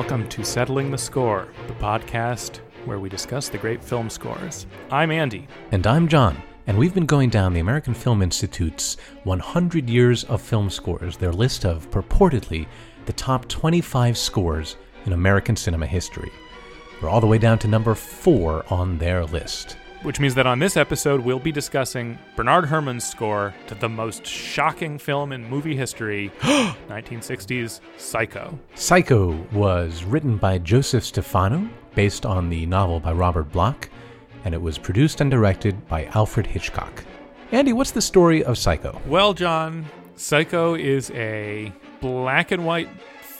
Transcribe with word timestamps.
welcome 0.00 0.26
to 0.30 0.42
Settling 0.42 0.90
the 0.90 0.96
Score, 0.96 1.46
the 1.66 1.74
podcast 1.74 2.60
where 2.86 2.98
we 2.98 3.10
discuss 3.10 3.50
the 3.50 3.58
great 3.58 3.84
film 3.84 4.08
scores. 4.08 4.64
I'm 4.90 5.10
Andy. 5.10 5.46
And 5.72 5.86
I'm 5.86 6.08
John, 6.08 6.42
and 6.66 6.78
we've 6.78 6.94
been 6.94 7.04
going 7.04 7.28
down 7.28 7.52
the 7.52 7.60
American 7.60 7.92
Film 7.92 8.22
Institute's 8.22 8.96
100 9.24 9.90
Years 9.90 10.24
of 10.24 10.40
Film 10.40 10.70
Scores, 10.70 11.18
their 11.18 11.34
list 11.34 11.66
of 11.66 11.90
purportedly 11.90 12.66
the 13.04 13.12
top 13.12 13.46
25 13.48 14.16
scores 14.16 14.78
in 15.04 15.12
American 15.12 15.54
cinema 15.54 15.84
history. 15.84 16.32
We're 17.02 17.10
all 17.10 17.20
the 17.20 17.26
way 17.26 17.36
down 17.36 17.58
to 17.58 17.68
number 17.68 17.94
four 17.94 18.64
on 18.72 18.96
their 18.96 19.26
list. 19.26 19.76
Which 20.02 20.18
means 20.18 20.34
that 20.36 20.46
on 20.46 20.58
this 20.58 20.78
episode, 20.78 21.20
we'll 21.20 21.38
be 21.38 21.52
discussing 21.52 22.18
Bernard 22.34 22.64
Herrmann's 22.64 23.04
score 23.04 23.54
to 23.66 23.74
the 23.74 23.88
most 23.88 24.24
shocking 24.24 24.98
film 24.98 25.30
in 25.30 25.44
movie 25.48 25.76
history 25.76 26.32
1960s 26.40 27.80
Psycho. 27.98 28.58
Psycho 28.74 29.32
was 29.52 30.04
written 30.04 30.38
by 30.38 30.56
Joseph 30.56 31.04
Stefano, 31.04 31.68
based 31.94 32.24
on 32.24 32.48
the 32.48 32.64
novel 32.64 32.98
by 32.98 33.12
Robert 33.12 33.52
Bloch, 33.52 33.90
and 34.46 34.54
it 34.54 34.62
was 34.62 34.78
produced 34.78 35.20
and 35.20 35.30
directed 35.30 35.86
by 35.86 36.06
Alfred 36.14 36.46
Hitchcock. 36.46 37.04
Andy, 37.52 37.74
what's 37.74 37.90
the 37.90 38.00
story 38.00 38.42
of 38.42 38.56
Psycho? 38.56 38.98
Well, 39.06 39.34
John, 39.34 39.84
Psycho 40.16 40.76
is 40.76 41.10
a 41.10 41.72
black 42.00 42.52
and 42.52 42.64
white 42.64 42.88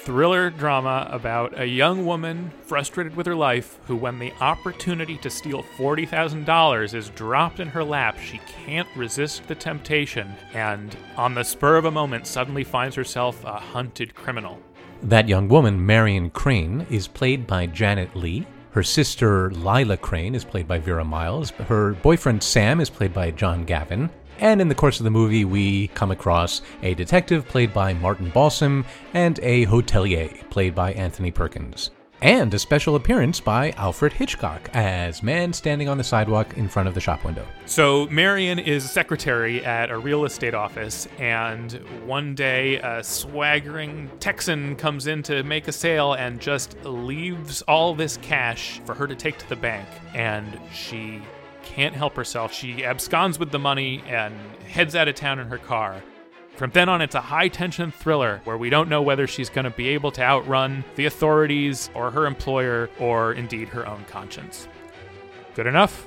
thriller 0.02 0.48
drama 0.48 1.06
about 1.10 1.60
a 1.60 1.66
young 1.66 2.06
woman 2.06 2.50
frustrated 2.62 3.14
with 3.14 3.26
her 3.26 3.34
life 3.34 3.78
who, 3.86 3.94
when 3.94 4.18
the 4.18 4.32
opportunity 4.40 5.18
to 5.18 5.28
steal 5.28 5.62
$40,000 5.62 6.94
is 6.94 7.10
dropped 7.10 7.60
in 7.60 7.68
her 7.68 7.84
lap, 7.84 8.18
she 8.18 8.40
can't 8.64 8.88
resist 8.96 9.46
the 9.46 9.54
temptation 9.54 10.32
and, 10.54 10.96
on 11.18 11.34
the 11.34 11.44
spur 11.44 11.76
of 11.76 11.84
a 11.84 11.90
moment, 11.90 12.26
suddenly 12.26 12.64
finds 12.64 12.96
herself 12.96 13.44
a 13.44 13.58
hunted 13.58 14.14
criminal. 14.14 14.58
That 15.02 15.28
young 15.28 15.48
woman, 15.48 15.84
Marion 15.84 16.30
Crane, 16.30 16.86
is 16.90 17.06
played 17.06 17.46
by 17.46 17.66
Janet 17.66 18.16
Leigh. 18.16 18.46
Her 18.70 18.82
sister, 18.82 19.50
Lila 19.50 19.98
Crane, 19.98 20.34
is 20.34 20.44
played 20.44 20.66
by 20.66 20.78
Vera 20.78 21.04
Miles. 21.04 21.50
Her 21.50 21.92
boyfriend, 21.92 22.42
Sam, 22.42 22.80
is 22.80 22.88
played 22.88 23.12
by 23.12 23.32
John 23.32 23.64
Gavin. 23.64 24.08
And 24.40 24.60
in 24.60 24.68
the 24.68 24.74
course 24.74 24.98
of 24.98 25.04
the 25.04 25.10
movie, 25.10 25.44
we 25.44 25.88
come 25.88 26.10
across 26.10 26.62
a 26.82 26.94
detective 26.94 27.46
played 27.46 27.74
by 27.74 27.92
Martin 27.92 28.30
Balsam 28.30 28.86
and 29.12 29.38
a 29.42 29.66
hotelier 29.66 30.48
played 30.48 30.74
by 30.74 30.92
Anthony 30.94 31.30
Perkins. 31.30 31.90
And 32.22 32.52
a 32.52 32.58
special 32.58 32.96
appearance 32.96 33.40
by 33.40 33.70
Alfred 33.72 34.12
Hitchcock 34.12 34.68
as 34.74 35.22
man 35.22 35.54
standing 35.54 35.88
on 35.88 35.96
the 35.96 36.04
sidewalk 36.04 36.56
in 36.58 36.68
front 36.68 36.86
of 36.86 36.94
the 36.94 37.00
shop 37.00 37.24
window. 37.24 37.46
So, 37.64 38.06
Marion 38.08 38.58
is 38.58 38.90
secretary 38.90 39.64
at 39.64 39.90
a 39.90 39.96
real 39.96 40.26
estate 40.26 40.52
office, 40.52 41.08
and 41.18 41.72
one 42.04 42.34
day 42.34 42.76
a 42.76 43.02
swaggering 43.02 44.10
Texan 44.20 44.76
comes 44.76 45.06
in 45.06 45.22
to 45.24 45.42
make 45.44 45.66
a 45.66 45.72
sale 45.72 46.12
and 46.12 46.38
just 46.40 46.76
leaves 46.84 47.62
all 47.62 47.94
this 47.94 48.18
cash 48.18 48.80
for 48.84 48.94
her 48.94 49.06
to 49.06 49.14
take 49.14 49.38
to 49.38 49.48
the 49.48 49.56
bank. 49.56 49.88
And 50.12 50.60
she 50.74 51.22
can't 51.70 51.94
help 51.94 52.16
herself. 52.16 52.52
She 52.52 52.84
absconds 52.84 53.38
with 53.38 53.52
the 53.52 53.58
money 53.58 54.02
and 54.06 54.34
heads 54.66 54.96
out 54.96 55.06
of 55.06 55.14
town 55.14 55.38
in 55.38 55.46
her 55.46 55.58
car. 55.58 56.02
From 56.56 56.70
then 56.72 56.88
on, 56.88 57.00
it's 57.00 57.14
a 57.14 57.20
high 57.20 57.48
tension 57.48 57.92
thriller 57.92 58.40
where 58.44 58.58
we 58.58 58.70
don't 58.70 58.88
know 58.88 59.00
whether 59.00 59.26
she's 59.26 59.48
going 59.48 59.64
to 59.64 59.70
be 59.70 59.88
able 59.88 60.10
to 60.12 60.22
outrun 60.22 60.84
the 60.96 61.06
authorities 61.06 61.88
or 61.94 62.10
her 62.10 62.26
employer 62.26 62.90
or 62.98 63.32
indeed 63.32 63.68
her 63.68 63.86
own 63.86 64.04
conscience. 64.06 64.66
Good 65.54 65.68
enough? 65.68 66.06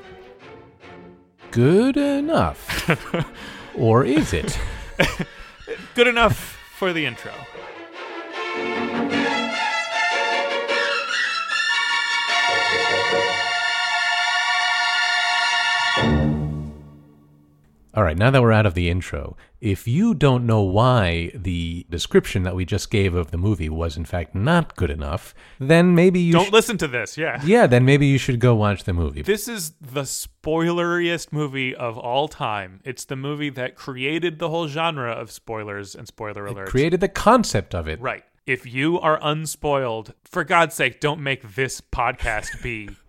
Good 1.51 1.95
enough. 1.95 3.25
or 3.75 4.03
is 4.03 4.33
it? 4.33 4.59
Good 5.95 6.07
enough 6.07 6.59
for 6.77 6.91
the 6.91 7.05
intro. 7.05 7.31
All 17.95 18.03
right, 18.03 18.17
now 18.17 18.31
that 18.31 18.41
we're 18.41 18.51
out 18.51 18.65
of 18.65 18.73
the 18.73 18.89
intro, 18.89 19.37
if 19.61 19.87
you 19.87 20.15
don't 20.15 20.47
know 20.47 20.61
why 20.63 21.31
the 21.35 21.85
description 21.91 22.41
that 22.41 22.55
we 22.55 22.65
just 22.65 22.89
gave 22.89 23.13
of 23.13 23.29
the 23.29 23.37
movie 23.37 23.69
was 23.69 23.95
in 23.97 24.03
fact 24.05 24.33
not 24.33 24.75
good 24.75 24.89
enough, 24.89 25.35
then 25.59 25.93
maybe 25.93 26.19
you 26.19 26.33
Don't 26.33 26.47
sh- 26.47 26.51
listen 26.51 26.77
to 26.79 26.87
this, 26.87 27.17
yeah. 27.19 27.39
Yeah, 27.45 27.67
then 27.67 27.85
maybe 27.85 28.07
you 28.07 28.17
should 28.17 28.39
go 28.39 28.55
watch 28.55 28.85
the 28.85 28.93
movie. 28.93 29.21
This 29.21 29.47
is 29.47 29.73
the 29.79 30.01
spoileriest 30.01 31.31
movie 31.31 31.75
of 31.75 31.97
all 31.97 32.27
time. 32.27 32.79
It's 32.83 33.05
the 33.05 33.15
movie 33.15 33.49
that 33.51 33.75
created 33.75 34.39
the 34.39 34.49
whole 34.49 34.67
genre 34.67 35.11
of 35.11 35.31
spoilers 35.31 35.93
and 35.95 36.07
spoiler 36.07 36.47
alerts. 36.49 36.67
Created 36.67 36.99
the 36.99 37.09
concept 37.09 37.75
of 37.75 37.87
it. 37.87 37.99
right. 38.01 38.23
If 38.45 38.65
you 38.65 38.99
are 38.99 39.19
unspoiled, 39.21 40.13
for 40.25 40.43
God's 40.43 40.75
sake, 40.75 40.99
don't 40.99 41.21
make 41.21 41.55
this 41.55 41.79
podcast 41.79 42.61
be 42.61 42.89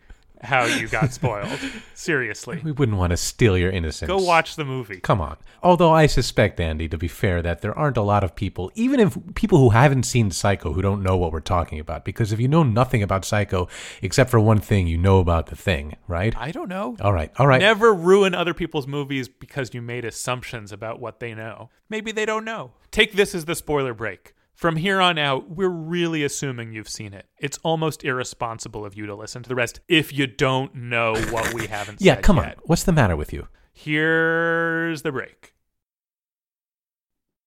how 0.45 0.65
you 0.65 0.89
got 0.89 1.13
spoiled. 1.13 1.59
Seriously. 1.95 2.61
We 2.65 2.73
wouldn't 2.73 2.97
want 2.97 3.11
to 3.11 3.17
steal 3.17 3.59
your 3.59 3.71
innocence. 3.71 4.09
Go 4.09 4.17
watch 4.17 4.57
the 4.57 4.65
movie. 4.65 5.01
Come 5.01 5.21
on. 5.21 5.37
Although 5.63 5.93
I 5.93 6.07
suspect, 6.07 6.59
Andy, 6.61 6.89
to 6.89 6.97
be 6.97 7.09
fair, 7.09 7.43
that 7.43 7.61
there 7.61 7.77
aren't 7.77 7.97
a 7.97 8.03
lot 8.03 8.25
of 8.25 8.35
people, 8.35 8.73
even 8.75 9.01
if 9.01 9.19
people 9.35 9.59
who 9.59 9.71
haven't 9.71 10.05
seen 10.05 10.31
Psycho, 10.31 10.73
who 10.73 10.81
don't 10.83 11.03
know 11.03 11.17
what 11.17 11.33
we're 11.33 11.41
talking 11.41 11.79
about. 11.79 12.05
Because 12.05 12.33
if 12.33 12.41
you 12.41 12.49
know 12.49 12.63
nothing 12.63 13.03
about 13.03 13.25
Psycho, 13.25 13.69
except 14.01 14.31
for 14.31 14.41
one 14.41 14.61
thing, 14.61 14.87
you 14.87 14.97
know 14.97 15.19
about 15.19 15.47
the 15.47 15.57
thing, 15.57 15.97
right? 16.09 16.35
I 16.37 16.53
don't 16.53 16.69
know. 16.69 16.97
All 17.01 17.13
right, 17.13 17.31
all 17.39 17.47
right. 17.47 17.61
Never 17.61 17.93
ruin 17.93 18.35
other 18.35 18.55
people's 18.55 18.87
movies 18.87 19.29
because 19.29 19.75
you 19.75 19.83
made 19.83 20.05
assumptions 20.05 20.73
about 20.73 21.01
what 21.01 21.21
they 21.21 21.35
know. 21.35 21.71
Maybe 21.89 22.13
they 22.13 22.27
don't 22.27 22.45
know. 22.45 22.73
Take 22.91 23.13
this 23.13 23.35
as 23.35 23.45
the 23.45 23.55
spoiler 23.55 23.95
break. 23.95 24.34
From 24.55 24.77
here 24.77 25.01
on 25.01 25.19
out, 25.19 25.51
we're 25.51 25.69
really 25.69 26.23
assuming 26.23 26.73
you've 26.73 26.89
seen 26.89 27.13
it. 27.13 27.27
It's 27.39 27.59
almost 27.65 28.05
irresponsible 28.05 28.85
of 28.85 28.97
you 28.97 29.05
to 29.07 29.15
listen 29.15 29.43
to 29.43 29.49
the 29.49 29.55
rest 29.57 29.81
if 29.89 30.13
you 30.13 30.27
don't 30.29 30.75
know 30.75 31.15
what 31.31 31.53
we 31.53 31.67
haven't 31.67 32.01
yeah, 32.01 32.15
said 32.15 32.23
come 32.25 32.37
yet. 32.37 32.47
on. 32.47 32.55
What's 32.65 32.85
the 32.85 32.93
matter 32.93 33.17
with 33.17 33.33
you? 33.33 33.49
Here's 33.73 35.03
the 35.03 35.11
break. 35.11 35.54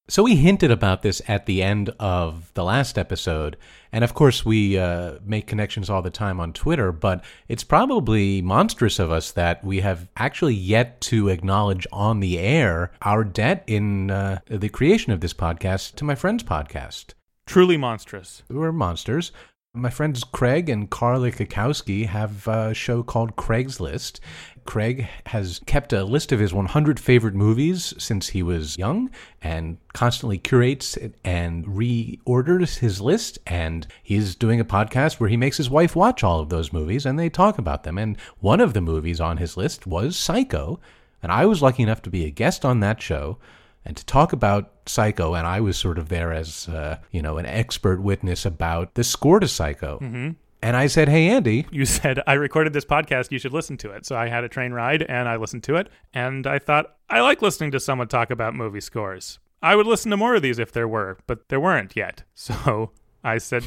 So 0.09 0.23
we 0.23 0.37
hinted 0.37 0.71
about 0.71 1.01
this 1.01 1.21
at 1.27 1.47
the 1.47 1.61
end 1.61 1.89
of 1.99 2.53
the 2.53 2.63
last 2.63 2.97
episode, 2.97 3.57
and 3.91 4.05
of 4.05 4.13
course 4.13 4.45
we 4.45 4.77
uh, 4.77 5.15
make 5.25 5.47
connections 5.47 5.89
all 5.89 6.01
the 6.01 6.09
time 6.09 6.39
on 6.39 6.53
Twitter. 6.53 6.93
But 6.93 7.25
it's 7.49 7.65
probably 7.65 8.41
monstrous 8.41 8.99
of 8.99 9.11
us 9.11 9.33
that 9.33 9.65
we 9.65 9.81
have 9.81 10.07
actually 10.15 10.53
yet 10.53 11.01
to 11.01 11.27
acknowledge 11.27 11.85
on 11.91 12.21
the 12.21 12.39
air 12.39 12.93
our 13.01 13.25
debt 13.25 13.65
in 13.67 14.09
uh, 14.09 14.39
the 14.47 14.69
creation 14.69 15.11
of 15.11 15.19
this 15.19 15.33
podcast 15.33 15.95
to 15.95 16.05
my 16.05 16.15
friend's 16.15 16.43
podcast. 16.43 17.07
Truly 17.45 17.75
monstrous. 17.75 18.43
We're 18.49 18.71
monsters. 18.71 19.33
My 19.73 19.91
friends 19.91 20.23
Craig 20.23 20.69
and 20.69 20.89
Carla 20.89 21.31
Kakowski 21.31 22.07
have 22.07 22.47
a 22.47 22.73
show 22.73 23.03
called 23.03 23.35
Craig's 23.35 23.79
List. 23.79 24.19
Craig 24.65 25.07
has 25.27 25.61
kept 25.67 25.93
a 25.93 26.03
list 26.03 26.31
of 26.31 26.39
his 26.39 26.51
100 26.51 26.99
favorite 26.99 27.35
movies 27.35 27.93
since 27.99 28.29
he 28.29 28.41
was 28.41 28.77
young 28.77 29.11
and 29.39 29.77
constantly 29.93 30.39
curates 30.39 30.97
and 31.23 31.65
reorders 31.67 32.79
his 32.79 32.99
list. 32.99 33.37
And 33.45 33.85
he's 34.01 34.35
doing 34.35 34.59
a 34.59 34.65
podcast 34.65 35.19
where 35.19 35.29
he 35.29 35.37
makes 35.37 35.57
his 35.57 35.69
wife 35.69 35.95
watch 35.95 36.23
all 36.23 36.39
of 36.39 36.49
those 36.49 36.73
movies 36.73 37.05
and 37.05 37.19
they 37.19 37.29
talk 37.29 37.59
about 37.59 37.83
them. 37.83 37.99
And 37.99 38.17
one 38.39 38.59
of 38.59 38.73
the 38.73 38.81
movies 38.81 39.21
on 39.21 39.37
his 39.37 39.57
list 39.57 39.85
was 39.85 40.17
Psycho. 40.17 40.79
And 41.21 41.31
I 41.31 41.45
was 41.45 41.61
lucky 41.61 41.83
enough 41.83 42.01
to 42.01 42.09
be 42.09 42.25
a 42.25 42.31
guest 42.31 42.65
on 42.65 42.79
that 42.79 42.99
show 42.99 43.37
and 43.87 43.97
to 43.97 44.05
talk 44.05 44.33
about 44.33 44.71
Psycho, 44.85 45.33
and 45.33 45.47
I 45.47 45.61
was 45.61 45.77
sort 45.77 45.97
of 45.97 46.09
there 46.09 46.31
as 46.31 46.67
uh, 46.69 46.99
you 47.11 47.21
know 47.21 47.37
an 47.37 47.45
expert 47.45 48.01
witness 48.01 48.45
about 48.45 48.93
the 48.93 49.03
score 49.03 49.39
to 49.39 49.47
Psycho. 49.47 49.97
Mm-hmm. 49.99 50.31
And 50.61 50.75
I 50.75 50.87
said, 50.87 51.07
"Hey, 51.07 51.29
Andy, 51.29 51.65
You 51.71 51.85
said, 51.85 52.21
I 52.27 52.33
recorded 52.33 52.73
this 52.73 52.85
podcast, 52.85 53.31
you 53.31 53.39
should 53.39 53.53
listen 53.53 53.77
to 53.77 53.91
it. 53.91 54.05
So 54.05 54.15
I 54.15 54.27
had 54.27 54.43
a 54.43 54.49
train 54.49 54.73
ride 54.73 55.03
and 55.03 55.29
I 55.29 55.35
listened 55.35 55.63
to 55.63 55.75
it. 55.75 55.87
And 56.13 56.47
I 56.47 56.57
thought, 56.57 56.95
I 57.09 57.21
like 57.21 57.43
listening 57.43 57.71
to 57.71 57.79
someone 57.79 58.07
talk 58.07 58.31
about 58.31 58.55
movie 58.55 58.81
scores. 58.81 59.37
I 59.61 59.75
would 59.75 59.85
listen 59.85 60.09
to 60.11 60.17
more 60.17 60.35
of 60.35 60.41
these 60.41 60.57
if 60.57 60.71
there 60.71 60.87
were, 60.87 61.19
but 61.27 61.49
there 61.49 61.59
weren't 61.59 61.95
yet. 61.95 62.23
So 62.33 62.91
I 63.27 63.37
said, 63.39 63.63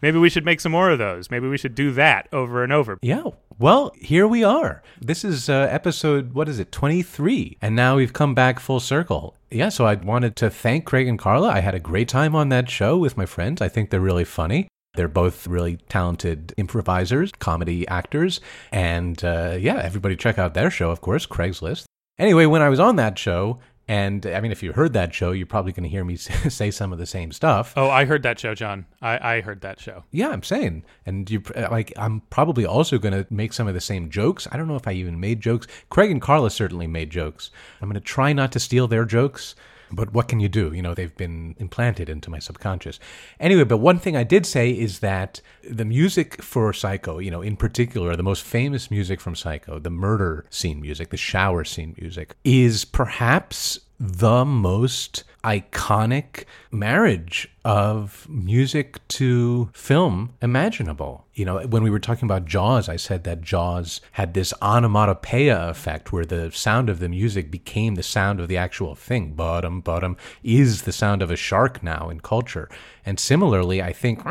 maybe 0.00 0.18
we 0.18 0.30
should 0.30 0.44
make 0.44 0.60
some 0.60 0.72
more 0.72 0.90
of 0.90 0.98
those. 0.98 1.30
Maybe 1.30 1.48
we 1.48 1.58
should 1.58 1.74
do 1.74 1.90
that 1.92 2.28
over 2.32 2.62
and 2.62 2.72
over. 2.72 2.98
yeah, 3.02 3.24
well, 3.58 3.92
here 3.96 4.26
we 4.26 4.42
are. 4.44 4.82
This 5.00 5.24
is 5.24 5.48
uh, 5.48 5.68
episode 5.70 6.32
what 6.32 6.48
is 6.48 6.58
it, 6.58 6.72
twenty 6.72 7.02
three, 7.02 7.58
and 7.60 7.76
now 7.76 7.96
we've 7.96 8.12
come 8.12 8.34
back 8.34 8.60
full 8.60 8.80
circle. 8.80 9.36
Yeah, 9.50 9.68
so 9.68 9.86
I 9.86 9.94
wanted 9.94 10.36
to 10.36 10.50
thank 10.50 10.84
Craig 10.84 11.08
and 11.08 11.18
Carla. 11.18 11.48
I 11.48 11.60
had 11.60 11.74
a 11.74 11.80
great 11.80 12.08
time 12.08 12.34
on 12.34 12.48
that 12.48 12.70
show 12.70 12.96
with 12.96 13.16
my 13.16 13.26
friends. 13.26 13.60
I 13.60 13.68
think 13.68 13.90
they're 13.90 14.00
really 14.00 14.24
funny. 14.24 14.68
They're 14.94 15.08
both 15.08 15.46
really 15.46 15.76
talented 15.88 16.52
improvisers, 16.56 17.32
comedy 17.38 17.86
actors. 17.88 18.40
And 18.70 19.22
uh, 19.24 19.56
yeah, 19.58 19.76
everybody 19.76 20.16
check 20.16 20.38
out 20.38 20.54
their 20.54 20.70
show, 20.70 20.90
of 20.90 21.00
course, 21.00 21.26
Craigslist. 21.26 21.84
Anyway, 22.18 22.44
when 22.46 22.62
I 22.62 22.68
was 22.68 22.78
on 22.78 22.96
that 22.96 23.18
show, 23.18 23.58
and 23.88 24.24
I 24.26 24.40
mean, 24.40 24.52
if 24.52 24.62
you 24.62 24.72
heard 24.72 24.92
that 24.92 25.12
show, 25.12 25.32
you're 25.32 25.46
probably 25.46 25.72
going 25.72 25.82
to 25.82 25.88
hear 25.88 26.04
me 26.04 26.16
say 26.16 26.70
some 26.70 26.92
of 26.92 26.98
the 26.98 27.06
same 27.06 27.32
stuff. 27.32 27.74
Oh, 27.76 27.90
I 27.90 28.04
heard 28.04 28.22
that 28.22 28.38
show, 28.38 28.54
John. 28.54 28.86
I, 29.00 29.36
I 29.36 29.40
heard 29.40 29.60
that 29.62 29.80
show. 29.80 30.04
Yeah, 30.10 30.28
I'm 30.28 30.42
saying. 30.42 30.84
And 31.04 31.28
you 31.30 31.42
uh, 31.56 31.68
like 31.70 31.92
I'm 31.96 32.20
probably 32.30 32.64
also 32.64 32.98
going 32.98 33.14
to 33.14 33.26
make 33.32 33.52
some 33.52 33.66
of 33.66 33.74
the 33.74 33.80
same 33.80 34.10
jokes. 34.10 34.46
I 34.52 34.56
don't 34.56 34.68
know 34.68 34.76
if 34.76 34.86
I 34.86 34.92
even 34.92 35.18
made 35.18 35.40
jokes. 35.40 35.66
Craig 35.90 36.10
and 36.10 36.22
Carla 36.22 36.50
certainly 36.50 36.86
made 36.86 37.10
jokes. 37.10 37.50
I'm 37.80 37.88
going 37.88 37.94
to 37.94 38.00
try 38.00 38.32
not 38.32 38.52
to 38.52 38.60
steal 38.60 38.86
their 38.86 39.04
jokes. 39.04 39.54
But 39.92 40.12
what 40.12 40.26
can 40.26 40.40
you 40.40 40.48
do? 40.48 40.72
You 40.72 40.80
know, 40.80 40.94
they've 40.94 41.14
been 41.16 41.54
implanted 41.58 42.08
into 42.08 42.30
my 42.30 42.38
subconscious. 42.38 42.98
Anyway, 43.38 43.64
but 43.64 43.76
one 43.76 43.98
thing 43.98 44.16
I 44.16 44.24
did 44.24 44.46
say 44.46 44.70
is 44.70 45.00
that 45.00 45.40
the 45.62 45.84
music 45.84 46.42
for 46.42 46.72
Psycho, 46.72 47.18
you 47.18 47.30
know, 47.30 47.42
in 47.42 47.56
particular, 47.56 48.16
the 48.16 48.22
most 48.22 48.42
famous 48.42 48.90
music 48.90 49.20
from 49.20 49.36
Psycho, 49.36 49.78
the 49.78 49.90
murder 49.90 50.46
scene 50.48 50.80
music, 50.80 51.10
the 51.10 51.16
shower 51.16 51.62
scene 51.64 51.94
music, 52.00 52.34
is 52.42 52.84
perhaps 52.86 53.80
the 54.04 54.44
most 54.44 55.22
iconic 55.44 56.44
marriage 56.72 57.48
of 57.64 58.26
music 58.28 58.98
to 59.06 59.70
film 59.74 60.32
imaginable. 60.42 61.24
You 61.34 61.44
know, 61.44 61.60
when 61.60 61.84
we 61.84 61.90
were 61.90 62.00
talking 62.00 62.26
about 62.26 62.44
Jaws, 62.44 62.88
I 62.88 62.96
said 62.96 63.22
that 63.24 63.42
Jaws 63.42 64.00
had 64.12 64.34
this 64.34 64.52
onomatopoeia 64.60 65.68
effect 65.68 66.12
where 66.12 66.24
the 66.24 66.50
sound 66.50 66.90
of 66.90 66.98
the 66.98 67.08
music 67.08 67.48
became 67.48 67.94
the 67.94 68.02
sound 68.02 68.40
of 68.40 68.48
the 68.48 68.56
actual 68.56 68.96
thing. 68.96 69.34
Bottom, 69.34 69.80
bottom 69.80 70.16
is 70.42 70.82
the 70.82 70.92
sound 70.92 71.22
of 71.22 71.30
a 71.30 71.36
shark 71.36 71.80
now 71.80 72.10
in 72.10 72.18
culture. 72.18 72.68
And 73.06 73.20
similarly, 73.20 73.80
I 73.80 73.92
think 73.92 74.26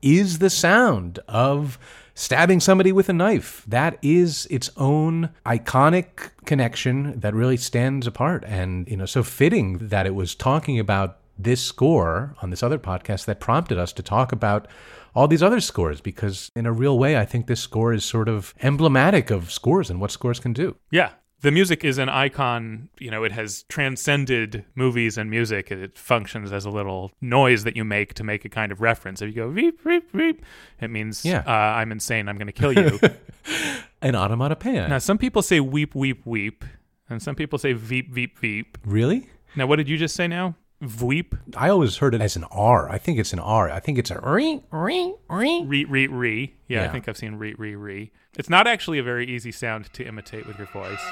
is 0.00 0.38
the 0.38 0.50
sound 0.50 1.18
of 1.28 1.78
stabbing 2.20 2.60
somebody 2.60 2.92
with 2.92 3.08
a 3.08 3.14
knife. 3.14 3.64
That 3.66 3.98
is 4.02 4.46
its 4.50 4.68
own 4.76 5.30
iconic 5.46 6.30
connection 6.44 7.18
that 7.18 7.34
really 7.34 7.56
stands 7.56 8.06
apart. 8.06 8.44
And, 8.46 8.86
you 8.88 8.96
know, 8.98 9.06
so 9.06 9.22
fitting 9.22 9.78
that 9.88 10.06
it 10.06 10.14
was 10.14 10.34
talking 10.34 10.78
about 10.78 11.16
this 11.38 11.62
score 11.62 12.36
on 12.42 12.50
this 12.50 12.62
other 12.62 12.78
podcast 12.78 13.24
that 13.24 13.40
prompted 13.40 13.78
us 13.78 13.94
to 13.94 14.02
talk 14.02 14.32
about 14.32 14.68
all 15.14 15.26
these 15.26 15.42
other 15.42 15.60
scores 15.60 16.02
because 16.02 16.50
in 16.54 16.66
a 16.66 16.72
real 16.72 16.98
way 16.98 17.16
i 17.16 17.24
think 17.24 17.46
this 17.46 17.60
score 17.60 17.92
is 17.94 18.04
sort 18.04 18.28
of 18.28 18.54
emblematic 18.62 19.30
of 19.30 19.50
scores 19.50 19.88
and 19.90 20.00
what 20.00 20.10
scores 20.10 20.38
can 20.38 20.52
do 20.52 20.76
yeah 20.90 21.10
the 21.42 21.50
music 21.50 21.84
is 21.84 21.98
an 21.98 22.08
icon. 22.08 22.88
You 22.98 23.10
know, 23.10 23.24
it 23.24 23.32
has 23.32 23.64
transcended 23.64 24.64
movies 24.74 25.16
and 25.18 25.30
music. 25.30 25.70
It 25.70 25.96
functions 25.98 26.52
as 26.52 26.64
a 26.64 26.70
little 26.70 27.12
noise 27.20 27.64
that 27.64 27.76
you 27.76 27.84
make 27.84 28.14
to 28.14 28.24
make 28.24 28.44
a 28.44 28.48
kind 28.48 28.72
of 28.72 28.80
reference. 28.80 29.22
If 29.22 29.28
you 29.28 29.34
go 29.34 29.50
veep, 29.50 29.82
veep, 29.82 30.10
veep, 30.12 30.44
it 30.80 30.88
means 30.88 31.24
Yeah. 31.24 31.42
uh, 31.46 31.50
I'm 31.50 31.92
insane. 31.92 32.28
I'm 32.28 32.36
going 32.36 32.46
to 32.46 32.52
kill 32.52 32.72
you. 32.72 33.00
an 34.02 34.14
onomatopoeia 34.14 34.88
now, 34.88 34.98
some 34.98 35.18
people 35.18 35.42
say 35.42 35.60
weep, 35.60 35.94
weep, 35.94 36.24
weep, 36.24 36.64
and 37.08 37.22
some 37.22 37.34
people 37.34 37.58
say 37.58 37.72
veep, 37.72 38.12
veep, 38.12 38.38
veep. 38.38 38.78
really 38.84 39.28
Now, 39.56 39.66
what 39.66 39.76
did 39.76 39.88
you 39.88 39.96
just 39.98 40.14
say 40.14 40.28
now? 40.28 40.54
Veep, 40.80 41.34
i 41.56 41.68
always 41.68 41.98
heard 41.98 42.14
it 42.14 42.22
as 42.22 42.36
an 42.36 42.44
r 42.50 42.88
i 42.88 42.96
think 42.96 43.18
it's 43.18 43.34
an 43.34 43.38
r 43.38 43.70
i 43.70 43.78
think 43.80 43.98
it's 43.98 44.10
a 44.10 44.18
ring 44.20 44.62
ring 44.70 45.14
ring 45.28 45.68
re, 45.68 45.84
re, 45.84 46.06
re. 46.06 46.54
Yeah, 46.68 46.84
I 46.84 46.88
think 46.88 47.06
I've 47.06 47.18
seen 47.18 47.34
re, 47.34 47.54
re, 47.58 47.74
re. 47.74 48.10
It's 48.38 48.48
not 48.48 48.66
actually 48.66 48.98
a 48.98 49.02
very 49.02 49.26
easy 49.26 49.52
sound 49.52 49.92
to 49.92 50.04
imitate 50.04 50.46
with 50.46 50.56
your 50.56 50.68
voice. 50.68 51.02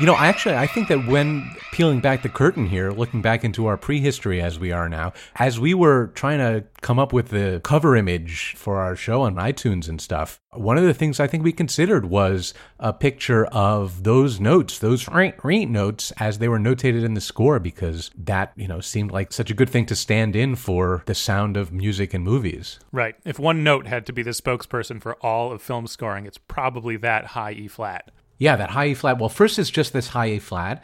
You 0.00 0.06
know, 0.06 0.16
actually, 0.16 0.56
I 0.56 0.66
think 0.66 0.88
that 0.88 1.06
when 1.06 1.48
peeling 1.70 2.00
back 2.00 2.22
the 2.22 2.28
curtain 2.28 2.66
here, 2.66 2.90
looking 2.90 3.22
back 3.22 3.44
into 3.44 3.66
our 3.66 3.76
prehistory 3.76 4.42
as 4.42 4.58
we 4.58 4.72
are 4.72 4.88
now, 4.88 5.12
as 5.36 5.60
we 5.60 5.72
were 5.72 6.08
trying 6.14 6.38
to 6.38 6.64
come 6.80 6.98
up 6.98 7.12
with 7.12 7.28
the 7.28 7.60
cover 7.62 7.94
image 7.94 8.54
for 8.56 8.78
our 8.78 8.96
show 8.96 9.22
on 9.22 9.36
iTunes 9.36 9.88
and 9.88 10.00
stuff, 10.00 10.40
one 10.50 10.76
of 10.76 10.82
the 10.82 10.94
things 10.94 11.20
I 11.20 11.28
think 11.28 11.44
we 11.44 11.52
considered 11.52 12.06
was 12.06 12.54
a 12.80 12.92
picture 12.92 13.46
of 13.46 14.02
those 14.02 14.40
notes, 14.40 14.80
those 14.80 15.08
notes 15.08 16.12
as 16.18 16.38
they 16.38 16.48
were 16.48 16.58
notated 16.58 17.04
in 17.04 17.14
the 17.14 17.20
score, 17.20 17.60
because 17.60 18.10
that, 18.18 18.52
you 18.56 18.66
know, 18.66 18.80
seemed 18.80 19.12
like 19.12 19.32
such 19.32 19.50
a 19.50 19.54
good 19.54 19.70
thing 19.70 19.86
to 19.86 19.94
stand 19.94 20.34
in 20.34 20.56
for 20.56 21.04
the 21.06 21.14
sound 21.14 21.56
of 21.56 21.72
music 21.72 22.12
and 22.12 22.24
movies. 22.24 22.80
Right. 22.90 23.14
If 23.24 23.38
one 23.38 23.62
note 23.62 23.86
had 23.86 24.06
to 24.06 24.12
be 24.12 24.24
the 24.24 24.30
spokesperson 24.30 25.00
for 25.00 25.14
all 25.16 25.52
of 25.52 25.62
film 25.62 25.86
scoring, 25.86 26.26
it's 26.26 26.38
probably 26.38 26.96
that 26.96 27.26
high 27.26 27.52
E 27.52 27.68
flat. 27.68 28.10
Yeah, 28.38 28.56
that 28.56 28.70
high 28.70 28.88
E 28.88 28.94
flat. 28.94 29.18
Well, 29.18 29.28
first 29.28 29.58
it's 29.58 29.70
just 29.70 29.92
this 29.92 30.08
high 30.08 30.26
A 30.26 30.38
flat. 30.38 30.82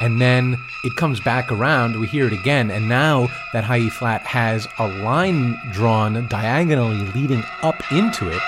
And 0.00 0.20
then 0.20 0.56
it 0.82 0.96
comes 0.96 1.20
back 1.20 1.52
around, 1.52 2.00
we 2.00 2.08
hear 2.08 2.26
it 2.26 2.32
again, 2.32 2.72
and 2.72 2.88
now 2.88 3.28
that 3.52 3.62
high 3.62 3.78
E 3.78 3.88
flat 3.88 4.22
has 4.22 4.66
a 4.80 4.88
line 4.88 5.56
drawn 5.70 6.26
diagonally 6.28 7.06
leading 7.12 7.44
up 7.62 7.80
into 7.92 8.28
it. 8.28 8.42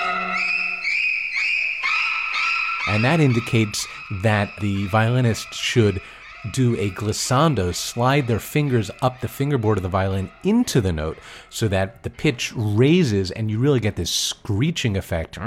And 2.89 3.05
that 3.05 3.21
indicates 3.21 3.87
that 4.21 4.51
the 4.59 4.85
violinist 4.87 5.53
should 5.53 6.01
do 6.51 6.75
a 6.77 6.89
glissando, 6.91 7.73
slide 7.73 8.27
their 8.27 8.39
fingers 8.39 8.91
up 9.01 9.21
the 9.21 9.27
fingerboard 9.27 9.77
of 9.77 9.83
the 9.83 9.89
violin 9.89 10.29
into 10.43 10.81
the 10.81 10.91
note 10.91 11.17
so 11.49 11.67
that 11.67 12.03
the 12.03 12.09
pitch 12.09 12.53
raises 12.55 13.31
and 13.31 13.49
you 13.49 13.59
really 13.59 13.79
get 13.79 13.95
this 13.95 14.11
screeching 14.11 14.97
effect. 14.97 15.37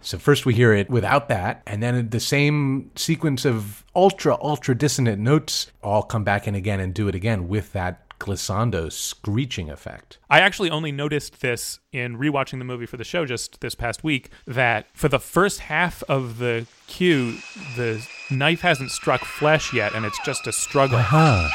So 0.00 0.18
first 0.18 0.44
we 0.46 0.54
hear 0.54 0.74
it 0.74 0.90
without 0.90 1.28
that, 1.28 1.62
and 1.64 1.80
then 1.80 2.10
the 2.10 2.18
same 2.18 2.90
sequence 2.96 3.44
of 3.44 3.84
ultra, 3.94 4.36
ultra 4.42 4.74
dissonant 4.74 5.20
notes 5.20 5.70
all 5.80 6.02
come 6.02 6.24
back 6.24 6.48
in 6.48 6.56
again 6.56 6.80
and 6.80 6.92
do 6.92 7.06
it 7.06 7.14
again 7.14 7.46
with 7.46 7.72
that 7.72 8.00
glissando 8.18 8.90
screeching 8.90 9.68
effect. 9.68 10.18
I 10.30 10.40
actually 10.40 10.70
only 10.70 10.92
noticed 10.92 11.40
this 11.40 11.80
in 11.92 12.16
rewatching 12.16 12.58
the 12.58 12.64
movie 12.64 12.86
for 12.86 12.96
the 12.96 13.04
show 13.04 13.26
just 13.26 13.60
this 13.60 13.74
past 13.74 14.04
week 14.04 14.30
that 14.46 14.86
for 14.92 15.08
the 15.08 15.18
first 15.18 15.60
half 15.60 16.04
of 16.04 16.38
the 16.38 16.66
cue, 16.86 17.38
the 17.76 18.06
knife 18.32 18.60
hasn't 18.60 18.90
struck 18.90 19.24
flesh 19.24 19.72
yet 19.72 19.94
and 19.94 20.04
it's 20.04 20.18
just 20.24 20.46
a 20.46 20.52
struggle. 20.52 20.98
Huh. 20.98 21.48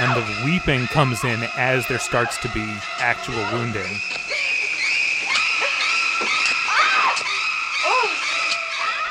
And 0.00 0.16
the 0.16 0.44
weeping 0.44 0.86
comes 0.88 1.22
in 1.22 1.40
as 1.56 1.86
there 1.86 1.98
starts 1.98 2.36
to 2.38 2.48
be 2.48 2.76
actual 2.98 3.36
wounding. 3.52 4.00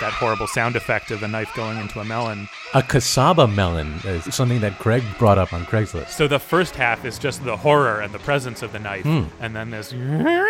That 0.01 0.13
horrible 0.13 0.47
sound 0.47 0.75
effect 0.75 1.11
of 1.11 1.21
a 1.21 1.27
knife 1.27 1.53
going 1.55 1.77
into 1.77 1.99
a 1.99 2.03
melon. 2.03 2.49
A 2.73 2.81
casaba 2.81 3.47
melon 3.53 3.99
is 4.03 4.33
something 4.33 4.59
that 4.61 4.79
Craig 4.79 5.03
brought 5.19 5.37
up 5.37 5.53
on 5.53 5.63
Craigslist. 5.65 6.09
So 6.09 6.27
the 6.27 6.39
first 6.39 6.75
half 6.75 7.05
is 7.05 7.19
just 7.19 7.43
the 7.43 7.55
horror 7.55 8.01
and 8.01 8.11
the 8.11 8.17
presence 8.17 8.63
of 8.63 8.71
the 8.71 8.79
knife, 8.79 9.03
hmm. 9.03 9.25
and 9.39 9.55
then 9.55 9.69
this 9.69 9.93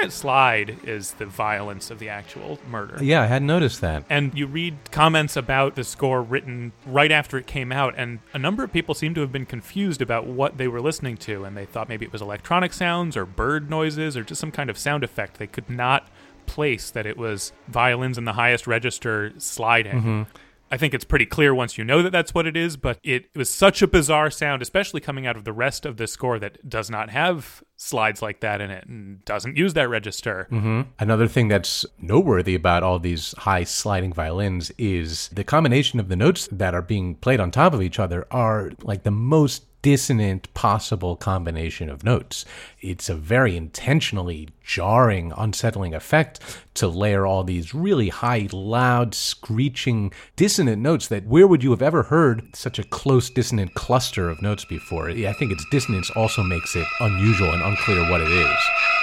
slide 0.15 0.77
is 0.85 1.11
the 1.15 1.25
violence 1.25 1.91
of 1.91 1.99
the 1.99 2.07
actual 2.07 2.59
murder. 2.69 3.03
Yeah, 3.03 3.23
I 3.23 3.25
hadn't 3.25 3.47
noticed 3.47 3.81
that. 3.81 4.05
And 4.09 4.33
you 4.33 4.47
read 4.47 4.77
comments 4.89 5.35
about 5.35 5.75
the 5.75 5.83
score 5.83 6.21
written 6.21 6.71
right 6.85 7.11
after 7.11 7.37
it 7.37 7.45
came 7.45 7.73
out, 7.73 7.93
and 7.97 8.19
a 8.33 8.39
number 8.39 8.63
of 8.63 8.71
people 8.71 8.95
seem 8.95 9.13
to 9.15 9.21
have 9.21 9.33
been 9.33 9.45
confused 9.45 10.01
about 10.01 10.27
what 10.27 10.57
they 10.57 10.69
were 10.69 10.79
listening 10.79 11.17
to, 11.17 11.43
and 11.43 11.57
they 11.57 11.65
thought 11.65 11.89
maybe 11.89 12.05
it 12.05 12.13
was 12.13 12.21
electronic 12.21 12.71
sounds 12.71 13.17
or 13.17 13.25
bird 13.25 13.69
noises 13.69 14.15
or 14.15 14.23
just 14.23 14.39
some 14.39 14.51
kind 14.51 14.69
of 14.69 14.77
sound 14.77 15.03
effect. 15.03 15.39
They 15.39 15.47
could 15.47 15.69
not 15.69 16.07
place 16.51 16.91
that 16.91 17.05
it 17.05 17.17
was 17.17 17.53
violins 17.69 18.17
in 18.17 18.25
the 18.25 18.33
highest 18.33 18.67
register 18.67 19.31
sliding. 19.37 19.93
Mm-hmm. 19.93 20.23
I 20.69 20.77
think 20.77 20.93
it's 20.93 21.05
pretty 21.05 21.25
clear 21.25 21.55
once 21.55 21.77
you 21.77 21.85
know 21.85 22.01
that 22.01 22.11
that's 22.11 22.33
what 22.33 22.45
it 22.45 22.57
is, 22.57 22.75
but 22.75 22.99
it 23.03 23.29
was 23.35 23.49
such 23.49 23.81
a 23.81 23.87
bizarre 23.87 24.29
sound, 24.29 24.61
especially 24.61 24.99
coming 24.99 25.25
out 25.25 25.37
of 25.37 25.45
the 25.45 25.53
rest 25.53 25.85
of 25.85 25.95
the 25.95 26.07
score 26.07 26.39
that 26.39 26.69
does 26.69 26.89
not 26.89 27.09
have 27.09 27.63
slides 27.81 28.21
like 28.21 28.41
that 28.41 28.61
in 28.61 28.69
it 28.69 28.85
and 28.87 29.25
doesn't 29.25 29.57
use 29.57 29.73
that 29.73 29.89
register. 29.89 30.47
Mm-hmm. 30.51 30.81
Another 30.99 31.27
thing 31.27 31.47
that's 31.47 31.83
noteworthy 31.99 32.53
about 32.53 32.83
all 32.83 32.99
these 32.99 33.33
high 33.39 33.63
sliding 33.63 34.13
violins 34.13 34.71
is 34.77 35.29
the 35.29 35.43
combination 35.43 35.99
of 35.99 36.07
the 36.07 36.15
notes 36.15 36.47
that 36.51 36.75
are 36.75 36.83
being 36.83 37.15
played 37.15 37.39
on 37.39 37.49
top 37.49 37.73
of 37.73 37.81
each 37.81 37.97
other 37.97 38.27
are 38.29 38.71
like 38.83 39.01
the 39.01 39.11
most 39.11 39.65
dissonant 39.81 40.53
possible 40.53 41.15
combination 41.15 41.89
of 41.89 42.03
notes. 42.03 42.45
It's 42.81 43.09
a 43.09 43.15
very 43.15 43.57
intentionally 43.57 44.49
jarring, 44.63 45.33
unsettling 45.35 45.93
effect 45.93 46.39
to 46.75 46.87
layer 46.87 47.25
all 47.25 47.43
these 47.43 47.73
really 47.73 48.09
high, 48.09 48.47
loud, 48.53 49.13
screeching, 49.13 50.13
dissonant 50.35 50.81
notes 50.81 51.07
that 51.07 51.25
where 51.25 51.47
would 51.47 51.63
you 51.63 51.71
have 51.71 51.81
ever 51.81 52.03
heard 52.03 52.55
such 52.55 52.79
a 52.79 52.83
close 52.83 53.29
dissonant 53.29 53.73
cluster 53.73 54.29
of 54.29 54.41
notes 54.41 54.65
before? 54.65 55.09
I 55.09 55.33
think 55.33 55.51
its 55.51 55.65
dissonance 55.71 56.09
also 56.11 56.43
makes 56.43 56.75
it 56.75 56.87
unusual 56.99 57.51
and 57.51 57.63
unclear 57.71 58.03
what 58.09 58.19
it 58.19 58.27
is. 58.27 59.00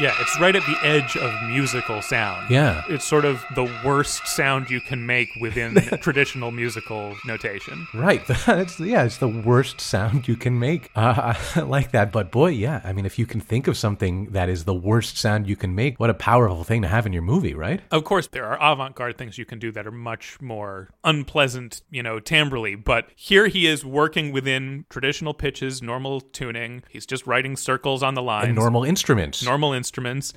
Yeah, 0.00 0.14
it's 0.18 0.40
right 0.40 0.56
at 0.56 0.64
the 0.64 0.78
edge 0.82 1.14
of 1.18 1.30
musical 1.42 2.00
sound. 2.00 2.48
Yeah. 2.48 2.82
It's 2.88 3.04
sort 3.04 3.26
of 3.26 3.44
the 3.54 3.70
worst 3.84 4.26
sound 4.26 4.70
you 4.70 4.80
can 4.80 5.04
make 5.04 5.28
within 5.42 5.74
traditional 6.00 6.50
musical 6.50 7.14
notation. 7.26 7.86
Right. 7.92 8.26
That's 8.46 8.80
yeah. 8.80 9.04
It's 9.04 9.18
the 9.18 9.28
worst 9.28 9.78
sound 9.78 10.26
you 10.26 10.36
can 10.36 10.58
make. 10.58 10.90
Uh, 11.00 11.34
I 11.56 11.60
like 11.60 11.92
that. 11.92 12.12
But 12.12 12.30
boy, 12.30 12.48
yeah. 12.48 12.82
I 12.84 12.92
mean, 12.92 13.06
if 13.06 13.18
you 13.18 13.24
can 13.24 13.40
think 13.40 13.66
of 13.66 13.76
something 13.76 14.26
that 14.32 14.50
is 14.50 14.64
the 14.64 14.74
worst 14.74 15.16
sound 15.16 15.48
you 15.48 15.56
can 15.56 15.74
make, 15.74 15.98
what 15.98 16.10
a 16.10 16.14
powerful 16.14 16.62
thing 16.62 16.82
to 16.82 16.88
have 16.88 17.06
in 17.06 17.12
your 17.12 17.22
movie, 17.22 17.54
right? 17.54 17.80
Of 17.90 18.04
course, 18.04 18.26
there 18.26 18.44
are 18.44 18.58
avant 18.60 18.94
garde 18.94 19.16
things 19.16 19.38
you 19.38 19.46
can 19.46 19.58
do 19.58 19.72
that 19.72 19.86
are 19.86 19.92
much 19.92 20.38
more 20.42 20.90
unpleasant, 21.04 21.80
you 21.90 22.02
know, 22.02 22.20
timbrely. 22.20 22.74
But 22.74 23.08
here 23.16 23.46
he 23.46 23.66
is 23.66 23.82
working 23.82 24.30
within 24.30 24.84
traditional 24.90 25.32
pitches, 25.32 25.80
normal 25.80 26.20
tuning. 26.20 26.82
He's 26.90 27.06
just 27.06 27.26
writing 27.26 27.56
circles 27.56 28.02
on 28.02 28.14
the 28.14 28.22
lines. 28.22 28.48
And 28.48 28.56
normal 28.56 28.84
instruments. 28.84 29.42
normal 29.42 29.72
instruments. 29.72 29.89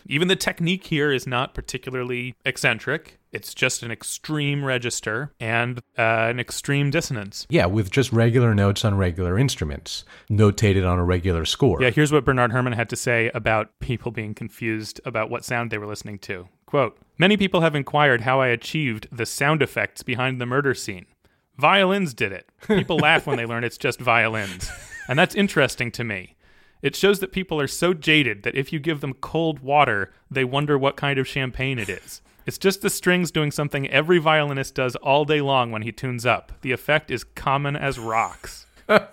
Even 0.05 0.27
the 0.27 0.35
technique 0.35 0.85
here 0.85 1.11
is 1.11 1.27
not 1.27 1.53
particularly 1.53 2.35
eccentric. 2.45 3.19
It's 3.31 3.53
just 3.53 3.81
an 3.83 3.91
extreme 3.91 4.63
register 4.63 5.31
and 5.39 5.79
uh, 5.97 6.01
an 6.29 6.39
extreme 6.39 6.91
dissonance. 6.91 7.47
Yeah, 7.49 7.65
with 7.65 7.89
just 7.89 8.11
regular 8.13 8.53
notes 8.53 8.85
on 8.85 8.95
regular 8.95 9.37
instruments, 9.37 10.05
notated 10.29 10.87
on 10.87 10.99
a 10.99 11.03
regular 11.03 11.45
score. 11.45 11.81
Yeah, 11.81 11.89
here's 11.89 12.11
what 12.11 12.25
Bernard 12.25 12.51
Herrmann 12.51 12.73
had 12.73 12.89
to 12.89 12.95
say 12.95 13.31
about 13.33 13.79
people 13.79 14.11
being 14.11 14.33
confused 14.33 15.01
about 15.05 15.29
what 15.29 15.43
sound 15.43 15.71
they 15.71 15.77
were 15.77 15.87
listening 15.87 16.19
to. 16.19 16.47
Quote 16.65 16.97
Many 17.17 17.37
people 17.37 17.61
have 17.61 17.75
inquired 17.75 18.21
how 18.21 18.41
I 18.41 18.47
achieved 18.47 19.07
the 19.11 19.25
sound 19.25 19.61
effects 19.61 20.03
behind 20.03 20.39
the 20.39 20.45
murder 20.45 20.73
scene. 20.73 21.05
Violins 21.57 22.13
did 22.13 22.31
it. 22.31 22.49
People 22.67 22.97
laugh 22.97 23.27
when 23.27 23.37
they 23.37 23.45
learn 23.45 23.63
it's 23.63 23.77
just 23.77 23.99
violins. 23.99 24.69
And 25.07 25.19
that's 25.19 25.35
interesting 25.35 25.91
to 25.91 26.03
me. 26.03 26.35
It 26.83 26.95
shows 26.97 27.19
that 27.21 27.31
people 27.31 27.59
are 27.61 27.67
so 27.67 27.93
jaded 27.93 28.43
that 28.43 28.55
if 28.55 28.73
you 28.73 28.79
give 28.79 28.99
them 28.99 29.13
cold 29.13 29.61
water, 29.61 30.11
they 30.29 30.43
wonder 30.43 30.77
what 30.77 30.97
kind 30.97 31.17
of 31.17 31.27
champagne 31.27 31.79
it 31.79 31.87
is. 31.87 32.21
It's 32.45 32.57
just 32.57 32.81
the 32.81 32.89
strings 32.89 33.31
doing 33.31 33.51
something 33.51 33.89
every 33.89 34.17
violinist 34.19 34.75
does 34.75 34.97
all 34.97 35.23
day 35.23 35.39
long 35.39 35.71
when 35.71 35.83
he 35.83 35.93
tunes 35.93 36.25
up. 36.25 36.51
The 36.61 36.73
effect 36.73 37.09
is 37.09 37.23
common 37.23 37.77
as 37.77 37.97
rocks. 37.97 38.65
I 38.89 39.05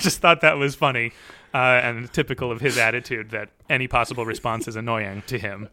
just 0.00 0.18
thought 0.18 0.40
that 0.40 0.56
was 0.58 0.74
funny. 0.74 1.12
Uh, 1.54 1.80
and 1.82 2.12
typical 2.12 2.50
of 2.50 2.60
his 2.60 2.76
attitude 2.76 3.30
that 3.30 3.48
any 3.70 3.86
possible 3.86 4.26
response 4.26 4.66
is 4.68 4.76
annoying 4.76 5.22
to 5.28 5.38
him. 5.38 5.68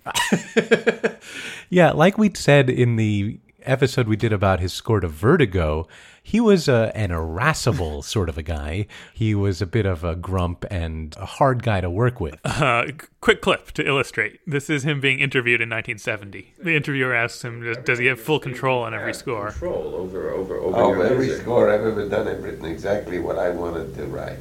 yeah, 1.70 1.92
like 1.92 2.18
we 2.18 2.32
said 2.34 2.70
in 2.70 2.96
the 2.96 3.40
episode 3.64 4.08
we 4.08 4.16
did 4.16 4.32
about 4.32 4.60
his 4.60 4.72
score 4.72 5.00
to 5.02 5.08
Vertigo, 5.08 5.88
he 6.26 6.40
was 6.40 6.68
a, 6.70 6.92
an 6.96 7.12
irascible 7.12 8.02
sort 8.16 8.30
of 8.30 8.38
a 8.38 8.44
guy. 8.44 8.88
He 9.14 9.36
was 9.36 9.62
a 9.62 9.66
bit 9.66 9.86
of 9.86 10.04
a 10.04 10.16
grump 10.16 10.66
and 10.72 11.16
a 11.20 11.26
hard 11.26 11.62
guy 11.64 11.82
to 11.82 11.90
work 11.90 12.20
with. 12.20 12.40
Uh, 12.64 12.86
quick 13.20 13.42
clip 13.42 13.72
to 13.72 13.86
illustrate. 13.86 14.40
This 14.48 14.70
is 14.70 14.84
him 14.86 15.02
being 15.02 15.20
interviewed 15.20 15.60
in 15.60 15.70
1970. 15.70 16.54
The 16.64 16.76
interviewer 16.76 17.14
asks 17.14 17.44
him, 17.44 17.74
"Does 17.84 18.00
he 18.00 18.06
have 18.06 18.20
full 18.22 18.40
control 18.40 18.84
on 18.84 18.94
every 18.94 19.14
score?" 19.14 19.50
Control 19.52 19.96
over 19.96 20.30
over 20.32 20.56
over 20.58 20.78
Oh, 20.78 21.02
every 21.02 21.26
music. 21.28 21.42
score 21.42 21.70
I've 21.70 21.82
ever 21.86 22.08
done, 22.08 22.28
I've 22.28 22.42
written 22.44 22.66
exactly 22.66 23.20
what 23.20 23.38
I 23.38 23.50
wanted 23.50 23.96
to 23.96 24.06
write. 24.06 24.38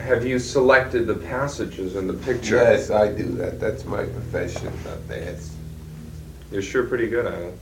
Have 0.00 0.26
you 0.26 0.38
selected 0.38 1.06
the 1.06 1.14
passages 1.14 1.94
in 1.96 2.06
the 2.08 2.14
picture? 2.14 2.56
Yes, 2.56 2.90
I 2.90 3.12
do 3.12 3.24
that. 3.36 3.60
That's 3.60 3.84
my 3.84 4.04
profession, 4.04 4.72
not 4.84 5.06
theirs. 5.06 5.54
You're 6.50 6.62
sure 6.62 6.84
pretty 6.86 7.08
good 7.08 7.26
at 7.26 7.34
it. 7.34 7.58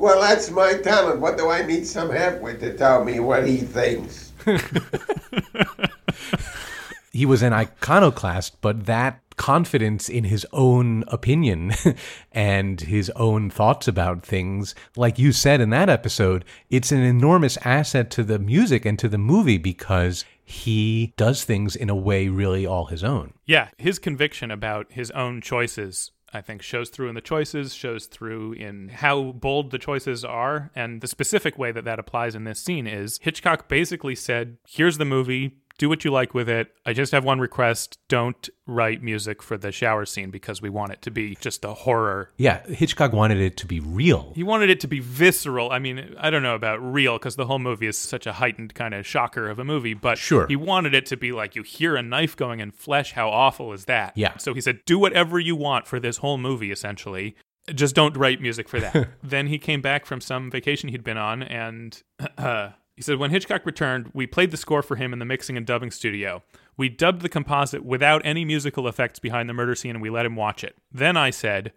Well, 0.00 0.22
that's 0.22 0.50
my 0.50 0.78
talent. 0.78 1.20
What 1.20 1.36
do 1.36 1.50
I 1.50 1.60
need 1.60 1.86
some 1.86 2.08
help 2.08 2.40
with 2.40 2.60
to 2.60 2.74
tell 2.74 3.04
me 3.04 3.20
what 3.20 3.46
he 3.46 3.58
thinks? 3.58 4.32
he 7.12 7.26
was 7.26 7.42
an 7.42 7.52
iconoclast, 7.52 8.62
but 8.62 8.86
that 8.86 9.20
confidence 9.36 10.08
in 10.08 10.24
his 10.24 10.46
own 10.54 11.04
opinion 11.08 11.74
and 12.32 12.80
his 12.80 13.10
own 13.10 13.50
thoughts 13.50 13.86
about 13.86 14.24
things, 14.24 14.74
like 14.96 15.18
you 15.18 15.32
said 15.32 15.60
in 15.60 15.68
that 15.68 15.90
episode, 15.90 16.46
it's 16.70 16.92
an 16.92 17.02
enormous 17.02 17.58
asset 17.58 18.10
to 18.12 18.24
the 18.24 18.38
music 18.38 18.86
and 18.86 18.98
to 18.98 19.08
the 19.08 19.18
movie 19.18 19.58
because 19.58 20.24
he 20.42 21.12
does 21.18 21.44
things 21.44 21.76
in 21.76 21.90
a 21.90 21.94
way 21.94 22.28
really 22.28 22.66
all 22.66 22.86
his 22.86 23.04
own. 23.04 23.34
Yeah, 23.44 23.68
his 23.76 23.98
conviction 23.98 24.50
about 24.50 24.86
his 24.90 25.10
own 25.10 25.42
choices, 25.42 26.10
I 26.32 26.40
think, 26.40 26.62
shows 26.62 26.90
through 26.90 27.08
in 27.08 27.14
the 27.14 27.20
choices, 27.20 27.74
shows 27.74 28.06
through 28.06 28.52
in 28.52 28.88
how 28.88 29.32
bold 29.32 29.70
the 29.70 29.78
choices 29.78 30.24
are. 30.24 30.70
And 30.74 31.00
the 31.00 31.08
specific 31.08 31.58
way 31.58 31.72
that 31.72 31.84
that 31.84 31.98
applies 31.98 32.34
in 32.34 32.44
this 32.44 32.60
scene 32.60 32.86
is 32.86 33.18
Hitchcock 33.22 33.68
basically 33.68 34.14
said, 34.14 34.58
Here's 34.66 34.98
the 34.98 35.04
movie. 35.04 35.59
Do 35.80 35.88
what 35.88 36.04
you 36.04 36.10
like 36.10 36.34
with 36.34 36.46
it. 36.50 36.74
I 36.84 36.92
just 36.92 37.10
have 37.12 37.24
one 37.24 37.40
request. 37.40 37.98
Don't 38.10 38.50
write 38.66 39.02
music 39.02 39.42
for 39.42 39.56
the 39.56 39.72
shower 39.72 40.04
scene 40.04 40.30
because 40.30 40.60
we 40.60 40.68
want 40.68 40.92
it 40.92 41.00
to 41.00 41.10
be 41.10 41.36
just 41.40 41.64
a 41.64 41.72
horror. 41.72 42.32
Yeah, 42.36 42.62
Hitchcock 42.66 43.14
wanted 43.14 43.38
it 43.38 43.56
to 43.56 43.66
be 43.66 43.80
real. 43.80 44.34
He 44.36 44.42
wanted 44.42 44.68
it 44.68 44.80
to 44.80 44.88
be 44.88 45.00
visceral. 45.00 45.70
I 45.72 45.78
mean, 45.78 46.14
I 46.18 46.28
don't 46.28 46.42
know 46.42 46.54
about 46.54 46.80
real 46.80 47.16
because 47.16 47.36
the 47.36 47.46
whole 47.46 47.58
movie 47.58 47.86
is 47.86 47.96
such 47.96 48.26
a 48.26 48.34
heightened 48.34 48.74
kind 48.74 48.92
of 48.92 49.06
shocker 49.06 49.48
of 49.48 49.58
a 49.58 49.64
movie, 49.64 49.94
but 49.94 50.18
Sure. 50.18 50.46
he 50.46 50.54
wanted 50.54 50.92
it 50.92 51.06
to 51.06 51.16
be 51.16 51.32
like 51.32 51.56
you 51.56 51.62
hear 51.62 51.96
a 51.96 52.02
knife 52.02 52.36
going 52.36 52.60
in 52.60 52.72
flesh. 52.72 53.12
How 53.12 53.30
awful 53.30 53.72
is 53.72 53.86
that? 53.86 54.12
Yeah. 54.16 54.36
So 54.36 54.52
he 54.52 54.60
said, 54.60 54.80
do 54.84 54.98
whatever 54.98 55.40
you 55.40 55.56
want 55.56 55.86
for 55.86 55.98
this 55.98 56.18
whole 56.18 56.36
movie, 56.36 56.70
essentially. 56.70 57.36
Just 57.74 57.94
don't 57.94 58.18
write 58.18 58.42
music 58.42 58.68
for 58.68 58.80
that. 58.80 59.08
then 59.22 59.46
he 59.46 59.56
came 59.58 59.80
back 59.80 60.04
from 60.04 60.20
some 60.20 60.50
vacation 60.50 60.90
he'd 60.90 61.04
been 61.04 61.16
on 61.16 61.42
and 61.42 62.02
uh, 62.36 62.72
he 63.00 63.02
said, 63.02 63.18
when 63.18 63.30
Hitchcock 63.30 63.64
returned, 63.64 64.10
we 64.12 64.26
played 64.26 64.50
the 64.50 64.58
score 64.58 64.82
for 64.82 64.96
him 64.96 65.14
in 65.14 65.20
the 65.20 65.24
mixing 65.24 65.56
and 65.56 65.64
dubbing 65.64 65.90
studio. 65.90 66.42
We 66.76 66.90
dubbed 66.90 67.22
the 67.22 67.30
composite 67.30 67.82
without 67.82 68.20
any 68.26 68.44
musical 68.44 68.86
effects 68.86 69.18
behind 69.18 69.48
the 69.48 69.54
murder 69.54 69.74
scene 69.74 69.92
and 69.92 70.02
we 70.02 70.10
let 70.10 70.26
him 70.26 70.36
watch 70.36 70.62
it. 70.62 70.76
Then 70.92 71.16
I 71.16 71.30
said, 71.30 71.72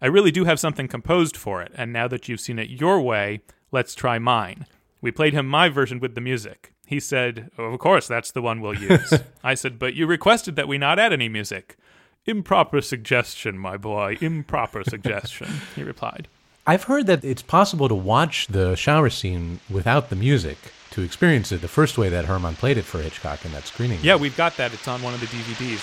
I 0.00 0.06
really 0.06 0.30
do 0.30 0.44
have 0.44 0.60
something 0.60 0.86
composed 0.86 1.36
for 1.36 1.60
it, 1.60 1.72
and 1.74 1.92
now 1.92 2.06
that 2.06 2.28
you've 2.28 2.38
seen 2.38 2.60
it 2.60 2.70
your 2.70 3.00
way, 3.00 3.40
let's 3.72 3.96
try 3.96 4.20
mine. 4.20 4.64
We 5.00 5.10
played 5.10 5.32
him 5.32 5.48
my 5.48 5.70
version 5.70 5.98
with 5.98 6.14
the 6.14 6.20
music. 6.20 6.72
He 6.86 7.00
said, 7.00 7.50
Of 7.58 7.76
course, 7.80 8.06
that's 8.06 8.30
the 8.30 8.40
one 8.40 8.60
we'll 8.60 8.78
use. 8.78 9.12
I 9.42 9.54
said, 9.54 9.76
But 9.76 9.94
you 9.94 10.06
requested 10.06 10.54
that 10.54 10.68
we 10.68 10.78
not 10.78 11.00
add 11.00 11.12
any 11.12 11.28
music. 11.28 11.76
Improper 12.26 12.80
suggestion, 12.80 13.58
my 13.58 13.76
boy. 13.76 14.18
Improper 14.20 14.84
suggestion, 14.84 15.48
he 15.74 15.82
replied. 15.82 16.28
I've 16.70 16.84
heard 16.84 17.08
that 17.08 17.24
it's 17.24 17.42
possible 17.42 17.88
to 17.88 17.96
watch 17.96 18.46
the 18.46 18.76
shower 18.76 19.10
scene 19.10 19.58
without 19.68 20.08
the 20.08 20.14
music 20.14 20.56
to 20.90 21.02
experience 21.02 21.50
it 21.50 21.62
the 21.62 21.66
first 21.66 21.98
way 21.98 22.08
that 22.10 22.26
Herrmann 22.26 22.54
played 22.54 22.78
it 22.78 22.84
for 22.84 23.02
Hitchcock 23.02 23.44
in 23.44 23.50
that 23.50 23.64
screening. 23.66 23.98
Yeah, 24.04 24.14
we've 24.14 24.36
got 24.36 24.56
that. 24.56 24.72
It's 24.72 24.86
on 24.86 25.02
one 25.02 25.12
of 25.12 25.18
the 25.18 25.26
DVDs. 25.26 25.80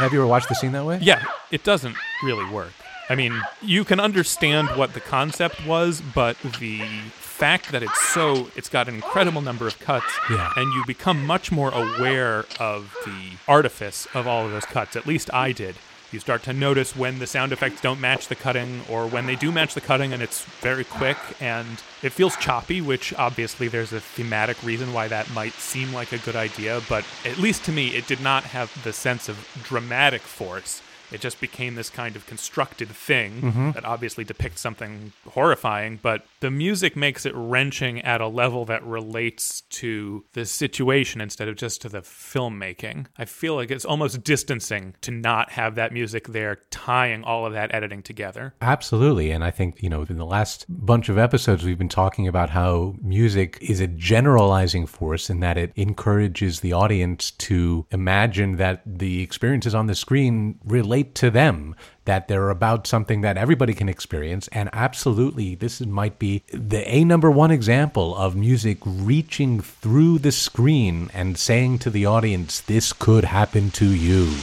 Have 0.00 0.12
you 0.12 0.18
ever 0.18 0.26
watched 0.26 0.48
the 0.48 0.56
scene 0.56 0.72
that 0.72 0.84
way? 0.84 0.98
Yeah, 1.00 1.22
it 1.52 1.62
doesn't 1.62 1.94
really 2.24 2.50
work. 2.50 2.72
I 3.10 3.14
mean, 3.14 3.40
you 3.62 3.84
can 3.84 4.00
understand 4.00 4.68
what 4.76 4.92
the 4.94 5.00
concept 5.00 5.64
was, 5.66 6.00
but 6.14 6.36
the 6.60 6.80
fact 7.14 7.70
that 7.72 7.82
it's 7.82 8.00
so 8.12 8.50
it's 8.56 8.68
got 8.68 8.88
an 8.88 8.96
incredible 8.96 9.40
number 9.40 9.66
of 9.66 9.78
cuts 9.78 10.12
Yeah. 10.28 10.52
and 10.56 10.72
you 10.74 10.84
become 10.86 11.24
much 11.24 11.52
more 11.52 11.70
aware 11.70 12.44
of 12.58 12.94
the 13.06 13.36
artifice 13.46 14.06
of 14.12 14.26
all 14.26 14.44
of 14.44 14.50
those 14.50 14.64
cuts. 14.66 14.96
At 14.96 15.06
least 15.06 15.32
I 15.32 15.52
did. 15.52 15.76
You 16.10 16.20
start 16.20 16.42
to 16.44 16.52
notice 16.54 16.96
when 16.96 17.18
the 17.18 17.26
sound 17.26 17.52
effects 17.52 17.80
don't 17.82 18.00
match 18.00 18.28
the 18.28 18.34
cutting 18.34 18.80
or 18.88 19.06
when 19.06 19.26
they 19.26 19.36
do 19.36 19.52
match 19.52 19.74
the 19.74 19.80
cutting 19.82 20.12
and 20.12 20.22
it's 20.22 20.42
very 20.62 20.82
quick 20.84 21.18
and 21.38 21.68
it 22.02 22.10
feels 22.12 22.34
choppy, 22.38 22.80
which 22.80 23.12
obviously 23.14 23.68
there's 23.68 23.92
a 23.92 24.00
thematic 24.00 24.60
reason 24.64 24.92
why 24.94 25.06
that 25.08 25.30
might 25.32 25.52
seem 25.52 25.92
like 25.92 26.10
a 26.12 26.18
good 26.18 26.34
idea, 26.36 26.80
but 26.88 27.04
at 27.26 27.36
least 27.38 27.62
to 27.66 27.72
me 27.72 27.88
it 27.88 28.06
did 28.06 28.20
not 28.20 28.44
have 28.44 28.72
the 28.84 28.92
sense 28.92 29.28
of 29.28 29.46
dramatic 29.62 30.22
force. 30.22 30.80
It 31.10 31.20
just 31.20 31.40
became 31.40 31.74
this 31.74 31.90
kind 31.90 32.16
of 32.16 32.26
constructed 32.26 32.88
thing 32.88 33.40
mm-hmm. 33.40 33.70
that 33.72 33.84
obviously 33.84 34.24
depicts 34.24 34.60
something 34.60 35.12
horrifying, 35.28 35.98
but 36.02 36.24
the 36.40 36.50
music 36.50 36.96
makes 36.96 37.24
it 37.24 37.32
wrenching 37.34 38.00
at 38.02 38.20
a 38.20 38.28
level 38.28 38.64
that 38.66 38.84
relates 38.84 39.62
to 39.62 40.24
the 40.34 40.44
situation 40.44 41.20
instead 41.20 41.48
of 41.48 41.56
just 41.56 41.82
to 41.82 41.88
the 41.88 42.00
filmmaking. 42.00 43.06
I 43.16 43.24
feel 43.24 43.54
like 43.54 43.70
it's 43.70 43.84
almost 43.84 44.22
distancing 44.22 44.94
to 45.02 45.10
not 45.10 45.52
have 45.52 45.74
that 45.76 45.92
music 45.92 46.28
there, 46.28 46.58
tying 46.70 47.24
all 47.24 47.46
of 47.46 47.52
that 47.54 47.74
editing 47.74 48.02
together. 48.02 48.54
Absolutely. 48.60 49.30
And 49.30 49.42
I 49.44 49.50
think, 49.50 49.82
you 49.82 49.88
know, 49.88 50.04
in 50.08 50.18
the 50.18 50.26
last 50.26 50.66
bunch 50.68 51.08
of 51.08 51.18
episodes, 51.18 51.64
we've 51.64 51.78
been 51.78 51.88
talking 51.88 52.28
about 52.28 52.50
how 52.50 52.96
music 53.00 53.58
is 53.60 53.80
a 53.80 53.86
generalizing 53.86 54.86
force 54.86 55.30
in 55.30 55.40
that 55.40 55.56
it 55.56 55.72
encourages 55.76 56.60
the 56.60 56.72
audience 56.72 57.30
to 57.32 57.86
imagine 57.90 58.56
that 58.56 58.82
the 58.84 59.22
experiences 59.22 59.74
on 59.74 59.86
the 59.86 59.94
screen 59.94 60.58
relate 60.64 60.97
to 61.02 61.30
them, 61.30 61.74
that 62.04 62.28
they're 62.28 62.50
about 62.50 62.86
something 62.86 63.20
that 63.20 63.36
everybody 63.36 63.74
can 63.74 63.88
experience. 63.88 64.48
And 64.48 64.70
absolutely, 64.72 65.54
this 65.54 65.80
might 65.80 66.18
be 66.18 66.42
the 66.52 66.82
A 66.92 67.04
number 67.04 67.30
one 67.30 67.50
example 67.50 68.16
of 68.16 68.34
music 68.34 68.78
reaching 68.84 69.60
through 69.60 70.18
the 70.18 70.32
screen 70.32 71.10
and 71.12 71.38
saying 71.38 71.80
to 71.80 71.90
the 71.90 72.06
audience, 72.06 72.60
this 72.60 72.92
could 72.92 73.24
happen 73.24 73.70
to 73.72 73.86
you. 73.86 74.34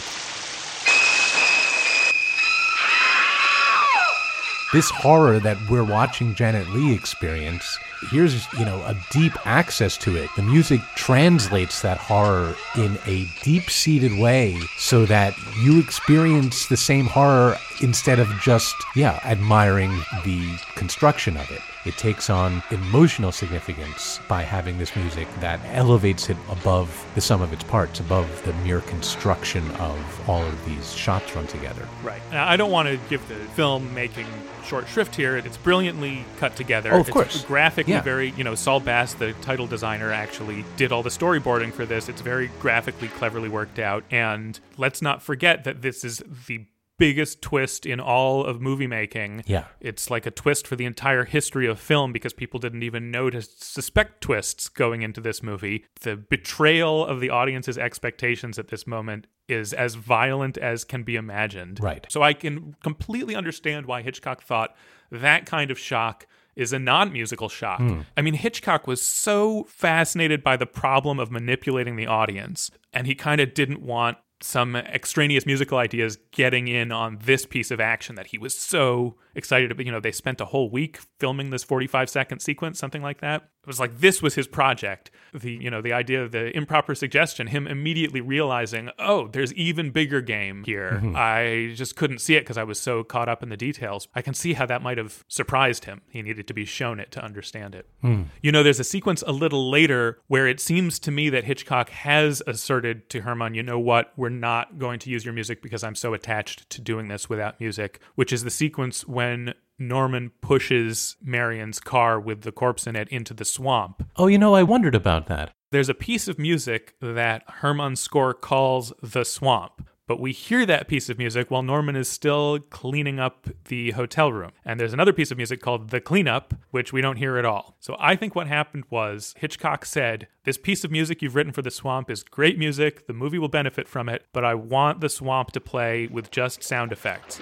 This 4.75 4.89
horror 4.89 5.39
that 5.39 5.57
we're 5.69 5.85
watching 5.85 6.35
Janet 6.35 6.67
Leigh 6.67 6.93
experience, 6.93 7.79
here's, 8.11 8.51
you 8.59 8.65
know, 8.65 8.83
a 8.83 8.93
deep 9.09 9.31
access 9.47 9.95
to 9.99 10.17
it. 10.17 10.29
The 10.35 10.41
music 10.41 10.81
translates 10.95 11.81
that 11.81 11.97
horror 11.97 12.53
in 12.75 12.97
a 13.05 13.25
deep 13.41 13.69
seated 13.69 14.19
way 14.19 14.59
so 14.77 15.05
that 15.05 15.33
you 15.61 15.79
experience 15.79 16.67
the 16.67 16.75
same 16.75 17.05
horror 17.05 17.55
instead 17.81 18.19
of 18.19 18.27
just, 18.41 18.75
yeah, 18.97 19.21
admiring 19.23 19.97
the 20.25 20.59
construction 20.75 21.37
of 21.37 21.49
it. 21.51 21.61
It 21.85 21.97
takes 21.97 22.29
on 22.29 22.61
emotional 22.69 23.31
significance 23.31 24.19
by 24.27 24.41
having 24.41 24.77
this 24.77 24.93
music 24.97 25.29
that 25.39 25.61
elevates 25.67 26.29
it 26.29 26.37
above 26.49 27.05
the 27.15 27.21
sum 27.21 27.41
of 27.41 27.53
its 27.53 27.63
parts, 27.63 28.01
above 28.01 28.43
the 28.43 28.51
mere 28.55 28.81
construction 28.81 29.71
of 29.75 30.29
all 30.29 30.43
of 30.43 30.65
these 30.65 30.93
shots 30.93 31.33
run 31.33 31.47
together. 31.47 31.87
Right. 32.03 32.21
I 32.33 32.57
don't 32.57 32.71
want 32.71 32.89
to 32.89 32.97
give 33.07 33.25
the 33.29 33.35
film 33.35 33.93
making 33.93 34.27
short 34.65 34.87
shrift 34.87 35.15
here. 35.15 35.37
It's 35.37 35.57
brilliantly 35.57 36.25
cut 36.39 36.55
together. 36.55 36.93
Oh, 36.93 36.99
of 37.01 37.07
It's 37.07 37.13
course. 37.13 37.43
graphically 37.45 37.93
Yeah. 37.93 38.01
very, 38.01 38.31
you 38.31 38.43
know, 38.43 38.55
Saul 38.55 38.79
Bass, 38.79 39.13
the 39.13 39.33
title 39.41 39.67
designer, 39.67 40.11
actually 40.11 40.65
did 40.77 40.91
all 40.91 41.03
the 41.03 41.09
storyboarding 41.09 41.71
for 41.73 41.85
this. 41.85 42.09
It's 42.09 42.21
very 42.21 42.49
graphically 42.59 43.07
cleverly 43.09 43.49
worked 43.49 43.79
out. 43.79 44.03
And 44.11 44.59
let's 44.77 45.01
not 45.01 45.21
forget 45.21 45.63
that 45.63 45.81
this 45.81 46.03
is 46.03 46.23
the 46.47 46.65
biggest 46.97 47.41
twist 47.41 47.85
in 47.85 47.99
all 47.99 48.45
of 48.45 48.61
movie 48.61 48.87
making. 48.87 49.43
Yeah. 49.45 49.65
It's 49.81 50.09
like 50.09 50.25
a 50.25 50.31
twist 50.31 50.65
for 50.65 50.75
the 50.77 50.85
entire 50.85 51.25
history 51.25 51.67
of 51.67 51.79
film 51.79 52.13
because 52.13 52.31
people 52.33 52.59
didn't 52.59 52.83
even 52.83 53.11
know 53.11 53.29
to 53.29 53.41
suspect 53.41 54.21
twists 54.21 54.69
going 54.69 55.01
into 55.01 55.19
this 55.19 55.43
movie. 55.43 55.85
The 56.01 56.15
betrayal 56.15 57.05
of 57.05 57.19
the 57.19 57.29
audience's 57.29 57.77
expectations 57.77 58.57
at 58.57 58.69
this 58.69 58.87
moment 58.87 59.27
is 59.47 59.73
as 59.73 59.95
violent 59.95 60.57
as 60.57 60.83
can 60.83 61.03
be 61.03 61.15
imagined. 61.15 61.79
Right. 61.81 62.05
So 62.09 62.21
I 62.21 62.33
can 62.33 62.75
completely 62.83 63.35
understand 63.35 63.85
why 63.85 64.01
Hitchcock 64.01 64.41
thought 64.43 64.75
that 65.11 65.45
kind 65.45 65.71
of 65.71 65.77
shock 65.77 66.27
is 66.55 66.73
a 66.73 66.79
non 66.79 67.11
musical 67.11 67.49
shock. 67.49 67.79
Hmm. 67.79 68.01
I 68.15 68.21
mean, 68.21 68.33
Hitchcock 68.33 68.87
was 68.87 69.01
so 69.01 69.65
fascinated 69.65 70.43
by 70.43 70.57
the 70.57 70.65
problem 70.65 71.19
of 71.19 71.31
manipulating 71.31 71.95
the 71.95 72.07
audience, 72.07 72.71
and 72.93 73.07
he 73.07 73.15
kind 73.15 73.41
of 73.41 73.53
didn't 73.53 73.81
want 73.81 74.17
some 74.41 74.75
extraneous 74.75 75.45
musical 75.45 75.77
ideas 75.77 76.17
getting 76.31 76.67
in 76.67 76.91
on 76.91 77.19
this 77.23 77.45
piece 77.45 77.71
of 77.71 77.79
action 77.79 78.15
that 78.15 78.27
he 78.27 78.37
was 78.37 78.55
so 78.55 79.15
excited 79.33 79.71
about. 79.71 79.85
You 79.85 79.91
know, 79.91 79.99
they 79.99 80.11
spent 80.11 80.41
a 80.41 80.45
whole 80.45 80.69
week 80.69 80.99
filming 81.19 81.49
this 81.49 81.63
45 81.63 82.09
second 82.09 82.39
sequence, 82.39 82.79
something 82.79 83.01
like 83.01 83.21
that. 83.21 83.49
It 83.65 83.67
was 83.67 83.79
like 83.79 83.99
this 83.99 84.21
was 84.21 84.35
his 84.35 84.47
project. 84.47 85.09
The, 85.33 85.51
you 85.51 85.71
know, 85.71 85.81
the 85.81 85.91
idea 85.91 86.23
of 86.23 86.31
the 86.31 86.55
improper 86.55 86.93
suggestion, 86.93 87.47
him 87.47 87.65
immediately 87.65 88.21
realizing, 88.21 88.91
oh, 88.99 89.27
there's 89.27 89.51
even 89.53 89.89
bigger 89.89 90.21
game 90.21 90.63
here. 90.65 91.01
Mm-hmm. 91.01 91.13
I 91.15 91.73
just 91.73 91.95
couldn't 91.95 92.19
see 92.19 92.35
it 92.35 92.41
because 92.41 92.59
I 92.59 92.63
was 92.63 92.79
so 92.79 93.03
caught 93.03 93.27
up 93.27 93.41
in 93.41 93.49
the 93.49 93.57
details. 93.57 94.07
I 94.13 94.21
can 94.21 94.35
see 94.35 94.53
how 94.53 94.67
that 94.67 94.83
might 94.83 94.99
have 94.99 95.25
surprised 95.27 95.85
him. 95.85 96.01
He 96.09 96.21
needed 96.21 96.47
to 96.47 96.53
be 96.53 96.63
shown 96.63 96.99
it 96.99 97.11
to 97.13 97.23
understand 97.23 97.73
it. 97.73 97.87
Hmm. 98.01 98.23
You 98.43 98.51
know, 98.51 98.61
there's 98.61 98.79
a 98.79 98.83
sequence 98.83 99.23
a 99.25 99.31
little 99.31 99.69
later 99.69 100.19
where 100.27 100.47
it 100.47 100.59
seems 100.59 100.99
to 100.99 101.11
me 101.11 101.31
that 101.31 101.45
Hitchcock 101.45 101.89
has 101.89 102.43
asserted 102.45 103.09
to 103.09 103.21
Herrmann, 103.21 103.55
you 103.55 103.63
know 103.63 103.79
what, 103.79 104.13
we're 104.15 104.29
not 104.29 104.77
going 104.77 104.99
to 104.99 105.09
use 105.09 105.25
your 105.25 105.33
music 105.33 105.63
because 105.63 105.83
I'm 105.83 105.95
so 105.95 106.13
attached 106.13 106.69
to 106.69 106.81
doing 106.81 107.07
this 107.07 107.27
without 107.27 107.59
music, 107.59 107.99
which 108.13 108.31
is 108.31 108.43
the 108.43 108.51
sequence 108.51 109.07
when 109.07 109.55
Norman 109.77 110.31
pushes 110.41 111.17
Marion's 111.21 111.79
car 111.79 112.19
with 112.19 112.41
the 112.41 112.51
corpse 112.51 112.87
in 112.87 112.95
it 112.95 113.07
into 113.09 113.33
the 113.33 113.45
swamp. 113.45 114.07
Oh, 114.15 114.27
you 114.27 114.37
know, 114.37 114.55
I 114.55 114.63
wondered 114.63 114.95
about 114.95 115.27
that. 115.27 115.51
There's 115.71 115.89
a 115.89 115.93
piece 115.93 116.27
of 116.27 116.39
music 116.39 116.95
that 117.01 117.43
Herrmann's 117.61 117.99
score 117.99 118.33
calls 118.33 118.93
the 119.01 119.25
swamp. 119.25 119.87
But 120.07 120.19
we 120.19 120.33
hear 120.33 120.67
that 120.67 120.87
piece 120.87 121.09
of 121.09 121.17
music 121.17 121.49
while 121.49 121.63
Norman 121.63 121.95
is 121.95 122.07
still 122.07 122.59
cleaning 122.59 123.19
up 123.19 123.47
the 123.69 123.91
hotel 123.91 124.31
room. 124.31 124.51
And 124.63 124.79
there's 124.79 124.93
another 124.93 125.13
piece 125.13 125.31
of 125.31 125.37
music 125.37 125.61
called 125.61 125.89
The 125.89 125.99
Cleanup, 125.99 126.53
which 126.69 126.93
we 126.93 127.01
don't 127.01 127.17
hear 127.17 127.37
at 127.37 127.45
all. 127.45 127.75
So 127.79 127.95
I 127.99 128.15
think 128.15 128.35
what 128.35 128.45
happened 128.45 128.83
was 128.91 129.33
Hitchcock 129.37 129.83
said, 129.83 130.27
This 130.43 130.59
piece 130.59 130.83
of 130.83 130.91
music 130.91 131.23
you've 131.23 131.35
written 131.35 131.53
for 131.53 131.63
The 131.63 131.71
Swamp 131.71 132.11
is 132.11 132.23
great 132.23 132.59
music. 132.59 133.07
The 133.07 133.13
movie 133.13 133.39
will 133.39 133.47
benefit 133.47 133.87
from 133.87 134.07
it, 134.07 134.25
but 134.31 134.45
I 134.45 134.53
want 134.53 135.01
the 135.01 135.09
swamp 135.09 135.51
to 135.53 135.59
play 135.59 136.05
with 136.05 136.29
just 136.29 136.63
sound 136.63 136.91
effects. 136.91 137.41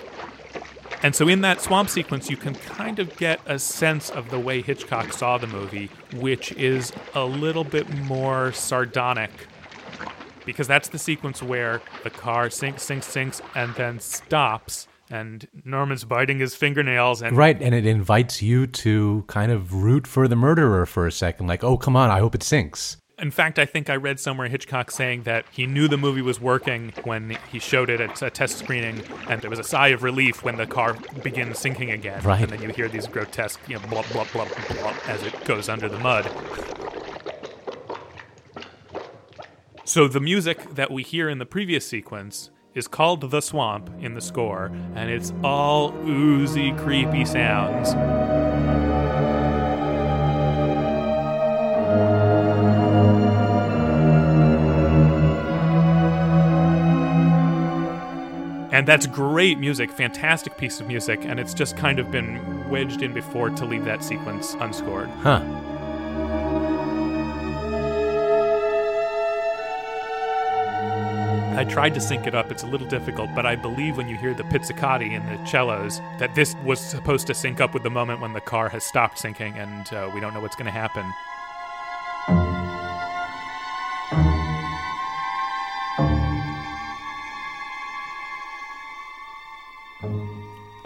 And 1.03 1.13
so 1.13 1.27
in 1.27 1.41
that 1.41 1.61
swamp 1.61 1.89
sequence, 1.89 2.29
you 2.29 2.37
can 2.37 2.55
kind 2.55 2.97
of 2.97 3.15
get 3.17 3.41
a 3.45 3.59
sense 3.59 4.09
of 4.09 4.29
the 4.29 4.39
way 4.39 4.61
Hitchcock 4.61 5.11
saw 5.11 5.37
the 5.37 5.47
movie, 5.47 5.89
which 6.13 6.53
is 6.53 6.93
a 7.13 7.25
little 7.25 7.65
bit 7.65 7.89
more 8.05 8.53
sardonic. 8.53 9.31
Because 10.45 10.67
that's 10.67 10.87
the 10.87 10.97
sequence 10.97 11.43
where 11.43 11.81
the 12.03 12.09
car 12.09 12.49
sinks, 12.49 12.83
sinks, 12.83 13.05
sinks, 13.05 13.41
and 13.53 13.75
then 13.75 13.99
stops, 13.99 14.87
and 15.09 15.47
Norman's 15.65 16.05
biting 16.05 16.39
his 16.39 16.55
fingernails, 16.55 17.21
and 17.21 17.35
Right, 17.35 17.61
and 17.61 17.75
it 17.75 17.85
invites 17.85 18.41
you 18.41 18.65
to 18.67 19.25
kind 19.27 19.51
of 19.51 19.73
root 19.73 20.07
for 20.07 20.27
the 20.27 20.35
murderer 20.35 20.85
for 20.85 21.05
a 21.05 21.11
second, 21.11 21.47
like, 21.47 21.63
oh, 21.63 21.77
come 21.77 21.95
on, 21.95 22.11
I 22.11 22.19
hope 22.19 22.33
it 22.35 22.43
sinks. 22.43 22.97
In 23.19 23.29
fact, 23.29 23.59
I 23.59 23.65
think 23.65 23.89
I 23.89 23.95
read 23.95 24.19
somewhere 24.19 24.47
Hitchcock 24.47 24.89
saying 24.89 25.23
that 25.23 25.45
he 25.51 25.67
knew 25.67 25.87
the 25.87 25.97
movie 25.97 26.23
was 26.23 26.41
working 26.41 26.93
when 27.03 27.37
he 27.51 27.59
showed 27.59 27.89
it 27.89 28.01
at 28.01 28.21
a 28.21 28.29
test 28.29 28.57
screening, 28.57 29.03
and 29.29 29.39
there 29.41 29.51
was 29.51 29.59
a 29.59 29.63
sigh 29.63 29.89
of 29.89 30.01
relief 30.01 30.43
when 30.43 30.57
the 30.57 30.65
car 30.65 30.97
begins 31.21 31.59
sinking 31.59 31.91
again. 31.91 32.21
Right. 32.23 32.41
And 32.41 32.51
then 32.51 32.61
you 32.61 32.69
hear 32.69 32.89
these 32.89 33.05
grotesque, 33.05 33.59
you 33.67 33.75
know, 33.75 33.81
blop, 33.81 34.05
blop, 34.05 34.25
blop, 34.27 34.47
blop 34.47 35.09
as 35.09 35.21
it 35.23 35.45
goes 35.45 35.69
under 35.69 35.87
the 35.87 35.99
mud. 35.99 36.29
So 39.85 40.07
the 40.07 40.19
music 40.19 40.73
that 40.73 40.89
we 40.89 41.03
hear 41.03 41.29
in 41.29 41.37
the 41.37 41.45
previous 41.45 41.85
sequence 41.85 42.49
is 42.73 42.87
called 42.87 43.29
The 43.29 43.41
Swamp 43.41 43.91
in 43.99 44.15
the 44.15 44.21
score, 44.21 44.71
and 44.95 45.11
it's 45.11 45.31
all 45.43 45.93
oozy, 46.07 46.71
creepy 46.73 47.25
sounds. 47.25 47.93
And 58.73 58.87
that's 58.87 59.05
great 59.05 59.59
music, 59.59 59.91
fantastic 59.91 60.57
piece 60.57 60.79
of 60.79 60.87
music, 60.87 61.25
and 61.25 61.39
it's 61.39 61.53
just 61.53 61.77
kind 61.77 61.99
of 61.99 62.09
been 62.09 62.67
wedged 62.71 63.03
in 63.03 63.13
before 63.13 63.51
to 63.51 63.65
leave 63.65 63.85
that 63.85 64.03
sequence 64.03 64.55
unscored. 64.55 65.09
Huh. 65.09 65.43
I 71.55 71.63
tried 71.69 71.93
to 71.93 72.01
sync 72.01 72.25
it 72.25 72.33
up, 72.33 72.51
it's 72.51 72.63
a 72.63 72.67
little 72.67 72.87
difficult, 72.87 73.29
but 73.35 73.45
I 73.45 73.55
believe 73.55 73.95
when 73.95 74.09
you 74.09 74.17
hear 74.17 74.33
the 74.33 74.41
pizzicati 74.41 75.15
and 75.15 75.29
the 75.29 75.45
cellos, 75.45 76.01
that 76.17 76.33
this 76.33 76.55
was 76.65 76.79
supposed 76.79 77.27
to 77.27 77.35
sync 77.35 77.61
up 77.61 77.75
with 77.75 77.83
the 77.83 77.91
moment 77.91 78.21
when 78.21 78.33
the 78.33 78.41
car 78.41 78.69
has 78.69 78.83
stopped 78.83 79.19
sinking 79.19 79.55
and 79.55 79.93
uh, 79.93 80.09
we 80.15 80.19
don't 80.19 80.33
know 80.33 80.41
what's 80.41 80.55
going 80.55 80.65
to 80.65 80.71
happen. 80.71 81.05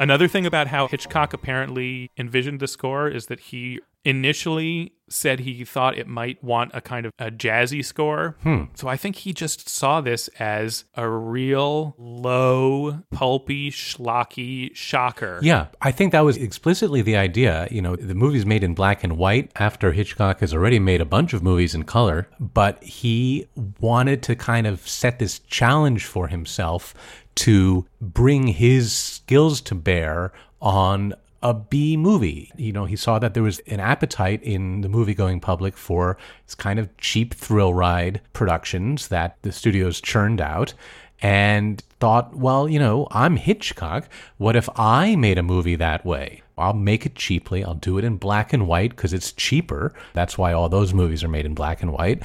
Another 0.08 0.30
thing 0.30 0.46
about 0.46 0.68
how 0.68 0.88
Hitchcock 0.88 1.34
apparently 1.34 2.12
envisioned 2.18 2.62
the 2.62 2.68
score 2.70 3.10
is 3.10 3.26
that 3.26 3.42
he 3.42 3.82
initially 4.06 4.94
said 5.10 5.42
he 5.42 5.66
thought 5.66 5.98
it 5.98 6.08
might 6.08 6.42
want 6.42 6.72
a 6.74 6.80
kind 6.80 7.06
of 7.06 7.12
a 7.20 7.30
jazzy 7.30 7.84
score. 7.84 8.38
Hmm. 8.42 8.64
So 8.74 8.88
I 8.88 8.96
think 8.96 9.18
he 9.18 9.34
just 9.34 9.68
saw 9.68 10.00
this 10.00 10.30
as 10.40 10.86
a 10.96 11.10
real 11.10 11.94
low, 11.98 13.04
pulpy, 13.12 13.70
schlocky 13.70 14.74
shocker. 14.74 15.42
Yeah, 15.42 15.68
I 15.82 15.92
think 15.92 16.14
that 16.14 16.22
was 16.22 16.38
explicitly 16.38 17.02
the 17.02 17.18
idea. 17.18 17.68
You 17.70 17.82
know, 17.82 17.98
the 17.98 18.16
movie's 18.16 18.46
made 18.46 18.64
in 18.64 18.74
black 18.74 19.04
and 19.04 19.18
white 19.18 19.52
after 19.58 19.92
Hitchcock 19.92 20.40
has 20.40 20.54
already 20.54 20.80
made 20.80 21.02
a 21.02 21.06
bunch 21.06 21.34
of 21.34 21.44
movies 21.44 21.76
in 21.76 21.84
color, 21.84 22.30
but 22.40 22.82
he 22.82 23.48
wanted 23.82 24.24
to 24.24 24.38
kind 24.38 24.68
of 24.68 24.88
set 24.88 25.20
this 25.20 25.40
challenge 25.40 26.06
for 26.06 26.30
himself 26.30 26.94
to 27.38 27.86
bring 28.02 28.48
his 28.48 28.92
skills 28.92 29.62
to 29.62 29.76
bear 29.76 30.32
on 30.62 31.14
a 31.44 31.54
B 31.54 31.96
movie. 31.96 32.52
You 32.58 32.74
know, 32.74 32.86
he 32.86 32.96
saw 32.96 33.20
that 33.20 33.34
there 33.34 33.44
was 33.44 33.60
an 33.68 33.80
appetite 33.80 34.42
in 34.44 34.82
the 34.82 34.90
movie 34.90 35.14
going 35.14 35.40
public 35.40 35.78
for 35.78 36.18
this 36.46 36.56
kind 36.56 36.80
of 36.80 36.96
cheap 36.98 37.34
thrill 37.34 37.74
ride 37.74 38.22
productions 38.34 39.10
that 39.10 39.38
the 39.44 39.52
studios 39.52 40.02
churned 40.02 40.42
out 40.42 40.74
and 41.22 41.82
thought, 42.00 42.36
well, 42.36 42.68
you 42.68 42.80
know, 42.80 43.08
I'm 43.12 43.38
Hitchcock. 43.38 44.10
What 44.38 44.56
if 44.56 44.70
I 44.76 45.16
made 45.16 45.38
a 45.38 45.44
movie 45.44 45.76
that 45.76 46.06
way? 46.06 46.42
I'll 46.58 46.74
make 46.74 47.06
it 47.06 47.16
cheaply. 47.16 47.64
I'll 47.64 47.76
do 47.76 47.98
it 48.00 48.04
in 48.04 48.18
black 48.18 48.52
and 48.52 48.68
white 48.68 48.96
because 48.96 49.14
it's 49.14 49.32
cheaper. 49.32 49.94
That's 50.14 50.38
why 50.38 50.54
all 50.54 50.70
those 50.70 50.94
movies 50.94 51.24
are 51.24 51.28
made 51.28 51.46
in 51.46 51.54
black 51.54 51.84
and 51.84 51.94
white. 51.94 52.24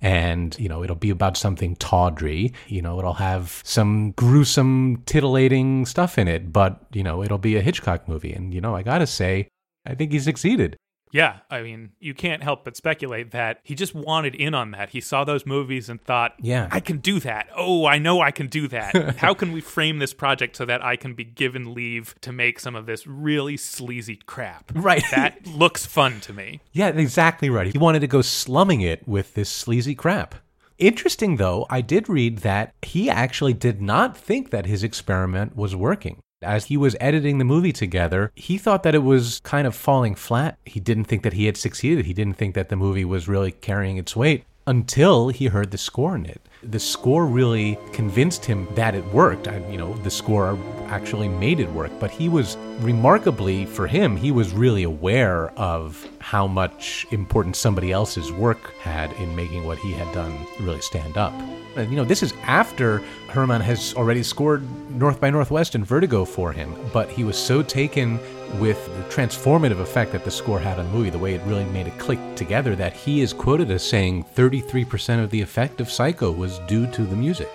And, 0.00 0.58
you 0.58 0.68
know, 0.68 0.84
it'll 0.84 0.96
be 0.96 1.10
about 1.10 1.36
something 1.36 1.76
tawdry. 1.76 2.52
You 2.68 2.82
know, 2.82 2.98
it'll 2.98 3.14
have 3.14 3.60
some 3.64 4.12
gruesome, 4.12 5.02
titillating 5.06 5.86
stuff 5.86 6.18
in 6.18 6.28
it, 6.28 6.52
but, 6.52 6.80
you 6.92 7.02
know, 7.02 7.22
it'll 7.22 7.38
be 7.38 7.56
a 7.56 7.62
Hitchcock 7.62 8.08
movie. 8.08 8.32
And, 8.32 8.54
you 8.54 8.60
know, 8.60 8.74
I 8.76 8.82
gotta 8.82 9.06
say, 9.06 9.48
I 9.84 9.94
think 9.94 10.12
he 10.12 10.20
succeeded. 10.20 10.76
Yeah, 11.12 11.38
I 11.50 11.62
mean, 11.62 11.90
you 12.00 12.14
can't 12.14 12.42
help 12.42 12.64
but 12.64 12.76
speculate 12.76 13.30
that 13.30 13.60
he 13.62 13.74
just 13.74 13.94
wanted 13.94 14.34
in 14.34 14.54
on 14.54 14.72
that. 14.72 14.90
He 14.90 15.00
saw 15.00 15.24
those 15.24 15.46
movies 15.46 15.88
and 15.88 16.00
thought, 16.02 16.34
Yeah. 16.40 16.68
I 16.70 16.80
can 16.80 16.98
do 16.98 17.18
that. 17.20 17.48
Oh, 17.56 17.86
I 17.86 17.98
know 17.98 18.20
I 18.20 18.30
can 18.30 18.46
do 18.46 18.68
that. 18.68 19.16
How 19.18 19.34
can 19.34 19.52
we 19.52 19.60
frame 19.60 19.98
this 19.98 20.12
project 20.14 20.56
so 20.56 20.64
that 20.64 20.84
I 20.84 20.96
can 20.96 21.14
be 21.14 21.24
given 21.24 21.74
leave 21.74 22.14
to 22.22 22.32
make 22.32 22.60
some 22.60 22.74
of 22.74 22.86
this 22.86 23.06
really 23.06 23.56
sleazy 23.56 24.16
crap? 24.16 24.70
Right. 24.74 25.04
That 25.10 25.46
looks 25.46 25.86
fun 25.86 26.20
to 26.20 26.32
me. 26.32 26.60
Yeah, 26.72 26.88
exactly 26.88 27.50
right. 27.50 27.72
He 27.72 27.78
wanted 27.78 28.00
to 28.00 28.06
go 28.06 28.22
slumming 28.22 28.80
it 28.80 29.06
with 29.08 29.34
this 29.34 29.48
sleazy 29.48 29.94
crap. 29.94 30.34
Interesting, 30.78 31.36
though, 31.36 31.66
I 31.68 31.80
did 31.80 32.08
read 32.08 32.38
that 32.38 32.72
he 32.82 33.10
actually 33.10 33.52
did 33.52 33.82
not 33.82 34.16
think 34.16 34.50
that 34.50 34.66
his 34.66 34.84
experiment 34.84 35.56
was 35.56 35.74
working. 35.74 36.20
As 36.42 36.66
he 36.66 36.76
was 36.76 36.96
editing 37.00 37.38
the 37.38 37.44
movie 37.44 37.72
together, 37.72 38.30
he 38.36 38.58
thought 38.58 38.84
that 38.84 38.94
it 38.94 39.02
was 39.02 39.40
kind 39.40 39.66
of 39.66 39.74
falling 39.74 40.14
flat. 40.14 40.56
He 40.64 40.78
didn't 40.78 41.06
think 41.06 41.24
that 41.24 41.32
he 41.32 41.46
had 41.46 41.56
succeeded. 41.56 42.06
He 42.06 42.14
didn't 42.14 42.36
think 42.36 42.54
that 42.54 42.68
the 42.68 42.76
movie 42.76 43.04
was 43.04 43.26
really 43.26 43.50
carrying 43.50 43.96
its 43.96 44.14
weight 44.14 44.44
until 44.68 45.30
he 45.30 45.46
heard 45.46 45.70
the 45.70 45.78
score 45.78 46.14
in 46.14 46.26
it. 46.26 46.42
The 46.62 46.78
score 46.78 47.24
really 47.24 47.78
convinced 47.92 48.44
him 48.44 48.68
that 48.74 48.94
it 48.94 49.04
worked. 49.14 49.48
I, 49.48 49.66
you 49.70 49.78
know, 49.78 49.94
the 50.02 50.10
score 50.10 50.58
actually 50.88 51.28
made 51.28 51.58
it 51.58 51.70
work, 51.72 51.90
but 51.98 52.10
he 52.10 52.28
was 52.28 52.56
remarkably 52.80 53.64
for 53.64 53.86
him, 53.86 54.14
he 54.14 54.30
was 54.30 54.52
really 54.52 54.82
aware 54.82 55.48
of 55.52 56.06
how 56.18 56.46
much 56.46 57.06
importance 57.12 57.56
somebody 57.56 57.92
else's 57.92 58.30
work 58.30 58.74
had 58.80 59.10
in 59.14 59.34
making 59.34 59.64
what 59.64 59.78
he 59.78 59.92
had 59.92 60.12
done 60.14 60.46
really 60.60 60.82
stand 60.82 61.16
up. 61.16 61.32
And, 61.76 61.90
You 61.90 61.96
know, 61.96 62.04
this 62.04 62.22
is 62.22 62.34
after 62.42 62.98
Herrmann 63.28 63.62
has 63.62 63.94
already 63.94 64.22
scored 64.22 64.62
North 64.90 65.18
by 65.18 65.30
Northwest 65.30 65.76
and 65.76 65.86
Vertigo 65.86 66.26
for 66.26 66.52
him, 66.52 66.74
but 66.92 67.08
he 67.08 67.24
was 67.24 67.38
so 67.38 67.62
taken 67.62 68.18
with 68.54 68.84
the 68.86 69.14
transformative 69.14 69.80
effect 69.80 70.12
that 70.12 70.24
the 70.24 70.30
score 70.30 70.58
had 70.58 70.78
on 70.78 70.86
the 70.86 70.92
movie, 70.92 71.10
the 71.10 71.18
way 71.18 71.34
it 71.34 71.42
really 71.42 71.64
made 71.66 71.86
it 71.86 71.98
click 71.98 72.18
together, 72.34 72.74
that 72.76 72.92
he 72.92 73.20
is 73.20 73.32
quoted 73.32 73.70
as 73.70 73.86
saying 73.86 74.24
33% 74.24 75.22
of 75.22 75.30
the 75.30 75.40
effect 75.40 75.80
of 75.80 75.90
Psycho 75.90 76.30
was 76.30 76.58
due 76.60 76.86
to 76.88 77.04
the 77.04 77.16
music. 77.16 77.50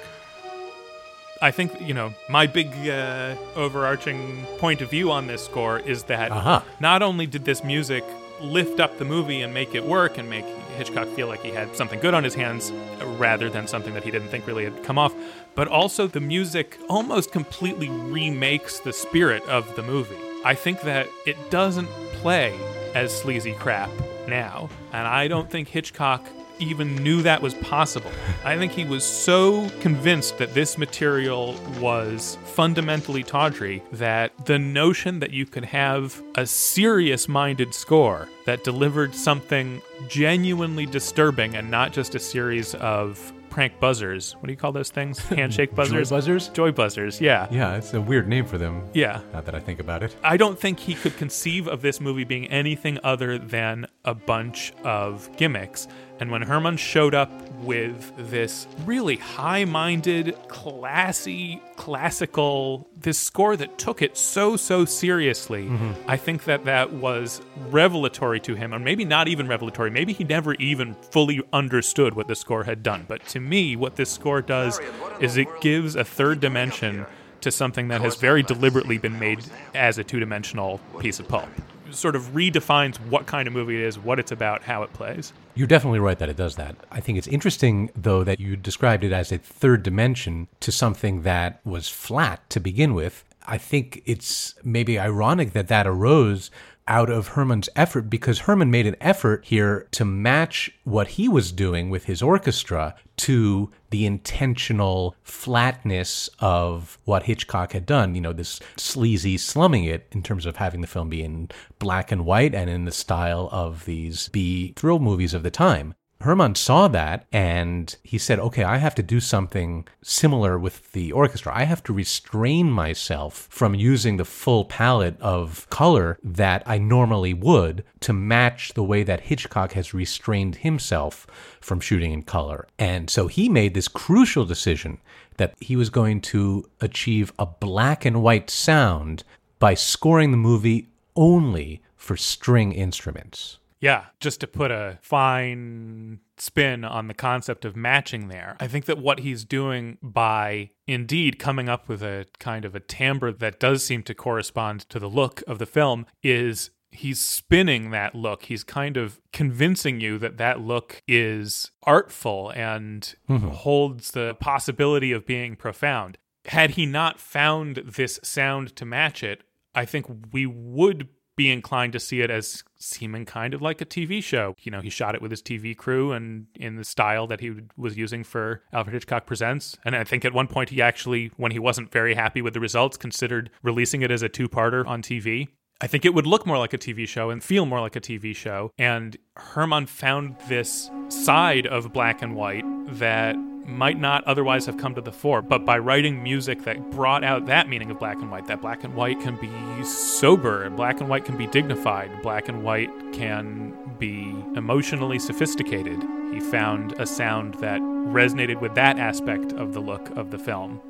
I 1.41 1.51
think, 1.51 1.82
you 1.82 1.93
know, 1.93 2.13
my 2.29 2.47
big 2.47 2.71
uh, 2.88 3.36
overarching 3.56 4.45
point 4.60 4.82
of 4.82 4.89
view 4.89 5.12
on 5.12 5.27
this 5.27 5.43
score 5.43 5.79
is 5.79 6.03
that 6.03 6.32
uh-huh. 6.32 6.62
not 6.79 7.01
only 7.01 7.27
did 7.27 7.43
this 7.43 7.63
music 7.65 8.03
lift 8.39 8.79
up 8.79 8.97
the 8.97 9.06
movie 9.06 9.41
and 9.41 9.53
make 9.53 9.75
it 9.75 9.86
work 9.86 10.17
and 10.17 10.29
make 10.29 10.45
Hitchcock 10.77 11.08
feel 11.10 11.27
like 11.27 11.41
he 11.41 11.49
had 11.49 11.75
something 11.75 11.99
good 11.99 12.13
on 12.13 12.23
his 12.23 12.36
hands 12.36 12.71
rather 13.17 13.49
than 13.49 13.67
something 13.67 13.93
that 13.93 14.03
he 14.03 14.12
didn't 14.12 14.29
think 14.29 14.47
really 14.47 14.63
had 14.63 14.84
come 14.84 14.97
off, 14.97 15.13
but 15.56 15.67
also 15.67 16.08
the 16.08 16.21
music 16.21 16.77
almost 16.89 17.32
completely 17.32 17.89
remakes 17.89 18.79
the 18.79 18.93
spirit 18.93 19.43
of 19.47 19.75
the 19.75 19.84
movie. 19.84 20.32
I 20.43 20.56
think 20.56 20.82
that 20.82 21.08
it 21.25 21.49
doesn't 21.49 21.88
play 22.21 22.58
as 22.93 23.15
sleazy 23.15 23.53
crap 23.53 23.89
now, 24.27 24.69
and 24.91 25.08
I 25.08 25.27
don't 25.27 25.49
think 25.49 25.67
Hitchcock 25.67 26.25
even 26.60 26.95
knew 26.95 27.21
that 27.21 27.41
was 27.41 27.53
possible. 27.56 28.12
I 28.45 28.58
think 28.58 28.71
he 28.71 28.86
was 28.86 29.03
so 29.03 29.69
convinced 29.82 30.38
that 30.38 30.53
this 30.53 30.77
material 30.77 31.56
was 31.79 32.38
fundamentally 32.45 33.23
tawdry 33.23 33.82
that 33.93 34.45
the 34.45 34.60
notion 34.60 35.19
that 35.19 35.32
you 35.32 35.45
could 35.45 35.65
have 35.65 36.21
a 36.36 36.45
serious 36.45 37.27
minded 37.27 37.73
score 37.73 38.29
that 38.45 38.63
delivered 38.63 39.15
something 39.15 39.82
genuinely 40.08 40.86
disturbing 40.86 41.56
and 41.56 41.69
not 41.69 41.91
just 41.91 42.15
a 42.15 42.19
series 42.19 42.75
of 42.75 43.34
prank 43.53 43.79
buzzers. 43.79 44.33
What 44.33 44.47
do 44.47 44.51
you 44.51 44.57
call 44.57 44.71
those 44.71 44.89
things? 44.89 45.19
Handshake 45.29 45.75
buzzers? 45.75 46.09
Joy 46.09 46.15
buzzers? 46.15 46.49
Joy 46.49 46.71
buzzers, 46.71 47.21
yeah. 47.21 47.47
Yeah, 47.51 47.75
it's 47.75 47.93
a 47.93 48.01
weird 48.01 48.27
name 48.27 48.45
for 48.45 48.57
them. 48.57 48.83
Yeah. 48.93 49.21
Not 49.31 49.45
that 49.45 49.53
I 49.53 49.59
think 49.59 49.79
about 49.79 50.01
it. 50.01 50.15
I 50.23 50.37
don't 50.37 50.59
think 50.59 50.79
he 50.79 50.95
could 50.95 51.15
conceive 51.17 51.67
of 51.67 51.83
this 51.83 52.01
movie 52.01 52.23
being 52.23 52.47
anything 52.47 52.97
other 53.03 53.37
than 53.37 53.85
a 54.05 54.15
bunch 54.15 54.73
of 54.83 55.29
gimmicks. 55.37 55.87
And 56.23 56.31
when 56.31 56.41
Herrmann 56.41 56.77
showed 56.77 57.13
up 57.13 57.29
with 57.63 58.13
this 58.15 58.65
really 58.86 59.17
high 59.17 59.65
minded, 59.65 60.38
classy, 60.47 61.62
classical, 61.75 62.88
this 62.95 63.19
score 63.19 63.57
that 63.57 63.77
took 63.77 64.01
it 64.01 64.15
so, 64.15 64.55
so 64.55 64.86
seriously, 64.86 65.65
mm-hmm. 65.65 65.91
I 66.09 66.15
think 66.15 66.45
that 66.45 66.63
that 66.63 66.93
was 66.93 67.41
revelatory 67.69 68.39
to 68.39 68.55
him, 68.55 68.73
or 68.73 68.79
maybe 68.79 69.03
not 69.03 69.27
even 69.27 69.49
revelatory. 69.49 69.89
Maybe 69.89 70.13
he 70.13 70.23
never 70.23 70.53
even 70.53 70.93
fully 70.93 71.41
understood 71.51 72.13
what 72.13 72.29
the 72.29 72.36
score 72.36 72.63
had 72.63 72.83
done. 72.83 73.03
But 73.05 73.27
to 73.27 73.41
me, 73.41 73.75
what 73.75 73.97
this 73.97 74.09
score 74.09 74.41
does 74.41 74.79
is 75.19 75.36
it 75.36 75.49
gives 75.59 75.97
a 75.97 76.05
third 76.05 76.39
dimension 76.39 77.05
to 77.41 77.51
something 77.51 77.89
that 77.89 77.99
has 77.99 78.15
very 78.15 78.43
deliberately 78.43 78.97
been 78.97 79.19
made 79.19 79.43
as 79.75 79.97
a 79.97 80.05
two 80.05 80.21
dimensional 80.21 80.79
piece 81.01 81.19
of 81.19 81.27
pulp. 81.27 81.49
Sort 81.93 82.15
of 82.15 82.34
redefines 82.34 82.97
what 83.10 83.25
kind 83.27 83.47
of 83.47 83.53
movie 83.53 83.82
it 83.82 83.86
is, 83.86 83.97
what 83.99 84.19
it's 84.19 84.32
about, 84.32 84.63
how 84.63 84.84
it 84.84 84.91
plays. 84.93 85.32
You're 85.56 85.67
definitely 85.67 85.99
right 85.99 86.17
that 86.17 86.29
it 86.29 86.36
does 86.36 86.56
that. 86.56 86.75
I 86.91 86.99
think 86.99 87.17
it's 87.17 87.27
interesting, 87.27 87.91
though, 87.95 88.23
that 88.23 88.39
you 88.39 88.56
described 88.56 89.03
it 89.03 89.12
as 89.12 89.32
a 89.32 89.38
third 89.38 89.84
dimension 89.84 90.47
to 90.62 90.71
something 90.71 91.21
that 91.21 91.60
was 91.63 91.88
flat 91.89 92.49
to 92.49 92.60
begin 92.60 92.93
with. 92.93 93.23
I 93.45 93.58
think 93.58 94.01
it's 94.06 94.56
maybe 94.63 94.97
ironic 94.97 95.53
that 95.53 95.67
that 95.67 95.86
arose 95.86 96.49
out 96.87 97.09
of 97.09 97.29
Herrmann's 97.29 97.69
effort 97.75 98.09
because 98.09 98.41
Herrmann 98.41 98.71
made 98.71 98.87
an 98.87 98.95
effort 98.99 99.45
here 99.45 99.87
to 99.91 100.05
match 100.05 100.71
what 100.83 101.09
he 101.09 101.27
was 101.27 101.51
doing 101.51 101.89
with 101.89 102.05
his 102.05 102.21
orchestra 102.21 102.95
to 103.17 103.69
the 103.89 104.05
intentional 104.05 105.15
flatness 105.23 106.29
of 106.39 106.97
what 107.05 107.23
Hitchcock 107.23 107.73
had 107.73 107.85
done. 107.85 108.15
You 108.15 108.21
know, 108.21 108.33
this 108.33 108.59
sleazy 108.75 109.37
slumming 109.37 109.85
it 109.85 110.07
in 110.11 110.23
terms 110.23 110.45
of 110.45 110.57
having 110.57 110.81
the 110.81 110.87
film 110.87 111.09
be 111.09 111.23
in 111.23 111.49
black 111.79 112.11
and 112.11 112.25
white 112.25 112.55
and 112.55 112.69
in 112.69 112.85
the 112.85 112.91
style 112.91 113.49
of 113.51 113.85
these 113.85 114.29
B 114.29 114.73
thrill 114.75 114.99
movies 114.99 115.33
of 115.33 115.43
the 115.43 115.51
time. 115.51 115.93
Herrmann 116.23 116.55
saw 116.55 116.88
that 116.88 117.25
and 117.31 117.95
he 118.03 118.17
said, 118.17 118.39
okay, 118.39 118.63
I 118.63 118.77
have 118.77 118.95
to 118.95 119.03
do 119.03 119.19
something 119.19 119.88
similar 120.01 120.57
with 120.57 120.93
the 120.93 121.12
orchestra. 121.12 121.53
I 121.53 121.63
have 121.63 121.83
to 121.83 121.93
restrain 121.93 122.71
myself 122.71 123.47
from 123.49 123.75
using 123.75 124.17
the 124.17 124.25
full 124.25 124.65
palette 124.65 125.19
of 125.21 125.69
color 125.69 126.17
that 126.23 126.63
I 126.65 126.77
normally 126.77 127.33
would 127.33 127.83
to 128.01 128.13
match 128.13 128.73
the 128.73 128.83
way 128.83 129.03
that 129.03 129.21
Hitchcock 129.21 129.73
has 129.73 129.93
restrained 129.93 130.57
himself 130.57 131.27
from 131.59 131.79
shooting 131.79 132.13
in 132.13 132.23
color. 132.23 132.67
And 132.79 133.09
so 133.09 133.27
he 133.27 133.49
made 133.49 133.73
this 133.73 133.88
crucial 133.88 134.45
decision 134.45 134.99
that 135.38 135.53
he 135.59 135.75
was 135.75 135.89
going 135.89 136.21
to 136.21 136.69
achieve 136.79 137.33
a 137.38 137.45
black 137.45 138.05
and 138.05 138.21
white 138.21 138.49
sound 138.49 139.23
by 139.59 139.73
scoring 139.73 140.31
the 140.31 140.38
movie 140.38 140.89
only 141.15 141.81
for 141.95 142.17
string 142.17 142.71
instruments. 142.71 143.59
Yeah, 143.83 144.05
just 144.21 144.39
to 144.39 144.47
put 144.47 144.71
a 144.71 144.97
fine 145.01 146.19
spin 146.37 146.85
on 146.85 147.09
the 147.09 147.13
concept 147.13 147.65
of 147.65 147.75
matching 147.75 148.29
there. 148.29 148.55
I 148.61 148.67
think 148.67 148.85
that 148.85 148.97
what 148.97 149.19
he's 149.19 149.43
doing 149.43 149.97
by 150.01 150.69
indeed 150.87 151.37
coming 151.37 151.67
up 151.67 151.89
with 151.89 152.01
a 152.01 152.25
kind 152.39 152.63
of 152.63 152.75
a 152.75 152.79
timbre 152.79 153.33
that 153.33 153.59
does 153.59 153.83
seem 153.83 154.01
to 154.03 154.15
correspond 154.15 154.87
to 154.89 154.99
the 154.99 155.09
look 155.09 155.43
of 155.47 155.59
the 155.59 155.65
film 155.65 156.05
is 156.23 156.69
he's 156.91 157.19
spinning 157.19 157.91
that 157.91 158.15
look. 158.15 158.43
He's 158.45 158.63
kind 158.63 158.95
of 158.95 159.19
convincing 159.33 159.99
you 159.99 160.17
that 160.19 160.37
that 160.37 160.61
look 160.61 161.01
is 161.05 161.71
artful 161.83 162.51
and 162.55 163.13
Mm-hmm. 163.29 163.49
holds 163.49 164.11
the 164.11 164.35
possibility 164.39 165.11
of 165.11 165.25
being 165.25 165.57
profound. 165.57 166.17
Had 166.45 166.71
he 166.71 166.85
not 166.85 167.19
found 167.19 167.77
this 167.77 168.17
sound 168.23 168.75
to 168.77 168.85
match 168.85 169.23
it, 169.23 169.43
I 169.75 169.83
think 169.85 170.05
we 170.31 170.45
would 170.45 171.09
be 171.35 171.51
inclined 171.51 171.93
to 171.93 171.99
see 171.99 172.21
it 172.21 172.29
as 172.29 172.63
seeming 172.77 173.25
kind 173.25 173.53
of 173.53 173.61
like 173.61 173.81
a 173.81 173.85
TV 173.85 174.23
show. 174.23 174.55
You 174.59 174.71
know, 174.71 174.81
he 174.81 174.89
shot 174.89 175.15
it 175.15 175.21
with 175.21 175.31
his 175.31 175.41
TV 175.41 175.75
crew 175.75 176.11
and 176.11 176.47
in 176.55 176.75
the 176.75 176.83
style 176.83 177.27
that 177.27 177.39
he 177.39 177.53
was 177.77 177.97
using 177.97 178.23
for 178.23 178.61
Alfred 178.71 178.93
Hitchcock 178.93 179.25
Presents. 179.25 179.77
And 179.85 179.95
I 179.95 180.03
think 180.03 180.25
at 180.25 180.33
one 180.33 180.47
point 180.47 180.69
he 180.69 180.81
actually, 180.81 181.31
when 181.37 181.51
he 181.51 181.59
wasn't 181.59 181.91
very 181.91 182.13
happy 182.15 182.41
with 182.41 182.53
the 182.53 182.59
results, 182.59 182.97
considered 182.97 183.49
releasing 183.61 184.01
it 184.01 184.11
as 184.11 184.21
a 184.21 184.29
two 184.29 184.47
parter 184.47 184.85
on 184.85 185.01
TV. 185.01 185.47
I 185.81 185.87
think 185.87 186.05
it 186.05 186.13
would 186.13 186.27
look 186.27 186.45
more 186.45 186.57
like 186.57 186.73
a 186.73 186.77
TV 186.77 187.07
show 187.07 187.29
and 187.29 187.43
feel 187.43 187.65
more 187.65 187.81
like 187.81 187.95
a 187.95 188.01
TV 188.01 188.35
show. 188.35 188.71
And 188.77 189.17
Herrmann 189.35 189.87
found 189.87 190.37
this 190.47 190.89
side 191.09 191.67
of 191.67 191.91
black 191.91 192.21
and 192.21 192.35
white 192.35 192.63
that 192.99 193.35
might 193.65 193.99
not 193.99 194.23
otherwise 194.26 194.65
have 194.65 194.78
come 194.78 194.95
to 194.95 195.02
the 195.02 195.12
fore. 195.12 195.41
But 195.41 195.65
by 195.65 195.78
writing 195.78 196.21
music 196.21 196.63
that 196.63 196.91
brought 196.91 197.23
out 197.23 197.45
that 197.47 197.69
meaning 197.69 197.91
of 197.91 197.99
black 197.99 198.17
and 198.17 198.32
white, 198.32 198.47
that 198.47 198.62
black 198.62 198.84
and 198.84 198.95
white 198.95 199.19
can 199.21 199.36
be 199.38 199.49
sober, 199.84 200.69
black 200.71 200.99
and 200.99 201.10
white 201.10 201.26
can 201.26 201.38
be 201.38 201.47
dignified, 201.47 202.21
black 202.21 202.47
and 202.47 202.63
white 202.63 202.89
can 203.13 203.73
be 203.99 204.32
emotionally 204.56 205.19
sophisticated, 205.19 206.02
he 206.34 206.39
found 206.39 206.93
a 206.99 207.06
sound 207.06 207.56
that 207.56 207.80
resonated 207.82 208.60
with 208.60 208.76
that 208.76 208.99
aspect 208.99 209.54
of 209.54 209.73
the 209.73 209.80
look 209.80 210.10
of 210.17 210.32
the 210.32 210.39
film 210.39 210.82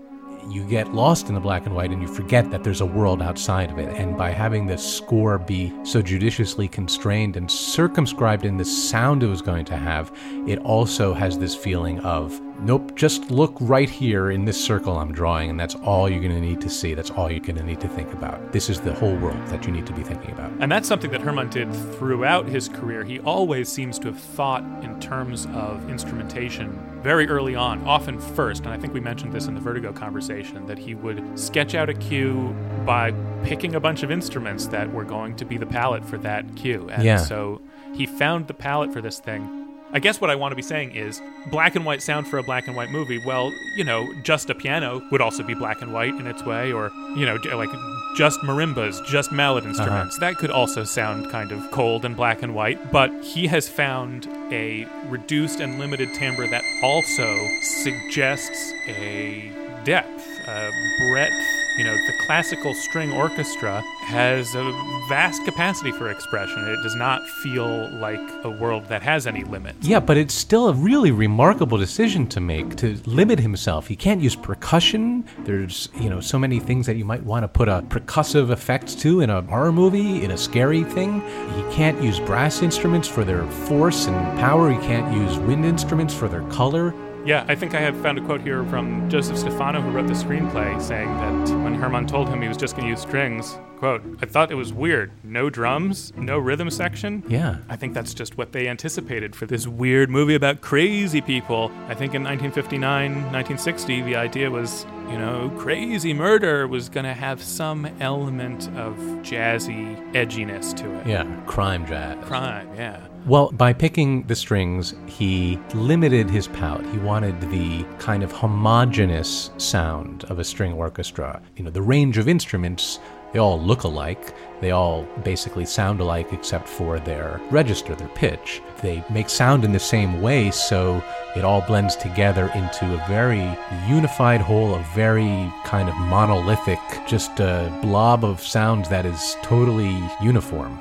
you 0.49 0.63
get 0.65 0.93
lost 0.93 1.29
in 1.29 1.35
the 1.35 1.39
black 1.39 1.65
and 1.65 1.75
white 1.75 1.91
and 1.91 2.01
you 2.01 2.07
forget 2.07 2.49
that 2.51 2.63
there's 2.63 2.81
a 2.81 2.85
world 2.85 3.21
outside 3.21 3.71
of 3.71 3.77
it. 3.77 3.89
And 3.95 4.17
by 4.17 4.31
having 4.31 4.65
the 4.65 4.77
score 4.77 5.37
be 5.37 5.73
so 5.83 6.01
judiciously 6.01 6.67
constrained 6.67 7.37
and 7.37 7.49
circumscribed 7.49 8.45
in 8.45 8.57
the 8.57 8.65
sound 8.65 9.23
it 9.23 9.27
was 9.27 9.41
going 9.41 9.65
to 9.65 9.77
have, 9.77 10.11
it 10.47 10.59
also 10.59 11.13
has 11.13 11.37
this 11.37 11.55
feeling 11.55 11.99
of, 12.01 12.39
nope, 12.61 12.95
just 12.95 13.31
look 13.31 13.55
right 13.59 13.89
here 13.89 14.31
in 14.31 14.45
this 14.45 14.63
circle 14.63 14.97
I'm 14.97 15.11
drawing, 15.11 15.49
and 15.49 15.59
that's 15.59 15.75
all 15.75 16.09
you're 16.09 16.21
going 16.21 16.33
to 16.33 16.41
need 16.41 16.61
to 16.61 16.69
see. 16.69 16.93
That's 16.93 17.11
all 17.11 17.29
you're 17.29 17.39
going 17.39 17.57
to 17.57 17.63
need 17.63 17.79
to 17.81 17.87
think 17.87 18.11
about. 18.13 18.51
This 18.51 18.69
is 18.69 18.79
the 18.81 18.93
whole 18.93 19.15
world 19.17 19.45
that 19.47 19.65
you 19.65 19.71
need 19.71 19.85
to 19.87 19.93
be 19.93 20.03
thinking 20.03 20.31
about. 20.31 20.51
And 20.59 20.71
that's 20.71 20.87
something 20.87 21.11
that 21.11 21.21
Herrmann 21.21 21.49
did 21.49 21.73
throughout 21.95 22.47
his 22.47 22.69
career. 22.69 23.03
He 23.03 23.19
always 23.19 23.69
seems 23.69 23.99
to 23.99 24.07
have 24.07 24.19
thought 24.19 24.63
in 24.83 24.99
terms 24.99 25.47
of 25.53 25.89
instrumentation 25.89 26.79
very 27.01 27.27
early 27.27 27.55
on, 27.55 27.83
often 27.85 28.19
first. 28.19 28.63
And 28.63 28.73
I 28.73 28.77
think 28.77 28.93
we 28.93 28.99
mentioned 29.01 29.33
this 29.33 29.47
in 29.47 29.55
the 29.55 29.59
Vertigo 29.61 29.91
conversation 29.91 30.65
that 30.67 30.77
he 30.79 30.95
would 30.95 31.37
sketch 31.37 31.75
out 31.75 31.89
a 31.89 31.93
cue 31.93 32.55
by 32.85 33.13
picking 33.43 33.75
a 33.75 33.79
bunch 33.79 34.03
of 34.03 34.11
instruments 34.11 34.67
that 34.67 34.91
were 34.91 35.03
going 35.03 35.35
to 35.35 35.45
be 35.45 35.57
the 35.57 35.65
palette 35.65 36.05
for 36.05 36.17
that 36.19 36.55
cue. 36.55 36.89
And 36.91 37.03
Yeah. 37.03 37.17
so 37.17 37.61
he 37.93 38.05
found 38.05 38.47
the 38.47 38.53
palette 38.53 38.93
for 38.93 39.01
this 39.01 39.19
thing 39.19 39.62
I 39.93 39.99
guess 39.99 40.19
what 40.19 40.31
I 40.31 40.35
want 40.35 40.51
to 40.51 40.55
be 40.55 40.63
saying 40.63 40.95
is 40.95 41.21
black 41.45 41.75
and 41.75 41.85
white 41.85 42.01
sound 42.01 42.27
for 42.27 42.39
a 42.39 42.43
black 42.43 42.67
and 42.67 42.75
white 42.75 42.89
movie. 42.89 43.19
Well, 43.19 43.53
you 43.75 43.83
know, 43.83 44.11
just 44.23 44.49
a 44.49 44.55
piano 44.55 45.03
would 45.11 45.21
also 45.21 45.43
be 45.43 45.53
black 45.53 45.83
and 45.83 45.93
white 45.93 46.15
in 46.15 46.25
its 46.25 46.43
way, 46.43 46.73
or, 46.73 46.91
you 47.15 47.27
know, 47.27 47.35
like 47.55 47.69
just 48.17 48.39
marimbas, 48.41 49.05
just 49.05 49.31
mallet 49.31 49.63
uh-huh. 49.63 49.69
instruments. 49.69 50.17
That 50.17 50.37
could 50.37 50.49
also 50.49 50.83
sound 50.83 51.29
kind 51.29 51.51
of 51.51 51.69
cold 51.69 52.05
and 52.05 52.15
black 52.15 52.41
and 52.41 52.55
white. 52.55 52.91
But 52.91 53.11
he 53.23 53.45
has 53.47 53.69
found 53.69 54.27
a 54.51 54.87
reduced 55.09 55.59
and 55.59 55.77
limited 55.77 56.11
timbre 56.15 56.47
that 56.47 56.63
also 56.81 57.31
suggests 57.61 58.73
a 58.87 59.51
depth, 59.83 60.27
a 60.47 60.71
breadth. 61.11 61.62
You 61.77 61.83
know, 61.83 61.95
the 61.95 62.13
classical 62.27 62.75
string 62.75 63.11
orchestra 63.11 63.83
has 64.01 64.53
a 64.53 64.63
vast 65.09 65.43
capacity 65.43 65.91
for 65.91 66.11
expression. 66.11 66.63
It 66.67 66.83
does 66.83 66.95
not 66.95 67.27
feel 67.41 67.89
like 67.99 68.19
a 68.43 68.49
world 68.49 68.85
that 68.89 69.01
has 69.01 69.25
any 69.25 69.43
limits. 69.43 69.87
Yeah, 69.87 69.99
but 69.99 70.15
it's 70.15 70.35
still 70.35 70.69
a 70.69 70.73
really 70.73 71.09
remarkable 71.09 71.79
decision 71.79 72.27
to 72.27 72.39
make 72.39 72.75
to 72.75 73.01
limit 73.05 73.39
himself. 73.39 73.87
He 73.87 73.95
can't 73.95 74.21
use 74.21 74.35
percussion. 74.35 75.25
There's, 75.45 75.89
you 75.99 76.11
know, 76.11 76.21
so 76.21 76.37
many 76.37 76.59
things 76.59 76.85
that 76.85 76.95
you 76.95 77.05
might 77.05 77.23
want 77.23 77.43
to 77.43 77.47
put 77.47 77.67
a 77.67 77.81
percussive 77.89 78.51
effect 78.51 78.99
to 78.99 79.21
in 79.21 79.31
a 79.31 79.41
horror 79.41 79.71
movie, 79.71 80.23
in 80.23 80.29
a 80.29 80.37
scary 80.37 80.83
thing. 80.83 81.21
He 81.55 81.75
can't 81.75 81.99
use 82.03 82.19
brass 82.19 82.61
instruments 82.61 83.07
for 83.07 83.23
their 83.23 83.47
force 83.47 84.05
and 84.05 84.39
power. 84.39 84.69
He 84.69 84.77
can't 84.85 85.11
use 85.11 85.39
wind 85.39 85.65
instruments 85.65 86.13
for 86.13 86.27
their 86.27 86.43
color. 86.49 86.93
Yeah, 87.25 87.45
I 87.47 87.55
think 87.55 87.73
I 87.73 87.79
have 87.79 87.95
found 88.01 88.17
a 88.17 88.21
quote 88.21 88.41
here 88.41 88.65
from 88.65 89.09
Joseph 89.09 89.37
Stefano, 89.37 89.79
who 89.79 89.91
wrote 89.91 90.07
the 90.07 90.13
screenplay, 90.13 90.81
saying 90.81 91.07
that 91.07 91.63
when 91.63 91.73
Herrmann 91.73 92.05
told 92.05 92.27
him 92.27 92.41
he 92.41 92.49
was 92.49 92.57
just 92.57 92.75
going 92.75 92.85
to 92.85 92.91
use 92.91 93.01
strings, 93.01 93.57
quote, 93.83 94.01
I 94.21 94.25
thought 94.25 94.49
it 94.49 94.55
was 94.55 94.71
weird. 94.71 95.11
No 95.25 95.49
drums, 95.49 96.13
no 96.15 96.37
rhythm 96.39 96.69
section. 96.69 97.21
Yeah. 97.27 97.57
I 97.67 97.75
think 97.75 97.93
that's 97.93 98.13
just 98.13 98.37
what 98.37 98.53
they 98.53 98.69
anticipated 98.69 99.35
for 99.35 99.45
this 99.45 99.67
weird 99.67 100.09
movie 100.09 100.35
about 100.35 100.61
crazy 100.61 101.19
people. 101.19 101.69
I 101.89 101.93
think 101.93 102.13
in 102.13 102.23
1959, 102.23 103.11
1960, 103.11 104.01
the 104.03 104.15
idea 104.15 104.49
was, 104.49 104.85
you 105.09 105.17
know, 105.17 105.51
crazy 105.57 106.13
murder 106.13 106.65
was 106.65 106.87
going 106.87 107.03
to 107.03 107.13
have 107.13 107.43
some 107.43 107.85
element 107.99 108.69
of 108.77 108.95
jazzy 109.21 109.97
edginess 110.13 110.73
to 110.77 110.89
it. 110.99 111.05
Yeah, 111.05 111.25
crime 111.45 111.85
jazz. 111.85 112.23
Crime, 112.23 112.69
yeah. 112.77 113.05
Well, 113.25 113.51
by 113.51 113.73
picking 113.73 114.23
the 114.27 114.35
strings, 114.35 114.95
he 115.07 115.59
limited 115.73 116.29
his 116.29 116.47
palette. 116.47 116.85
He 116.87 116.99
wanted 116.99 117.39
the 117.51 117.83
kind 117.99 118.23
of 118.23 118.31
homogenous 118.31 119.51
sound 119.57 120.23
of 120.25 120.39
a 120.39 120.43
string 120.45 120.71
orchestra. 120.71 121.41
You 121.57 121.65
know, 121.65 121.71
the 121.71 121.81
range 121.81 122.17
of 122.17 122.29
instruments, 122.29 122.99
they 123.33 123.39
all 123.39 123.59
look 123.59 123.83
alike. 123.83 124.33
They 124.61 124.71
all 124.71 125.03
basically 125.23 125.65
sound 125.65 125.99
alike 125.99 126.31
except 126.31 126.69
for 126.69 126.99
their 126.99 127.41
register, 127.49 127.95
their 127.95 128.07
pitch. 128.09 128.61
They 128.81 129.03
make 129.09 129.27
sound 129.27 129.65
in 129.65 129.73
the 129.73 129.79
same 129.79 130.21
way, 130.21 130.51
so 130.51 131.03
it 131.35 131.43
all 131.43 131.61
blends 131.61 131.95
together 131.95 132.51
into 132.53 132.93
a 132.93 133.05
very 133.07 133.57
unified 133.89 134.39
whole, 134.39 134.75
a 134.75 134.85
very 134.95 135.51
kind 135.65 135.89
of 135.89 135.95
monolithic, 135.95 136.79
just 137.07 137.39
a 137.39 137.77
blob 137.81 138.23
of 138.23 138.39
sound 138.39 138.85
that 138.85 139.05
is 139.05 139.35
totally 139.41 139.99
uniform. 140.21 140.79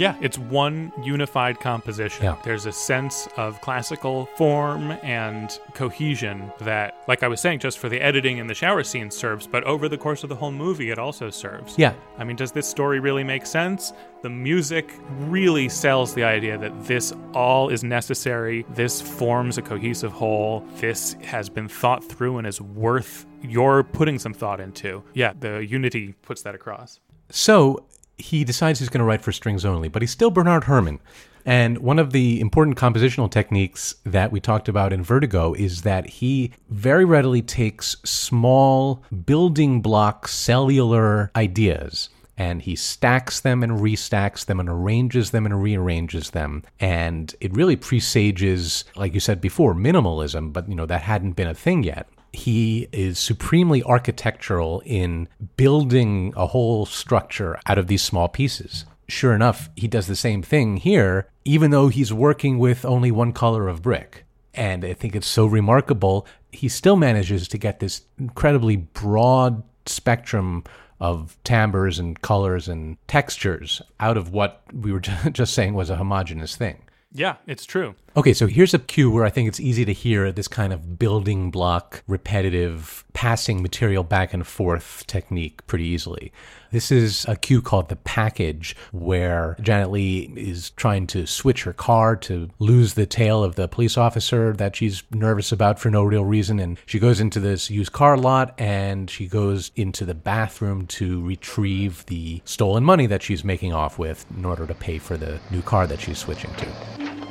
Yeah, 0.00 0.16
it's 0.20 0.38
one 0.38 0.92
unified 1.02 1.60
composition. 1.60 2.24
Yeah. 2.24 2.36
There's 2.42 2.64
a 2.64 2.72
sense 2.72 3.28
of 3.36 3.60
classical 3.60 4.26
form 4.36 4.92
and 5.02 5.50
cohesion 5.74 6.50
that, 6.60 7.02
like 7.06 7.22
I 7.22 7.28
was 7.28 7.40
saying, 7.40 7.58
just 7.58 7.78
for 7.78 7.90
the 7.90 8.00
editing 8.00 8.38
in 8.38 8.46
the 8.46 8.54
shower 8.54 8.82
scene 8.82 9.10
serves, 9.10 9.46
but 9.46 9.62
over 9.64 9.88
the 9.88 9.98
course 9.98 10.22
of 10.22 10.30
the 10.30 10.36
whole 10.36 10.52
movie, 10.52 10.90
it 10.90 10.98
also 10.98 11.28
serves. 11.28 11.76
Yeah. 11.76 11.92
I 12.16 12.24
mean, 12.24 12.36
does 12.36 12.50
this 12.50 12.66
story 12.66 12.98
really 12.98 13.24
make 13.24 13.44
sense? 13.44 13.92
The 14.22 14.30
music 14.30 14.94
really 15.10 15.68
sells 15.68 16.14
the 16.14 16.24
idea 16.24 16.56
that 16.56 16.84
this 16.84 17.12
all 17.34 17.68
is 17.68 17.84
necessary. 17.84 18.64
This 18.70 19.02
forms 19.02 19.58
a 19.58 19.62
cohesive 19.62 20.12
whole. 20.12 20.64
This 20.76 21.14
has 21.22 21.50
been 21.50 21.68
thought 21.68 22.02
through 22.02 22.38
and 22.38 22.46
is 22.46 22.60
worth 22.60 23.26
your 23.42 23.84
putting 23.84 24.18
some 24.18 24.32
thought 24.32 24.60
into. 24.60 25.02
Yeah, 25.12 25.34
the 25.38 25.58
unity 25.58 26.14
puts 26.22 26.42
that 26.42 26.54
across. 26.54 27.00
So 27.30 27.84
he 28.20 28.44
decides 28.44 28.78
he's 28.78 28.88
going 28.88 29.00
to 29.00 29.04
write 29.04 29.22
for 29.22 29.32
strings 29.32 29.64
only, 29.64 29.88
but 29.88 30.02
he's 30.02 30.10
still 30.10 30.30
Bernard 30.30 30.64
Herrmann. 30.64 31.00
And 31.46 31.78
one 31.78 31.98
of 31.98 32.12
the 32.12 32.40
important 32.40 32.76
compositional 32.76 33.30
techniques 33.30 33.94
that 34.04 34.30
we 34.30 34.40
talked 34.40 34.68
about 34.68 34.92
in 34.92 35.02
Vertigo 35.02 35.54
is 35.54 35.82
that 35.82 36.06
he 36.06 36.52
very 36.68 37.04
readily 37.04 37.42
takes 37.42 37.96
small 38.04 39.02
building 39.24 39.80
block 39.80 40.28
cellular 40.28 41.30
ideas 41.34 42.10
and 42.36 42.62
he 42.62 42.74
stacks 42.74 43.40
them 43.40 43.62
and 43.62 43.80
restacks 43.80 44.46
them 44.46 44.60
and 44.60 44.68
arranges 44.68 45.30
them 45.30 45.44
and 45.44 45.62
rearranges 45.62 46.30
them 46.30 46.62
and 46.78 47.34
it 47.40 47.52
really 47.54 47.76
presages 47.76 48.84
like 48.96 49.12
you 49.12 49.20
said 49.20 49.42
before 49.42 49.74
minimalism 49.74 50.50
but 50.50 50.66
you 50.66 50.74
know 50.74 50.86
that 50.86 51.02
hadn't 51.02 51.32
been 51.32 51.48
a 51.48 51.54
thing 51.54 51.82
yet 51.82 52.08
he 52.32 52.88
is 52.92 53.18
supremely 53.18 53.82
architectural 53.82 54.82
in 54.84 55.28
building 55.56 56.32
a 56.36 56.46
whole 56.46 56.86
structure 56.86 57.58
out 57.66 57.78
of 57.78 57.86
these 57.86 58.02
small 58.02 58.28
pieces. 58.28 58.84
Sure 59.08 59.34
enough, 59.34 59.68
he 59.74 59.88
does 59.88 60.06
the 60.06 60.16
same 60.16 60.42
thing 60.42 60.76
here, 60.76 61.28
even 61.44 61.70
though 61.70 61.88
he's 61.88 62.12
working 62.12 62.58
with 62.58 62.84
only 62.84 63.10
one 63.10 63.32
color 63.32 63.68
of 63.68 63.82
brick. 63.82 64.24
And 64.54 64.84
I 64.84 64.92
think 64.92 65.16
it's 65.16 65.26
so 65.26 65.46
remarkable. 65.46 66.26
He 66.52 66.68
still 66.68 66.96
manages 66.96 67.48
to 67.48 67.58
get 67.58 67.80
this 67.80 68.02
incredibly 68.18 68.76
broad 68.76 69.62
spectrum 69.86 70.64
of 71.00 71.36
timbres 71.44 71.98
and 71.98 72.20
colors 72.20 72.68
and 72.68 72.96
textures 73.08 73.80
out 73.98 74.16
of 74.16 74.32
what 74.32 74.62
we 74.72 74.92
were 74.92 75.00
just 75.32 75.54
saying 75.54 75.74
was 75.74 75.90
a 75.90 75.96
homogeneous 75.96 76.56
thing. 76.56 76.82
Yeah, 77.12 77.36
it's 77.46 77.64
true. 77.64 77.96
Okay, 78.16 78.32
so 78.32 78.48
here's 78.48 78.74
a 78.74 78.80
cue 78.80 79.08
where 79.08 79.24
I 79.24 79.30
think 79.30 79.46
it's 79.46 79.60
easy 79.60 79.84
to 79.84 79.92
hear 79.92 80.32
this 80.32 80.48
kind 80.48 80.72
of 80.72 80.98
building 80.98 81.52
block, 81.52 82.02
repetitive, 82.08 83.04
passing 83.12 83.62
material 83.62 84.02
back 84.02 84.34
and 84.34 84.44
forth 84.44 85.04
technique 85.06 85.64
pretty 85.68 85.84
easily. 85.84 86.32
This 86.72 86.90
is 86.90 87.24
a 87.28 87.36
cue 87.36 87.62
called 87.62 87.88
the 87.88 87.94
package, 87.94 88.74
where 88.90 89.56
Janet 89.60 89.92
Leigh 89.92 90.32
is 90.34 90.70
trying 90.70 91.06
to 91.08 91.24
switch 91.24 91.62
her 91.62 91.72
car 91.72 92.16
to 92.16 92.50
lose 92.58 92.94
the 92.94 93.06
tail 93.06 93.44
of 93.44 93.54
the 93.54 93.68
police 93.68 93.96
officer 93.96 94.54
that 94.54 94.74
she's 94.74 95.04
nervous 95.12 95.52
about 95.52 95.78
for 95.78 95.88
no 95.88 96.02
real 96.02 96.24
reason. 96.24 96.58
And 96.58 96.80
she 96.86 96.98
goes 96.98 97.20
into 97.20 97.38
this 97.38 97.70
used 97.70 97.92
car 97.92 98.16
lot 98.16 98.56
and 98.58 99.08
she 99.08 99.28
goes 99.28 99.70
into 99.76 100.04
the 100.04 100.14
bathroom 100.14 100.88
to 100.88 101.24
retrieve 101.24 102.04
the 102.06 102.42
stolen 102.44 102.82
money 102.82 103.06
that 103.06 103.22
she's 103.22 103.44
making 103.44 103.72
off 103.72 104.00
with 104.00 104.26
in 104.36 104.44
order 104.44 104.66
to 104.66 104.74
pay 104.74 104.98
for 104.98 105.16
the 105.16 105.38
new 105.52 105.62
car 105.62 105.86
that 105.86 106.00
she's 106.00 106.18
switching 106.18 106.52
to. 106.54 107.29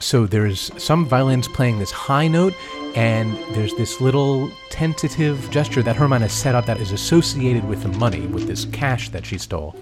So 0.00 0.26
there's 0.26 0.70
some 0.82 1.06
violins 1.06 1.48
playing 1.48 1.78
this 1.78 1.90
high 1.90 2.28
note, 2.28 2.54
and 2.94 3.36
there's 3.54 3.74
this 3.74 4.00
little 4.00 4.50
tentative 4.70 5.50
gesture 5.50 5.82
that 5.82 5.96
Herrmann 5.96 6.22
has 6.22 6.32
set 6.32 6.54
up 6.54 6.66
that 6.66 6.80
is 6.80 6.92
associated 6.92 7.64
with 7.68 7.82
the 7.82 7.88
money, 7.98 8.26
with 8.26 8.46
this 8.46 8.64
cash 8.66 9.10
that 9.10 9.26
she 9.26 9.38
stole. 9.38 9.74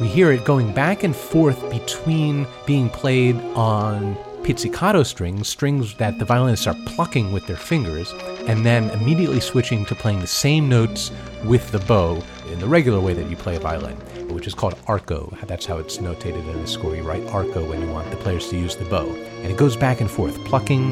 We 0.00 0.08
hear 0.08 0.32
it 0.32 0.44
going 0.44 0.72
back 0.72 1.02
and 1.02 1.14
forth 1.14 1.70
between 1.70 2.46
being 2.66 2.88
played 2.90 3.36
on 3.54 4.16
pizzicato 4.42 5.02
strings, 5.04 5.48
strings 5.48 5.94
that 5.94 6.18
the 6.18 6.24
violinists 6.24 6.66
are 6.66 6.76
plucking 6.86 7.32
with 7.32 7.46
their 7.46 7.56
fingers, 7.56 8.12
and 8.46 8.66
then 8.66 8.90
immediately 8.90 9.40
switching 9.40 9.84
to 9.86 9.94
playing 9.94 10.20
the 10.20 10.26
same 10.26 10.68
notes 10.68 11.10
with 11.44 11.70
the 11.70 11.78
bow 11.80 12.22
in 12.50 12.58
the 12.58 12.66
regular 12.66 13.00
way 13.00 13.14
that 13.14 13.30
you 13.30 13.36
play 13.36 13.56
a 13.56 13.60
violin, 13.60 13.96
which 14.32 14.46
is 14.46 14.54
called 14.54 14.74
arco. 14.86 15.36
That's 15.44 15.66
how 15.66 15.78
it's 15.78 15.98
notated 15.98 16.48
in 16.52 16.60
the 16.60 16.66
score. 16.66 16.96
You 16.96 17.02
write 17.02 17.26
arco 17.28 17.68
when 17.68 17.80
you 17.80 17.88
want 17.88 18.10
the 18.10 18.16
players 18.16 18.48
to 18.50 18.56
use 18.56 18.76
the 18.76 18.84
bow. 18.86 19.06
And 19.06 19.50
it 19.50 19.56
goes 19.56 19.76
back 19.76 20.00
and 20.00 20.10
forth, 20.10 20.42
plucking, 20.44 20.90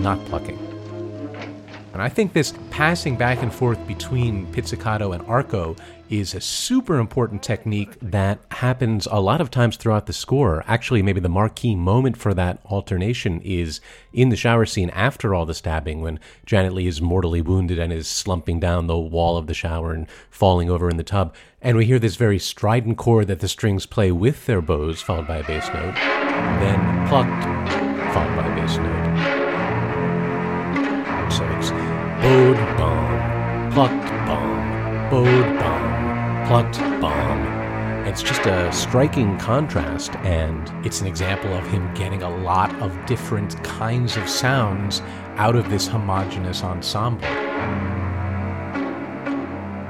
not 0.00 0.24
plucking. 0.26 0.58
And 1.92 2.00
I 2.00 2.08
think 2.08 2.32
this 2.32 2.54
passing 2.70 3.16
back 3.16 3.42
and 3.42 3.52
forth 3.52 3.84
between 3.86 4.50
pizzicato 4.52 5.12
and 5.12 5.22
arco 5.26 5.76
is 6.12 6.34
a 6.34 6.40
super 6.42 6.98
important 6.98 7.42
technique 7.42 7.96
that 8.02 8.38
happens 8.50 9.08
a 9.10 9.18
lot 9.18 9.40
of 9.40 9.50
times 9.50 9.78
throughout 9.78 10.04
the 10.04 10.12
score. 10.12 10.62
Actually, 10.66 11.00
maybe 11.00 11.20
the 11.20 11.28
marquee 11.28 11.74
moment 11.74 12.18
for 12.18 12.34
that 12.34 12.60
alternation 12.66 13.40
is 13.40 13.80
in 14.12 14.28
the 14.28 14.36
shower 14.36 14.66
scene 14.66 14.90
after 14.90 15.34
all 15.34 15.46
the 15.46 15.54
stabbing 15.54 16.02
when 16.02 16.20
Janet 16.44 16.74
Leigh 16.74 16.86
is 16.86 17.00
mortally 17.00 17.40
wounded 17.40 17.78
and 17.78 17.90
is 17.90 18.06
slumping 18.06 18.60
down 18.60 18.88
the 18.88 18.98
wall 18.98 19.38
of 19.38 19.46
the 19.46 19.54
shower 19.54 19.94
and 19.94 20.06
falling 20.30 20.68
over 20.68 20.90
in 20.90 20.98
the 20.98 21.02
tub. 21.02 21.34
And 21.62 21.78
we 21.78 21.86
hear 21.86 21.98
this 21.98 22.16
very 22.16 22.38
strident 22.38 22.98
chord 22.98 23.26
that 23.28 23.40
the 23.40 23.48
strings 23.48 23.86
play 23.86 24.12
with 24.12 24.44
their 24.44 24.60
bows, 24.60 25.00
followed 25.00 25.26
by 25.26 25.38
a 25.38 25.44
bass 25.44 25.66
note, 25.68 25.94
then 26.60 27.08
plucked, 27.08 27.44
followed 28.12 28.36
by 28.36 28.46
a 28.46 28.54
bass 28.54 28.76
note. 28.76 29.52
So 31.32 31.46
it's 31.56 31.70
bowed 31.70 32.76
bomb, 32.76 33.72
plucked 33.72 34.10
bomb, 34.26 35.10
bowed 35.10 35.51
plucked 36.46 36.78
bomb. 37.00 37.62
It's 38.06 38.22
just 38.22 38.46
a 38.46 38.72
striking 38.72 39.38
contrast, 39.38 40.16
and 40.16 40.68
it's 40.84 41.00
an 41.00 41.06
example 41.06 41.52
of 41.54 41.66
him 41.68 41.92
getting 41.94 42.22
a 42.22 42.36
lot 42.38 42.74
of 42.82 43.06
different 43.06 43.62
kinds 43.62 44.16
of 44.16 44.28
sounds 44.28 45.02
out 45.36 45.54
of 45.54 45.70
this 45.70 45.86
homogenous 45.86 46.64
ensemble. 46.64 47.28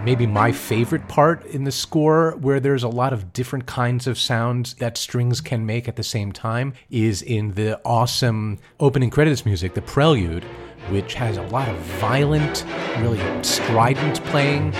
Maybe 0.04 0.26
my 0.26 0.52
favorite 0.52 1.06
part 1.08 1.46
in 1.46 1.64
the 1.64 1.72
score, 1.72 2.32
where 2.40 2.60
there's 2.60 2.82
a 2.82 2.88
lot 2.88 3.12
of 3.12 3.32
different 3.32 3.66
kinds 3.66 4.06
of 4.06 4.18
sounds 4.18 4.74
that 4.74 4.98
strings 4.98 5.40
can 5.40 5.64
make 5.64 5.88
at 5.88 5.96
the 5.96 6.02
same 6.02 6.32
time, 6.32 6.74
is 6.90 7.22
in 7.22 7.52
the 7.52 7.80
awesome 7.84 8.58
opening 8.78 9.10
credits 9.10 9.46
music, 9.46 9.74
the 9.74 9.82
prelude, 9.82 10.44
which 10.90 11.14
has 11.14 11.36
a 11.36 11.42
lot 11.44 11.68
of 11.68 11.76
violent, 11.76 12.66
really 12.98 13.20
strident 13.42 14.22
playing. 14.24 14.74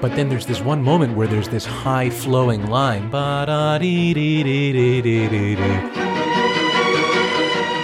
But 0.00 0.14
then 0.14 0.28
there's 0.28 0.46
this 0.46 0.60
one 0.60 0.82
moment 0.82 1.16
where 1.16 1.26
there's 1.26 1.48
this 1.48 1.64
high 1.64 2.10
flowing 2.10 2.66
line. 2.68 3.10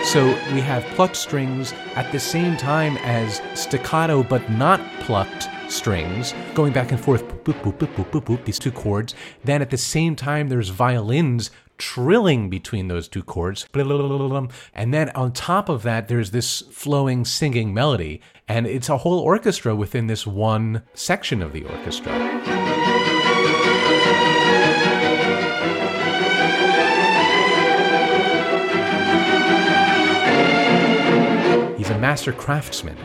So 0.05 0.27
we 0.53 0.61
have 0.61 0.85
plucked 0.94 1.16
strings 1.16 1.72
at 1.96 2.12
the 2.12 2.20
same 2.20 2.57
time 2.57 2.96
as 2.98 3.42
staccato 3.55 4.22
but 4.22 4.48
not 4.50 4.81
plucked 5.00 5.48
strings 5.68 6.35
going 6.55 6.72
back 6.72 6.92
and 6.92 7.00
forth, 7.00 7.27
boop, 7.44 7.61
boop, 7.62 7.79
boop, 7.79 7.94
boop, 7.94 8.11
boop, 8.11 8.24
boop, 8.24 8.44
these 8.44 8.59
two 8.59 8.70
chords. 8.70 9.14
Then 9.42 9.61
at 9.61 9.70
the 9.70 9.77
same 9.77 10.14
time, 10.14 10.48
there's 10.48 10.68
violins 10.68 11.50
trilling 11.78 12.50
between 12.50 12.88
those 12.88 13.08
two 13.08 13.22
chords. 13.22 13.66
And 13.74 14.94
then 14.94 15.10
on 15.10 15.32
top 15.32 15.68
of 15.68 15.82
that, 15.82 16.08
there's 16.08 16.30
this 16.30 16.60
flowing 16.70 17.24
singing 17.24 17.74
melody. 17.74 18.20
And 18.46 18.66
it's 18.66 18.88
a 18.88 18.98
whole 18.98 19.18
orchestra 19.18 19.74
within 19.74 20.06
this 20.06 20.26
one 20.26 20.82
section 20.94 21.42
of 21.42 21.52
the 21.52 21.64
orchestra. 21.64 22.12
He's 31.76 31.90
a 31.90 31.98
master 31.98 32.32
craftsman. 32.32 32.96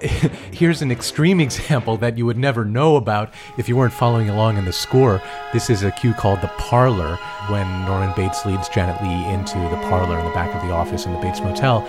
Here's 0.52 0.82
an 0.82 0.90
extreme 0.90 1.40
example 1.40 1.96
that 1.98 2.18
you 2.18 2.26
would 2.26 2.36
never 2.36 2.64
know 2.64 2.96
about 2.96 3.32
if 3.56 3.68
you 3.68 3.76
weren't 3.76 3.92
following 3.92 4.28
along 4.28 4.58
in 4.58 4.64
the 4.64 4.72
score. 4.72 5.22
This 5.52 5.70
is 5.70 5.82
a 5.82 5.90
cue 5.92 6.12
called 6.12 6.40
The 6.42 6.50
Parlor, 6.58 7.18
when 7.48 7.66
Norman 7.86 8.12
Bates 8.16 8.44
leads 8.44 8.68
Janet 8.68 9.00
Leigh 9.02 9.32
into 9.32 9.58
the 9.58 9.80
parlor 9.88 10.18
in 10.18 10.24
the 10.24 10.32
back 10.32 10.54
of 10.54 10.66
the 10.66 10.74
office 10.74 11.06
in 11.06 11.12
the 11.12 11.18
Bates 11.20 11.40
Motel. 11.40 11.82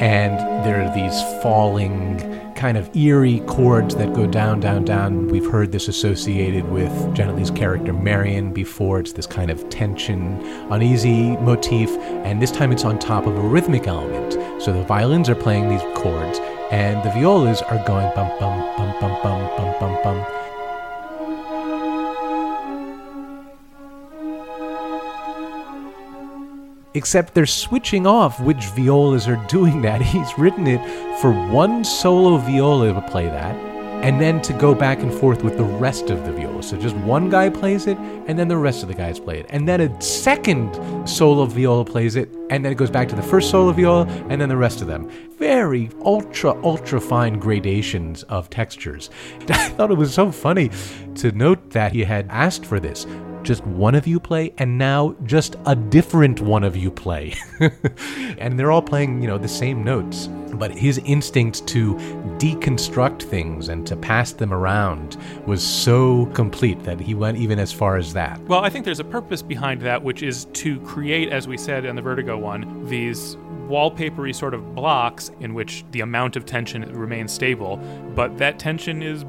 And 0.00 0.38
there 0.66 0.82
are 0.82 0.94
these 0.94 1.22
falling, 1.42 2.52
kind 2.54 2.76
of 2.76 2.94
eerie 2.96 3.40
chords 3.40 3.94
that 3.96 4.12
go 4.12 4.26
down, 4.26 4.60
down, 4.60 4.84
down. 4.84 5.28
We've 5.28 5.48
heard 5.48 5.70
this 5.70 5.86
associated 5.86 6.68
with 6.68 6.92
Janet 7.14 7.36
Leigh's 7.36 7.50
character 7.50 7.92
Marion 7.92 8.52
before. 8.52 9.00
It's 9.00 9.12
this 9.12 9.26
kind 9.26 9.50
of 9.50 9.68
tension, 9.70 10.40
uneasy 10.70 11.36
motif, 11.38 11.90
and 12.24 12.42
this 12.42 12.50
time 12.50 12.72
it's 12.72 12.84
on 12.84 12.98
top 12.98 13.26
of 13.26 13.36
a 13.36 13.40
rhythmic 13.40 13.86
element. 13.86 14.32
So 14.62 14.72
the 14.72 14.82
violins 14.82 15.28
are 15.28 15.34
playing 15.34 15.68
these 15.68 15.82
chords, 15.94 16.38
and 16.70 17.02
the 17.02 17.10
violas 17.10 17.62
are 17.62 17.84
going 17.86 18.10
bum 18.14 18.30
bum 18.38 18.58
bum 18.76 18.94
bum 19.00 19.22
bum 19.22 19.56
bum 19.56 19.74
bum 19.80 20.02
bum. 20.02 20.26
Except 26.94 27.34
they're 27.34 27.44
switching 27.44 28.06
off 28.06 28.38
which 28.40 28.66
violas 28.66 29.26
are 29.26 29.44
doing 29.48 29.82
that. 29.82 30.00
He's 30.14 30.38
written 30.38 30.66
it 30.66 30.80
for 31.20 31.32
one 31.50 31.84
solo 31.84 32.36
viola 32.36 32.92
to 32.92 33.00
play 33.02 33.26
that, 33.26 33.73
and 34.04 34.20
then 34.20 34.38
to 34.42 34.52
go 34.52 34.74
back 34.74 34.98
and 35.00 35.10
forth 35.14 35.42
with 35.42 35.56
the 35.56 35.64
rest 35.64 36.10
of 36.10 36.26
the 36.26 36.32
viola. 36.32 36.62
So 36.62 36.76
just 36.76 36.94
one 36.96 37.30
guy 37.30 37.48
plays 37.48 37.86
it, 37.86 37.96
and 37.96 38.38
then 38.38 38.48
the 38.48 38.56
rest 38.58 38.82
of 38.82 38.88
the 38.88 38.94
guys 38.94 39.18
play 39.18 39.40
it. 39.40 39.46
And 39.48 39.66
then 39.66 39.80
a 39.80 40.02
second 40.02 40.74
solo 41.08 41.46
viola 41.46 41.86
plays 41.86 42.14
it, 42.14 42.28
and 42.50 42.62
then 42.62 42.70
it 42.70 42.74
goes 42.74 42.90
back 42.90 43.08
to 43.08 43.16
the 43.16 43.22
first 43.22 43.50
solo 43.50 43.72
viola, 43.72 44.06
and 44.28 44.38
then 44.38 44.50
the 44.50 44.58
rest 44.58 44.82
of 44.82 44.88
them. 44.88 45.10
Very 45.38 45.88
ultra, 46.04 46.52
ultra 46.62 47.00
fine 47.00 47.38
gradations 47.38 48.24
of 48.24 48.50
textures. 48.50 49.08
I 49.48 49.70
thought 49.70 49.90
it 49.90 49.96
was 49.96 50.12
so 50.12 50.30
funny 50.30 50.70
to 51.14 51.32
note 51.32 51.70
that 51.70 51.92
he 51.92 52.04
had 52.04 52.26
asked 52.28 52.66
for 52.66 52.78
this 52.78 53.06
just 53.44 53.64
one 53.66 53.94
of 53.94 54.06
you 54.06 54.18
play 54.18 54.52
and 54.58 54.78
now 54.78 55.14
just 55.24 55.56
a 55.66 55.76
different 55.76 56.40
one 56.40 56.64
of 56.64 56.76
you 56.76 56.90
play. 56.90 57.34
And 58.38 58.58
they're 58.58 58.72
all 58.72 58.82
playing 58.82 59.22
you 59.22 59.28
know 59.28 59.38
the 59.38 59.48
same 59.48 59.84
notes 59.84 60.28
but 60.54 60.70
his 60.70 60.98
instinct 60.98 61.66
to 61.68 61.94
deconstruct 62.38 63.22
things 63.22 63.68
and 63.68 63.86
to 63.86 63.96
pass 63.96 64.32
them 64.32 64.52
around 64.52 65.16
was 65.46 65.62
so 65.62 66.26
complete 66.26 66.82
that 66.84 67.00
he 67.00 67.14
went 67.14 67.38
even 67.38 67.58
as 67.58 67.72
far 67.72 67.96
as 67.96 68.12
that. 68.12 68.40
Well, 68.42 68.64
I 68.64 68.70
think 68.70 68.84
there's 68.84 69.00
a 69.00 69.04
purpose 69.04 69.42
behind 69.42 69.80
that, 69.82 70.02
which 70.02 70.22
is 70.22 70.46
to 70.46 70.80
create, 70.80 71.30
as 71.30 71.48
we 71.48 71.56
said 71.56 71.84
in 71.84 71.96
the 71.96 72.02
Vertigo 72.02 72.38
one, 72.38 72.86
these 72.86 73.36
wallpapery 73.68 74.34
sort 74.34 74.54
of 74.54 74.74
blocks 74.74 75.30
in 75.40 75.54
which 75.54 75.84
the 75.90 76.00
amount 76.00 76.36
of 76.36 76.44
tension 76.44 76.82
remains 76.92 77.32
stable, 77.32 77.76
but 78.14 78.36
that 78.38 78.58
tension 78.58 79.02
is 79.02 79.24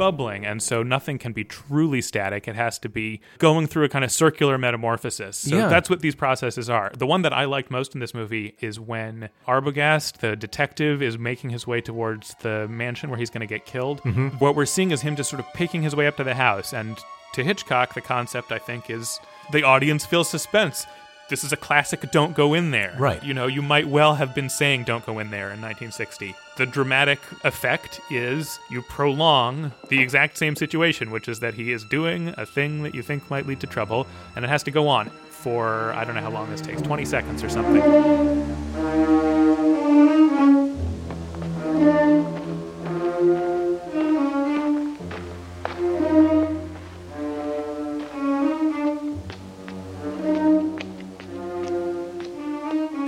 bubbling, 0.00 0.46
and 0.46 0.62
so 0.62 0.82
nothing 0.82 1.18
can 1.18 1.32
be 1.32 1.44
truly 1.44 2.00
static. 2.00 2.48
It 2.48 2.56
has 2.56 2.78
to 2.80 2.88
be 2.88 3.20
going 3.38 3.66
through 3.66 3.84
a 3.84 3.88
kind 3.90 4.04
of 4.04 4.10
circular 4.10 4.56
metamorphosis. 4.56 5.36
So 5.36 5.56
Yeah. 5.56 5.68
that's 5.68 5.90
what 5.90 6.00
these 6.00 6.14
processes 6.14 6.70
are. 6.70 6.90
The 6.96 7.06
one 7.06 7.20
that 7.22 7.34
I 7.34 7.44
liked 7.44 7.70
most 7.70 7.92
in 7.94 8.00
this 8.00 8.14
movie 8.14 8.56
is 8.60 8.80
when 8.80 9.28
Arbogast, 9.46 10.18
the 10.20 10.36
detective, 10.36 11.02
is 11.02 11.18
making 11.18 11.50
his 11.50 11.66
way 11.66 11.82
towards 11.82 12.34
the 12.40 12.66
mansion 12.68 13.10
where 13.10 13.18
he's 13.18 13.28
going 13.30 13.46
to 13.46 13.54
get 13.54 13.66
killed. 13.66 14.00
Mm-hmm. 14.02 14.28
What 14.38 14.56
we're 14.56 14.64
seeing 14.64 14.90
is 14.90 15.02
him 15.02 15.16
just 15.16 15.28
sort 15.28 15.40
of 15.40 15.52
picking 15.52 15.82
his 15.82 15.94
way 15.94 16.06
up 16.06 16.16
to 16.16 16.24
the 16.24 16.34
house, 16.34 16.72
and 16.72 16.98
to 17.34 17.44
Hitchcock, 17.44 17.94
the 17.94 18.00
concept 18.00 18.50
I 18.52 18.58
think 18.58 18.88
is 18.90 19.20
the 19.52 19.62
audience 19.64 20.06
feels 20.06 20.28
suspense. 20.30 20.86
This 21.30 21.44
is 21.44 21.52
a 21.52 21.56
classic 21.56 22.10
don't 22.10 22.34
go 22.34 22.54
in 22.54 22.72
there. 22.72 22.92
Right. 22.98 23.22
You 23.22 23.34
know, 23.34 23.46
you 23.46 23.62
might 23.62 23.86
well 23.86 24.16
have 24.16 24.34
been 24.34 24.48
saying 24.48 24.82
don't 24.82 25.06
go 25.06 25.20
in 25.20 25.30
there 25.30 25.52
in 25.52 25.60
1960. 25.60 26.34
The 26.56 26.66
dramatic 26.66 27.20
effect 27.44 28.00
is 28.10 28.58
you 28.68 28.82
prolong 28.82 29.70
the 29.88 30.00
exact 30.00 30.36
same 30.36 30.56
situation, 30.56 31.12
which 31.12 31.28
is 31.28 31.38
that 31.38 31.54
he 31.54 31.70
is 31.70 31.84
doing 31.84 32.34
a 32.36 32.44
thing 32.44 32.82
that 32.82 32.96
you 32.96 33.02
think 33.02 33.30
might 33.30 33.46
lead 33.46 33.60
to 33.60 33.68
trouble, 33.68 34.08
and 34.34 34.44
it 34.44 34.48
has 34.48 34.64
to 34.64 34.72
go 34.72 34.88
on 34.88 35.08
for, 35.28 35.92
I 35.92 36.04
don't 36.04 36.16
know 36.16 36.20
how 36.20 36.30
long 36.30 36.50
this 36.50 36.60
takes, 36.60 36.82
20 36.82 37.04
seconds 37.04 37.44
or 37.44 37.48
something. 37.48 37.80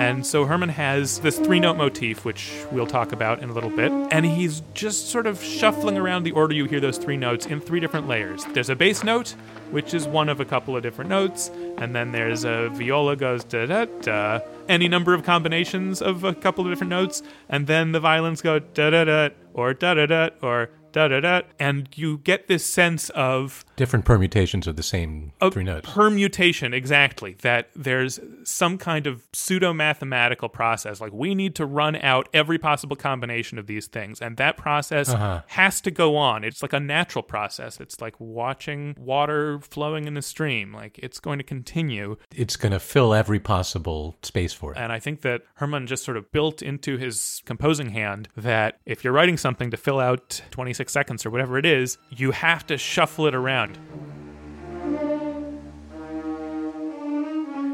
And 0.02 0.26
so 0.26 0.44
Herrmann 0.44 0.70
has 0.70 1.20
this 1.20 1.38
three 1.38 1.60
note 1.60 1.76
motif, 1.76 2.24
which 2.24 2.52
we'll 2.72 2.88
talk 2.88 3.12
about 3.12 3.40
in 3.40 3.50
a 3.50 3.52
little 3.52 3.70
bit. 3.70 3.92
And 4.10 4.26
he's 4.26 4.62
just 4.74 5.10
sort 5.10 5.28
of 5.28 5.40
shuffling 5.42 5.96
around 5.96 6.24
the 6.24 6.32
order 6.32 6.54
you 6.54 6.64
hear 6.64 6.80
those 6.80 6.98
three 6.98 7.16
notes 7.16 7.46
in 7.46 7.60
three 7.60 7.78
different 7.78 8.08
layers. 8.08 8.44
There's 8.46 8.68
a 8.68 8.74
bass 8.74 9.04
note, 9.04 9.36
which 9.70 9.94
is 9.94 10.08
one 10.08 10.28
of 10.28 10.40
a 10.40 10.44
couple 10.44 10.76
of 10.76 10.82
different 10.82 11.08
notes. 11.08 11.52
And 11.78 11.94
then 11.94 12.10
there's 12.10 12.44
a 12.44 12.68
viola 12.70 13.14
goes 13.14 13.44
da 13.44 13.66
da 13.66 13.84
da, 14.00 14.40
any 14.68 14.88
number 14.88 15.14
of 15.14 15.22
combinations 15.22 16.02
of 16.02 16.24
a 16.24 16.34
couple 16.34 16.64
of 16.64 16.72
different 16.72 16.90
notes. 16.90 17.22
And 17.48 17.68
then 17.68 17.92
the 17.92 18.00
violins 18.00 18.42
go 18.42 18.58
da 18.58 18.90
da 18.90 19.04
da, 19.04 19.28
or 19.54 19.72
da 19.72 19.94
da 19.94 20.06
da, 20.06 20.28
or 20.42 20.70
da 20.92 21.08
da 21.08 21.20
da. 21.20 21.40
And 21.58 21.88
you 21.94 22.18
get 22.18 22.48
this 22.48 22.64
sense 22.64 23.10
of 23.10 23.64
different 23.76 24.04
permutations 24.04 24.66
of 24.66 24.76
the 24.76 24.82
same 24.82 25.32
three 25.50 25.64
notes. 25.64 25.90
permutation 25.90 26.72
exactly 26.74 27.34
that 27.42 27.68
there's 27.74 28.20
some 28.44 28.78
kind 28.78 29.06
of 29.06 29.22
pseudo 29.32 29.72
mathematical 29.72 30.48
process 30.48 31.00
like 31.00 31.12
we 31.12 31.34
need 31.34 31.54
to 31.54 31.64
run 31.66 31.96
out 31.96 32.28
every 32.34 32.58
possible 32.58 32.94
combination 32.96 33.58
of 33.58 33.66
these 33.66 33.86
things 33.86 34.20
and 34.20 34.36
that 34.36 34.56
process 34.56 35.08
Uh-huh. 35.08 35.42
has 35.48 35.80
to 35.80 35.90
go 35.90 36.16
on. 36.16 36.44
It's 36.44 36.62
like 36.62 36.72
a 36.72 36.80
natural 36.80 37.22
process. 37.22 37.80
It's 37.80 38.00
like 38.00 38.14
watching 38.18 38.94
water 38.98 39.58
flowing 39.60 40.06
in 40.06 40.16
a 40.16 40.22
stream. 40.22 40.72
Like 40.72 40.98
it's 40.98 41.18
going 41.20 41.38
to 41.38 41.44
continue. 41.44 42.16
It's 42.34 42.56
going 42.56 42.72
to 42.72 42.78
fill 42.80 43.14
every 43.14 43.40
possible 43.40 44.16
space 44.22 44.52
for 44.52 44.72
it. 44.72 44.78
And 44.78 44.92
I 44.92 44.98
think 44.98 45.22
that 45.22 45.42
Herrmann 45.56 45.86
just 45.86 46.04
sort 46.04 46.16
of 46.16 46.30
built 46.32 46.62
into 46.62 46.96
his 46.98 47.42
composing 47.46 47.90
hand 47.90 48.28
that 48.36 48.78
if 48.86 49.02
you're 49.04 49.12
writing 49.12 49.36
something 49.36 49.70
to 49.70 49.76
fill 49.76 50.00
out 50.00 50.42
26 50.50 50.81
seconds 50.90 51.24
or 51.26 51.30
whatever 51.30 51.58
it 51.58 51.66
is, 51.66 51.98
you 52.10 52.30
have 52.30 52.66
to 52.66 52.78
shuffle 52.78 53.26
it 53.26 53.34
around. 53.34 53.78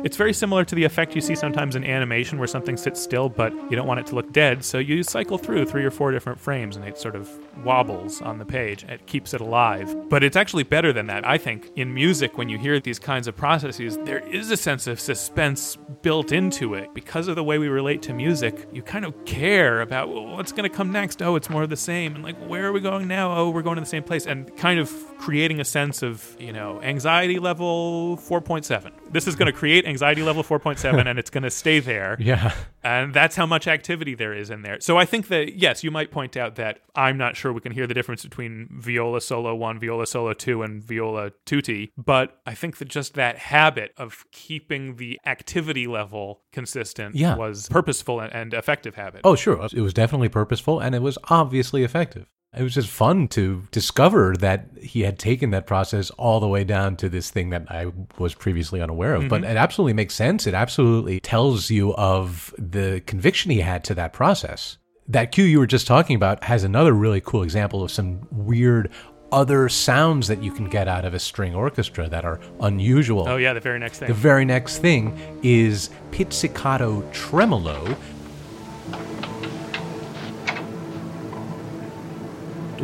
It's 0.04 0.16
very 0.16 0.32
similar 0.32 0.64
to 0.64 0.74
the 0.74 0.84
effect 0.84 1.14
you 1.14 1.20
see 1.20 1.34
sometimes 1.34 1.74
in 1.74 1.82
animation 1.82 2.38
where 2.38 2.46
something 2.46 2.76
sits 2.76 3.02
still, 3.02 3.28
but 3.28 3.52
you 3.70 3.76
don't 3.76 3.86
want 3.86 3.98
it 4.00 4.06
to 4.06 4.14
look 4.14 4.32
dead, 4.32 4.64
so 4.64 4.78
you 4.78 5.02
cycle 5.02 5.38
through 5.38 5.64
three 5.66 5.84
or 5.84 5.90
four 5.90 6.12
different 6.12 6.38
frames 6.38 6.76
and 6.76 6.84
it 6.84 6.98
sort 6.98 7.16
of 7.16 7.28
wobbles 7.64 8.22
on 8.22 8.38
the 8.38 8.44
page. 8.44 8.84
It 8.84 9.06
keeps 9.06 9.34
it 9.34 9.40
alive. 9.40 10.08
But 10.08 10.22
it's 10.22 10.36
actually 10.36 10.62
better 10.62 10.92
than 10.92 11.06
that, 11.08 11.26
I 11.26 11.36
think. 11.36 11.70
In 11.74 11.92
music, 11.92 12.38
when 12.38 12.48
you 12.48 12.58
hear 12.58 12.78
these 12.78 12.98
kinds 12.98 13.26
of 13.26 13.36
processes, 13.36 13.98
there 14.04 14.20
is 14.28 14.50
a 14.50 14.56
sense 14.56 14.86
of 14.86 15.00
suspense 15.00 15.76
built 16.02 16.30
into 16.30 16.74
it. 16.74 16.94
Because 16.94 17.26
of 17.26 17.34
the 17.34 17.44
way 17.44 17.58
we 17.58 17.68
relate 17.68 18.00
to 18.02 18.12
music, 18.12 18.68
you 18.72 18.82
kind 18.82 19.04
of 19.04 19.24
care 19.24 19.80
about 19.80 20.08
well, 20.08 20.26
what's 20.26 20.52
going 20.52 20.68
to 20.68 20.74
come 20.74 20.92
next. 20.92 21.22
Oh, 21.22 21.34
it's 21.34 21.50
more 21.50 21.64
of 21.64 21.70
the 21.70 21.76
same. 21.76 22.14
And 22.14 22.22
like, 22.22 22.38
where 22.46 22.66
are 22.66 22.72
we 22.72 22.80
going 22.80 23.08
now? 23.08 23.36
Oh, 23.36 23.50
we're 23.50 23.62
going 23.62 23.76
to 23.76 23.82
the 23.82 23.86
same 23.86 24.04
place. 24.04 24.26
And 24.26 24.56
kind 24.56 24.78
of 24.78 24.92
creating 25.18 25.60
a 25.60 25.64
sense 25.64 26.02
of, 26.02 26.36
you 26.38 26.52
know, 26.52 26.80
anxiety 26.82 27.38
level 27.38 28.16
4.7. 28.16 28.92
This 29.10 29.26
is 29.26 29.34
going 29.34 29.50
to 29.50 29.58
create 29.58 29.84
anxiety 29.88 30.22
level 30.22 30.42
4.7 30.44 31.06
and 31.06 31.18
it's 31.18 31.30
going 31.30 31.42
to 31.44 31.50
stay 31.50 31.80
there. 31.80 32.16
Yeah. 32.28 32.52
And 32.84 33.12
that's 33.14 33.36
how 33.36 33.46
much 33.46 33.66
activity 33.66 34.14
there 34.14 34.32
is 34.34 34.50
in 34.50 34.62
there. 34.62 34.80
So 34.80 34.96
I 34.98 35.04
think 35.04 35.28
that, 35.28 35.54
yes, 35.54 35.82
you 35.82 35.90
might 35.90 36.10
point 36.10 36.36
out 36.36 36.54
that 36.56 36.80
I'm 36.94 37.16
not 37.16 37.36
sure 37.36 37.52
we 37.52 37.60
can 37.60 37.72
hear 37.72 37.86
the 37.86 37.94
difference 37.94 38.22
between 38.22 38.68
viola 38.70 39.20
solo 39.20 39.54
1, 39.54 39.80
viola 39.80 40.06
solo 40.06 40.32
2, 40.34 40.62
and 40.62 40.82
viola 40.84 41.30
tutti. 41.46 41.92
But 41.96 42.38
I 42.46 42.54
think 42.54 42.76
that 42.78 42.88
just 42.88 43.14
that 43.14 43.38
habit 43.38 43.92
of 43.96 44.24
keeping 44.30 44.96
the 44.96 45.18
activity 45.26 45.86
level 45.86 46.42
consistent 46.52 47.14
Yeah. 47.16 47.36
was 47.36 47.68
purposeful 47.68 48.20
and, 48.20 48.32
and 48.32 48.54
effective 48.54 48.94
habit. 48.94 49.22
Oh, 49.24 49.34
sure. 49.34 49.66
It 49.72 49.80
was 49.80 49.94
definitely 49.94 50.28
purposeful 50.28 50.78
and 50.80 50.94
it 50.94 51.02
was 51.02 51.18
obviously 51.24 51.82
effective. 51.82 52.26
It 52.58 52.62
was 52.62 52.74
just 52.74 52.88
fun 52.88 53.28
to 53.28 53.62
discover 53.70 54.34
that 54.38 54.66
he 54.80 55.02
had 55.02 55.18
taken 55.18 55.50
that 55.50 55.66
process 55.66 56.10
all 56.10 56.40
the 56.40 56.48
way 56.48 56.64
down 56.64 56.96
to 56.96 57.08
this 57.08 57.30
thing 57.30 57.50
that 57.50 57.70
I 57.70 57.92
was 58.18 58.34
previously 58.34 58.82
unaware 58.82 59.14
of. 59.14 59.28
But 59.28 59.42
mm-hmm. 59.42 59.50
it 59.52 59.56
absolutely 59.56 59.92
makes 59.92 60.14
sense. 60.14 60.46
It 60.46 60.54
absolutely 60.54 61.20
tells 61.20 61.70
you 61.70 61.94
of 61.94 62.52
the 62.58 63.02
conviction 63.06 63.50
he 63.50 63.60
had 63.60 63.84
to 63.84 63.94
that 63.94 64.12
process. 64.12 64.78
That 65.06 65.32
cue 65.32 65.44
you 65.44 65.58
were 65.58 65.66
just 65.66 65.86
talking 65.86 66.16
about 66.16 66.44
has 66.44 66.64
another 66.64 66.92
really 66.92 67.20
cool 67.20 67.42
example 67.42 67.82
of 67.82 67.90
some 67.90 68.26
weird 68.30 68.90
other 69.30 69.68
sounds 69.68 70.28
that 70.28 70.42
you 70.42 70.50
can 70.50 70.68
get 70.68 70.88
out 70.88 71.04
of 71.04 71.14
a 71.14 71.18
string 71.18 71.54
orchestra 71.54 72.08
that 72.08 72.24
are 72.24 72.40
unusual. 72.60 73.28
Oh, 73.28 73.36
yeah, 73.36 73.52
the 73.52 73.60
very 73.60 73.78
next 73.78 73.98
thing. 73.98 74.08
The 74.08 74.14
very 74.14 74.44
next 74.44 74.78
thing 74.78 75.18
is 75.42 75.90
pizzicato 76.10 77.02
tremolo. 77.12 77.96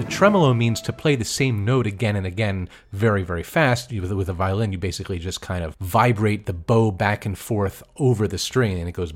Tremolo 0.02 0.52
means 0.52 0.80
to 0.82 0.92
play 0.92 1.14
the 1.14 1.24
same 1.24 1.64
note 1.64 1.86
again 1.86 2.16
and 2.16 2.26
again 2.26 2.68
very, 2.92 3.22
very 3.22 3.44
fast. 3.44 3.92
With, 3.92 4.28
a 4.28 4.32
violin, 4.32 4.72
you 4.72 4.78
basically 4.78 5.18
just 5.18 5.40
kind 5.40 5.62
of 5.62 5.76
vibrate 5.80 6.46
the 6.46 6.52
bow 6.52 6.90
back 6.90 7.24
and 7.24 7.38
forth 7.38 7.82
over 7.96 8.26
the 8.26 8.38
string 8.38 8.78
and 8.78 8.88
it 8.88 8.92
goes. 8.92 9.12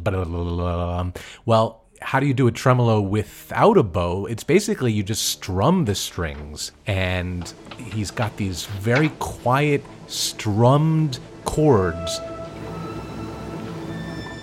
Well, 1.46 1.84
how 2.00 2.20
do 2.20 2.26
you 2.26 2.34
do 2.34 2.46
a 2.46 2.52
tremolo 2.52 3.00
without 3.00 3.76
a 3.76 3.82
bow? 3.82 4.26
It's 4.26 4.44
basically 4.44 4.92
you 4.92 5.02
just 5.02 5.24
strum 5.26 5.84
the 5.84 5.94
strings, 5.96 6.70
and 6.86 7.52
he's 7.76 8.12
got 8.12 8.36
these 8.36 8.66
very 8.66 9.08
quiet, 9.18 9.82
strummed 10.06 11.18
chords, 11.44 12.20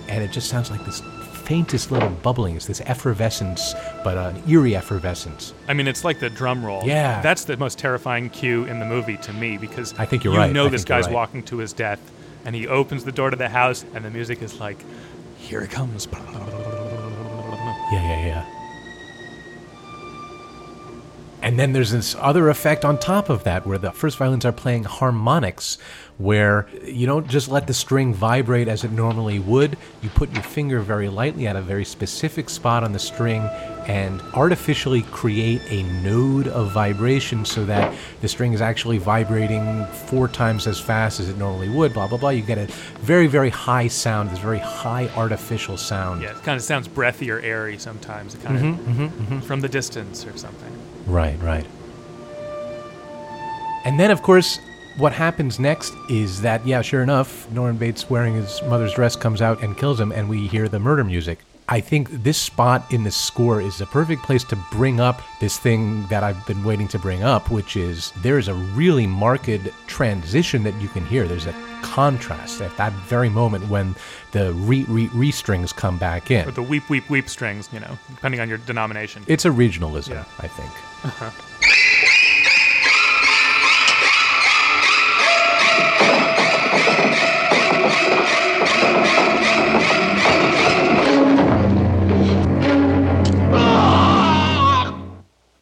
and 0.08 0.22
it 0.22 0.32
just 0.32 0.50
sounds 0.50 0.70
like 0.70 0.84
this 0.84 1.00
faintest 1.46 1.92
little 1.92 2.08
bubbling. 2.08 2.56
It's 2.56 2.66
this 2.66 2.80
effervescence, 2.82 3.72
but 4.02 4.18
an 4.18 4.42
eerie 4.48 4.74
effervescence. 4.74 5.54
I 5.68 5.74
mean, 5.74 5.86
it's 5.86 6.02
like 6.02 6.18
the 6.18 6.28
drum 6.28 6.66
roll. 6.66 6.82
Yeah. 6.84 7.22
That's 7.22 7.44
the 7.44 7.56
most 7.56 7.78
terrifying 7.78 8.30
cue 8.30 8.64
in 8.64 8.80
the 8.80 8.84
movie 8.84 9.16
to 9.18 9.32
me 9.32 9.56
because 9.56 9.94
I 9.96 10.06
think 10.06 10.24
you're 10.24 10.32
you 10.34 10.40
right. 10.40 10.52
know 10.52 10.66
I 10.66 10.70
this 10.70 10.84
guy's 10.84 11.06
right. 11.06 11.14
walking 11.14 11.44
to 11.44 11.58
his 11.58 11.72
death 11.72 12.00
and 12.44 12.54
he 12.54 12.66
opens 12.66 13.04
the 13.04 13.12
door 13.12 13.30
to 13.30 13.36
the 13.36 13.48
house 13.48 13.84
and 13.94 14.04
the 14.04 14.10
music 14.10 14.42
is 14.42 14.58
like, 14.58 14.76
here 15.38 15.60
it 15.62 15.70
comes. 15.70 16.08
Yeah, 17.92 17.92
yeah, 17.92 18.26
yeah. 18.26 18.44
And 21.42 21.58
then 21.58 21.72
there's 21.72 21.92
this 21.92 22.16
other 22.18 22.48
effect 22.48 22.84
on 22.84 22.98
top 22.98 23.28
of 23.28 23.44
that 23.44 23.66
where 23.66 23.78
the 23.78 23.92
first 23.92 24.16
violins 24.18 24.44
are 24.44 24.52
playing 24.52 24.84
harmonics, 24.84 25.78
where 26.18 26.66
you 26.84 27.06
don't 27.06 27.28
just 27.28 27.48
let 27.48 27.66
the 27.66 27.74
string 27.74 28.14
vibrate 28.14 28.68
as 28.68 28.84
it 28.84 28.90
normally 28.90 29.38
would. 29.38 29.76
You 30.02 30.08
put 30.10 30.32
your 30.32 30.42
finger 30.42 30.80
very 30.80 31.08
lightly 31.08 31.46
at 31.46 31.54
a 31.54 31.62
very 31.62 31.84
specific 31.84 32.50
spot 32.50 32.82
on 32.82 32.92
the 32.92 32.98
string 32.98 33.48
and 33.86 34.20
artificially 34.34 35.02
create 35.02 35.60
a 35.68 35.82
node 36.02 36.48
of 36.48 36.72
vibration 36.72 37.44
so 37.44 37.64
that 37.64 37.94
the 38.20 38.28
string 38.28 38.52
is 38.52 38.60
actually 38.60 38.98
vibrating 38.98 39.84
four 39.86 40.26
times 40.28 40.66
as 40.66 40.80
fast 40.80 41.20
as 41.20 41.28
it 41.28 41.36
normally 41.38 41.68
would, 41.68 41.92
blah, 41.94 42.08
blah, 42.08 42.18
blah. 42.18 42.30
You 42.30 42.42
get 42.42 42.58
a 42.58 42.66
very, 43.00 43.26
very 43.28 43.50
high 43.50 43.86
sound, 43.88 44.30
this 44.30 44.38
very 44.40 44.58
high 44.58 45.08
artificial 45.16 45.76
sound. 45.76 46.22
Yeah, 46.22 46.36
it 46.36 46.42
kind 46.42 46.56
of 46.56 46.62
sounds 46.62 46.88
breathy 46.88 47.30
or 47.30 47.38
airy 47.40 47.78
sometimes. 47.78 48.34
It 48.34 48.42
kind 48.42 48.56
Mm-hmm, 48.76 49.34
of 49.34 49.44
from 49.44 49.60
the 49.60 49.68
distance 49.68 50.26
or 50.26 50.36
something. 50.36 50.72
Right, 51.06 51.40
right. 51.40 51.66
And 53.84 54.00
then, 54.00 54.10
of 54.10 54.20
course, 54.22 54.58
what 54.98 55.12
happens 55.12 55.60
next 55.60 55.94
is 56.10 56.40
that, 56.40 56.66
yeah, 56.66 56.82
sure 56.82 57.02
enough, 57.02 57.48
Norman 57.52 57.76
Bates 57.76 58.10
wearing 58.10 58.34
his 58.34 58.60
mother's 58.62 58.94
dress 58.94 59.14
comes 59.14 59.40
out 59.40 59.62
and 59.62 59.76
kills 59.76 60.00
him, 60.00 60.10
and 60.10 60.28
we 60.28 60.48
hear 60.48 60.68
the 60.68 60.80
murder 60.80 61.04
music. 61.04 61.38
I 61.68 61.80
think 61.80 62.08
this 62.22 62.38
spot 62.38 62.92
in 62.92 63.02
the 63.02 63.10
score 63.10 63.60
is 63.60 63.80
a 63.80 63.86
perfect 63.86 64.22
place 64.22 64.44
to 64.44 64.56
bring 64.70 65.00
up 65.00 65.20
this 65.40 65.58
thing 65.58 66.06
that 66.06 66.22
I've 66.22 66.44
been 66.46 66.62
waiting 66.62 66.86
to 66.88 66.98
bring 66.98 67.24
up, 67.24 67.50
which 67.50 67.76
is 67.76 68.12
there's 68.22 68.46
a 68.46 68.54
really 68.54 69.06
marked 69.06 69.50
transition 69.88 70.62
that 70.62 70.80
you 70.80 70.86
can 70.88 71.04
hear. 71.06 71.26
There's 71.26 71.46
a 71.46 71.54
contrast 71.82 72.60
at 72.60 72.76
that 72.76 72.92
very 72.92 73.28
moment 73.28 73.68
when 73.68 73.96
the 74.30 74.52
re 74.52 74.84
re 74.88 75.08
re 75.12 75.30
strings 75.32 75.72
come 75.72 75.98
back 75.98 76.30
in. 76.30 76.46
Or 76.48 76.52
the 76.52 76.62
weep, 76.62 76.88
weep, 76.88 77.10
weep 77.10 77.28
strings, 77.28 77.68
you 77.72 77.80
know, 77.80 77.98
depending 78.14 78.40
on 78.40 78.48
your 78.48 78.58
denomination. 78.58 79.24
It's 79.26 79.44
a 79.44 79.50
regionalism, 79.50 80.10
Yeah. 80.10 80.24
I 80.38 80.46
think. 80.48 80.70
Uh-huh. 81.04 81.30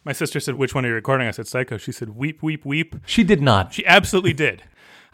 My 0.04 0.12
sister 0.12 0.38
said, 0.38 0.56
which 0.56 0.74
one 0.74 0.84
are 0.84 0.88
you 0.88 0.94
recording? 0.94 1.26
I 1.26 1.30
said, 1.30 1.46
Psycho. 1.46 1.78
She 1.78 1.90
said, 1.90 2.10
weep, 2.10 2.42
weep, 2.42 2.64
weep. 2.66 2.96
She 3.06 3.24
did 3.24 3.40
not. 3.40 3.72
She 3.72 3.86
absolutely 3.86 4.34
did. 4.34 4.62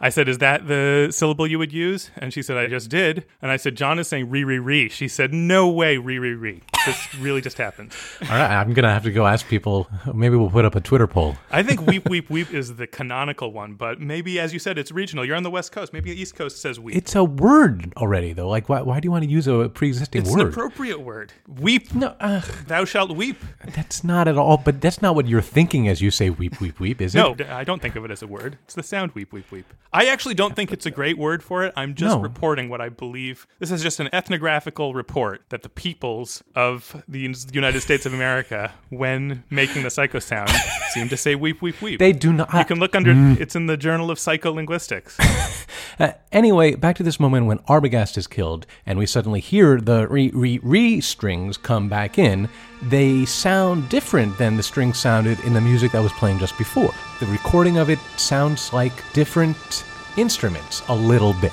I 0.03 0.09
said, 0.09 0.27
Is 0.27 0.39
that 0.39 0.67
the 0.67 1.09
syllable 1.11 1.45
you 1.47 1.59
would 1.59 1.71
use? 1.71 2.09
And 2.17 2.33
she 2.33 2.41
said, 2.41 2.57
I 2.57 2.65
just 2.67 2.89
did. 2.89 3.25
And 3.41 3.51
I 3.51 3.57
said, 3.57 3.75
John 3.75 3.99
is 3.99 4.07
saying 4.07 4.29
re, 4.29 4.43
re, 4.43 4.57
re. 4.59 4.89
She 4.89 5.07
said, 5.07 5.33
No 5.33 5.69
way, 5.69 5.97
re, 5.97 6.17
re, 6.17 6.33
re. 6.33 6.61
This 6.87 7.15
really 7.19 7.41
just 7.41 7.59
happened. 7.59 7.93
All 8.23 8.29
right, 8.29 8.59
I'm 8.59 8.73
gonna 8.73 8.91
have 8.91 9.03
to 9.03 9.11
go 9.11 9.27
ask 9.27 9.47
people. 9.47 9.87
Maybe 10.11 10.35
we'll 10.35 10.49
put 10.49 10.65
up 10.65 10.73
a 10.75 10.81
Twitter 10.81 11.05
poll. 11.05 11.37
I 11.51 11.61
think 11.61 11.85
weep, 11.85 12.09
weep, 12.09 12.31
weep 12.31 12.51
is 12.51 12.75
the 12.77 12.87
canonical 12.87 13.53
one, 13.53 13.75
but 13.75 14.01
maybe, 14.01 14.39
as 14.39 14.51
you 14.51 14.57
said, 14.57 14.79
it's 14.79 14.91
regional. 14.91 15.23
You're 15.23 15.35
on 15.35 15.43
the 15.43 15.51
West 15.51 15.71
Coast. 15.71 15.93
Maybe 15.93 16.11
the 16.11 16.19
East 16.19 16.35
Coast 16.35 16.59
says 16.59 16.79
weep. 16.79 16.95
It's 16.95 17.13
a 17.15 17.23
word 17.23 17.93
already, 17.97 18.33
though. 18.33 18.49
Like, 18.49 18.67
why, 18.67 18.81
why 18.81 18.99
do 18.99 19.05
you 19.05 19.11
want 19.11 19.23
to 19.23 19.29
use 19.29 19.47
a 19.47 19.69
pre-existing 19.69 20.23
word? 20.23 20.31
it's 20.31 20.41
an 20.41 20.47
appropriate 20.47 21.01
word. 21.01 21.33
Weep, 21.47 21.93
no, 21.93 22.15
uh, 22.19 22.41
thou 22.65 22.83
shalt 22.83 23.15
weep. 23.15 23.37
that's 23.75 24.03
not 24.03 24.27
at 24.27 24.35
all. 24.35 24.57
But 24.57 24.81
that's 24.81 25.03
not 25.03 25.13
what 25.13 25.27
you're 25.27 25.41
thinking 25.41 25.87
as 25.87 26.01
you 26.01 26.09
say 26.09 26.31
"weep, 26.31 26.59
weep, 26.59 26.79
weep," 26.79 26.99
is 26.99 27.13
No, 27.13 27.33
it? 27.33 27.47
No, 27.47 27.55
I 27.55 27.63
don't 27.63 27.79
think 27.81 27.95
of 27.95 28.03
it 28.05 28.09
as 28.09 28.23
a 28.23 28.27
word. 28.27 28.57
It's 28.63 28.73
the 28.73 28.81
sound 28.81 29.11
weep, 29.11 29.31
weep, 29.31 29.51
weep. 29.51 29.71
I 29.93 30.05
actually 30.05 30.35
don't 30.35 30.55
think 30.55 30.71
it's 30.71 30.85
a 30.85 30.91
great 30.91 31.17
word 31.17 31.43
for 31.43 31.65
it. 31.65 31.73
I'm 31.75 31.95
just 31.95 32.15
No. 32.15 32.21
reporting 32.21 32.69
what 32.69 32.79
I 32.79 32.87
believe. 32.87 33.45
This 33.59 33.71
is 33.71 33.81
just 33.83 33.99
an 33.99 34.07
ethnographical 34.13 34.93
report 34.93 35.41
that 35.49 35.63
the 35.63 35.69
peoples 35.69 36.41
of 36.55 37.03
the 37.09 37.19
United 37.51 37.81
States 37.81 38.05
of 38.05 38.13
America, 38.13 38.71
when 38.89 39.43
making 39.49 39.83
the 39.83 39.89
psycho 39.89 40.19
sound, 40.19 40.49
seem 40.91 41.09
to 41.09 41.17
say 41.17 41.35
weep, 41.35 41.61
weep, 41.61 41.81
weep. 41.81 41.99
They 41.99 42.13
do 42.13 42.31
not. 42.31 42.53
you 42.53 42.63
can 42.63 42.79
look 42.79 42.95
under, 42.95 43.13
it's 43.41 43.55
in 43.55 43.65
the 43.65 43.75
Journal 43.75 44.09
of 44.09 44.17
Psycholinguistics. 44.17 45.17
Uh, 45.99 46.13
anyway, 46.31 46.73
back 46.73 46.95
to 46.95 47.03
this 47.03 47.19
moment 47.19 47.45
when 47.45 47.59
Arbogast 47.59 48.17
is 48.17 48.25
killed, 48.25 48.65
and 48.87 48.97
we 48.97 49.05
suddenly 49.05 49.39
hear 49.39 49.79
the 49.79 50.07
re 50.07 50.31
re 50.33 50.59
re 50.63 50.99
strings 51.01 51.57
come 51.57 51.89
back 51.89 52.17
in. 52.17 52.49
They 52.81 53.25
sound 53.25 53.87
different 53.89 54.35
than 54.39 54.57
the 54.57 54.63
strings 54.63 54.97
sounded 54.97 55.39
in 55.41 55.53
the 55.53 55.61
music 55.61 55.91
that 55.91 56.01
was 56.01 56.11
playing 56.13 56.39
just 56.39 56.57
before. 56.57 56.91
The 57.21 57.27
recording 57.27 57.77
of 57.77 57.91
it 57.91 57.99
sounds 58.17 58.73
like 58.73 58.91
different 59.13 59.85
instruments 60.17 60.81
a 60.87 60.95
little 60.95 61.35
bit. 61.39 61.51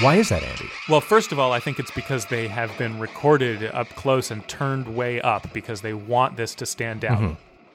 Why 0.00 0.14
is 0.18 0.28
that, 0.28 0.44
Andy? 0.44 0.70
Well, 0.88 1.00
first 1.00 1.32
of 1.32 1.40
all, 1.40 1.50
I 1.50 1.58
think 1.58 1.80
it's 1.80 1.90
because 1.90 2.26
they 2.26 2.46
have 2.46 2.70
been 2.78 3.00
recorded 3.00 3.64
up 3.74 3.88
close 3.96 4.30
and 4.30 4.46
turned 4.46 4.94
way 4.94 5.20
up 5.20 5.52
because 5.52 5.80
they 5.80 5.94
want 5.94 6.36
this 6.36 6.54
to 6.54 6.64
stand 6.64 7.04
out. 7.04 7.18
Mm-hmm. 7.18 7.34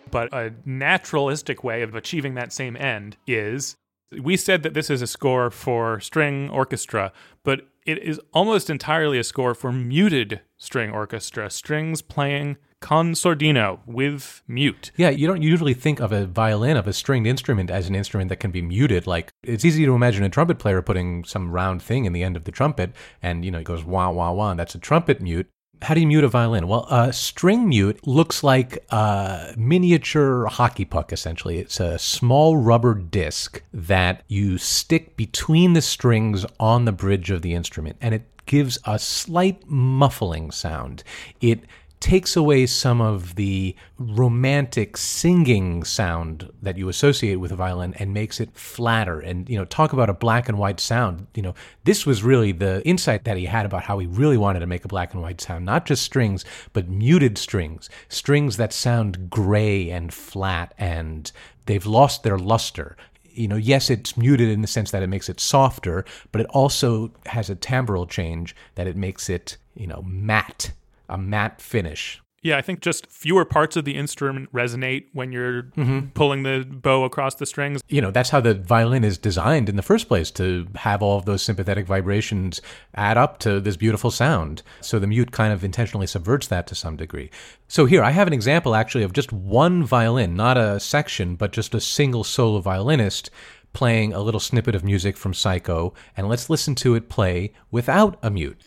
But 0.10 0.34
a 0.34 0.54
naturalistic 0.64 1.62
way 1.62 1.82
of 1.82 1.94
achieving 1.94 2.36
that 2.36 2.54
same 2.54 2.78
end 2.78 3.18
is 3.28 3.76
we 4.18 4.38
said 4.38 4.64
that 4.64 4.74
this 4.74 4.90
is 4.90 5.02
a 5.02 5.08
score 5.08 5.52
for 5.52 6.00
string 6.00 6.50
orchestra, 6.52 7.12
but 7.44 7.68
it 7.86 7.98
is 7.98 8.18
almost 8.32 8.70
entirely 8.70 9.20
a 9.20 9.26
score 9.26 9.54
for 9.54 9.74
muted 9.74 10.40
string 10.58 10.90
orchestra, 10.90 11.50
strings 11.50 12.02
playing 12.02 12.56
con 12.82 13.14
sordino 13.14 13.80
with 13.86 14.42
mute. 14.48 14.92
Yeah, 14.96 15.10
you 15.10 15.28
don't 15.28 15.42
usually 15.42 15.74
think 15.74 16.00
of 16.00 16.12
a 16.12 16.26
violin, 16.26 16.78
of 16.78 16.88
a 16.88 16.94
stringed 16.94 17.28
instrument, 17.28 17.70
as 17.70 17.88
an 17.88 17.96
instrument 17.96 18.30
that 18.30 18.40
can 18.40 18.52
be 18.52 18.62
muted. 18.62 19.08
Like, 19.08 19.32
it's 19.44 19.66
easy 19.66 19.86
to 19.86 19.96
imagine 19.96 20.24
a 20.24 20.30
trumpet 20.30 20.60
player 20.60 20.82
putting 20.82 21.24
some 21.24 21.52
round 21.52 21.82
thing 21.82 22.06
in 22.06 22.14
the 22.14 22.24
end 22.24 22.38
of 22.38 22.46
the 22.46 22.52
trumpet, 22.52 22.92
and, 23.22 23.44
you 23.44 23.52
know, 23.52 23.60
it 23.60 23.66
goes 23.66 23.84
wah, 23.84 24.10
wah, 24.10 24.32
wah, 24.32 24.52
and 24.52 24.60
that's 24.60 24.76
a 24.76 24.80
trumpet 24.80 25.22
mute. 25.22 25.48
How 25.82 25.94
do 25.94 26.02
you 26.02 26.08
mute 26.08 26.26
a 26.26 26.28
violin? 26.28 26.68
Well, 26.68 26.86
a 26.90 27.14
string 27.14 27.70
mute 27.70 28.06
looks 28.06 28.44
like 28.44 28.84
a 28.90 29.54
miniature 29.58 30.46
hockey 30.48 30.84
puck, 30.84 31.14
essentially. 31.14 31.58
It's 31.58 31.80
a 31.80 31.98
small 31.98 32.58
rubber 32.58 32.94
disc 32.94 33.64
that 33.74 34.24
you 34.28 34.58
stick 34.58 35.16
between 35.16 35.72
the 35.74 35.82
strings 35.82 36.46
on 36.60 36.84
the 36.84 36.92
bridge 36.92 37.32
of 37.32 37.44
the 37.44 37.54
instrument, 37.54 37.96
and 38.02 38.14
it 38.14 38.26
gives 38.46 38.78
a 38.84 39.00
slight 39.00 39.70
muffling 39.70 40.52
sound. 40.52 41.04
It 41.40 41.62
takes 42.00 42.36
away 42.36 42.66
some 42.66 43.02
of 43.02 43.36
the 43.36 43.76
romantic 43.98 44.96
singing 44.96 45.84
sound 45.84 46.50
that 46.62 46.78
you 46.78 46.88
associate 46.88 47.36
with 47.36 47.52
a 47.52 47.56
violin 47.56 47.94
and 47.96 48.14
makes 48.14 48.40
it 48.40 48.56
flatter 48.56 49.20
and 49.20 49.50
you 49.50 49.58
know 49.58 49.66
talk 49.66 49.92
about 49.92 50.10
a 50.10 50.14
black 50.14 50.48
and 50.48 50.58
white 50.58 50.80
sound. 50.80 51.28
You 51.36 51.44
know 51.44 51.56
this 51.84 52.06
was 52.06 52.24
really 52.24 52.52
the 52.52 52.86
insight 52.88 53.26
that 53.26 53.38
he 53.38 53.46
had 53.46 53.66
about 53.66 53.84
how 53.84 54.00
he 54.00 54.08
really 54.08 54.38
wanted 54.38 54.60
to 54.60 54.68
make 54.68 54.86
a 54.86 54.90
black 54.90 55.14
and 55.14 55.22
white 55.22 55.42
sound 55.42 55.66
not 55.66 55.86
just 55.86 56.04
strings 56.04 56.46
but 56.74 56.88
muted 56.88 57.38
strings 57.38 57.90
strings 58.08 58.58
that 58.58 58.74
sound 58.74 59.30
gray 59.30 59.90
and 59.90 60.14
flat 60.14 60.74
and 60.78 61.32
they've 61.66 61.86
lost 61.86 62.24
their 62.24 62.38
luster. 62.38 62.98
You 63.24 63.48
know, 63.48 63.56
yes, 63.56 63.90
it's 63.92 64.18
muted 64.18 64.50
in 64.50 64.62
the 64.62 64.68
sense 64.68 64.92
that 64.92 65.04
it 65.04 65.08
makes 65.08 65.30
it 65.30 65.40
softer, 65.40 66.04
but 66.32 66.42
it 66.42 66.48
also 66.48 67.12
has 67.28 67.50
a 67.50 67.56
timbral 67.56 68.10
change 68.10 68.56
that 68.74 68.88
it 68.88 68.98
makes 68.98 69.30
it, 69.30 69.58
you 69.76 69.86
know, 69.86 70.02
matte 70.06 70.72
a 71.10 71.18
matte 71.18 71.62
finish. 71.62 72.22
Yeah, 72.42 72.58
I 72.58 72.62
think 72.62 72.80
just 72.80 73.08
fewer 73.08 73.44
parts 73.44 73.76
of 73.76 73.86
the 73.86 73.96
instrument 73.96 74.52
resonate 74.54 75.08
when 75.14 75.32
you're 75.32 75.64
mm-hmm. 75.64 76.08
pulling 76.14 76.44
the 76.44 76.66
bow 76.68 77.04
across 77.04 77.36
the 77.36 77.46
strings. 77.46 77.82
You 77.90 78.02
know, 78.02 78.12
that's 78.12 78.30
how 78.30 78.40
the 78.40 78.54
violin 78.54 79.04
is 79.04 79.18
designed 79.18 79.68
in 79.68 79.76
the 79.76 79.82
first 79.82 80.08
place 80.08 80.32
to 80.32 80.68
have 80.76 81.02
all 81.02 81.18
of 81.18 81.26
those 81.26 81.42
sympathetic 81.42 81.86
vibrations 81.86 82.62
add 82.96 83.18
up 83.18 83.40
to 83.40 83.60
this 83.60 83.76
beautiful 83.76 84.10
sound. 84.12 84.64
So 84.82 85.00
the 85.00 85.08
mute 85.08 85.32
kind 85.32 85.52
of 85.52 85.64
intentionally 85.64 86.08
subverts 86.08 86.48
that 86.48 86.66
to 86.68 86.76
some 86.76 86.96
degree. 86.96 87.30
So 87.68 87.86
here, 87.86 88.04
I 88.04 88.12
have 88.12 88.28
an 88.28 88.34
example 88.34 88.74
actually 88.74 89.04
of 89.04 89.14
just 89.14 89.34
one 89.34 89.84
violin, 89.84 90.36
not 90.36 90.58
a 90.58 90.80
section, 90.80 91.36
but 91.36 91.52
just 91.52 91.76
a 91.76 91.82
single 91.82 92.24
solo 92.24 92.62
violinist 92.62 93.30
playing 93.74 94.14
a 94.14 94.22
little 94.22 94.40
snippet 94.40 94.76
of 94.76 94.84
music 94.84 95.16
from 95.16 95.34
Psycho, 95.34 95.94
and 96.18 96.28
let's 96.28 96.50
listen 96.50 96.74
to 96.76 96.96
it 96.96 97.10
play 97.10 97.54
without 97.70 98.18
a 98.24 98.30
mute. 98.30 98.60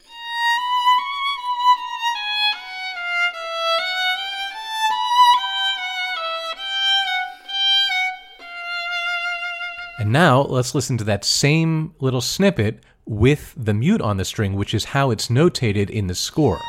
And 10.02 10.12
now 10.12 10.42
let's 10.42 10.74
listen 10.74 10.98
to 10.98 11.04
that 11.04 11.24
same 11.24 11.94
little 12.00 12.20
snippet 12.20 12.82
with 13.06 13.54
the 13.56 13.72
mute 13.72 14.00
on 14.00 14.16
the 14.16 14.24
string, 14.24 14.54
which 14.54 14.74
is 14.74 14.86
how 14.86 15.12
it's 15.12 15.28
notated 15.28 15.88
in 15.90 16.08
the 16.08 16.14
score. 16.16 16.60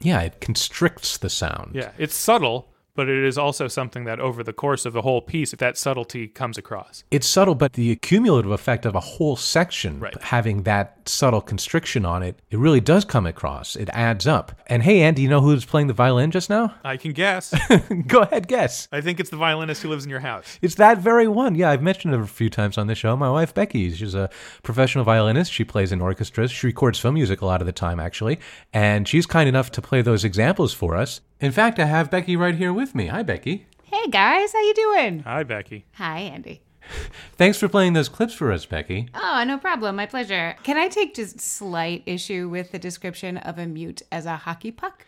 Yeah, 0.00 0.22
it 0.22 0.40
constricts 0.40 1.18
the 1.18 1.28
sound. 1.28 1.72
Yeah, 1.74 1.90
it's 1.98 2.14
subtle, 2.14 2.71
but 2.94 3.08
it 3.08 3.24
is 3.24 3.38
also 3.38 3.68
something 3.68 4.04
that 4.04 4.20
over 4.20 4.42
the 4.42 4.52
course 4.52 4.84
of 4.84 4.92
the 4.92 5.02
whole 5.02 5.20
piece, 5.20 5.52
that 5.52 5.78
subtlety 5.78 6.28
comes 6.28 6.58
across. 6.58 7.04
It's 7.10 7.26
subtle, 7.26 7.54
but 7.54 7.72
the 7.74 7.96
cumulative 7.96 8.50
effect 8.50 8.84
of 8.86 8.94
a 8.94 9.00
whole 9.00 9.36
section 9.36 10.00
Right. 10.00 10.20
having 10.22 10.64
that 10.64 11.08
subtle 11.08 11.40
constriction 11.40 12.04
on 12.04 12.22
it, 12.22 12.38
it 12.50 12.58
really 12.58 12.80
does 12.80 13.04
come 13.04 13.26
across. 13.26 13.76
It 13.76 13.88
adds 13.92 14.26
up. 14.26 14.52
And 14.66 14.82
hey, 14.82 15.02
Andy, 15.02 15.22
you 15.22 15.28
know 15.28 15.40
who's 15.40 15.64
playing 15.64 15.86
the 15.88 15.92
violin 15.94 16.30
just 16.30 16.50
now? 16.50 16.74
I 16.84 16.96
can 16.96 17.12
guess. 17.12 17.54
Go 18.06 18.20
ahead, 18.22 18.48
guess. 18.48 18.88
I 18.92 19.00
think 19.00 19.20
it's 19.20 19.30
the 19.30 19.36
violinist 19.36 19.82
who 19.82 19.88
lives 19.88 20.04
in 20.04 20.10
your 20.10 20.20
house. 20.20 20.58
It's 20.62 20.74
that 20.76 20.98
very 20.98 21.28
one. 21.28 21.54
Yeah, 21.54 21.70
I've 21.70 21.82
mentioned 21.82 22.14
it 22.14 22.20
a 22.20 22.26
few 22.26 22.50
times 22.50 22.78
on 22.78 22.86
the 22.86 22.94
show. 22.94 23.16
My 23.16 23.30
wife, 23.30 23.54
Becky, 23.54 23.92
she's 23.92 24.14
a 24.14 24.30
professional 24.62 25.04
violinist. 25.04 25.52
She 25.52 25.64
plays 25.64 25.92
in 25.92 26.00
orchestras. 26.00 26.50
She 26.50 26.66
records 26.66 26.98
film 26.98 27.14
music 27.14 27.40
a 27.40 27.46
lot 27.46 27.60
of 27.60 27.66
the 27.66 27.72
time, 27.72 28.00
actually. 28.00 28.38
And 28.72 29.06
she's 29.08 29.26
kind 29.26 29.48
enough 29.48 29.70
to 29.72 29.82
play 29.82 30.02
those 30.02 30.24
examples 30.24 30.72
for 30.72 30.96
us. 30.96 31.20
In 31.40 31.50
fact, 31.50 31.78
I 31.80 31.86
have 31.86 32.10
Becky 32.10 32.36
right 32.36 32.54
here 32.54 32.72
with 32.72 32.81
me. 32.94 33.06
Hi, 33.06 33.22
Becky. 33.22 33.66
Hey 33.84 34.06
guys, 34.08 34.52
how 34.52 34.60
you 34.60 34.74
doing? 34.74 35.20
Hi, 35.20 35.42
Becky. 35.44 35.84
Hi, 35.94 36.18
Andy. 36.20 36.62
Thanks 37.36 37.58
for 37.58 37.68
playing 37.68 37.92
those 37.92 38.08
clips 38.08 38.34
for 38.34 38.52
us, 38.52 38.66
Becky. 38.66 39.08
Oh, 39.14 39.44
no 39.46 39.58
problem. 39.58 39.96
My 39.96 40.06
pleasure. 40.06 40.56
Can 40.62 40.76
I 40.76 40.88
take 40.88 41.14
just 41.14 41.40
slight 41.40 42.02
issue 42.06 42.48
with 42.48 42.72
the 42.72 42.78
description 42.78 43.36
of 43.38 43.58
a 43.58 43.66
mute 43.66 44.02
as 44.10 44.26
a 44.26 44.36
hockey 44.36 44.70
puck? 44.70 45.06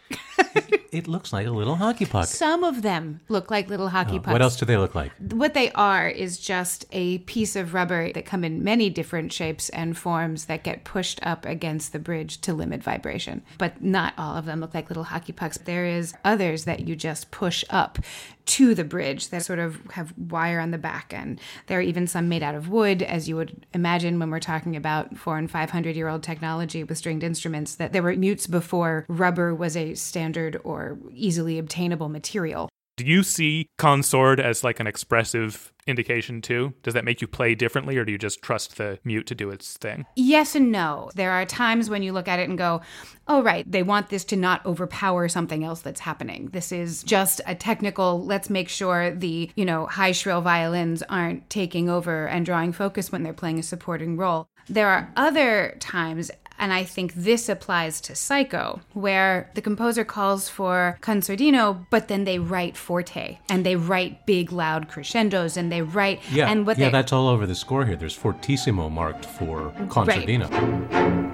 It 0.94 1.08
looks 1.08 1.32
like 1.32 1.48
a 1.48 1.50
little 1.50 1.74
hockey 1.74 2.06
puck. 2.06 2.28
Some 2.28 2.62
of 2.62 2.82
them 2.82 3.20
look 3.28 3.50
like 3.50 3.68
little 3.68 3.88
hockey 3.88 4.16
oh, 4.16 4.20
pucks. 4.20 4.32
What 4.32 4.42
else 4.42 4.56
do 4.56 4.64
they 4.64 4.76
look 4.76 4.94
like? 4.94 5.10
What 5.32 5.52
they 5.52 5.72
are 5.72 6.08
is 6.08 6.38
just 6.38 6.84
a 6.92 7.18
piece 7.18 7.56
of 7.56 7.74
rubber 7.74 8.12
that 8.12 8.26
come 8.26 8.44
in 8.44 8.62
many 8.62 8.90
different 8.90 9.32
shapes 9.32 9.70
and 9.70 9.98
forms 9.98 10.44
that 10.44 10.62
get 10.62 10.84
pushed 10.84 11.18
up 11.24 11.46
against 11.46 11.92
the 11.92 11.98
bridge 11.98 12.40
to 12.42 12.54
limit 12.54 12.80
vibration. 12.80 13.42
But 13.58 13.82
not 13.82 14.14
all 14.16 14.36
of 14.36 14.44
them 14.44 14.60
look 14.60 14.72
like 14.72 14.88
little 14.88 15.02
hockey 15.02 15.32
pucks. 15.32 15.58
There 15.58 15.84
is 15.84 16.14
others 16.24 16.64
that 16.64 16.86
you 16.86 16.94
just 16.94 17.32
push 17.32 17.64
up 17.70 17.98
to 18.46 18.74
the 18.74 18.84
bridge 18.84 19.28
that 19.28 19.44
sort 19.44 19.58
of 19.58 19.80
have 19.92 20.12
wire 20.16 20.60
on 20.60 20.70
the 20.70 20.78
back 20.78 21.12
and 21.14 21.40
There 21.66 21.78
are 21.78 21.82
even 21.82 22.06
some 22.06 22.28
made 22.28 22.42
out 22.42 22.54
of 22.54 22.68
wood, 22.68 23.02
as 23.02 23.28
you 23.28 23.36
would 23.36 23.66
imagine 23.72 24.18
when 24.18 24.30
we're 24.30 24.40
talking 24.40 24.76
about 24.76 25.16
four 25.16 25.38
and 25.38 25.50
five 25.50 25.70
hundred 25.70 25.96
year 25.96 26.08
old 26.08 26.22
technology 26.22 26.84
with 26.84 26.98
stringed 26.98 27.22
instruments, 27.22 27.74
that 27.76 27.92
there 27.92 28.02
were 28.02 28.14
mutes 28.14 28.46
before 28.46 29.04
rubber 29.08 29.54
was 29.54 29.76
a 29.76 29.94
standard 29.94 30.60
or 30.64 30.98
easily 31.12 31.58
obtainable 31.58 32.08
material. 32.08 32.68
Do 32.96 33.04
you 33.04 33.24
see 33.24 33.70
con 33.76 34.04
sord 34.04 34.38
as 34.38 34.62
like 34.62 34.78
an 34.78 34.86
expressive 34.86 35.72
indication 35.86 36.40
too? 36.40 36.74
Does 36.84 36.94
that 36.94 37.04
make 37.04 37.20
you 37.20 37.26
play 37.26 37.56
differently, 37.56 37.96
or 37.96 38.04
do 38.04 38.12
you 38.12 38.18
just 38.18 38.40
trust 38.40 38.76
the 38.76 39.00
mute 39.02 39.26
to 39.26 39.34
do 39.34 39.50
its 39.50 39.76
thing? 39.76 40.06
Yes 40.14 40.54
and 40.54 40.70
no. 40.70 41.10
There 41.16 41.32
are 41.32 41.44
times 41.44 41.90
when 41.90 42.04
you 42.04 42.12
look 42.12 42.28
at 42.28 42.38
it 42.38 42.48
and 42.48 42.56
go, 42.56 42.82
oh, 43.26 43.42
right, 43.42 43.70
they 43.70 43.82
want 43.82 44.10
this 44.10 44.24
to 44.26 44.36
not 44.36 44.64
overpower 44.64 45.28
something 45.28 45.64
else 45.64 45.80
that's 45.80 46.00
happening. 46.00 46.50
This 46.52 46.70
is 46.70 47.02
just 47.02 47.40
a 47.46 47.54
technical, 47.56 48.24
let's 48.24 48.48
make 48.48 48.68
sure 48.68 49.10
the, 49.12 49.50
you 49.56 49.64
know, 49.64 49.86
high 49.86 50.12
shrill 50.12 50.40
violins 50.40 51.02
aren't 51.02 51.50
taking 51.50 51.90
over 51.90 52.26
and 52.26 52.46
drawing 52.46 52.72
focus 52.72 53.10
when 53.10 53.24
they're 53.24 53.32
playing 53.32 53.58
a 53.58 53.64
supporting 53.64 54.16
role. 54.16 54.46
There 54.68 54.88
are 54.88 55.12
other 55.16 55.76
times 55.80 56.30
and 56.58 56.72
I 56.72 56.84
think 56.84 57.14
this 57.14 57.48
applies 57.48 58.00
to 58.02 58.14
Psycho, 58.14 58.80
where 58.92 59.50
the 59.54 59.62
composer 59.62 60.04
calls 60.04 60.48
for 60.48 60.98
con 61.00 61.20
sordino, 61.20 61.86
but 61.90 62.08
then 62.08 62.24
they 62.24 62.38
write 62.38 62.76
forte 62.76 63.38
and 63.48 63.64
they 63.64 63.76
write 63.76 64.26
big, 64.26 64.52
loud 64.52 64.88
crescendos 64.88 65.56
and 65.56 65.70
they 65.70 65.82
write. 65.82 66.20
Yeah, 66.30 66.50
and 66.50 66.66
what 66.66 66.78
yeah, 66.78 66.90
that's 66.90 67.12
all 67.12 67.28
over 67.28 67.46
the 67.46 67.54
score 67.54 67.86
here. 67.86 67.96
There's 67.96 68.16
fortissimo 68.16 68.88
marked 68.88 69.24
for 69.24 69.72
con 69.88 70.06
sordino. 70.06 71.33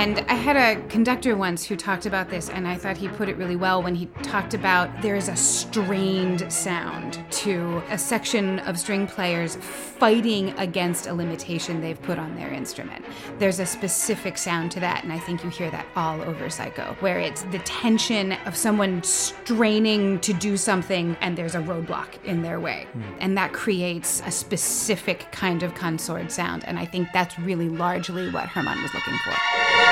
And 0.00 0.20
I 0.30 0.34
had 0.34 0.56
a 0.56 0.80
conductor 0.88 1.36
once 1.36 1.66
who 1.66 1.76
talked 1.76 2.06
about 2.06 2.30
this, 2.30 2.48
and 2.48 2.66
I 2.66 2.74
thought 2.74 2.96
he 2.96 3.06
put 3.06 3.28
it 3.28 3.36
really 3.36 3.54
well 3.54 3.82
when 3.82 3.94
he 3.94 4.06
talked 4.22 4.54
about 4.54 5.02
there 5.02 5.14
is 5.14 5.28
a 5.28 5.36
strained 5.36 6.50
sound 6.50 7.22
to 7.32 7.82
a 7.90 7.98
section 7.98 8.60
of 8.60 8.78
string 8.78 9.06
players 9.06 9.56
fighting 9.56 10.58
against 10.58 11.06
a 11.06 11.12
limitation 11.12 11.82
they've 11.82 12.00
put 12.00 12.18
on 12.18 12.34
their 12.34 12.50
instrument. 12.50 13.04
There's 13.38 13.60
a 13.60 13.66
specific 13.66 14.38
sound 14.38 14.72
to 14.72 14.80
that, 14.80 15.04
and 15.04 15.12
I 15.12 15.18
think 15.18 15.44
you 15.44 15.50
hear 15.50 15.70
that 15.70 15.84
all 15.94 16.22
over 16.22 16.48
Psycho, 16.48 16.96
where 17.00 17.18
it's 17.18 17.42
the 17.42 17.58
tension 17.58 18.32
of 18.46 18.56
someone 18.56 19.02
straining 19.02 20.18
to 20.20 20.32
do 20.32 20.56
something 20.56 21.14
and 21.20 21.36
there's 21.36 21.54
a 21.54 21.60
roadblock 21.60 22.24
in 22.24 22.40
their 22.40 22.58
way. 22.58 22.86
Hmm. 22.94 23.02
And 23.20 23.36
that 23.36 23.52
creates 23.52 24.22
a 24.24 24.30
specific 24.30 25.30
kind 25.30 25.62
of 25.62 25.74
con 25.74 25.98
sord 25.98 26.32
sound, 26.32 26.64
and 26.64 26.78
I 26.78 26.86
think 26.86 27.08
that's 27.12 27.38
really 27.38 27.68
largely 27.68 28.30
what 28.30 28.46
Herrmann 28.46 28.80
was 28.80 28.94
looking 28.94 29.18
for. 29.18 29.89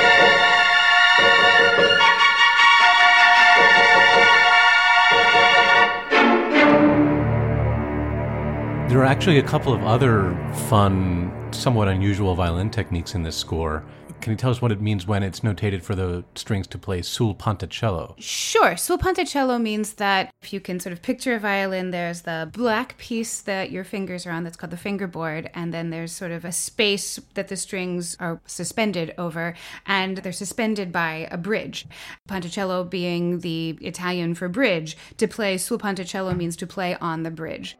There 8.88 9.00
are 9.00 9.04
actually 9.04 9.38
a 9.38 9.42
couple 9.42 9.74
of 9.74 9.84
other 9.84 10.34
fun, 10.68 11.30
somewhat 11.52 11.88
unusual 11.88 12.34
violin 12.34 12.70
techniques 12.70 13.14
in 13.14 13.22
this 13.22 13.36
score. 13.36 13.84
Can 14.20 14.32
you 14.32 14.36
tell 14.36 14.50
us 14.50 14.60
what 14.60 14.72
it 14.72 14.80
means 14.80 15.06
when 15.06 15.22
it's 15.22 15.40
notated 15.40 15.82
for 15.82 15.94
the 15.94 16.24
strings 16.34 16.66
to 16.68 16.78
play 16.78 17.02
sul 17.02 17.34
ponticello? 17.34 18.14
Sure. 18.18 18.76
Sul 18.76 18.98
ponticello 18.98 19.60
means 19.60 19.94
that 19.94 20.34
if 20.42 20.52
you 20.52 20.60
can 20.60 20.80
sort 20.80 20.92
of 20.92 21.02
picture 21.02 21.34
a 21.34 21.38
violin, 21.38 21.92
there's 21.92 22.22
the 22.22 22.50
black 22.52 22.98
piece 22.98 23.40
that 23.42 23.70
your 23.70 23.84
fingers 23.84 24.26
are 24.26 24.32
on 24.32 24.44
that's 24.44 24.56
called 24.56 24.72
the 24.72 24.76
fingerboard, 24.76 25.50
and 25.54 25.72
then 25.72 25.90
there's 25.90 26.12
sort 26.12 26.32
of 26.32 26.44
a 26.44 26.52
space 26.52 27.18
that 27.34 27.48
the 27.48 27.56
strings 27.56 28.16
are 28.18 28.40
suspended 28.44 29.14
over, 29.16 29.54
and 29.86 30.18
they're 30.18 30.32
suspended 30.32 30.92
by 30.92 31.28
a 31.30 31.38
bridge. 31.38 31.86
Ponticello 32.28 32.84
being 32.84 33.40
the 33.40 33.78
Italian 33.80 34.34
for 34.34 34.48
bridge. 34.48 34.96
To 35.18 35.28
play 35.28 35.56
sul 35.56 35.78
ponticello 35.78 36.36
means 36.36 36.56
to 36.56 36.66
play 36.66 36.96
on 36.96 37.22
the 37.22 37.30
bridge. 37.30 37.78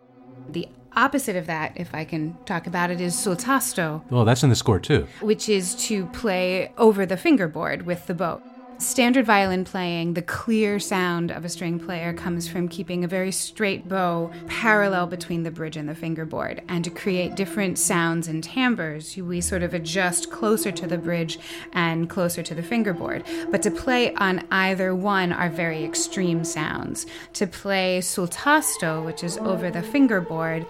The 0.49 0.69
Opposite 0.97 1.37
of 1.37 1.47
that, 1.47 1.73
if 1.77 1.95
I 1.95 2.05
can 2.05 2.37
talk 2.45 2.67
about 2.67 2.91
it, 2.91 3.01
is 3.01 3.15
sul 3.17 3.37
tasto, 3.37 4.03
Well, 4.11 4.25
that's 4.25 4.43
in 4.43 4.51
the 4.51 4.57
score 4.57 4.81
too. 4.81 5.07
which 5.21 5.49
is 5.49 5.75
to 5.87 6.07
play 6.07 6.73
over 6.77 7.07
the 7.07 7.17
fingerboard 7.17 7.87
with 7.87 8.07
the 8.07 8.15
bow. 8.15 8.41
Standard 8.81 9.27
violin 9.27 9.65
playing, 9.65 10.15
the 10.15 10.23
clear 10.23 10.79
sound 10.79 11.33
of 11.33 11.45
a 11.45 11.49
string 11.49 11.81
player 11.81 12.13
comes 12.13 12.47
from 12.47 12.69
keeping 12.69 13.03
a 13.03 13.09
very 13.09 13.33
straight 13.33 13.89
bow 13.89 14.31
parallel 14.47 15.09
between 15.09 15.43
the 15.43 15.51
bridge 15.51 15.77
and 15.77 15.89
the 15.89 15.97
fingerboard. 15.97 16.63
And 16.69 16.85
to 16.85 16.91
create 16.91 17.35
different 17.35 17.77
sounds 17.77 18.29
and 18.29 18.43
timbres, 18.43 19.17
we 19.17 19.41
sort 19.41 19.65
of 19.65 19.75
adjust 19.75 20.31
closer 20.31 20.71
to 20.71 20.87
the 20.87 20.97
bridge 20.97 21.41
and 21.73 22.09
closer 22.09 22.41
to 22.45 22.55
the 22.55 22.63
fingerboard. 22.63 23.25
But 23.51 23.63
to 23.63 23.73
play 23.73 24.15
on 24.15 24.47
either 24.53 24.95
one 24.95 25.33
are 25.33 25.51
very 25.51 25.85
extreme 25.85 26.45
sounds. 26.45 27.05
To 27.33 27.49
play 27.49 28.01
sul 28.01 28.29
tasto, 28.29 29.05
which 29.05 29.25
is 29.25 29.39
over 29.39 29.73
the 29.73 29.83
fingerboard, 29.83 30.65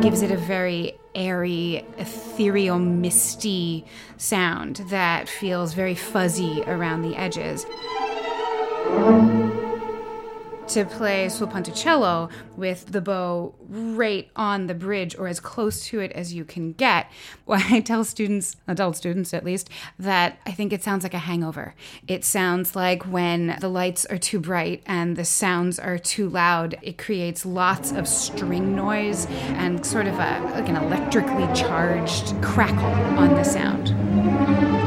gives 0.00 0.22
it 0.22 0.30
a 0.30 0.36
very 0.36 0.98
airy, 1.14 1.84
ethereal, 1.98 2.78
misty 2.78 3.84
sound 4.16 4.76
that 4.88 5.28
feels 5.28 5.74
very 5.74 5.94
fuzzy 5.94 6.62
around 6.66 7.02
the 7.02 7.16
edges. 7.16 7.66
To 10.68 10.84
play 10.84 11.30
sul 11.30 11.48
ponticello 11.48 12.30
with 12.56 12.92
the 12.92 13.00
bow 13.00 13.54
right 13.68 14.28
on 14.36 14.66
the 14.66 14.74
bridge 14.74 15.16
or 15.18 15.26
as 15.26 15.40
close 15.40 15.86
to 15.86 16.00
it 16.00 16.12
as 16.12 16.34
you 16.34 16.44
can 16.44 16.72
get, 16.72 17.10
well, 17.46 17.62
I 17.70 17.80
tell 17.80 18.04
students, 18.04 18.54
adult 18.66 18.96
students 18.96 19.32
at 19.32 19.44
least, 19.44 19.70
that 19.98 20.38
I 20.44 20.52
think 20.52 20.74
it 20.74 20.82
sounds 20.82 21.04
like 21.04 21.14
a 21.14 21.18
hangover. 21.18 21.74
It 22.06 22.22
sounds 22.22 22.76
like 22.76 23.04
when 23.04 23.56
the 23.60 23.68
lights 23.68 24.04
are 24.06 24.18
too 24.18 24.40
bright 24.40 24.82
and 24.84 25.16
the 25.16 25.24
sounds 25.24 25.78
are 25.78 25.98
too 25.98 26.28
loud, 26.28 26.76
it 26.82 26.98
creates 26.98 27.46
lots 27.46 27.92
of 27.92 28.06
string 28.06 28.76
noise 28.76 29.26
and 29.56 29.84
sort 29.84 30.06
of 30.06 30.14
a 30.14 30.50
like 30.52 30.68
an 30.68 30.76
electrically 30.76 31.46
charged 31.54 32.40
crackle 32.42 32.84
on 33.18 33.34
the 33.34 33.44
sound. 33.44 34.77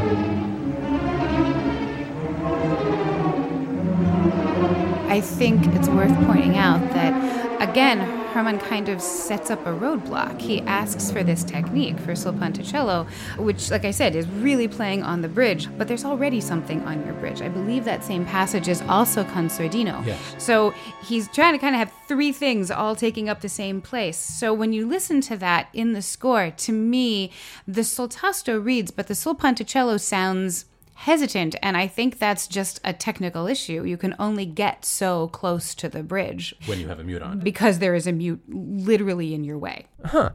I 5.12 5.20
think 5.20 5.68
it's 5.76 5.90
worth 5.90 6.16
pointing 6.26 6.56
out 6.56 6.80
that, 6.92 7.62
again, 7.62 8.00
Herrmann 8.30 8.60
kind 8.60 8.88
of 8.88 9.02
sets 9.02 9.52
up 9.52 9.60
a 9.68 9.74
roadblock. 9.74 10.40
He 10.40 10.62
asks 10.62 11.12
for 11.12 11.22
this 11.22 11.44
technique 11.44 12.00
for 12.00 12.16
sul 12.16 12.32
ponticello, 12.32 13.06
which, 13.38 13.70
like 13.72 13.84
I 13.84 13.92
said, 13.92 14.16
is 14.16 14.26
really 14.30 14.70
playing 14.70 15.04
on 15.04 15.22
the 15.22 15.28
bridge, 15.28 15.68
but 15.78 15.90
there's 15.90 16.06
already 16.06 16.40
something 16.40 16.82
on 16.84 17.06
your 17.06 17.14
bridge. 17.16 17.42
I 17.42 17.50
believe 17.50 17.84
that 17.84 18.06
same 18.06 18.26
passage 18.26 18.70
is 18.70 18.82
also 18.84 19.26
con 19.26 19.50
sordino. 19.50 20.06
Yes. 20.06 20.18
So 20.38 20.74
he's 21.04 21.28
trying 21.28 21.56
to 21.56 21.60
kind 21.60 21.76
of 21.76 21.80
have 21.80 21.92
three 22.08 22.32
things 22.32 22.72
all 22.72 22.96
taking 22.96 23.28
up 23.28 23.42
the 23.42 23.50
same 23.50 23.82
place. 23.82 24.18
So 24.18 24.54
when 24.54 24.72
you 24.72 24.88
listen 24.88 25.20
to 25.22 25.36
that 25.36 25.68
in 25.74 25.92
the 25.92 26.02
score, 26.02 26.52
to 26.52 26.72
me, 26.72 27.32
the 27.68 27.84
sul 27.84 28.08
tasto 28.08 28.58
reads, 28.64 28.92
but 28.92 29.08
the 29.08 29.16
sul 29.16 29.36
ponticello 29.36 30.00
sounds 30.00 30.64
hesitant 31.02 31.56
and 31.64 31.76
i 31.78 31.88
think 31.88 32.20
that's 32.20 32.48
just 32.48 32.80
a 32.84 32.94
technical 32.94 33.48
issue 33.48 33.84
you 33.84 33.98
can 33.98 34.16
only 34.20 34.46
get 34.46 34.86
so 34.86 35.28
close 35.30 35.74
to 35.76 35.90
the 35.90 36.04
bridge 36.04 36.54
When 36.68 36.80
you 36.80 36.88
have 36.88 37.00
a 37.00 37.04
mute 37.04 37.22
on. 37.24 37.40
because 37.40 37.80
there 37.80 37.96
is 37.96 38.06
a 38.08 38.12
mute 38.12 38.42
literally 38.48 39.34
in 39.34 39.44
your 39.44 39.58
way 39.58 39.88
Huh. 40.06 40.30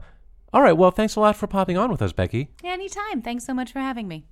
All 0.53 0.61
right. 0.61 0.77
Well, 0.77 0.91
thanks 0.91 1.15
a 1.17 1.19
lot 1.19 1.35
for 1.35 1.45
popping 1.45 1.77
on 1.77 1.91
with 1.91 2.01
us, 2.01 2.13
Becky. 2.13 2.49
anytime 2.63 3.21
thanks 3.21 3.45
so 3.45 3.53
much 3.53 3.71
for 3.71 3.79
having 3.79 4.07
me 4.07 4.25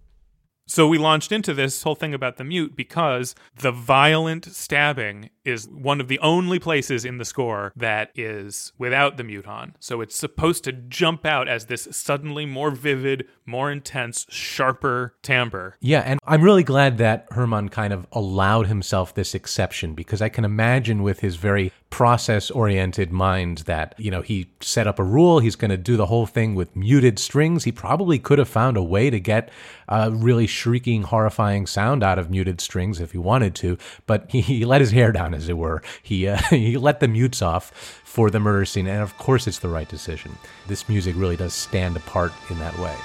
So 0.67 0.87
we 0.87 0.97
launched 0.97 1.31
into 1.31 1.53
this 1.53 1.83
whole 1.83 1.95
thing 1.95 2.13
about 2.13 2.37
the 2.37 2.43
mute 2.43 2.75
because 2.75 3.35
the 3.55 3.71
violent 3.71 4.45
stabbing 4.45 5.29
is 5.45 5.67
one 5.69 6.01
of 6.01 6.07
the 6.07 6.19
only 6.19 6.59
places 6.59 7.05
in 7.05 7.17
the 7.17 7.25
score 7.25 7.71
that 7.75 8.11
is 8.15 8.73
without 8.77 9.17
the 9.17 9.23
mute 9.23 9.47
on. 9.47 9.75
So 9.79 10.01
it's 10.01 10.15
supposed 10.15 10.63
to 10.65 10.71
jump 10.71 11.25
out 11.25 11.47
as 11.47 11.65
this 11.65 11.87
suddenly 11.91 12.45
more 12.45 12.71
vivid, 12.71 13.27
more 13.45 13.71
intense, 13.71 14.25
sharper 14.29 15.15
timbre. 15.21 15.77
Yeah, 15.79 16.01
and 16.01 16.19
I'm 16.25 16.41
really 16.41 16.63
glad 16.63 16.97
that 16.97 17.27
Herrmann 17.31 17.69
kind 17.69 17.93
of 17.93 18.07
allowed 18.11 18.67
himself 18.67 19.13
this 19.13 19.35
exception 19.35 19.93
because 19.93 20.21
I 20.21 20.29
can 20.29 20.45
imagine 20.45 21.03
with 21.03 21.19
his 21.19 21.35
very 21.35 21.71
process 21.89 22.51
oriented 22.51 23.11
mind 23.11 23.59
that, 23.59 23.95
you 23.97 24.11
know, 24.11 24.21
he 24.21 24.49
set 24.59 24.87
up 24.87 24.99
a 24.99 25.03
rule, 25.03 25.39
he's 25.39 25.55
going 25.55 25.71
to 25.71 25.77
do 25.77 25.95
the 25.95 26.07
whole 26.07 26.25
thing 26.25 26.55
with 26.55 26.75
muted 26.75 27.19
strings. 27.19 27.63
He 27.63 27.71
probably 27.71 28.19
could 28.19 28.37
have 28.39 28.49
found 28.49 28.75
a 28.75 28.83
way 28.83 29.09
to 29.09 29.19
get 29.19 29.49
a 29.87 30.11
really 30.11 30.47
shrieking, 30.47 31.03
horrifying 31.03 31.65
sound 31.67 32.03
out 32.03 32.19
of 32.19 32.29
muted 32.29 32.59
strings 32.59 32.99
if 32.99 33.11
he 33.11 33.17
wanted 33.17 33.55
to, 33.55 33.77
but 34.07 34.29
he, 34.29 34.41
he 34.55 34.65
let 34.65 34.81
his 34.81 34.91
hair 34.91 35.11
down, 35.11 35.33
as 35.35 35.49
it 35.49 35.57
were. 35.57 35.81
He, 36.01 36.27
uh, 36.27 36.37
he 36.49 36.77
let 36.77 36.99
the 36.99 37.07
mutes 37.07 37.41
off 37.41 37.71
for 38.03 38.29
the 38.29 38.39
murder 38.39 38.65
scene, 38.65 38.87
and 38.87 39.01
of 39.01 39.17
course, 39.17 39.47
it's 39.47 39.59
the 39.59 39.69
right 39.69 39.87
decision. 39.87 40.37
This 40.67 40.87
music 40.89 41.15
really 41.17 41.35
does 41.37 41.53
stand 41.53 41.95
apart 41.97 42.31
in 42.49 42.57
that 42.59 42.77
way. 42.79 42.95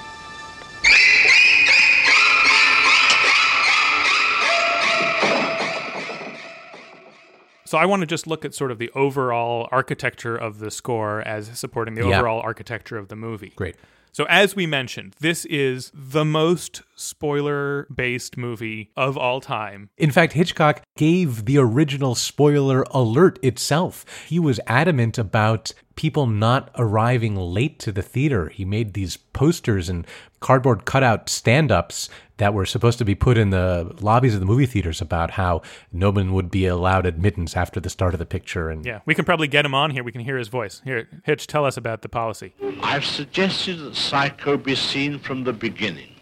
So 7.65 7.77
I 7.77 7.85
want 7.85 8.01
to 8.01 8.05
just 8.07 8.27
look 8.27 8.43
at 8.43 8.53
sort 8.53 8.69
of 8.71 8.79
the 8.79 8.91
overall 8.95 9.69
architecture 9.71 10.35
of 10.35 10.59
the 10.59 10.69
score 10.69 11.21
as 11.21 11.57
supporting 11.57 11.95
the 11.95 12.05
Yeah. 12.05 12.17
overall 12.19 12.41
architecture 12.41 12.97
of 12.97 13.07
the 13.07 13.15
movie. 13.15 13.53
Great. 13.55 13.75
So, 14.13 14.25
as 14.25 14.55
we 14.55 14.65
mentioned, 14.65 15.15
this 15.19 15.45
is 15.45 15.89
the 15.93 16.25
most 16.25 16.81
spoiler 16.95 17.87
based 17.93 18.37
movie 18.37 18.91
of 18.97 19.17
all 19.17 19.39
time. 19.39 19.89
In 19.97 20.11
fact, 20.11 20.33
Hitchcock 20.33 20.81
gave 20.97 21.45
the 21.45 21.57
original 21.57 22.15
spoiler 22.15 22.83
alert 22.91 23.39
itself. 23.41 24.05
He 24.27 24.37
was 24.37 24.59
adamant 24.67 25.17
about 25.17 25.73
people 25.95 26.27
not 26.27 26.71
arriving 26.77 27.35
late 27.35 27.79
to 27.79 27.91
the 27.91 28.01
theater. 28.01 28.49
He 28.49 28.65
made 28.65 28.93
these 28.93 29.17
posters 29.17 29.87
and 29.87 30.05
cardboard 30.41 30.83
cutout 30.85 31.29
stand 31.29 31.71
ups 31.71 32.09
that 32.41 32.55
were 32.55 32.65
supposed 32.65 32.97
to 32.97 33.05
be 33.05 33.13
put 33.13 33.37
in 33.37 33.51
the 33.51 33.95
lobbies 34.01 34.33
of 34.33 34.39
the 34.39 34.47
movie 34.47 34.65
theaters 34.65 34.99
about 34.99 35.29
how 35.29 35.61
no 35.93 36.09
one 36.09 36.33
would 36.33 36.49
be 36.49 36.65
allowed 36.65 37.05
admittance 37.05 37.55
after 37.55 37.79
the 37.79 37.87
start 37.87 38.15
of 38.15 38.19
the 38.19 38.25
picture. 38.25 38.71
And 38.71 38.83
Yeah, 38.83 39.01
we 39.05 39.13
can 39.13 39.25
probably 39.25 39.47
get 39.47 39.63
him 39.63 39.75
on 39.75 39.91
here. 39.91 40.03
We 40.03 40.11
can 40.11 40.21
hear 40.21 40.39
his 40.39 40.47
voice. 40.47 40.81
Here, 40.83 41.07
Hitch, 41.23 41.45
tell 41.45 41.65
us 41.65 41.77
about 41.77 42.01
the 42.01 42.09
policy. 42.09 42.55
I've 42.81 43.05
suggested 43.05 43.77
that 43.77 43.95
Psycho 43.95 44.57
be 44.57 44.73
seen 44.73 45.19
from 45.19 45.43
the 45.43 45.53
beginning. 45.53 46.15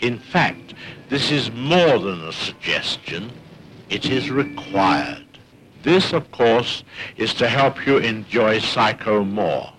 In 0.00 0.18
fact, 0.18 0.74
this 1.08 1.30
is 1.30 1.50
more 1.50 1.98
than 1.98 2.20
a 2.22 2.32
suggestion. 2.32 3.32
It 3.88 4.04
is 4.10 4.30
required. 4.30 5.38
This, 5.84 6.12
of 6.12 6.30
course, 6.32 6.84
is 7.16 7.32
to 7.34 7.48
help 7.48 7.86
you 7.86 7.96
enjoy 7.96 8.58
Psycho 8.58 9.24
more. 9.24 9.72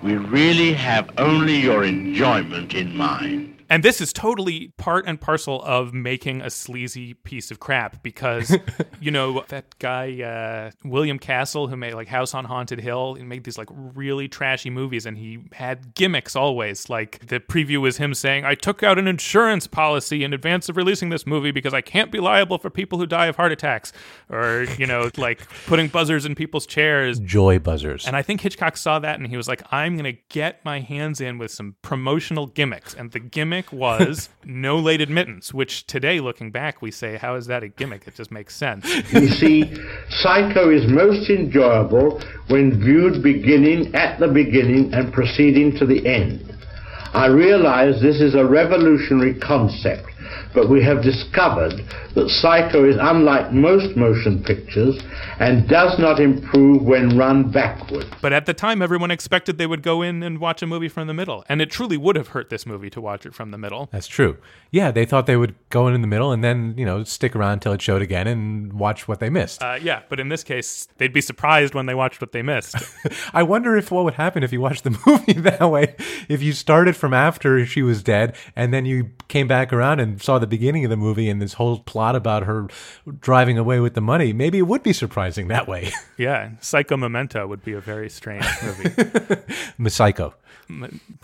We 0.00 0.14
really 0.14 0.74
have 0.74 1.10
only 1.18 1.56
your 1.56 1.82
enjoyment 1.82 2.72
in 2.72 2.96
mind. 2.96 3.49
And 3.70 3.84
this 3.84 4.00
is 4.00 4.12
totally 4.12 4.72
part 4.78 5.06
and 5.06 5.20
parcel 5.20 5.62
of 5.62 5.94
making 5.94 6.42
a 6.42 6.50
sleazy 6.50 7.14
piece 7.14 7.52
of 7.52 7.60
crap 7.60 8.02
because, 8.02 8.56
you 9.00 9.12
know, 9.12 9.44
that 9.46 9.78
guy, 9.78 10.22
uh, 10.22 10.72
William 10.84 11.20
Castle, 11.20 11.68
who 11.68 11.76
made 11.76 11.94
like 11.94 12.08
House 12.08 12.34
on 12.34 12.44
Haunted 12.44 12.80
Hill, 12.80 13.14
he 13.14 13.22
made 13.22 13.44
these 13.44 13.56
like 13.56 13.68
really 13.70 14.26
trashy 14.26 14.70
movies 14.70 15.06
and 15.06 15.16
he 15.16 15.44
had 15.52 15.94
gimmicks 15.94 16.34
always. 16.34 16.90
Like 16.90 17.24
the 17.28 17.38
preview 17.38 17.80
was 17.80 17.96
him 17.98 18.12
saying, 18.12 18.44
I 18.44 18.56
took 18.56 18.82
out 18.82 18.98
an 18.98 19.06
insurance 19.06 19.68
policy 19.68 20.24
in 20.24 20.32
advance 20.32 20.68
of 20.68 20.76
releasing 20.76 21.10
this 21.10 21.24
movie 21.24 21.52
because 21.52 21.72
I 21.72 21.80
can't 21.80 22.10
be 22.10 22.18
liable 22.18 22.58
for 22.58 22.70
people 22.70 22.98
who 22.98 23.06
die 23.06 23.26
of 23.26 23.36
heart 23.36 23.52
attacks. 23.52 23.92
Or, 24.28 24.66
you 24.78 24.86
know, 24.88 25.10
like 25.16 25.48
putting 25.66 25.86
buzzers 25.86 26.26
in 26.26 26.34
people's 26.34 26.66
chairs. 26.66 27.20
joy 27.20 27.60
buzzers. 27.60 28.04
And 28.04 28.16
I 28.16 28.22
think 28.22 28.40
Hitchcock 28.40 28.76
saw 28.76 28.98
that 28.98 29.20
and 29.20 29.28
he 29.28 29.36
was 29.36 29.46
like, 29.46 29.62
I'm 29.70 29.96
going 29.96 30.12
to 30.12 30.20
get 30.28 30.64
my 30.64 30.80
hands 30.80 31.20
in 31.20 31.38
with 31.38 31.52
some 31.52 31.76
promotional 31.82 32.48
gimmicks. 32.48 32.94
And 32.94 33.12
the 33.12 33.20
gimmick 33.20 33.59
was 33.72 34.28
no 34.44 34.78
late 34.78 35.00
admittance, 35.00 35.52
which 35.52 35.86
today, 35.86 36.20
looking 36.20 36.50
back, 36.50 36.80
we 36.80 36.90
say, 36.90 37.16
how 37.16 37.34
is 37.34 37.46
that 37.46 37.62
a 37.62 37.68
gimmick? 37.68 38.06
It 38.06 38.14
just 38.14 38.30
makes 38.30 38.56
sense. 38.56 38.86
You 39.12 39.28
see, 39.28 39.74
Psycho 40.08 40.70
is 40.70 40.90
most 40.90 41.28
enjoyable 41.30 42.22
when 42.48 42.80
viewed 42.80 43.22
beginning 43.22 43.94
at 43.94 44.18
the 44.18 44.28
beginning 44.28 44.94
and 44.94 45.12
proceeding 45.12 45.76
to 45.78 45.86
the 45.86 46.06
end. 46.06 46.46
I 47.12 47.26
realize 47.26 48.00
this 48.00 48.20
is 48.20 48.34
a 48.34 48.44
revolutionary 48.44 49.34
concept, 49.34 50.06
but 50.54 50.70
we 50.70 50.82
have 50.84 51.02
discovered 51.02 51.82
that 52.14 52.28
Psycho 52.28 52.88
is 52.88 52.96
unlike 53.00 53.52
most 53.52 53.96
motion 53.96 54.42
pictures 54.42 55.00
and 55.38 55.68
does 55.68 55.98
not 55.98 56.20
improve 56.20 56.82
when 56.82 57.16
run 57.16 57.50
backward. 57.50 58.06
But 58.20 58.32
at 58.32 58.46
the 58.46 58.54
time, 58.54 58.82
everyone 58.82 59.10
expected 59.10 59.58
they 59.58 59.66
would 59.66 59.82
go 59.82 60.02
in 60.02 60.22
and 60.22 60.38
watch 60.38 60.62
a 60.62 60.66
movie 60.66 60.88
from 60.88 61.06
the 61.06 61.14
middle. 61.14 61.44
And 61.48 61.62
it 61.62 61.70
truly 61.70 61.96
would 61.96 62.16
have 62.16 62.28
hurt 62.28 62.50
this 62.50 62.66
movie 62.66 62.90
to 62.90 63.00
watch 63.00 63.24
it 63.24 63.34
from 63.34 63.50
the 63.50 63.58
middle. 63.58 63.88
That's 63.92 64.06
true. 64.06 64.36
Yeah, 64.70 64.90
they 64.90 65.06
thought 65.06 65.26
they 65.26 65.36
would 65.36 65.54
go 65.70 65.88
in 65.88 65.94
in 65.94 66.00
the 66.02 66.06
middle 66.06 66.32
and 66.32 66.44
then, 66.44 66.74
you 66.76 66.84
know, 66.84 67.04
stick 67.04 67.34
around 67.34 67.54
until 67.54 67.72
it 67.72 67.80
showed 67.82 68.02
again 68.02 68.26
and 68.26 68.72
watch 68.72 69.08
what 69.08 69.20
they 69.20 69.30
missed. 69.30 69.62
Uh, 69.62 69.78
yeah, 69.80 70.02
but 70.08 70.20
in 70.20 70.28
this 70.28 70.44
case, 70.44 70.88
they'd 70.98 71.12
be 71.12 71.20
surprised 71.20 71.74
when 71.74 71.86
they 71.86 71.94
watched 71.94 72.20
what 72.20 72.32
they 72.32 72.42
missed. 72.42 72.76
I 73.32 73.42
wonder 73.42 73.76
if 73.76 73.90
what 73.90 74.04
would 74.04 74.14
happen 74.14 74.42
if 74.42 74.52
you 74.52 74.60
watched 74.60 74.84
the 74.84 74.90
movie 75.06 75.40
that 75.40 75.70
way. 75.70 75.94
If 76.28 76.42
you 76.42 76.52
started 76.52 76.96
from 76.96 77.14
after 77.14 77.64
she 77.64 77.82
was 77.82 78.02
dead 78.02 78.36
and 78.54 78.74
then 78.74 78.84
you 78.84 79.10
came 79.28 79.48
back 79.48 79.72
around 79.72 80.00
and 80.00 80.20
saw 80.20 80.38
the 80.38 80.46
beginning 80.46 80.84
of 80.84 80.90
the 80.90 80.96
movie 80.96 81.30
and 81.30 81.40
this 81.40 81.54
whole 81.54 81.78
plot 81.78 81.99
about 82.16 82.44
her 82.44 82.68
driving 83.20 83.58
away 83.58 83.80
with 83.80 83.94
the 83.94 84.00
money, 84.00 84.32
maybe 84.32 84.58
it 84.58 84.66
would 84.66 84.82
be 84.82 84.92
surprising 84.92 85.48
that 85.48 85.66
way. 85.68 85.92
Yeah, 86.16 86.50
Psycho 86.60 86.98
Memento 86.98 87.46
would 87.46 87.64
be 87.64 87.72
a 87.72 87.80
very 87.80 88.10
strange 88.10 88.44
movie. 88.62 89.88
Psycho. 89.88 90.34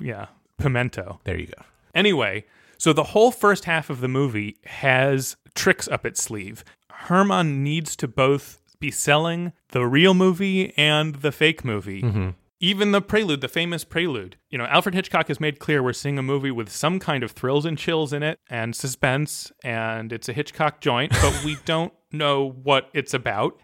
Yeah, 0.01 0.27
Pimento. 0.59 1.21
There 1.25 1.39
you 1.39 1.47
go. 1.49 1.63
Anyway, 1.95 2.45
so 2.79 2.93
the 2.95 3.05
whole 3.05 3.31
first 3.31 3.67
half 3.67 3.91
of 3.91 4.01
the 4.01 4.09
movie 4.09 4.57
has 4.65 5.37
tricks 5.55 5.87
up 5.89 6.07
its 6.07 6.23
sleeve. 6.23 6.65
Herrmann 6.91 7.63
needs 7.63 7.95
to 7.97 8.09
both 8.09 8.59
be 8.81 8.91
selling 8.91 9.53
the 9.73 9.87
real 9.87 10.15
movie 10.15 10.73
and 10.79 11.17
the 11.17 11.33
fake 11.33 11.65
movie. 11.65 12.03
Mm-hmm. 12.03 12.31
Even 12.59 12.93
the 12.93 13.03
prelude, 13.03 13.43
the 13.43 13.49
famous 13.49 13.85
prelude. 13.85 14.37
You 14.49 14.57
know, 14.57 14.65
Alfred 14.65 14.95
Hitchcock 14.95 15.29
has 15.29 15.39
made 15.39 15.59
clear 15.59 15.83
we're 15.83 15.93
seeing 15.93 16.19
a 16.19 16.23
movie 16.23 16.51
with 16.51 16.71
some 16.71 16.99
kind 16.99 17.23
of 17.23 17.33
thrills 17.33 17.67
and 17.67 17.77
chills 17.77 18.15
in 18.15 18.23
it 18.23 18.39
and 18.49 18.75
suspense, 18.75 19.53
and 19.63 20.11
it's 20.11 20.27
a 20.31 20.33
Hitchcock 20.33 20.81
joint, 20.81 21.13
but 21.21 21.45
we 21.45 21.59
don't 21.67 21.93
know 22.11 22.49
what 22.63 22.89
it's 22.95 23.13
about. 23.13 23.61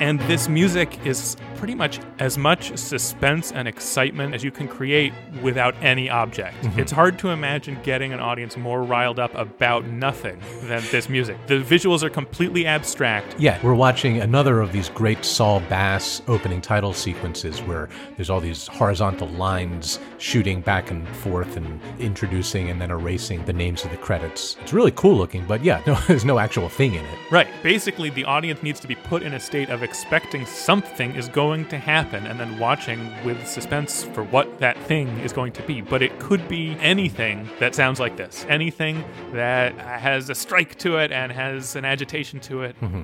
And 0.00 0.20
this 0.22 0.48
music 0.48 0.96
is 1.04 1.36
pretty 1.58 1.74
much 1.74 1.98
as 2.20 2.38
much 2.38 2.76
suspense 2.78 3.50
and 3.50 3.66
excitement 3.66 4.32
as 4.32 4.44
you 4.44 4.50
can 4.50 4.68
create 4.68 5.12
without 5.42 5.74
any 5.82 6.08
object. 6.08 6.56
Mm-hmm. 6.62 6.78
It's 6.78 6.92
hard 6.92 7.18
to 7.18 7.30
imagine 7.30 7.78
getting 7.82 8.12
an 8.12 8.20
audience 8.20 8.56
more 8.56 8.84
riled 8.84 9.18
up 9.18 9.34
about 9.34 9.84
nothing 9.86 10.40
than 10.62 10.82
this 10.92 11.08
music. 11.08 11.36
The 11.48 11.60
visuals 11.60 12.04
are 12.04 12.10
completely 12.10 12.64
abstract. 12.64 13.34
Yeah, 13.40 13.58
we're 13.62 13.74
watching 13.74 14.20
another 14.20 14.60
of 14.60 14.72
these 14.72 14.88
great 14.88 15.24
Saul 15.24 15.60
Bass 15.68 16.22
opening 16.28 16.60
title 16.60 16.92
sequences 16.92 17.60
where 17.62 17.88
there's 18.16 18.30
all 18.30 18.40
these 18.40 18.68
horizontal 18.68 19.28
lines 19.28 19.98
shooting 20.18 20.60
back 20.60 20.92
and 20.92 21.08
forth 21.08 21.56
and 21.56 21.80
introducing 21.98 22.70
and 22.70 22.80
then 22.80 22.92
erasing 22.92 23.44
the 23.46 23.52
names 23.52 23.84
of 23.84 23.90
the 23.90 23.96
credits. 23.96 24.56
It's 24.62 24.72
really 24.72 24.92
cool 24.92 25.16
looking, 25.16 25.44
but 25.46 25.64
yeah, 25.64 25.82
no, 25.88 25.94
there's 26.06 26.24
no 26.24 26.38
actual 26.38 26.68
thing 26.68 26.94
in 26.94 27.04
it. 27.04 27.18
Right. 27.32 27.48
Basically, 27.64 28.10
the 28.10 28.24
audience 28.24 28.62
needs 28.62 28.78
to 28.78 28.86
be 28.86 28.94
put 28.94 29.24
in 29.24 29.34
a 29.34 29.40
state 29.40 29.70
of 29.70 29.82
expecting 29.82 30.46
something 30.46 31.16
is 31.16 31.28
going 31.28 31.47
to 31.68 31.78
happen 31.78 32.26
and 32.26 32.38
then 32.38 32.58
watching 32.58 33.12
with 33.24 33.46
suspense 33.46 34.04
for 34.04 34.22
what 34.22 34.58
that 34.58 34.78
thing 34.84 35.08
is 35.20 35.32
going 35.32 35.52
to 35.52 35.62
be. 35.62 35.80
But 35.80 36.02
it 36.02 36.18
could 36.18 36.48
be 36.48 36.76
anything 36.80 37.48
that 37.60 37.74
sounds 37.74 38.00
like 38.00 38.16
this, 38.16 38.44
anything 38.48 39.04
that 39.32 39.74
has 39.76 40.30
a 40.30 40.34
strike 40.34 40.76
to 40.78 40.98
it 40.98 41.12
and 41.12 41.32
has 41.32 41.76
an 41.76 41.84
agitation 41.84 42.40
to 42.40 42.62
it. 42.62 42.80
Mm-hmm. 42.80 43.02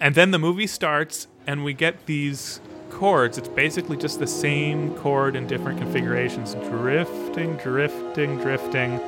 And 0.00 0.14
then 0.14 0.30
the 0.30 0.38
movie 0.38 0.66
starts, 0.66 1.26
and 1.46 1.64
we 1.64 1.74
get 1.74 2.06
these 2.06 2.60
chords. 2.90 3.38
It's 3.38 3.48
basically 3.48 3.96
just 3.96 4.18
the 4.18 4.26
same 4.26 4.94
chord 4.96 5.36
in 5.36 5.46
different 5.46 5.78
configurations 5.78 6.54
drifting, 6.54 7.56
drifting, 7.56 8.38
drifting. 8.38 9.00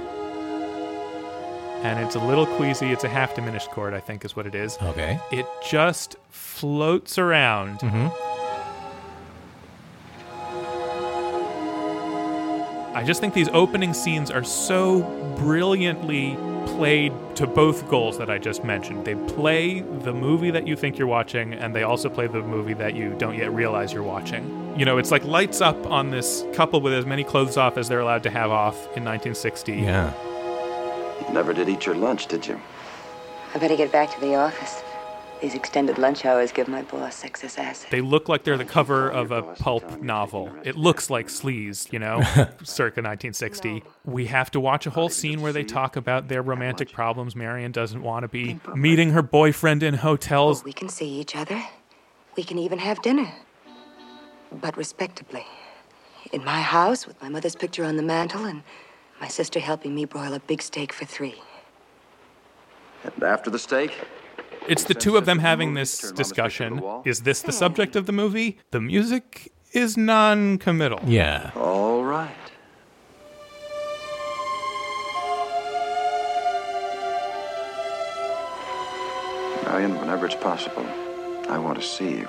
And 1.82 1.98
it's 2.04 2.14
a 2.14 2.20
little 2.20 2.46
queasy. 2.46 2.92
It's 2.92 3.04
a 3.04 3.08
half 3.08 3.34
diminished 3.34 3.70
chord, 3.70 3.94
I 3.94 4.00
think, 4.00 4.24
is 4.24 4.36
what 4.36 4.46
it 4.46 4.54
is. 4.54 4.76
Okay. 4.82 5.18
It 5.32 5.46
just 5.66 6.16
floats 6.28 7.18
around. 7.18 7.80
Hmm. 7.80 8.08
I 12.94 13.04
just 13.04 13.20
think 13.20 13.32
these 13.32 13.48
opening 13.50 13.94
scenes 13.94 14.30
are 14.30 14.44
so 14.44 15.02
brilliantly 15.38 16.36
played 16.66 17.12
to 17.36 17.46
both 17.46 17.88
goals 17.88 18.18
that 18.18 18.28
I 18.28 18.36
just 18.36 18.64
mentioned. 18.64 19.04
They 19.04 19.14
play 19.14 19.80
the 19.80 20.12
movie 20.12 20.50
that 20.50 20.66
you 20.66 20.76
think 20.76 20.98
you're 20.98 21.06
watching, 21.06 21.54
and 21.54 21.74
they 21.74 21.82
also 21.82 22.08
play 22.08 22.26
the 22.26 22.42
movie 22.42 22.74
that 22.74 22.94
you 22.94 23.14
don't 23.16 23.36
yet 23.36 23.52
realize 23.54 23.92
you're 23.92 24.02
watching. 24.02 24.74
You 24.76 24.84
know, 24.84 24.98
it's 24.98 25.10
like 25.10 25.24
lights 25.24 25.60
up 25.60 25.86
on 25.86 26.10
this 26.10 26.44
couple 26.52 26.80
with 26.80 26.92
as 26.92 27.06
many 27.06 27.24
clothes 27.24 27.56
off 27.56 27.78
as 27.78 27.88
they're 27.88 28.00
allowed 28.00 28.22
to 28.24 28.30
have 28.30 28.50
off 28.50 28.76
in 28.96 29.04
1960. 29.04 29.72
Yeah. 29.76 30.12
You 31.30 31.34
never 31.34 31.52
did 31.52 31.68
eat 31.68 31.86
your 31.86 31.94
lunch, 31.94 32.26
did 32.26 32.44
you? 32.44 32.60
I 33.54 33.58
better 33.58 33.76
get 33.76 33.92
back 33.92 34.12
to 34.14 34.20
the 34.20 34.34
office. 34.34 34.82
These 35.40 35.54
extended 35.54 35.96
lunch 35.96 36.24
hours 36.24 36.50
give 36.50 36.66
my 36.66 36.82
boss 36.82 37.22
excess 37.22 37.56
acid. 37.56 37.88
They 37.92 38.00
look 38.00 38.28
like 38.28 38.42
they're 38.42 38.58
the 38.58 38.64
cover 38.64 39.08
of 39.08 39.30
a 39.30 39.42
pulp 39.42 40.02
novel. 40.02 40.50
It 40.64 40.76
looks 40.76 41.08
like 41.08 41.28
sleaze, 41.28 41.92
you 41.92 42.00
know, 42.00 42.20
circa 42.64 43.00
1960. 43.00 43.84
We 44.04 44.26
have 44.26 44.50
to 44.50 44.58
watch 44.58 44.88
a 44.88 44.90
whole 44.90 45.08
scene 45.08 45.40
where 45.40 45.52
they 45.52 45.62
talk 45.62 45.94
about 45.94 46.26
their 46.26 46.42
romantic 46.42 46.90
problems. 46.90 47.36
Marion 47.36 47.70
doesn't 47.70 48.02
want 48.02 48.24
to 48.24 48.28
be 48.28 48.58
meeting 48.74 49.10
her 49.10 49.22
boyfriend 49.22 49.84
in 49.84 49.94
hotels. 49.94 50.64
We 50.64 50.72
can 50.72 50.88
see 50.88 51.20
each 51.20 51.36
other. 51.36 51.62
We 52.36 52.42
can 52.42 52.58
even 52.58 52.80
have 52.80 53.00
dinner. 53.02 53.32
But 54.50 54.76
respectably. 54.76 55.46
In 56.32 56.44
my 56.44 56.60
house, 56.60 57.06
with 57.06 57.22
my 57.22 57.28
mother's 57.28 57.54
picture 57.54 57.84
on 57.84 57.96
the 57.96 58.02
mantel, 58.02 58.44
and 58.44 58.64
my 59.20 59.28
sister 59.28 59.60
helping 59.60 59.94
me 59.94 60.04
broil 60.04 60.32
a 60.32 60.40
big 60.40 60.62
steak 60.62 60.92
for 60.92 61.04
three. 61.04 61.40
And 63.04 63.22
after 63.22 63.50
the 63.50 63.58
steak? 63.58 63.92
It's 64.68 64.84
the 64.84 64.94
two 64.94 65.16
of 65.16 65.26
them 65.26 65.38
having 65.38 65.74
this 65.74 66.12
discussion. 66.12 66.82
Is 67.04 67.22
this 67.22 67.42
the 67.42 67.52
hmm. 67.52 67.58
subject 67.58 67.96
of 67.96 68.06
the 68.06 68.12
movie? 68.12 68.58
The 68.70 68.80
music 68.80 69.52
is 69.72 69.96
non 69.96 70.58
committal. 70.58 71.00
Yeah. 71.06 71.50
All 71.56 72.04
right. 72.04 72.30
Marion, 79.64 79.98
whenever 79.98 80.26
it's 80.26 80.34
possible, 80.34 80.86
I 81.48 81.58
want 81.58 81.80
to 81.80 81.86
see 81.86 82.10
you. 82.10 82.28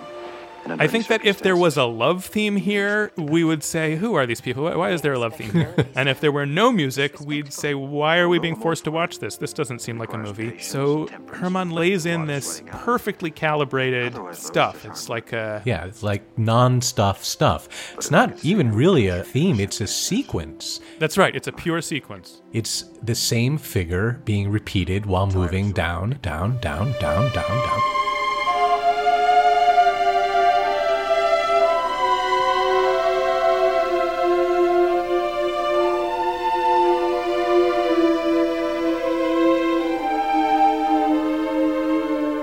In 0.66 0.80
I 0.80 0.88
think 0.88 1.07
that 1.07 1.26
if 1.26 1.39
there 1.41 1.55
was 1.57 1.76
a 1.78 1.86
love 1.86 2.26
theme 2.26 2.55
here, 2.55 3.12
we 3.18 3.43
would 3.43 3.64
say, 3.64 3.95
Who 3.95 4.14
are 4.16 4.26
these 4.26 4.41
people? 4.41 4.64
Why- 4.64 4.76
Why 4.76 4.89
is 4.91 5.01
there 5.01 5.14
a 5.14 5.20
love 5.20 5.36
theme 5.36 5.51
here? 5.51 5.74
and 5.95 6.07
if 6.07 6.20
there 6.20 6.32
were 6.32 6.45
no 6.45 6.72
music, 6.72 7.20
we'd 7.22 7.51
say, 7.53 7.74
Why 7.74 8.18
are 8.20 8.30
we 8.30 8.39
being 8.39 8.55
forced 8.55 8.84
to 8.86 8.91
watch 8.91 9.20
this? 9.20 9.38
This 9.38 9.53
doesn't 9.53 9.80
seem 9.80 9.97
like 9.97 10.14
a 10.14 10.18
movie. 10.18 10.59
So 10.59 11.07
Herrmann 11.34 11.72
lays 11.72 12.05
in 12.05 12.28
this 12.28 12.62
perfectly 12.68 13.32
calibrated 13.32 14.16
stuff. 14.34 14.86
It's 14.86 15.09
like 15.09 15.34
a. 15.34 15.62
Yeah, 15.66 15.86
it's 15.86 16.03
like 16.03 16.38
non 16.38 16.82
stuff 16.82 17.24
stuff. 17.24 17.93
It's 17.95 18.12
not 18.12 18.43
even 18.45 18.72
really 18.72 19.07
a 19.07 19.24
theme, 19.24 19.59
it's 19.59 19.82
a 19.82 19.88
sequence. 19.88 20.80
That's 20.99 21.18
right, 21.18 21.36
it's 21.36 21.47
a 21.47 21.51
pure 21.51 21.82
sequence. 21.82 22.41
It's 22.53 22.84
the 23.01 23.16
same 23.16 23.57
figure 23.57 24.22
being 24.26 24.49
repeated 24.49 25.05
while 25.05 25.28
moving 25.28 25.72
down, 25.72 26.20
down, 26.22 26.59
down, 26.59 26.91
down, 26.99 27.32
down, 27.34 27.34
down. 27.34 28.01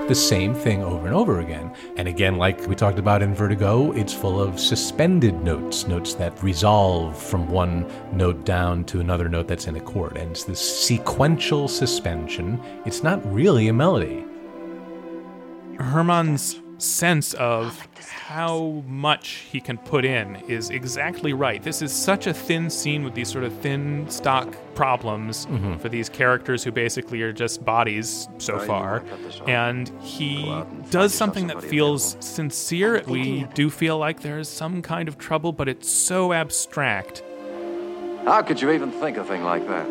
The 0.09 0.15
same 0.15 0.55
thing 0.55 0.83
over 0.83 1.05
and 1.05 1.15
over 1.15 1.39
again. 1.39 1.71
And 1.95 2.07
again, 2.07 2.37
like 2.37 2.65
we 2.65 2.73
talked 2.73 2.97
about 2.97 3.21
in 3.21 3.35
Vertigo, 3.35 3.91
it's 3.91 4.11
full 4.11 4.41
of 4.41 4.59
suspended 4.59 5.43
notes, 5.43 5.85
notes 5.85 6.15
that 6.15 6.41
resolve 6.41 7.15
from 7.15 7.47
one 7.47 7.85
note 8.11 8.43
down 8.43 8.85
to 8.85 9.01
another 9.01 9.29
note 9.29 9.47
that's 9.47 9.67
in 9.67 9.75
a 9.75 9.79
chord. 9.79 10.17
And 10.17 10.31
it's 10.31 10.45
this 10.45 10.59
sequential 10.59 11.67
suspension. 11.67 12.59
It's 12.87 13.03
not 13.03 13.23
really 13.31 13.67
a 13.67 13.73
melody. 13.73 14.25
Herrmann's 15.79 16.59
sense 16.81 17.33
of 17.35 17.87
how 18.29 18.83
much 18.87 19.45
he 19.51 19.59
can 19.59 19.77
put 19.77 20.05
in 20.05 20.35
is 20.47 20.69
exactly 20.69 21.33
right. 21.33 21.61
This 21.61 21.81
is 21.81 21.91
such 21.91 22.27
a 22.27 22.33
thin 22.33 22.69
scene 22.69 23.03
with 23.03 23.13
these 23.13 23.29
sort 23.29 23.43
of 23.43 23.53
thin 23.59 24.09
stock 24.09 24.55
problems 24.75 25.45
mm-hmm. 25.45 25.77
for 25.77 25.89
these 25.89 26.09
characters 26.09 26.63
who 26.63 26.71
basically 26.71 27.21
are 27.21 27.33
just 27.33 27.65
bodies 27.65 28.29
so 28.37 28.59
far. 28.59 28.99
wanna 28.99 29.09
cut 29.09 29.23
this 29.23 29.41
off? 29.41 29.49
And 29.49 29.91
he 30.01 30.47
and 30.47 30.89
does 30.91 31.13
something 31.13 31.47
that 31.47 31.53
somebody 31.53 31.69
feels 31.69 32.17
sincere. 32.19 33.03
We 33.07 33.45
do 33.53 33.69
feel 33.69 33.97
like 33.97 34.21
there's 34.21 34.47
some 34.47 34.81
kind 34.81 35.07
of 35.07 35.17
trouble, 35.17 35.51
but 35.51 35.67
it's 35.67 35.89
so 35.89 36.33
abstract. 36.33 37.23
How 38.25 38.41
could 38.41 38.61
you 38.61 38.71
even 38.71 38.91
think 38.91 39.17
a 39.17 39.23
thing 39.23 39.43
like 39.43 39.67
that? 39.67 39.87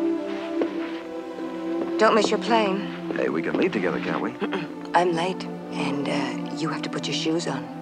Don't 1.99 2.15
miss 2.15 2.29
your 2.29 2.39
plane. 2.39 2.79
Hey, 3.15 3.27
we 3.27 3.41
can 3.41 3.57
leave 3.57 3.73
together, 3.73 3.99
can't 3.99 4.21
we? 4.21 4.33
I'm 4.93 5.11
late, 5.11 5.45
and 5.71 6.07
uh, 6.07 6.55
you 6.55 6.69
have 6.69 6.81
to 6.81 6.89
put 6.89 7.07
your 7.07 7.15
shoes 7.15 7.47
on. 7.47 7.79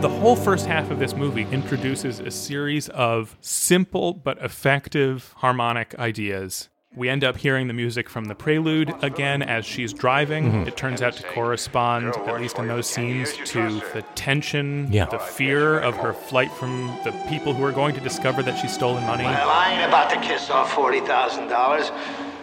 The 0.00 0.10
whole 0.10 0.36
first 0.36 0.66
half 0.66 0.90
of 0.90 0.98
this 0.98 1.14
movie 1.14 1.46
introduces 1.50 2.20
a 2.20 2.30
series 2.30 2.90
of 2.90 3.38
simple 3.40 4.12
but 4.12 4.36
effective 4.38 5.32
harmonic 5.38 5.94
ideas. 5.98 6.68
We 6.96 7.08
end 7.08 7.24
up 7.24 7.36
hearing 7.36 7.66
the 7.66 7.74
music 7.74 8.08
from 8.08 8.26
the 8.26 8.34
prelude 8.36 8.94
again 9.02 9.42
as 9.42 9.64
she's 9.66 9.92
driving. 9.92 10.44
Mm-hmm. 10.44 10.68
It 10.68 10.76
turns 10.76 11.02
out 11.02 11.14
to 11.14 11.22
correspond, 11.24 12.06
at 12.14 12.40
least 12.40 12.58
in 12.58 12.68
those 12.68 12.86
scenes, 12.88 13.32
to 13.46 13.80
the 13.92 14.02
tension, 14.14 14.86
Yeah. 14.92 15.06
the 15.06 15.18
fear 15.18 15.80
of 15.80 15.96
her 15.96 16.12
flight 16.12 16.52
from 16.52 16.86
the 17.04 17.10
people 17.28 17.52
who 17.52 17.64
are 17.64 17.72
going 17.72 17.94
to 17.94 18.00
discover 18.00 18.42
that 18.44 18.56
she's 18.60 18.72
stolen 18.72 19.02
money. 19.04 19.24
Well, 19.24 19.48
I 19.50 19.72
ain't 19.72 19.88
about 19.88 20.10
to 20.10 20.20
kiss 20.20 20.50
off 20.50 20.70
$40,000. 20.72 21.90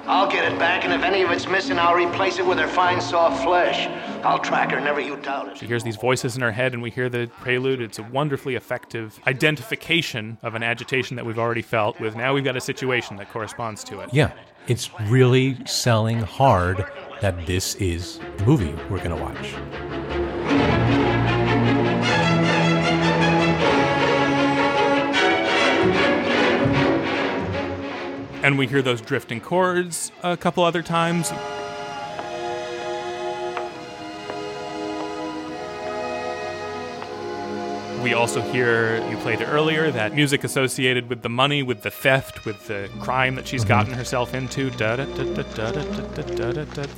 I'll 0.06 0.30
get 0.30 0.52
it 0.52 0.58
back, 0.58 0.84
and 0.84 0.94
if 0.94 1.04
any 1.04 1.22
of 1.22 1.32
it's 1.32 1.48
missing, 1.48 1.78
I'll 1.78 1.96
replace 1.96 2.40
it 2.40 2.46
with 2.46 2.58
her 2.58 2.68
fine, 2.68 3.00
soft 3.00 3.44
flesh. 3.44 3.88
I'll 4.24 4.40
track 4.40 4.72
her, 4.72 4.80
never 4.80 5.00
you 5.00 5.16
doubt 5.18 5.50
it. 5.50 5.58
She 5.58 5.68
hears 5.68 5.84
these 5.84 5.96
voices 5.96 6.36
in 6.36 6.42
her 6.42 6.52
head, 6.52 6.74
and 6.74 6.82
we 6.82 6.90
hear 6.90 7.08
the 7.08 7.30
prelude. 7.40 7.82
It's 7.82 8.00
a 8.00 8.04
wonderfully 8.04 8.56
effective 8.56 9.20
identification 9.28 10.38
of 10.42 10.56
an 10.56 10.64
agitation 10.64 11.16
that 11.16 11.26
we've 11.26 11.40
already 11.40 11.62
felt, 11.62 12.00
with 12.00 12.16
now 12.16 12.34
we've 12.34 12.44
got 12.44 12.58
a 12.58 12.62
situation 12.62 13.18
that 13.18 13.30
corresponds 13.30 13.84
to 13.86 14.00
it. 14.02 14.10
Yeah, 14.12 14.32
it's 14.68 14.90
really 15.02 15.58
selling 15.66 16.20
hard 16.20 16.86
that 17.22 17.46
this 17.46 17.76
is 17.76 18.20
the 18.38 18.46
movie 18.46 18.74
we're 18.90 19.04
going 19.04 19.16
to 19.16 19.22
watch. 19.22 20.31
and 28.52 28.60
we 28.60 28.68
hear 28.68 28.82
those 28.82 29.02
drifting 29.02 29.40
chords 29.40 30.12
a 30.24 30.38
couple 30.38 30.64
other 30.64 30.84
times. 30.84 31.32
We 38.04 38.14
also 38.14 38.42
hear, 38.42 38.98
you 39.10 39.18
played 39.18 39.42
it 39.42 39.46
earlier, 39.46 39.92
that 39.92 40.16
music 40.16 40.44
associated 40.44 41.08
with 41.08 41.22
the 41.22 41.30
money, 41.30 41.62
with 41.62 41.84
the 41.84 41.92
theft, 41.92 42.46
with 42.46 42.68
the 42.68 42.90
crime 43.00 43.36
that 43.36 43.48
she's 43.48 43.62
mm-hmm. 43.62 43.70
gotten 43.70 43.94
herself 43.94 44.34
into. 44.34 44.72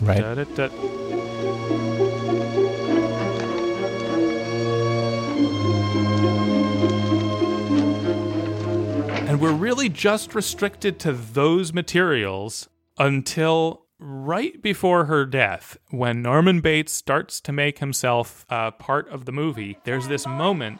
Right. 0.01 1.02
We're 9.43 9.51
really 9.51 9.89
just 9.89 10.35
restricted 10.35 10.97
to 10.97 11.11
those 11.11 11.73
materials 11.73 12.69
until 12.97 13.87
right 13.99 14.61
before 14.61 15.03
her 15.03 15.25
death, 15.25 15.75
when 15.89 16.21
Norman 16.21 16.61
Bates 16.61 16.93
starts 16.93 17.41
to 17.41 17.51
make 17.51 17.79
himself 17.79 18.45
uh, 18.49 18.71
part 18.71 19.09
of 19.09 19.25
the 19.25 19.33
movie. 19.33 19.77
There's 19.83 20.07
this 20.07 20.25
moment. 20.25 20.79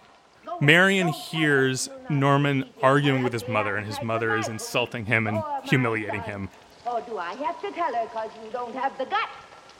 Marion 0.61 1.09
hears 1.09 1.89
Norman 2.09 2.63
arguing 2.81 3.21
with 3.21 3.33
his 3.33 3.49
mother, 3.49 3.75
and 3.75 3.85
his 3.85 4.01
mother 4.01 4.37
is 4.37 4.47
insulting 4.47 5.05
him 5.05 5.27
and 5.27 5.43
humiliating 5.65 6.21
him. 6.21 6.47
Or 6.85 7.01
do 7.01 7.17
I 7.17 7.33
have 7.33 7.61
to 7.63 7.71
tell 7.71 7.93
her 7.93 8.05
because 8.05 8.29
you 8.45 8.49
don't 8.49 8.73
have 8.75 8.97
the 8.97 9.03
guts? 9.03 9.27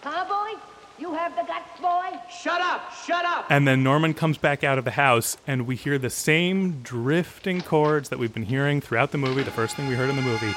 Huh, 0.01 0.25
boy? 0.27 0.59
You 0.99 1.13
have 1.13 1.35
the 1.35 1.41
guts, 1.41 1.79
boy? 1.81 2.19
Shut 2.29 2.61
up! 2.61 2.93
Shut 3.05 3.25
up! 3.25 3.47
And 3.49 3.67
then 3.67 3.81
Norman 3.81 4.13
comes 4.13 4.37
back 4.37 4.63
out 4.63 4.77
of 4.77 4.85
the 4.85 4.91
house, 4.91 5.37
and 5.47 5.65
we 5.65 5.75
hear 5.75 5.97
the 5.97 6.11
same 6.11 6.81
drifting 6.83 7.61
chords 7.61 8.09
that 8.09 8.19
we've 8.19 8.33
been 8.33 8.43
hearing 8.43 8.79
throughout 8.79 9.11
the 9.11 9.17
movie, 9.17 9.41
the 9.41 9.49
first 9.49 9.75
thing 9.75 9.87
we 9.87 9.95
heard 9.95 10.09
in 10.09 10.15
the 10.15 10.21
movie. 10.21 10.53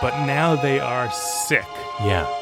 But 0.00 0.26
now 0.26 0.54
they 0.54 0.78
are 0.78 1.10
sick. 1.10 1.66
Yeah. 2.00 2.41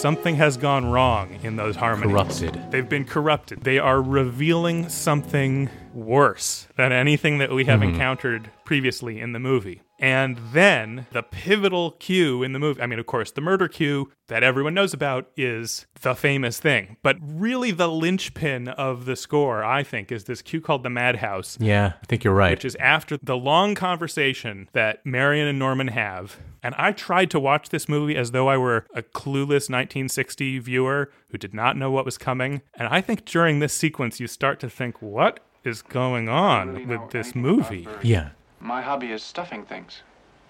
Something 0.00 0.34
has 0.36 0.56
gone 0.56 0.84
wrong 0.86 1.38
in 1.42 1.56
those 1.56 1.76
harmonies. 1.76 2.12
Corrupted. 2.12 2.70
They've 2.70 2.88
been 2.88 3.04
corrupted. 3.04 3.62
They 3.62 3.78
are 3.78 4.02
revealing 4.02 4.88
something 4.88 5.70
worse 5.94 6.68
than 6.76 6.92
anything 6.92 7.38
that 7.38 7.50
we 7.52 7.64
have 7.64 7.80
mm-hmm. 7.80 7.94
encountered 7.94 8.50
previously 8.64 9.20
in 9.20 9.32
the 9.32 9.38
movie. 9.38 9.82
And 9.98 10.36
then 10.52 11.06
the 11.12 11.22
pivotal 11.22 11.92
cue 11.92 12.42
in 12.42 12.52
the 12.52 12.58
movie, 12.58 12.82
I 12.82 12.86
mean, 12.86 12.98
of 12.98 13.06
course, 13.06 13.30
the 13.30 13.40
murder 13.40 13.68
cue 13.68 14.10
that 14.26 14.42
everyone 14.42 14.74
knows 14.74 14.92
about 14.92 15.30
is 15.36 15.86
the 16.00 16.14
famous 16.14 16.58
thing. 16.58 16.96
But 17.02 17.16
really, 17.22 17.70
the 17.70 17.88
linchpin 17.88 18.68
of 18.68 19.06
the 19.06 19.16
score, 19.16 19.62
I 19.62 19.82
think, 19.82 20.10
is 20.10 20.24
this 20.24 20.42
cue 20.42 20.60
called 20.60 20.82
the 20.82 20.90
Madhouse 20.90 21.56
Yeah, 21.60 21.92
I 22.02 22.06
think 22.06 22.24
you're 22.24 22.34
right. 22.34 22.50
which 22.50 22.64
is 22.64 22.76
after 22.76 23.16
the 23.22 23.36
long 23.36 23.74
conversation 23.74 24.68
that 24.72 25.06
Marion 25.06 25.46
and 25.46 25.58
Norman 25.58 25.88
have. 25.88 26.38
And 26.64 26.74
I 26.76 26.92
tried 26.92 27.30
to 27.32 27.38
watch 27.38 27.68
this 27.68 27.88
movie 27.88 28.16
as 28.16 28.30
though 28.32 28.48
I 28.48 28.56
were 28.56 28.86
a 28.94 29.02
clueless 29.02 29.68
1960 29.70 30.58
viewer 30.60 31.10
who 31.28 31.38
did 31.38 31.52
not 31.54 31.76
know 31.76 31.90
what 31.90 32.04
was 32.06 32.16
coming. 32.18 32.62
And 32.74 32.88
I 32.88 33.00
think 33.02 33.24
during 33.26 33.58
this 33.60 33.74
sequence, 33.74 34.18
you 34.18 34.26
start 34.26 34.58
to 34.60 34.70
think, 34.70 35.00
what 35.02 35.40
is 35.62 35.82
going 35.82 36.28
on 36.28 36.88
with 36.88 37.10
this 37.10 37.34
movie? 37.34 37.86
yeah. 38.02 38.30
My 38.60 38.80
hobby 38.80 39.12
is 39.12 39.22
stuffing 39.22 39.64
things. 39.66 40.02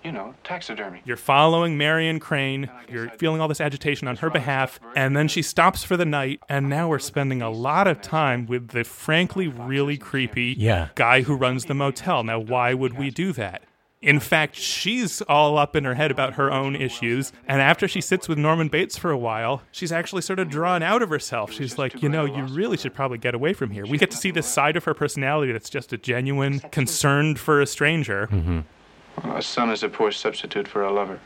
You 0.05 0.13
know, 0.13 0.35
taxidermy. 0.45 1.01
You're 1.07 1.17
following 1.17 1.79
Marion 1.79 2.21
Crane, 2.21 2.71
you're 2.91 3.09
feeling 3.19 3.41
all 3.41 3.49
this 3.49 3.61
agitation 3.61 4.07
on 4.07 4.17
her 4.17 4.29
behalf, 4.29 4.79
and 4.95 5.17
then 5.17 5.29
she 5.29 5.41
stops 5.41 5.83
for 5.83 5.97
the 5.97 6.05
night, 6.05 6.41
and 6.49 6.69
now 6.69 6.89
we're 6.89 6.99
spending 6.99 7.41
a 7.41 7.49
lot 7.51 7.87
of 7.89 8.03
time 8.03 8.45
with 8.45 8.69
the 8.69 8.85
frankly 8.85 9.49
really 9.49 9.97
creepy 9.97 10.55
Yeah. 10.59 10.89
guy 10.95 11.23
who 11.23 11.35
runs 11.35 11.65
the 11.65 11.75
motel. 11.75 12.23
Now, 12.23 12.39
why 12.39 12.75
would 12.75 12.99
we 12.99 13.09
do 13.11 13.33
that? 13.33 13.63
In 14.05 14.21
fact, 14.21 14.57
she's 14.57 15.23
all 15.23 15.57
up 15.57 15.75
in 15.75 15.85
her 15.85 15.95
head 15.95 16.11
about 16.11 16.35
her 16.35 16.53
own 16.53 16.77
issues, 16.77 17.33
and 17.49 17.63
after 17.63 17.89
she 17.89 18.03
sits 18.03 18.29
with 18.29 18.37
Norman 18.37 18.69
Bates 18.69 18.99
for 18.99 19.11
a 19.11 19.17
while, 19.17 19.63
she's 19.73 19.91
actually 19.91 20.21
sort 20.21 20.39
of 20.39 20.51
drawn 20.51 20.83
out 20.83 21.01
of 21.01 21.09
herself. 21.09 21.51
She's 21.51 21.79
like, 21.79 22.03
you 22.03 22.11
know, 22.11 22.27
you 22.27 22.45
really 22.45 22.77
should 22.77 22.93
probably 22.93 23.17
get 23.17 23.35
away 23.35 23.55
from 23.55 23.71
here. 23.71 23.87
We 23.87 23.97
get 23.97 24.11
to 24.11 24.17
see 24.19 24.31
this 24.31 24.47
side 24.47 24.77
of 24.77 24.85
her 24.85 24.93
personality 24.93 25.53
that's 25.53 25.71
just 25.71 25.91
a 25.95 25.97
genuine 25.97 26.61
concern 26.61 27.37
for 27.37 27.63
a 27.63 27.67
stranger. 27.67 28.29
Well, 28.31 29.37
a 29.37 29.41
son 29.41 29.71
is 29.71 29.83
a 29.83 29.89
poor 29.89 30.13
substitute 30.13 30.69
for 30.69 30.83
a 30.83 30.93
lover. 30.93 31.19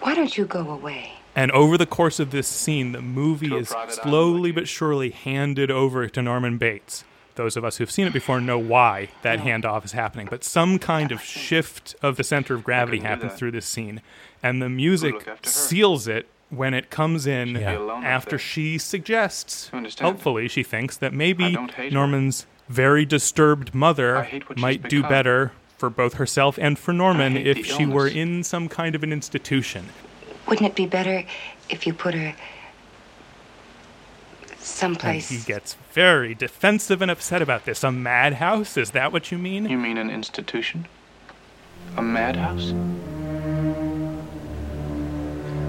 Why 0.00 0.16
don't 0.16 0.36
you 0.36 0.46
go 0.46 0.68
away? 0.68 1.12
And 1.36 1.52
over 1.52 1.78
the 1.78 1.86
course 1.86 2.18
of 2.18 2.32
this 2.32 2.48
scene, 2.48 2.90
the 2.90 3.02
movie 3.02 3.54
is 3.54 3.72
slowly 3.88 4.50
but 4.50 4.66
surely 4.66 5.10
handed 5.10 5.70
over 5.70 6.08
to 6.08 6.22
Norman 6.22 6.58
Bates. 6.58 7.04
Those 7.36 7.56
of 7.56 7.64
us 7.64 7.76
who've 7.76 7.90
seen 7.90 8.06
it 8.06 8.12
before 8.12 8.40
know 8.40 8.58
why 8.58 9.10
that 9.22 9.40
handoff 9.40 9.84
is 9.84 9.92
happening, 9.92 10.26
but 10.30 10.42
some 10.42 10.78
kind 10.78 11.12
of 11.12 11.22
shift 11.22 11.94
of 12.02 12.16
the 12.16 12.24
center 12.24 12.54
of 12.54 12.64
gravity 12.64 13.00
happens 13.00 13.34
through 13.34 13.52
this 13.52 13.66
scene. 13.66 14.00
And 14.42 14.60
the 14.60 14.68
music 14.68 15.14
look 15.14 15.28
after 15.28 15.48
her? 15.48 15.52
seals 15.52 16.08
it 16.08 16.26
when 16.48 16.74
it 16.74 16.90
comes 16.90 17.26
in 17.26 17.56
Yeah. 17.56 17.72
Be 17.72 17.76
alone 17.76 18.04
up 18.04 18.04
after 18.04 18.38
she 18.38 18.78
suggests, 18.78 19.70
You 19.72 19.86
hopefully, 20.00 20.48
she 20.48 20.62
thinks 20.62 20.96
that 20.96 21.12
maybe 21.12 21.52
don't 21.52 21.70
her. 21.72 21.90
Norman's 21.90 22.46
very 22.68 23.04
disturbed 23.04 23.74
mother 23.74 24.22
hate 24.22 24.48
what 24.48 24.58
she's 24.58 24.62
might 24.62 24.82
do 24.88 24.98
become. 24.98 25.10
better 25.10 25.52
for 25.78 25.90
both 25.90 26.14
herself 26.14 26.58
and 26.58 26.78
for 26.78 26.92
Norman 26.92 27.36
if 27.36 27.58
the 27.58 27.62
she 27.62 27.86
were 27.86 28.08
in 28.08 28.42
some 28.44 28.68
kind 28.68 28.94
of 28.94 29.02
an 29.02 29.12
institution. 29.12 29.86
Wouldn't 30.48 30.66
it 30.70 30.74
be 30.74 30.86
better 30.86 31.24
if 31.68 31.86
you 31.86 31.92
put 31.92 32.14
her 32.14 32.34
And 34.66 34.94
someplace? 34.96 35.28
he 35.28 35.38
gets 35.38 35.76
very 35.92 36.34
defensive 36.34 37.00
and 37.00 37.10
upset 37.10 37.40
about 37.40 37.64
this. 37.64 37.84
A 37.84 37.92
madhouse? 37.92 38.76
Is 38.76 38.90
that 38.90 39.12
what 39.12 39.30
you 39.30 39.38
mean? 39.38 39.68
You 39.68 39.78
mean 39.78 39.96
an 39.96 40.10
institution? 40.10 40.86
A 41.96 42.02
madhouse? 42.02 42.72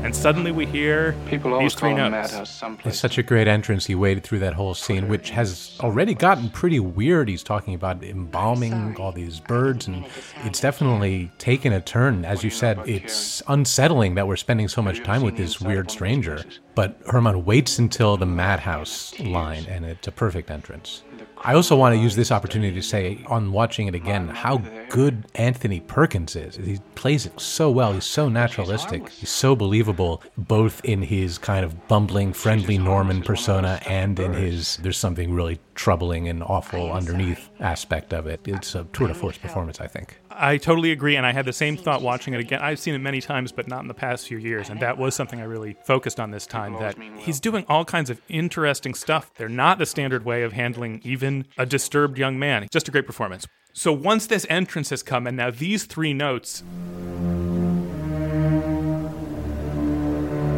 And 0.04 0.16
suddenly 0.16 0.52
we 0.52 0.66
hear 0.66 1.16
People 1.28 1.52
these 1.52 1.58
always 1.58 1.74
three 1.74 1.90
call 1.90 2.06
a 2.06 2.10
notes. 2.10 2.32
madhouse 2.32 2.64
It's 2.86 2.98
such 2.98 3.18
a 3.18 3.24
great 3.24 3.48
entrance. 3.48 3.86
He 3.88 3.96
waded 3.96 4.24
through 4.24 4.40
that 4.40 4.54
whole 4.54 4.74
scene, 4.74 5.10
which 5.10 5.32
has 5.32 5.78
already 5.82 6.14
gotten 6.14 6.50
pretty 6.50 6.80
weird. 6.80 7.28
He's 7.28 7.44
talking 7.44 7.74
about 7.74 8.02
embalming 8.04 8.96
all 8.98 9.12
these 9.12 9.42
birds, 9.42 9.88
and 9.88 10.06
it's 10.46 10.62
definitely 10.62 11.32
taken 11.40 11.74
a 11.74 11.82
turn. 11.82 12.24
As 12.24 12.44
you 12.44 12.50
said, 12.50 12.80
it's 12.88 13.44
unsettling 13.48 14.16
that 14.16 14.28
we're 14.28 14.38
spending 14.38 14.70
so 14.70 14.82
much 14.82 15.04
time 15.04 15.24
with 15.24 15.36
this 15.36 15.60
weird 15.60 15.92
stranger. 15.92 16.44
But 16.74 17.02
Herrmann 17.12 17.44
waits 17.44 17.78
until 17.80 18.16
the 18.16 18.26
madhouse 18.26 19.20
line, 19.20 19.66
and 19.68 19.84
it's 19.84 20.08
a 20.08 20.12
perfect 20.12 20.50
entrance. 20.50 21.04
I 21.42 21.54
also 21.54 21.76
want 21.76 21.96
to 21.96 22.00
use 22.00 22.16
this 22.16 22.32
opportunity 22.32 22.74
to 22.74 22.82
say, 22.82 23.24
on 23.28 23.52
watching 23.52 23.88
it 23.88 23.96
again, 23.96 24.28
how 24.28 24.58
good 24.90 25.26
Anthony 25.36 25.80
Perkins 25.80 26.36
is. 26.36 26.56
He 26.56 26.80
plays 26.96 27.26
it 27.26 27.40
so 27.40 27.70
well. 27.70 27.94
He's 27.94 28.06
so 28.06 28.28
naturalistic. 28.28 29.10
He's 29.10 29.30
so 29.30 29.56
believable, 29.56 30.24
both 30.38 30.84
in 30.84 31.02
his 31.02 31.38
kind 31.38 31.64
of 31.64 31.88
bumbling, 31.88 32.34
friendly 32.34 32.78
Norman 32.78 33.22
persona 33.22 33.80
and 33.88 34.20
in 34.20 34.34
his 34.34 34.78
there's 34.78 34.98
something 34.98 35.34
really 35.34 35.60
troubling 35.76 36.28
and 36.28 36.44
awful 36.44 36.92
underneath 36.92 37.50
aspect 37.60 38.14
of 38.14 38.28
it. 38.28 38.42
It's 38.46 38.76
a 38.76 38.84
tour 38.94 39.08
de 39.08 39.14
force 39.14 39.38
performance, 39.38 39.80
I 39.80 39.88
think. 39.88 40.20
I 40.40 40.58
totally 40.58 40.92
agree, 40.92 41.16
and 41.16 41.26
I 41.26 41.34
had 41.34 41.46
the 41.46 41.54
same 41.54 41.78
thought 41.78 42.02
watching 42.02 42.34
it 42.34 42.40
again. 42.40 42.60
I've 42.62 42.80
seen 42.80 42.94
it 42.94 43.00
many 43.00 43.22
times, 43.22 43.52
but 43.52 43.68
not 43.68 43.82
in 43.82 43.88
the 43.88 43.94
past 43.94 44.28
few 44.28 44.38
years, 44.38 44.70
and 44.70 44.80
that 44.80 44.98
was 44.98 45.16
something 45.16 45.42
I 45.42 45.46
really 45.46 45.76
focused 45.84 46.20
on 46.20 46.32
this 46.32 46.46
time. 46.46 46.74
That 46.74 46.96
he's 47.18 47.40
doing 47.40 47.66
all 47.68 47.84
kinds 47.86 48.10
of 48.10 48.22
interesting 48.30 48.94
stuff. 48.94 49.34
They're 49.36 49.50
not 49.50 49.80
the 49.80 49.86
standard 49.86 50.26
way 50.26 50.44
of 50.44 50.54
handling 50.54 51.02
even 51.04 51.46
a 51.58 51.66
disturbed 51.66 52.18
young 52.18 52.38
man. 52.38 52.68
Just 52.72 52.88
a 52.88 52.92
great 52.92 53.08
performance. 53.08 53.48
So 53.74 53.92
once 53.92 54.28
this 54.28 54.46
entrance 54.50 54.90
has 54.92 55.04
come, 55.04 55.28
and 55.28 55.38
now 55.38 55.52
these 55.52 55.86
three 55.86 56.14
notes 56.14 56.64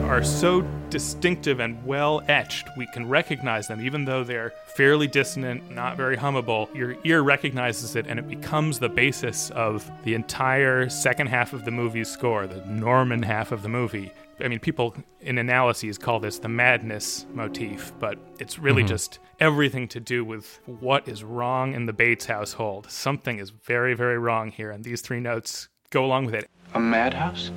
are 0.10 0.24
so 0.24 0.68
distinctive 0.90 1.60
and 1.60 1.84
well 1.86 2.22
etched, 2.28 2.68
we 2.78 2.88
can 2.88 3.08
recognize 3.08 3.68
them, 3.68 3.82
even 3.82 4.06
though 4.06 4.24
they're 4.24 4.54
fairly 4.76 5.08
dissonant, 5.08 5.70
not 5.72 5.98
very 5.98 6.18
hummable. 6.18 6.74
Your 6.76 6.96
ear 7.04 7.22
recognizes 7.22 7.96
it, 7.96 8.08
and 8.08 8.20
it 8.20 8.28
becomes 8.28 8.80
the 8.80 8.90
basis 8.90 9.50
of 9.52 9.90
the 10.04 10.14
entire 10.14 10.90
second 10.90 11.28
half 11.28 11.54
of 11.54 11.66
the 11.66 11.72
movie's 11.72 12.10
score, 12.10 12.48
the 12.48 12.66
Norman 12.66 13.24
half 13.24 13.52
of 13.52 13.62
the 13.62 13.70
movie. 13.70 14.12
I 14.42 14.48
mean, 14.48 14.60
people 14.60 14.96
in 15.20 15.38
analyses 15.38 15.98
call 15.98 16.20
this 16.22 16.40
the 16.40 16.48
madness 16.48 17.26
motif, 17.34 17.92
but 18.00 18.18
it's 18.40 18.58
really 18.58 18.84
Mhm. 18.84 18.88
just 18.88 19.20
everything 19.40 19.88
to 19.90 20.00
do 20.00 20.24
with 20.24 20.62
what 20.66 21.08
is 21.10 21.24
wrong 21.24 21.74
in 21.74 21.86
the 21.88 21.94
Bates 21.94 22.26
household. 22.28 22.90
Something 22.90 23.38
is 23.40 23.50
very, 23.50 23.94
very 23.94 24.18
wrong 24.18 24.52
here, 24.52 24.72
and 24.72 24.84
these 24.84 25.02
three 25.02 25.20
notes 25.20 25.68
go 25.90 26.06
along 26.06 26.26
with 26.26 26.36
it. 26.36 26.50
A 26.74 26.80
madhouse? 26.80 27.52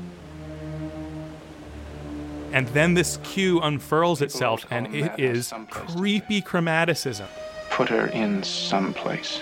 And 2.53 2.68
then 2.68 2.94
this 2.94 3.18
cue 3.22 3.61
unfurls 3.61 4.20
itself, 4.20 4.66
and 4.70 4.86
them 4.86 4.94
it 4.94 5.00
madhouse 5.03 5.18
is 5.18 5.46
someplace. 5.46 5.94
creepy 5.94 6.42
chromaticism. 6.42 7.26
Put 7.70 7.88
her 7.88 8.07
in 8.09 8.42
some 8.42 8.92
place. 8.92 9.40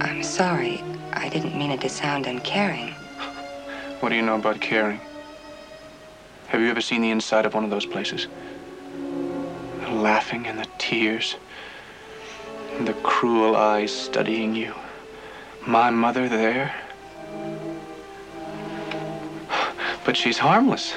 I'm 0.00 0.22
sorry. 0.22 0.82
I 1.12 1.28
didn't 1.28 1.56
mean 1.56 1.70
it 1.70 1.80
to 1.82 1.88
sound 1.88 2.26
uncaring. 2.26 2.94
What 4.00 4.08
do 4.08 4.16
you 4.16 4.22
know 4.22 4.36
about 4.36 4.60
caring? 4.60 5.00
Have 6.48 6.60
you 6.60 6.68
ever 6.68 6.80
seen 6.80 7.02
the 7.02 7.10
inside 7.10 7.46
of 7.46 7.54
one 7.54 7.62
of 7.62 7.70
those 7.70 7.86
places? 7.86 8.26
The 9.82 9.90
laughing 9.90 10.46
and 10.46 10.58
the 10.58 10.66
tears, 10.78 11.36
and 12.76 12.88
the 12.88 12.94
cruel 12.94 13.54
eyes 13.54 13.92
studying 13.92 14.54
you. 14.56 14.74
My 15.66 15.90
mother 15.90 16.28
there? 16.28 16.74
But 20.04 20.16
she's 20.16 20.38
harmless. 20.38 20.94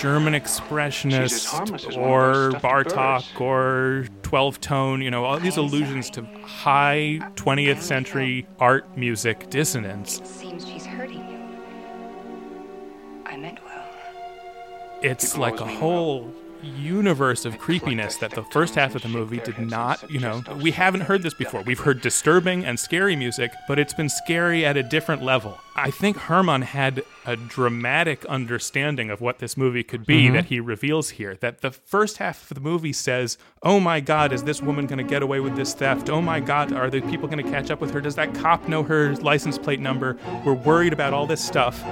German 0.00 0.32
She's 0.32 0.42
expressionist 0.42 1.46
harmless 1.46 1.86
as 1.86 1.96
one 1.96 2.04
of 2.04 2.10
or 2.10 2.32
those 2.32 2.50
stuffed 2.52 2.64
Bartok 2.64 3.40
or 3.40 4.06
12 4.22 4.60
tone, 4.60 5.02
you 5.02 5.10
know, 5.10 5.26
all 5.26 5.38
these 5.38 5.58
allusions 5.58 6.08
to 6.10 6.22
high 6.42 7.18
20th 7.34 7.82
century 7.82 8.46
art 8.58 8.96
music 8.96 9.50
dissonance. 9.50 10.20
It 10.20 10.26
Seems 10.26 10.66
she's 10.66 10.86
hurting 10.86 11.18
you. 11.18 11.38
I 13.26 13.36
meant 13.36 13.62
well. 13.62 13.84
It's 15.02 15.32
People 15.32 15.42
like 15.42 15.60
a 15.60 15.64
always 15.64 15.72
mean 15.72 15.80
whole 15.80 16.34
universe 16.62 17.44
of 17.44 17.58
creepiness 17.58 18.16
that 18.16 18.30
the 18.32 18.42
first 18.44 18.74
half 18.74 18.94
of 18.94 19.02
the 19.02 19.08
movie 19.08 19.38
did 19.38 19.58
not, 19.58 20.10
you 20.10 20.18
know, 20.20 20.42
we 20.60 20.70
haven't 20.70 21.02
heard 21.02 21.22
this 21.22 21.34
before. 21.34 21.62
We've 21.62 21.78
heard 21.80 22.00
disturbing 22.00 22.64
and 22.64 22.78
scary 22.78 23.16
music, 23.16 23.50
but 23.68 23.78
it's 23.78 23.94
been 23.94 24.08
scary 24.08 24.64
at 24.64 24.76
a 24.76 24.82
different 24.82 25.22
level. 25.22 25.58
I 25.76 25.90
think 25.90 26.18
Herrmann 26.18 26.62
had 26.62 27.02
a 27.24 27.36
dramatic 27.36 28.24
understanding 28.26 29.08
of 29.10 29.20
what 29.20 29.38
this 29.38 29.56
movie 29.56 29.82
could 29.82 30.04
be 30.04 30.28
Mhm. 30.28 30.32
that 30.34 30.44
he 30.46 30.60
reveals 30.60 31.10
here. 31.10 31.36
That 31.40 31.60
the 31.62 31.70
first 31.70 32.18
half 32.18 32.50
of 32.50 32.54
the 32.54 32.60
movie 32.60 32.92
says, 32.92 33.38
Oh 33.62 33.80
my 33.80 34.00
God, 34.00 34.32
is 34.32 34.42
this 34.42 34.60
woman 34.62 34.86
going 34.86 34.98
to 34.98 35.04
get 35.04 35.22
away 35.22 35.40
with 35.40 35.56
this 35.56 35.72
theft? 35.74 36.10
Oh 36.10 36.20
my 36.20 36.40
God, 36.40 36.72
are 36.72 36.90
the 36.90 37.00
people 37.02 37.28
going 37.28 37.42
to 37.44 37.50
catch 37.50 37.70
up 37.70 37.80
with 37.80 37.92
her? 37.92 38.00
Does 38.00 38.16
that 38.16 38.34
cop 38.34 38.68
know 38.68 38.82
her 38.82 39.14
license 39.16 39.56
plate 39.58 39.80
number? 39.80 40.16
We're 40.44 40.52
worried 40.54 40.92
about 40.92 41.12
all 41.14 41.26
this 41.26 41.42
stuff. 41.44 41.82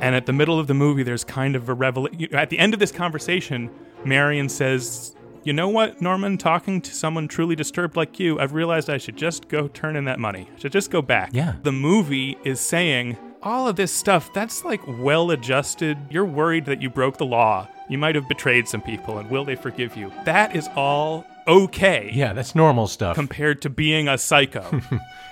And 0.00 0.14
at 0.14 0.26
the 0.26 0.32
middle 0.32 0.58
of 0.58 0.66
the 0.66 0.74
movie, 0.74 1.02
there's 1.02 1.24
kind 1.24 1.54
of 1.54 1.68
a 1.68 1.74
revelation. 1.74 2.34
At 2.34 2.50
the 2.50 2.58
end 2.58 2.74
of 2.74 2.80
this 2.80 2.92
conversation, 2.92 3.70
Marion 4.04 4.48
says, 4.48 5.14
You 5.44 5.52
know 5.52 5.68
what, 5.68 6.00
Norman? 6.00 6.38
Talking 6.38 6.80
to 6.80 6.94
someone 6.94 7.28
truly 7.28 7.54
disturbed 7.54 7.96
like 7.96 8.18
you, 8.18 8.38
I've 8.40 8.52
realized 8.52 8.88
I 8.88 8.98
should 8.98 9.16
just 9.16 9.48
go 9.48 9.68
turn 9.68 9.96
in 9.96 10.04
that 10.06 10.18
money. 10.18 10.48
I 10.54 10.58
should 10.58 10.72
just 10.72 10.90
go 10.90 11.02
back. 11.02 11.30
Yeah. 11.32 11.54
The 11.62 11.72
movie 11.72 12.38
is 12.44 12.60
saying, 12.60 13.18
all 13.42 13.68
of 13.68 13.76
this 13.76 13.92
stuff, 13.92 14.32
that's 14.34 14.64
like 14.64 14.80
well 14.86 15.30
adjusted. 15.30 15.98
You're 16.10 16.24
worried 16.24 16.66
that 16.66 16.82
you 16.82 16.90
broke 16.90 17.16
the 17.16 17.26
law. 17.26 17.68
You 17.88 17.98
might 17.98 18.14
have 18.14 18.28
betrayed 18.28 18.68
some 18.68 18.82
people, 18.82 19.18
and 19.18 19.30
will 19.30 19.44
they 19.44 19.56
forgive 19.56 19.96
you? 19.96 20.12
That 20.24 20.54
is 20.54 20.68
all 20.76 21.24
okay. 21.46 22.10
Yeah, 22.12 22.32
that's 22.32 22.54
normal 22.54 22.86
stuff. 22.86 23.16
Compared 23.16 23.62
to 23.62 23.70
being 23.70 24.08
a 24.08 24.16
psycho. 24.18 24.80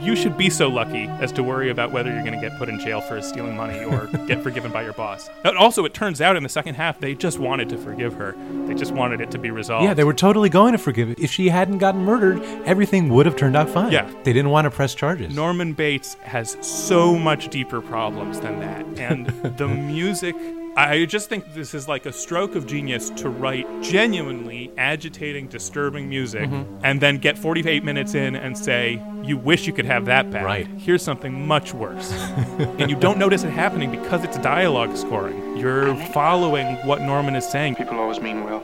you 0.00 0.16
should 0.16 0.36
be 0.36 0.50
so 0.50 0.68
lucky 0.68 1.06
as 1.20 1.32
to 1.32 1.42
worry 1.42 1.70
about 1.70 1.92
whether 1.92 2.10
you're 2.12 2.24
going 2.24 2.38
to 2.38 2.40
get 2.40 2.56
put 2.58 2.68
in 2.68 2.78
jail 2.80 3.00
for 3.00 3.20
stealing 3.20 3.56
money 3.56 3.84
or 3.84 4.06
get 4.26 4.42
forgiven 4.42 4.72
by 4.72 4.82
your 4.82 4.92
boss. 4.92 5.28
And 5.44 5.56
also, 5.56 5.84
it 5.84 5.94
turns 5.94 6.20
out 6.20 6.36
in 6.36 6.42
the 6.42 6.48
second 6.48 6.74
half, 6.74 6.98
they 7.00 7.14
just 7.14 7.38
wanted 7.38 7.68
to 7.70 7.78
forgive 7.78 8.14
her. 8.14 8.34
They 8.66 8.74
just 8.74 8.92
wanted 8.92 9.20
it 9.20 9.30
to 9.32 9.38
be 9.38 9.50
resolved. 9.50 9.84
Yeah, 9.84 9.94
they 9.94 10.04
were 10.04 10.14
totally 10.14 10.48
going 10.48 10.72
to 10.72 10.78
forgive 10.78 11.10
it. 11.10 11.18
If 11.18 11.30
she 11.30 11.48
hadn't 11.48 11.78
gotten 11.78 12.04
murdered, 12.04 12.42
everything 12.64 13.08
would 13.10 13.26
have 13.26 13.36
turned 13.36 13.56
out 13.56 13.68
fine. 13.68 13.92
Yeah. 13.92 14.10
They 14.24 14.32
didn't 14.32 14.50
want 14.50 14.64
to 14.66 14.70
press 14.70 14.94
charges. 14.94 15.34
Norman 15.34 15.72
Bates 15.72 16.14
has 16.22 16.56
so 16.60 17.18
much 17.18 17.48
deeper 17.48 17.80
problems 17.80 18.40
than 18.40 18.60
that. 18.60 18.86
And 18.98 19.26
the 19.58 19.68
music, 19.68 20.34
I 20.76 21.04
just 21.04 21.28
think 21.28 21.52
this 21.52 21.74
is 21.74 21.88
like 21.88 22.06
a 22.06 22.12
stroke 22.12 22.54
of 22.54 22.66
genius 22.66 23.10
to 23.16 23.28
write 23.28 23.66
genuinely 23.82 24.70
agitating, 24.78 25.48
disturbing 25.48 26.08
music 26.08 26.48
Mhm. 26.48 26.64
and 26.84 27.00
then 27.00 27.18
get 27.18 27.36
48 27.36 27.82
minutes 27.84 28.14
in 28.14 28.36
and 28.36 28.56
say, 28.56 29.02
you 29.22 29.36
wish 29.36 29.66
you 29.66 29.72
could 29.72 29.84
have 29.84 30.06
that 30.06 30.30
back. 30.30 30.44
Right. 30.44 30.66
Here's 30.78 31.02
something 31.02 31.46
much 31.46 31.74
worse. 31.74 32.12
and 32.78 32.88
you 32.88 32.96
don't 32.96 33.18
notice 33.18 33.42
it 33.42 33.50
happening 33.50 33.90
because 33.90 34.22
it's 34.24 34.38
dialogue 34.38 34.96
scoring. 34.96 35.56
You're 35.56 35.94
following 36.12 36.76
what 36.86 37.00
Norman 37.02 37.34
is 37.34 37.46
saying. 37.48 37.74
People 37.74 37.98
always 37.98 38.20
mean 38.20 38.44
well. 38.44 38.62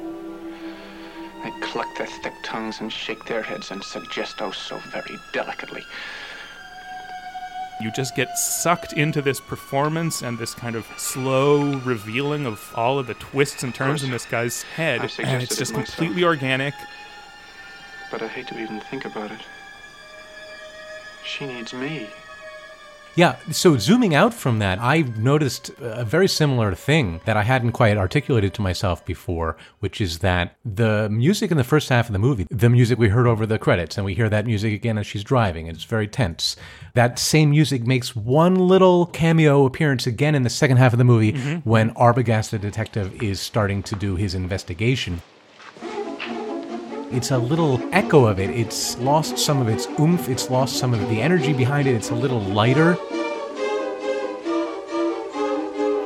They 1.45 1.51
cluck 1.61 1.89
their 1.99 2.07
thick 2.23 2.35
tongues 2.45 2.81
and 2.81 2.91
shake 2.93 3.25
their 3.27 3.43
heads 3.43 3.71
and 3.71 3.83
suggest 3.83 4.37
oh 4.41 4.53
so 4.53 4.79
very 4.91 5.19
delicately. 5.33 5.83
You 7.81 7.91
just 7.91 8.17
get 8.17 8.39
sucked 8.39 8.95
into 8.95 9.21
this 9.21 9.39
performance 9.39 10.23
and 10.23 10.39
this 10.39 10.55
kind 10.55 10.77
of 10.77 10.87
slow 10.97 11.77
revealing 11.81 12.47
of 12.47 12.73
all 12.75 12.99
of 12.99 13.07
the 13.07 13.15
twists 13.15 13.63
and 13.63 13.75
turns 13.75 14.03
in 14.03 14.11
this 14.11 14.25
guy's 14.25 14.63
head. 14.63 15.01
And 15.19 15.43
it's 15.43 15.57
just 15.57 15.75
myself. 15.75 15.97
completely 15.97 16.25
organic. 16.25 16.75
But 18.11 18.23
I 18.23 18.29
hate 18.29 18.47
to 18.49 18.59
even 18.59 18.81
think 18.81 19.05
about 19.05 19.31
it. 19.31 19.41
She 21.25 21.45
needs 21.47 21.75
me. 21.75 22.09
Yeah, 23.17 23.37
so 23.51 23.79
zooming 23.79 24.15
out 24.15 24.35
from 24.35 24.59
that, 24.59 24.79
I 24.79 25.01
noticed 25.17 25.71
a 25.81 26.05
very 26.05 26.29
similar 26.29 26.75
thing 26.75 27.21
that 27.25 27.35
I 27.35 27.45
hadn't 27.45 27.73
quite 27.73 27.97
articulated 27.97 28.53
to 28.55 28.63
myself 28.63 29.03
before, 29.07 29.57
which 29.81 30.03
is 30.03 30.19
that 30.19 30.55
the 30.67 31.09
music 31.09 31.51
in 31.51 31.57
the 31.57 31.65
first 31.65 31.89
half 31.89 32.09
of 32.09 32.13
the 32.13 32.19
movie, 32.19 32.47
the 32.51 32.69
music 32.69 32.99
we 32.99 33.09
heard 33.09 33.27
over 33.27 33.47
the 33.47 33.59
credits, 33.59 33.97
and 33.97 34.05
we 34.05 34.13
hear 34.15 34.29
that 34.29 34.45
music 34.45 34.75
again 34.75 34.99
as 34.99 35.07
she's 35.07 35.25
driving, 35.25 35.67
and 35.67 35.75
it's 35.77 35.87
very 35.87 36.07
tense. 36.07 36.57
That 36.93 37.19
same 37.19 37.51
music 37.51 37.87
makes 37.87 38.15
one 38.15 38.55
little 38.57 39.07
cameo 39.07 39.65
appearance 39.65 40.07
again 40.07 40.35
in 40.35 40.43
the 40.43 40.51
second 40.51 40.77
half 40.77 40.93
of 40.93 40.99
the 40.99 41.05
movie 41.05 41.33
Mhm. 41.33 41.63
when 41.65 41.95
Arbogast 41.95 42.51
the 42.51 42.59
detective 42.59 43.23
is 43.23 43.41
starting 43.41 43.83
to 43.85 43.95
do 43.97 44.17
his 44.17 44.35
investigation. 44.35 45.23
It's 47.13 47.31
a 47.31 47.39
little 47.39 47.81
echo 47.93 48.27
of 48.27 48.41
it. 48.41 48.51
It's 48.51 48.99
lost 48.99 49.39
some 49.39 49.61
of 49.63 49.69
its 49.69 49.87
oomph, 50.01 50.29
it's 50.29 50.51
lost 50.51 50.77
some 50.77 50.93
of 50.93 51.01
the 51.09 51.23
energy 51.23 51.53
behind 51.53 51.87
it, 51.87 51.95
it's 51.95 52.11
a 52.11 52.15
little 52.15 52.41
lighter. 52.41 52.99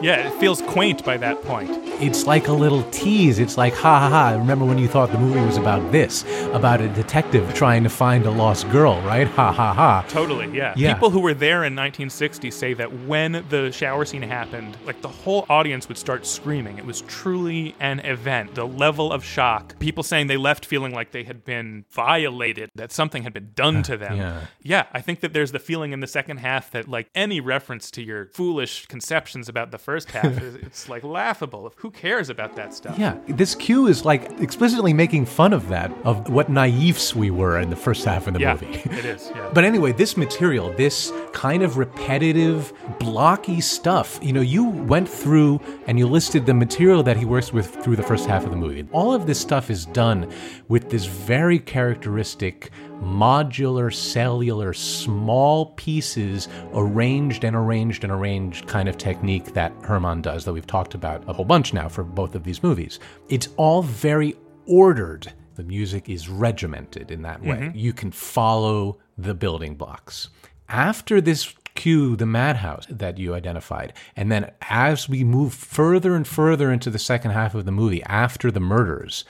Yeah, 0.03 0.27
it 0.29 0.41
feels 0.41 0.63
quaint 0.63 1.05
by 1.05 1.17
that 1.19 1.43
point. 1.43 1.71
It's 2.03 2.27
like 2.27 2.49
a 2.49 2.53
little 2.53 2.83
tease. 2.91 3.39
It's 3.39 3.59
like, 3.59 3.75
ha 3.75 4.01
ha 4.01 4.09
ha, 4.09 4.39
remember 4.39 4.65
when 4.65 4.79
you 4.79 4.89
thought 4.89 5.13
the 5.13 5.19
movie 5.19 5.41
was 5.45 5.59
about 5.59 5.93
this? 5.93 6.25
About 6.53 6.81
a 6.81 6.89
detective 6.89 7.53
trying 7.55 7.83
to 7.83 7.91
find 7.91 8.25
a 8.25 8.31
lost 8.31 8.71
girl, 8.71 9.01
right? 9.03 9.27
Ha 9.29 9.53
ha 9.53 9.75
ha. 9.75 10.05
Totally, 10.09 10.57
yeah. 10.57 10.73
Yeah. 10.77 10.95
People 10.95 11.11
who 11.11 11.21
were 11.21 11.35
there 11.35 11.65
in 11.65 11.75
1960 11.77 12.51
say 12.51 12.73
that 12.75 12.91
when 13.07 13.45
the 13.51 13.71
shower 13.71 14.05
scene 14.07 14.23
happened, 14.23 14.77
like 14.87 15.03
the 15.03 15.09
whole 15.09 15.45
audience 15.51 15.89
would 15.89 15.99
start 15.99 16.25
screaming. 16.27 16.79
It 16.79 16.87
was 16.87 17.03
truly 17.03 17.75
an 17.81 18.01
event. 18.01 18.55
The 18.55 18.67
level 18.67 19.13
of 19.13 19.23
shock. 19.23 19.79
People 19.79 20.03
saying 20.03 20.29
they 20.29 20.39
left 20.39 20.65
feeling 20.65 20.95
like 20.95 21.11
they 21.13 21.25
had 21.25 21.45
been 21.45 21.85
violated, 21.91 22.71
that 22.75 22.93
something 22.93 23.23
had 23.25 23.35
been 23.35 23.51
done 23.55 23.77
uh, 23.79 23.83
to 23.83 23.97
them. 23.99 24.17
yeah. 24.17 24.41
Yeah, 24.63 24.87
I 24.93 25.01
think 25.01 25.21
that 25.21 25.33
there's 25.33 25.53
the 25.53 25.59
feeling 25.59 25.93
in 25.93 26.01
the 26.01 26.07
second 26.07 26.39
half 26.39 26.71
that 26.71 26.89
like 26.89 27.11
any 27.15 27.41
reference 27.41 27.91
to 27.93 28.03
your 28.03 28.27
foolish 28.33 28.87
conceptions 28.87 29.49
about 29.49 29.71
the 29.71 29.79
first 29.91 30.11
half 30.13 30.41
is 30.41 30.55
it's 30.55 30.89
like 30.89 31.03
laughable. 31.03 31.73
Who 31.83 31.91
cares 31.91 32.29
about 32.31 32.55
that 32.57 32.73
stuff? 32.73 32.97
Yeah, 32.99 33.15
this 33.27 33.55
cue 33.57 33.89
is 33.89 34.05
like 34.05 34.23
explicitly 34.41 34.93
making 34.93 35.27
fun 35.27 35.53
of 35.53 35.69
that, 35.69 35.91
of 36.05 36.29
what 36.31 36.47
naifs 36.49 37.13
we 37.15 37.31
were 37.41 37.59
in 37.59 37.71
the 37.71 37.81
first 37.87 38.05
half 38.05 38.27
of 38.29 38.35
the 38.35 38.41
Yeah, 38.41 38.53
movie. 38.55 38.67
it 39.01 39.05
is, 39.05 39.33
yeah. 39.35 39.51
But 39.57 39.65
anyway, 39.65 39.91
this 39.93 40.17
material, 40.17 40.73
this 40.77 41.13
kind 41.33 41.63
of 41.65 41.77
repetitive, 41.77 42.73
blocky 43.01 43.61
stuff, 43.61 44.19
you 44.23 44.33
know, 44.33 44.41
you 44.57 44.65
went 44.95 45.09
through 45.09 45.61
and 45.89 45.99
you 45.99 46.07
listed 46.07 46.47
the 46.47 46.55
material 46.55 47.03
that 47.03 47.17
he 47.17 47.25
works 47.25 47.53
with 47.53 47.67
through 47.83 47.97
the 47.97 48.03
first 48.11 48.27
half 48.27 48.45
of 48.45 48.51
the 48.51 48.57
movie. 48.57 48.87
All 48.93 49.13
of 49.13 49.27
this 49.27 49.41
stuff 49.41 49.71
is 49.71 49.87
done 49.87 50.31
with 50.69 50.89
this 50.91 51.07
very 51.07 51.59
characteristic 51.59 52.71
modular, 53.01 53.93
cellular, 53.93 54.73
small 54.73 55.67
pieces 55.77 56.49
arranged 56.75 57.45
and 57.45 57.57
arranged 57.57 58.05
and 58.05 58.13
arranged 58.13 58.67
kind 58.67 58.89
of 58.89 58.99
technique 58.99 59.53
that 59.55 59.73
Herrmann 59.87 60.23
does, 60.23 60.45
that 60.45 60.53
we've 60.53 60.67
talked 60.67 60.95
about 60.95 61.23
a 61.29 61.33
whole 61.33 61.45
bunch 61.45 61.73
now 61.73 61.89
for 61.89 62.05
both 62.05 62.35
of 62.35 62.45
these 62.45 62.63
movies. 62.63 63.01
It's 63.29 63.49
all 63.57 63.83
very 63.83 64.37
ordered. 64.67 65.33
The 65.57 65.65
music 65.65 66.09
is 66.09 66.29
regimented 66.29 67.11
in 67.11 67.23
that 67.23 67.43
way. 67.43 67.57
Mhm. 67.57 67.73
You 67.75 67.93
can 67.93 68.11
follow 68.13 68.99
the 69.19 69.35
building 69.35 69.75
blocks. 69.75 70.29
After 70.69 71.21
this 71.21 71.55
cue, 71.75 72.17
the 72.17 72.27
madhouse 72.27 72.87
that 72.91 73.19
you 73.19 73.35
identified, 73.35 73.93
and 74.17 74.31
then 74.31 74.51
as 74.69 75.09
we 75.09 75.25
move 75.25 75.53
further 75.55 76.15
and 76.15 76.27
further 76.27 76.71
into 76.71 76.91
the 76.91 76.99
second 76.99 77.33
half 77.33 77.55
of 77.55 77.65
the 77.65 77.73
movie, 77.73 78.03
after 78.05 78.51
the 78.51 78.61
murders, 78.61 79.25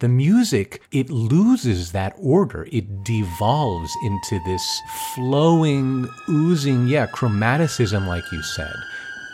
the 0.00 0.08
music, 0.08 0.82
it 0.92 1.10
loses 1.10 1.92
that 1.92 2.14
order. 2.18 2.66
It 2.72 3.04
devolves 3.04 3.94
into 4.02 4.40
this 4.44 4.80
flowing, 5.14 6.08
oozing, 6.28 6.88
yeah, 6.88 7.06
chromaticism, 7.06 8.06
like 8.06 8.24
you 8.32 8.42
said. 8.42 8.74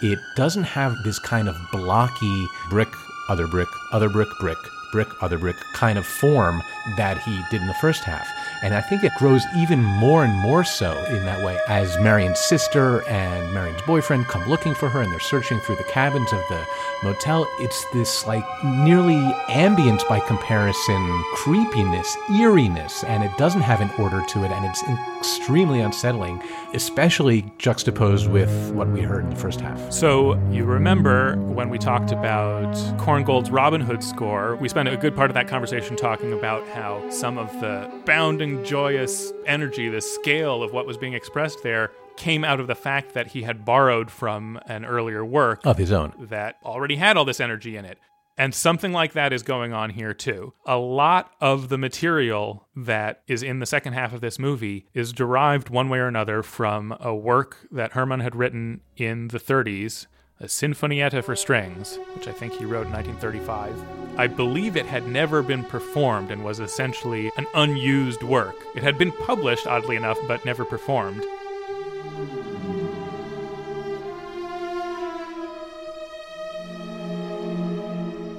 It 0.03 0.19
doesn't 0.37 0.65
have 0.65 0.95
this 1.05 1.19
kind 1.21 1.49
of 1.49 1.57
blocky 1.73 2.47
brick, 2.69 2.89
other 3.29 3.47
brick, 3.47 3.69
other 3.93 4.09
brick, 4.09 4.29
brick, 4.41 4.59
brick, 4.93 5.09
other 5.23 5.39
brick 5.39 5.57
kind 5.75 5.99
of 5.99 6.07
form 6.07 6.63
that 6.97 7.19
he 7.23 7.41
did 7.51 7.63
in 7.63 7.69
the 7.69 7.75
first 7.75 8.03
half. 8.05 8.29
And 8.63 8.75
I 8.75 8.81
think 8.81 9.05
it 9.05 9.15
grows 9.15 9.45
even 9.55 9.83
more 9.83 10.25
and 10.25 10.35
more 10.35 10.65
so 10.65 11.05
in 11.07 11.25
that 11.27 11.45
way 11.45 11.59
as 11.69 11.99
Marion's 11.99 12.41
sister 12.41 13.07
and 13.09 13.53
Marion's 13.53 13.83
boyfriend 13.83 14.27
come 14.29 14.49
looking 14.49 14.75
for 14.75 14.89
her 14.89 15.03
and 15.03 15.13
they're 15.13 15.21
searching 15.21 15.61
through 15.61 15.77
the 15.77 15.85
cabins 15.85 16.33
of 16.33 16.43
the 16.49 16.65
motel. 17.03 17.47
It's 17.59 17.85
this 17.93 18.27
like 18.27 18.45
nearly 18.65 19.17
ambient 19.49 20.03
by 20.09 20.21
comparison 20.21 21.25
creepiness, 21.35 22.17
eeriness, 22.31 23.05
and 23.05 23.23
it 23.23 23.37
doesn't 23.37 23.61
have 23.61 23.81
an 23.81 23.91
order 23.99 24.25
to 24.27 24.45
it 24.45 24.51
and 24.51 24.65
it's 24.65 24.83
extremely 25.19 25.81
unsettling, 25.81 26.43
especially 26.75 27.51
juxtaposed 27.59 28.29
with 28.29 28.73
what 28.73 28.89
we 28.89 29.03
heard 29.03 29.25
in 29.25 29.31
the 29.31 29.37
first 29.37 29.61
half. 29.61 29.93
So 29.93 30.35
you 30.51 30.65
remember 30.65 31.37
when 31.37 31.69
we 31.69 31.79
talked 31.79 32.13
about 32.13 32.75
Korngold's 32.99 33.51
Robin 33.51 33.81
Hood 33.81 34.03
score, 34.03 34.57
we 34.57 34.69
spent 34.69 34.89
a 34.89 34.97
good 34.97 35.15
part 35.15 35.31
of 35.31 35.35
that 35.35 35.49
conversation 35.49 35.97
talking 35.97 36.33
about 36.33 36.67
how 36.69 37.09
some 37.11 37.39
of 37.39 37.53
the 37.61 37.91
bounding 38.05 38.65
joyous 38.65 39.33
energy, 39.47 39.89
the 39.89 40.01
scale 40.01 40.63
of 40.63 40.73
what 40.73 40.87
was 40.87 40.97
being 40.97 41.15
expressed 41.15 41.63
there, 41.63 41.91
came 42.17 42.45
out 42.45 42.61
of 42.61 42.67
the 42.67 42.75
fact 42.75 43.15
that 43.15 43.29
he 43.29 43.43
had 43.43 43.65
borrowed 43.65 44.11
from 44.11 44.59
an 44.67 44.85
earlier 44.85 45.25
work 45.25 45.61
of 45.65 45.77
his 45.79 45.93
own 45.93 46.13
that 46.19 46.57
already 46.65 46.97
had 46.97 47.17
all 47.17 47.25
this 47.25 47.41
energy 47.41 47.77
in 47.77 47.85
it. 47.85 47.99
And 48.39 48.55
something 48.55 48.93
like 48.93 49.15
that 49.15 49.33
is 49.33 49.43
going 49.43 49.73
on 49.73 49.91
here 49.91 50.13
too. 50.13 50.53
A 50.67 50.77
lot 50.77 51.33
of 51.41 51.69
the 51.69 51.79
material 51.79 52.69
that 52.77 53.23
is 53.27 53.43
in 53.43 53.61
the 53.61 53.67
second 53.67 53.95
half 53.95 54.13
of 54.13 54.21
this 54.21 54.39
movie 54.39 54.87
is 54.93 55.13
derived 55.13 55.71
one 55.71 55.89
way 55.89 55.99
or 55.99 56.09
another 56.09 56.43
from 56.43 56.95
a 57.01 57.15
work 57.15 57.67
that 57.71 57.93
Herrmann 57.93 58.21
had 58.21 58.37
written 58.37 58.83
in 58.97 59.29
the 59.29 59.39
30s 59.39 60.07
a 60.39 60.45
Sinfonietta 60.45 61.25
for 61.25 61.35
Strings, 61.35 61.99
which 62.15 62.29
I 62.29 62.33
think 62.33 62.53
he 62.53 62.67
wrote 62.67 62.87
in 62.87 62.93
1935. 62.93 64.19
I 64.19 64.27
believe 64.27 64.77
it 64.77 64.85
had 64.85 65.07
never 65.07 65.43
been 65.43 65.65
performed 65.65 66.31
and 66.31 66.45
was 66.45 66.61
essentially 66.61 67.31
an 67.39 67.47
unused 67.55 68.23
work. 68.23 68.55
It 68.75 68.83
had 68.83 68.99
been 68.99 69.13
published, 69.13 69.67
oddly 69.67 69.97
enough, 69.97 70.19
but 70.29 70.45
never 70.45 70.67
performed. 70.67 71.25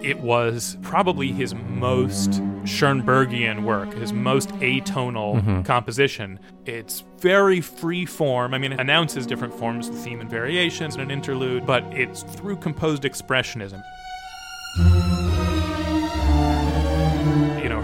It 0.08 0.22
was 0.22 0.78
probably 0.84 1.34
his 1.34 1.54
most 1.54 2.42
Schoenbergian 2.64 3.64
work, 3.64 3.94
his 3.94 4.14
most 4.14 4.48
atonal 4.60 5.42
Mhm. 5.44 5.66
composition. 5.66 6.40
It's 6.66 7.04
very 7.20 7.60
free 7.60 8.06
form. 8.06 8.54
I 8.54 8.58
mean, 8.58 8.72
it 8.72 8.80
announces 8.80 9.26
different 9.28 9.54
forms 9.54 9.90
of 9.90 9.96
theme 9.96 10.22
and 10.22 10.30
variations 10.30 10.96
and 10.96 11.04
an 11.04 11.12
interlude, 11.12 11.66
but 11.66 11.84
it's 11.92 12.24
through 12.24 12.56
composed 12.56 13.04
expressionism. 13.04 13.82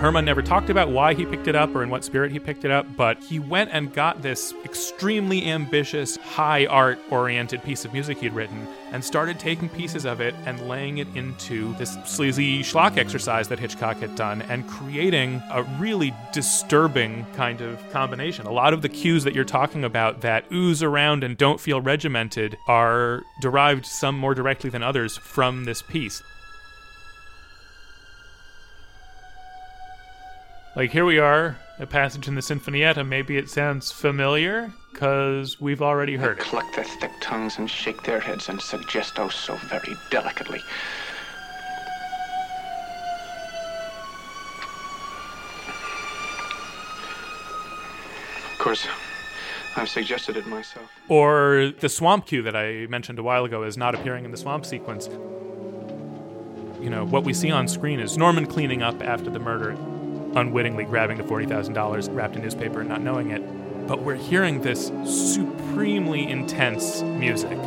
Herrmann 0.04 0.26
never 0.26 0.41
talked 0.41 0.70
about 0.70 0.89
why 0.89 1.14
he 1.14 1.26
picked 1.26 1.47
it 1.47 1.56
up 1.56 1.74
or 1.74 1.82
in 1.82 1.89
what 1.89 2.04
spirit 2.04 2.30
he 2.30 2.38
picked 2.38 2.66
it 2.66 2.72
up, 2.72 2.86
but 2.97 3.24
he 3.24 3.39
went 3.39 3.70
and 3.72 3.93
got 3.93 4.22
this 4.22 4.54
extremely 4.66 5.45
ambitious, 5.45 6.18
high 6.18 6.66
art 6.66 6.99
oriented 7.10 7.64
piece 7.64 7.86
of 7.86 7.93
music 7.93 8.18
he'd 8.18 8.34
written 8.34 8.68
and 8.91 9.01
started 9.01 9.39
taking 9.39 9.70
pieces 9.70 10.04
of 10.04 10.20
it 10.20 10.36
and 10.45 10.68
laying 10.68 10.97
it 10.97 11.08
into 11.16 11.74
this 11.76 11.97
sleazy 12.04 12.64
schlock 12.64 12.97
exercise 12.97 13.47
that 13.47 13.60
Hitchcock 13.60 13.95
had 13.95 14.14
done 14.18 14.41
and 14.41 14.68
creating 14.68 15.41
a 15.49 15.64
really 15.80 16.14
disturbing 16.34 17.26
kind 17.38 17.62
of 17.62 17.80
combination. 17.91 18.45
A 18.45 18.51
lot 18.51 18.74
of 18.74 18.82
the 18.82 18.89
cues 18.89 19.24
that 19.24 19.34
you're 19.34 19.45
talking 19.45 19.86
about 19.86 20.20
that 20.20 20.43
ooze 20.51 20.84
around 20.84 21.24
and 21.24 21.38
don't 21.38 21.62
feel 21.62 21.80
regimented 21.80 22.58
are 22.68 23.24
derived 23.39 23.86
some 23.86 24.20
more 24.20 24.36
directly 24.36 24.70
than 24.70 24.84
others 24.84 25.16
from 25.16 25.64
this 25.64 25.82
piece. 25.82 26.22
Like 30.76 30.89
here 30.89 31.05
we 31.05 31.19
are, 31.19 31.55
a 31.78 31.86
passage 31.86 32.28
in 32.28 32.34
the 32.34 32.41
Sinfonietta. 32.41 33.07
Maybe 33.07 33.38
it 33.38 33.47
sounds 33.47 33.91
familiar 33.91 34.74
because 34.91 35.61
we've 35.61 35.84
already 35.84 36.15
heard 36.15 36.39
it. 36.39 36.43
Cluck 36.43 36.65
their 36.74 36.84
thick 36.84 37.11
tongues 37.21 37.59
and 37.59 37.69
shake 37.69 38.01
their 38.01 38.19
heads 38.19 38.49
and 38.49 38.59
suggest 38.59 39.19
oh 39.19 39.30
so 39.30 39.55
very 39.69 39.95
delicately. 40.09 40.59
Of 48.51 48.57
course, 48.57 48.88
I've 49.76 49.89
suggested 49.89 50.38
it 50.38 50.47
myself. 50.47 50.89
Or 51.07 51.71
the 51.80 51.89
swamp 51.89 52.26
cue 52.26 52.41
that 52.41 52.55
I 52.55 52.88
mentioned 52.88 53.19
a 53.19 53.24
while 53.24 53.45
ago 53.45 53.61
is 53.61 53.78
not 53.78 53.93
appearing 53.93 54.26
in 54.26 54.32
the 54.32 54.38
swamp 54.38 54.65
sequence. 54.65 55.07
You 56.82 56.89
know, 56.89 57.05
what 57.05 57.24
we 57.24 57.34
see 57.34 57.51
on 57.51 57.67
screen 57.67 57.99
is 57.99 58.17
Norman 58.17 58.47
cleaning 58.47 58.82
up 58.82 59.03
after 59.03 59.30
the 59.30 59.39
murder, 59.39 59.78
unwittingly 60.36 60.86
grabbing 60.86 61.17
the 61.17 61.23
$40,000 61.23 62.13
wrapped 62.13 62.36
in 62.36 62.41
newspaper 62.41 62.79
and 62.81 62.89
not 62.89 63.01
knowing 63.01 63.31
it. 63.31 63.88
But 63.88 64.01
we're 64.01 64.15
hearing 64.15 64.61
this 64.61 64.91
supremely 65.05 66.27
intense 66.29 67.01
music. 67.01 67.57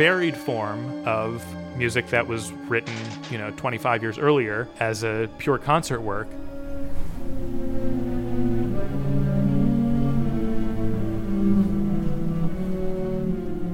Varied 0.00 0.34
form 0.34 1.06
of 1.06 1.44
music 1.76 2.06
that 2.06 2.26
was 2.26 2.52
written, 2.70 2.94
you 3.30 3.36
know, 3.36 3.50
25 3.58 4.00
years 4.00 4.16
earlier 4.16 4.66
as 4.78 5.02
a 5.02 5.28
pure 5.36 5.58
concert 5.58 6.00
work. 6.00 6.26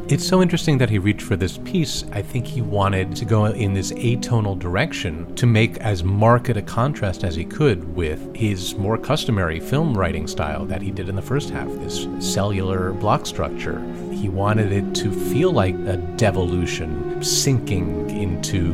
It's 0.09 0.27
so 0.27 0.43
interesting 0.43 0.79
that 0.79 0.91
he 0.91 0.99
reached 0.99 1.23
for 1.23 1.37
this 1.37 1.59
piece. 1.59 2.05
I 2.11 2.23
think 2.23 2.45
he 2.45 2.61
wanted 2.61 3.15
to 3.15 3.25
go 3.25 3.45
in 3.45 3.73
this 3.73 3.93
atonal 3.93 4.59
direction 4.59 5.33
to 5.37 5.47
make 5.47 5.77
as 5.79 6.03
marked 6.03 6.49
a 6.49 6.63
contrast 6.63 7.23
as 7.23 7.37
he 7.37 7.45
could 7.45 7.95
with 7.95 8.35
his 8.35 8.75
more 8.75 8.99
customary 8.99 9.61
film 9.61 9.97
writing 9.97 10.27
style 10.27 10.65
that 10.67 10.83
he 10.83 10.91
did 10.91 11.09
in 11.09 11.15
the 11.15 11.23
first 11.23 11.51
half, 11.51 11.69
this 11.75 12.09
cellular 12.19 12.93
block 12.93 13.27
structure. 13.27 13.79
He 14.27 14.31
wanted 14.31 14.73
it 14.73 14.93
to 14.97 15.13
feel 15.13 15.53
like 15.53 15.77
a 15.87 15.99
devolution, 16.17 17.23
sinking 17.23 18.11
into, 18.11 18.73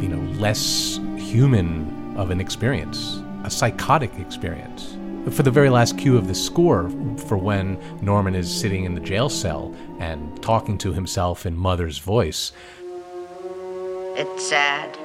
you 0.00 0.08
know, 0.08 0.32
less 0.40 0.98
human 1.18 2.16
of 2.16 2.30
an 2.30 2.40
experience, 2.40 3.20
a 3.44 3.50
psychotic 3.50 4.18
experience. 4.18 4.96
For 5.30 5.42
the 5.42 5.50
very 5.50 5.68
last 5.68 5.98
cue 5.98 6.16
of 6.16 6.26
the 6.26 6.34
score, 6.34 6.88
for 7.26 7.36
when 7.36 7.78
Norman 8.00 8.34
is 8.34 8.50
sitting 8.50 8.84
in 8.84 8.94
the 8.94 9.00
jail 9.02 9.28
cell 9.28 9.74
and 9.98 10.42
talking 10.42 10.78
to 10.78 10.94
himself 10.94 11.44
in 11.44 11.54
mother's 11.54 11.98
voice, 11.98 12.52
It's 14.16 14.48
sad 14.48 14.96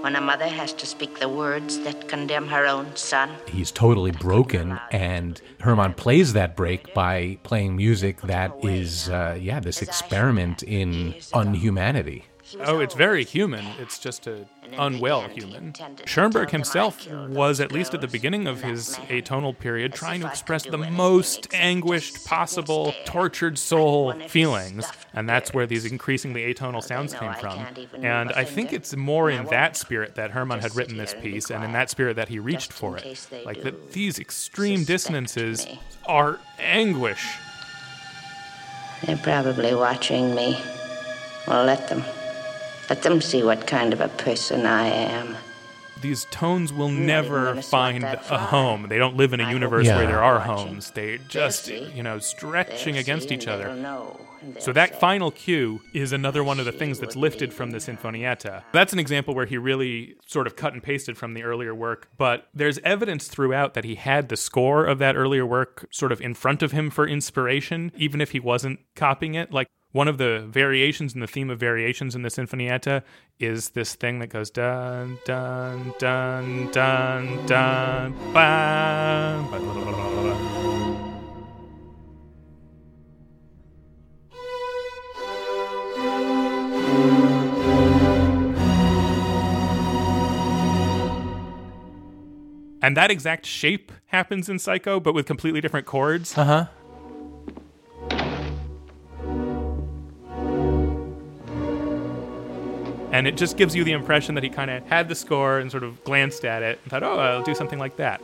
when 0.00 0.16
a 0.16 0.20
mother 0.20 0.46
has 0.46 0.72
to 0.74 0.86
speak 0.86 1.18
the 1.18 1.28
words 1.28 1.78
that 1.80 2.08
condemn 2.08 2.46
her 2.48 2.66
own 2.66 2.94
son. 2.96 3.30
he's 3.46 3.70
totally 3.70 4.10
broken, 4.12 4.78
and 4.90 5.40
Herrmann 5.60 5.94
plays 5.94 6.32
that 6.34 6.56
break 6.56 6.94
by 6.94 7.38
playing 7.42 7.76
music 7.76 8.20
that 8.22 8.52
is, 8.62 9.08
uh, 9.08 9.36
yeah, 9.40 9.60
this 9.60 9.82
experiment 9.82 10.62
in 10.62 11.14
unhumanity. 11.34 12.24
Oh, 12.60 12.80
it's 12.80 12.94
very 12.94 13.24
human. 13.24 13.64
It's 13.78 13.98
just 13.98 14.26
a 14.26 14.46
unwell 14.76 15.22
human. 15.28 15.74
Schoenberg 16.04 16.50
himself 16.50 17.10
was, 17.10 17.60
at 17.60 17.72
least 17.72 17.94
at 17.94 18.00
the 18.00 18.08
beginning 18.08 18.46
of 18.46 18.62
his 18.62 18.96
atonal 19.08 19.58
period, 19.58 19.92
trying 19.92 20.20
to 20.20 20.26
express 20.26 20.64
the 20.64 20.78
most 20.78 21.48
anguished 21.52 22.24
possible, 22.26 22.94
tortured 23.04 23.58
soul 23.58 24.12
feelings, 24.28 24.86
and 25.14 25.28
that's 25.28 25.52
where 25.54 25.66
these 25.66 25.84
increasingly 25.84 26.52
atonal 26.52 26.82
sounds 26.82 27.14
came 27.14 27.34
from. 27.34 27.66
And 28.02 28.32
I 28.32 28.44
think 28.44 28.72
it's 28.72 28.94
more 28.96 29.30
in 29.30 29.46
that 29.46 29.76
spirit 29.76 30.14
that 30.16 30.30
Herrmann 30.32 30.60
had 30.60 30.76
written 30.76 30.96
this 30.96 31.14
piece, 31.14 31.50
and 31.50 31.64
in 31.64 31.72
that 31.72 31.90
spirit 31.90 32.16
that 32.16 32.28
he 32.28 32.38
reached 32.38 32.72
for 32.72 32.96
it. 32.96 33.26
Like 33.44 33.62
that 33.62 33.92
these 33.92 34.18
extreme 34.18 34.84
dissonances 34.84 35.66
are 36.06 36.38
anguish. 36.58 37.36
They're 39.04 39.16
probably 39.16 39.74
watching 39.74 40.34
me. 40.34 40.58
Well, 41.46 41.64
let 41.64 41.88
them. 41.88 42.02
Let 42.88 43.02
them 43.02 43.20
see 43.20 43.42
what 43.42 43.66
kind 43.66 43.92
of 43.92 44.00
a 44.00 44.08
person 44.08 44.64
I 44.66 44.86
am. 44.86 45.36
these 46.00 46.26
tones 46.26 46.72
will 46.72 46.88
Now 46.88 47.00
you 47.00 47.06
never 47.06 47.62
find 47.62 48.04
a 48.04 48.16
home. 48.16 48.86
They 48.88 48.98
don't 48.98 49.16
live 49.16 49.32
in 49.32 49.40
a 49.40 49.44
I 49.44 49.50
universe 49.52 49.88
hope 49.88 49.96
where 49.96 50.06
there 50.06 50.22
are 50.22 50.38
watching. 50.38 50.68
homes. 50.68 50.90
They're 50.92 51.18
just, 51.18 51.64
see. 51.64 51.90
you 51.94 52.02
know, 52.02 52.18
stretching 52.20 52.94
They'll 52.94 53.02
against 53.02 53.32
each 53.32 53.46
other. 53.48 53.74
know, 53.74 54.18
So 54.60 54.72
that 54.72 54.94
say, 54.94 54.98
final 55.00 55.30
cue 55.32 55.80
is 55.92 56.12
another 56.12 56.44
one 56.44 56.60
of 56.60 56.66
the 56.66 56.72
She 56.72 56.78
things 56.78 57.00
that's 57.00 57.16
lifted 57.16 57.52
from 57.52 57.72
the. 57.72 57.78
Sinfonietta. 57.78 58.62
That's 58.72 58.92
an 58.92 59.00
example 59.00 59.34
where 59.34 59.46
he 59.46 59.58
really 59.58 60.14
sort 60.26 60.46
of 60.46 60.54
cut 60.54 60.72
and 60.72 60.82
pasted 60.82 61.18
from 61.18 61.34
the 61.34 61.42
earlier 61.42 61.74
work, 61.74 62.08
but 62.16 62.46
there's 62.54 62.78
evidence 62.84 63.26
throughout 63.26 63.74
that 63.74 63.84
he 63.84 63.96
had 63.96 64.28
the 64.28 64.36
score 64.36 64.86
of 64.86 64.98
that 65.00 65.16
earlier 65.16 65.44
work 65.44 65.88
sort 65.90 66.12
of 66.12 66.20
in 66.20 66.32
front 66.32 66.62
of 66.62 66.70
him 66.70 66.90
for 66.90 67.06
inspiration, 67.08 67.90
even 67.96 68.20
if 68.20 68.30
he 68.30 68.38
wasn't 68.40 68.78
copying 68.94 69.34
it. 69.34 69.52
Like 69.52 69.66
one 69.98 70.06
of 70.06 70.16
the 70.16 70.46
variations 70.48 71.12
in 71.12 71.18
the 71.18 71.26
theme 71.26 71.50
of 71.50 71.58
variations 71.58 72.14
in 72.14 72.22
the 72.22 72.28
Sinfonietta 72.28 73.02
is 73.40 73.70
this 73.70 73.96
thing 73.96 74.20
that 74.20 74.28
goes 74.28 74.48
dun 74.48 75.18
dun 75.24 75.92
dun 75.98 76.70
dun 76.70 77.46
dun 77.46 78.12
blah, 78.32 79.42
blah, 79.48 79.58
blah, 79.58 79.74
blah. 79.82 80.38
And 92.80 92.96
that 92.96 93.10
exact 93.10 93.46
shape 93.46 93.90
happens 94.06 94.48
in 94.48 94.60
Psycho, 94.60 95.00
but 95.00 95.12
with 95.12 95.26
completely 95.26 95.60
different 95.60 95.86
chords. 95.86 96.38
Uh 96.38 96.44
huh. 96.44 96.66
And 103.10 103.26
it 103.26 103.36
just 103.36 103.56
gives 103.56 103.74
you 103.74 103.84
the 103.84 103.92
impression 103.92 104.34
that 104.34 104.44
he 104.44 104.50
kind 104.50 104.70
of 104.70 104.84
had 104.86 105.08
the 105.08 105.14
score 105.14 105.58
and 105.58 105.70
sort 105.70 105.82
of 105.82 106.02
glanced 106.04 106.44
at 106.44 106.62
it 106.62 106.78
and 106.82 106.90
thought, 106.90 107.02
oh, 107.02 107.18
I'll 107.18 107.42
do 107.42 107.54
something 107.54 107.78
like 107.78 107.96
that. 107.96 108.20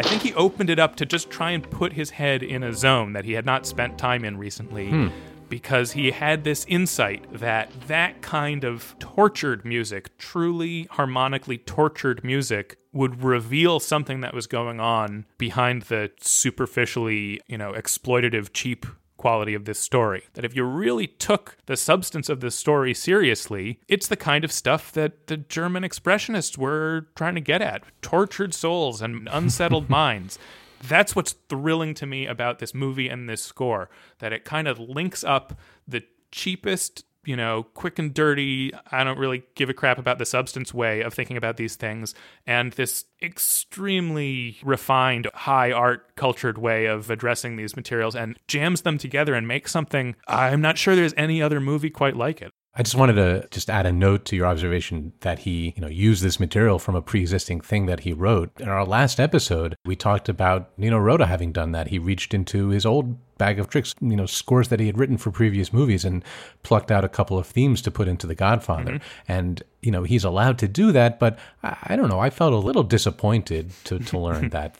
I 0.00 0.02
think 0.02 0.22
he 0.22 0.32
opened 0.32 0.70
it 0.70 0.78
up 0.78 0.96
to 0.96 1.04
just 1.04 1.28
try 1.30 1.50
and 1.50 1.68
put 1.70 1.92
his 1.92 2.10
head 2.10 2.42
in 2.42 2.62
a 2.62 2.72
zone 2.72 3.12
that 3.12 3.26
he 3.26 3.32
had 3.32 3.44
not 3.44 3.66
spent 3.66 3.98
time 3.98 4.24
in 4.24 4.38
recently 4.38 4.88
hmm. 4.88 5.08
because 5.50 5.92
he 5.92 6.10
had 6.10 6.42
this 6.42 6.64
insight 6.68 7.26
that 7.32 7.70
that 7.86 8.22
kind 8.22 8.64
of 8.64 8.94
tortured 8.98 9.62
music, 9.64 10.16
truly 10.16 10.86
harmonically 10.90 11.58
tortured 11.58 12.24
music, 12.24 12.78
would 12.92 13.22
reveal 13.22 13.80
something 13.80 14.20
that 14.20 14.34
was 14.34 14.46
going 14.46 14.80
on 14.80 15.26
behind 15.38 15.82
the 15.82 16.10
superficially, 16.20 17.40
you 17.46 17.56
know, 17.56 17.72
exploitative, 17.72 18.50
cheap 18.52 18.86
quality 19.20 19.52
of 19.52 19.66
this 19.66 19.78
story. 19.78 20.24
That 20.32 20.46
if 20.46 20.56
you 20.56 20.64
really 20.64 21.06
took 21.06 21.58
the 21.66 21.76
substance 21.76 22.30
of 22.30 22.40
this 22.40 22.56
story 22.56 22.94
seriously, 22.94 23.78
it's 23.86 24.08
the 24.08 24.16
kind 24.16 24.44
of 24.44 24.50
stuff 24.50 24.92
that 24.92 25.26
the 25.26 25.36
German 25.36 25.82
expressionists 25.82 26.56
were 26.56 27.06
trying 27.14 27.34
to 27.34 27.40
get 27.42 27.60
at 27.60 27.84
tortured 28.00 28.54
souls 28.54 29.02
and 29.02 29.28
unsettled 29.30 29.90
minds. 30.00 30.38
That's 30.82 31.14
what's 31.14 31.32
thrilling 31.50 31.92
to 31.94 32.06
me 32.06 32.26
about 32.26 32.60
this 32.60 32.72
movie 32.72 33.10
and 33.10 33.28
this 33.28 33.42
score, 33.42 33.90
that 34.20 34.32
it 34.32 34.46
kind 34.46 34.66
of 34.66 34.78
links 34.78 35.22
up 35.22 35.58
the 35.86 36.02
cheapest, 36.32 37.04
you 37.24 37.36
know, 37.36 37.64
quick 37.74 37.98
and 37.98 38.14
dirty, 38.14 38.72
I 38.90 39.04
don't 39.04 39.18
really 39.18 39.42
give 39.54 39.68
a 39.68 39.74
crap 39.74 39.98
about 39.98 40.18
the 40.18 40.26
substance 40.26 40.72
way 40.72 41.02
of 41.02 41.12
thinking 41.12 41.36
about 41.36 41.56
these 41.56 41.76
things, 41.76 42.14
and 42.46 42.72
this 42.72 43.04
extremely 43.22 44.58
refined, 44.62 45.28
high 45.34 45.72
art 45.72 46.16
cultured 46.16 46.58
way 46.58 46.86
of 46.86 47.10
addressing 47.10 47.56
these 47.56 47.76
materials 47.76 48.16
and 48.16 48.38
jams 48.48 48.82
them 48.82 48.98
together 48.98 49.34
and 49.34 49.46
makes 49.46 49.70
something 49.70 50.14
I'm 50.26 50.60
not 50.60 50.78
sure 50.78 50.96
there's 50.96 51.14
any 51.16 51.42
other 51.42 51.60
movie 51.60 51.90
quite 51.90 52.16
like 52.16 52.40
it. 52.40 52.50
I 52.72 52.84
just 52.84 52.94
wanted 52.94 53.14
to 53.14 53.48
just 53.50 53.68
add 53.68 53.84
a 53.84 53.92
note 53.92 54.24
to 54.26 54.36
your 54.36 54.46
observation 54.46 55.12
that 55.20 55.40
he, 55.40 55.74
you 55.74 55.82
know, 55.82 55.88
used 55.88 56.22
this 56.22 56.38
material 56.38 56.78
from 56.78 56.94
a 56.94 57.02
pre-existing 57.02 57.62
thing 57.62 57.86
that 57.86 58.00
he 58.00 58.12
wrote. 58.12 58.52
In 58.60 58.68
our 58.68 58.84
last 58.84 59.18
episode, 59.18 59.76
we 59.84 59.96
talked 59.96 60.28
about 60.28 60.78
Nino 60.78 60.98
Rota 60.98 61.26
having 61.26 61.50
done 61.50 61.72
that. 61.72 61.88
He 61.88 61.98
reached 61.98 62.32
into 62.32 62.68
his 62.68 62.86
old 62.86 63.18
bag 63.40 63.58
of 63.58 63.70
tricks, 63.70 63.94
you 64.02 64.16
know, 64.16 64.26
scores 64.26 64.68
that 64.68 64.78
he 64.80 64.86
had 64.86 64.98
written 64.98 65.16
for 65.16 65.30
previous 65.30 65.72
movies 65.72 66.04
and 66.04 66.22
plucked 66.62 66.90
out 66.90 67.06
a 67.06 67.08
couple 67.08 67.38
of 67.38 67.46
themes 67.46 67.80
to 67.80 67.90
put 67.90 68.06
into 68.06 68.26
The 68.26 68.34
Godfather. 68.34 68.92
Mm-hmm. 68.92 69.32
And, 69.32 69.62
you 69.80 69.90
know, 69.90 70.02
he's 70.02 70.24
allowed 70.24 70.58
to 70.58 70.68
do 70.68 70.92
that, 70.92 71.18
but 71.18 71.38
I, 71.62 71.76
I 71.84 71.96
don't 71.96 72.10
know, 72.10 72.20
I 72.20 72.28
felt 72.28 72.52
a 72.52 72.58
little 72.58 72.82
disappointed 72.82 73.72
to, 73.84 73.98
to 73.98 74.18
learn 74.26 74.50
that 74.50 74.78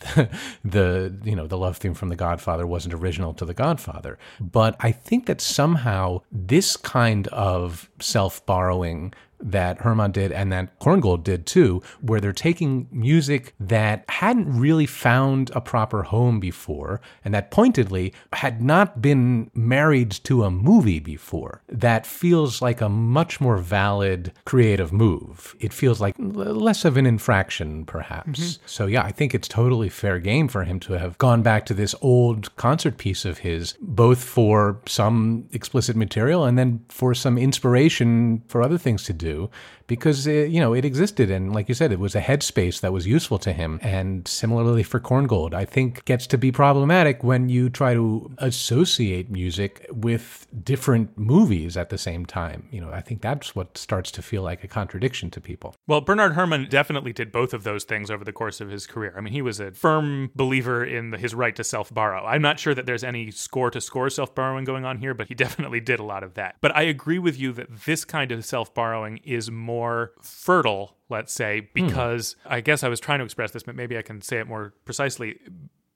the, 0.64 1.16
you 1.24 1.34
know, 1.34 1.46
the 1.46 1.56
love 1.56 1.78
theme 1.78 1.94
from 1.94 2.10
The 2.10 2.16
Godfather 2.16 2.66
wasn't 2.66 2.92
original 2.92 3.32
to 3.34 3.46
The 3.46 3.54
Godfather. 3.54 4.18
But 4.38 4.76
I 4.78 4.92
think 4.92 5.24
that 5.24 5.40
somehow 5.40 6.20
this 6.30 6.76
kind 6.76 7.28
of 7.28 7.88
self-borrowing 7.98 9.14
that 9.42 9.80
Herrmann 9.80 10.12
did 10.12 10.32
and 10.32 10.52
that 10.52 10.78
Korngold 10.80 11.24
did 11.24 11.46
too, 11.46 11.82
where 12.00 12.20
they're 12.20 12.32
taking 12.32 12.88
music 12.90 13.54
that 13.58 14.04
hadn't 14.08 14.58
really 14.58 14.86
found 14.86 15.50
a 15.54 15.60
proper 15.60 16.02
home 16.04 16.40
before 16.40 17.00
and 17.24 17.34
that 17.34 17.50
pointedly 17.50 18.12
had 18.32 18.62
not 18.62 19.00
been 19.00 19.50
married 19.54 20.10
to 20.10 20.44
a 20.44 20.50
movie 20.50 21.00
before. 21.00 21.62
That 21.68 22.06
feels 22.06 22.62
like 22.62 22.80
a 22.80 22.88
much 22.88 23.40
more 23.40 23.58
valid 23.58 24.32
creative 24.44 24.92
move. 24.92 25.56
It 25.60 25.72
feels 25.72 26.00
like 26.00 26.14
less 26.18 26.84
of 26.84 26.96
an 26.96 27.06
infraction, 27.06 27.84
perhaps. 27.84 28.40
Mm-hmm. 28.40 28.62
So, 28.66 28.86
yeah, 28.86 29.02
I 29.02 29.12
think 29.12 29.34
it's 29.34 29.48
totally 29.48 29.88
fair 29.88 30.18
game 30.18 30.48
for 30.48 30.64
him 30.64 30.80
to 30.80 30.94
have 30.94 31.18
gone 31.18 31.42
back 31.42 31.66
to 31.66 31.74
this 31.74 31.94
old 32.00 32.54
concert 32.56 32.98
piece 32.98 33.24
of 33.24 33.38
his, 33.38 33.74
both 33.80 34.22
for 34.22 34.80
some 34.86 35.48
explicit 35.52 35.96
material 35.96 36.44
and 36.44 36.58
then 36.58 36.84
for 36.88 37.14
some 37.14 37.38
inspiration 37.38 38.42
for 38.48 38.62
other 38.62 38.78
things 38.78 39.04
to 39.04 39.12
do 39.12 39.29
do 39.30 39.50
because 39.90 40.28
uh, 40.28 40.30
you 40.30 40.60
know 40.60 40.72
it 40.72 40.84
existed 40.84 41.30
and 41.30 41.52
like 41.52 41.68
you 41.68 41.74
said 41.74 41.90
it 41.90 41.98
was 41.98 42.14
a 42.14 42.20
headspace 42.20 42.80
that 42.80 42.92
was 42.92 43.08
useful 43.08 43.38
to 43.40 43.52
him 43.52 43.80
and 43.82 44.28
similarly 44.28 44.84
for 44.84 45.00
Korngold 45.00 45.52
I 45.52 45.64
think 45.64 46.04
gets 46.04 46.28
to 46.28 46.38
be 46.38 46.52
problematic 46.52 47.24
when 47.24 47.48
you 47.48 47.68
try 47.68 47.92
to 47.94 48.30
associate 48.38 49.30
music 49.30 49.84
with 49.90 50.46
different 50.62 51.18
movies 51.18 51.76
at 51.76 51.90
the 51.90 51.98
same 51.98 52.24
time 52.24 52.68
you 52.70 52.80
know 52.80 52.92
I 52.92 53.00
think 53.00 53.20
that's 53.20 53.56
what 53.56 53.76
starts 53.76 54.12
to 54.12 54.22
feel 54.22 54.42
like 54.42 54.62
a 54.62 54.68
contradiction 54.68 55.28
to 55.32 55.40
people 55.40 55.74
Well, 55.88 56.00
Bernard 56.00 56.34
Herrmann 56.34 56.68
definitely 56.68 57.12
did 57.12 57.32
both 57.32 57.52
of 57.52 57.64
those 57.64 57.82
things 57.82 58.10
over 58.10 58.24
the 58.24 58.32
course 58.32 58.60
of 58.60 58.70
his 58.70 58.86
career. 58.86 59.12
I 59.16 59.20
mean, 59.20 59.32
he 59.32 59.42
was 59.42 59.58
a 59.58 59.72
firm 59.72 60.30
believer 60.36 60.84
in 60.84 61.12
his 61.14 61.34
right 61.34 61.54
to 61.56 61.64
self 61.64 61.92
borrow. 61.92 62.24
I'm 62.24 62.42
not 62.42 62.60
sure 62.60 62.74
that 62.74 62.86
there's 62.86 63.02
any 63.02 63.30
score 63.30 63.70
to 63.70 63.80
score 63.80 64.08
self 64.10 64.34
borrowing 64.34 64.64
going 64.64 64.84
on 64.84 64.98
here, 64.98 65.14
but 65.14 65.26
he 65.26 65.34
definitely 65.46 65.80
did 65.80 65.98
a 65.98 66.04
lot 66.04 66.22
of 66.22 66.34
that. 66.34 66.56
But 66.60 66.76
I 66.76 66.82
agree 66.82 67.18
with 67.18 67.38
you 67.38 67.52
that 67.54 67.84
this 67.86 68.04
kind 68.04 68.30
of 68.30 68.44
self 68.44 68.72
borrowing 68.72 69.18
is 69.24 69.50
more 69.50 69.79
fertile, 70.22 70.96
let's 71.08 71.32
say, 71.32 71.68
because 71.74 72.36
I 72.46 72.60
guess 72.60 72.82
I 72.82 72.88
was 72.88 73.00
trying 73.00 73.18
to 73.18 73.24
express 73.24 73.50
this, 73.50 73.62
but 73.62 73.76
maybe 73.76 73.96
I 73.98 74.02
can 74.02 74.20
say 74.22 74.38
it 74.38 74.46
more 74.46 74.74
precisely. 74.84 75.38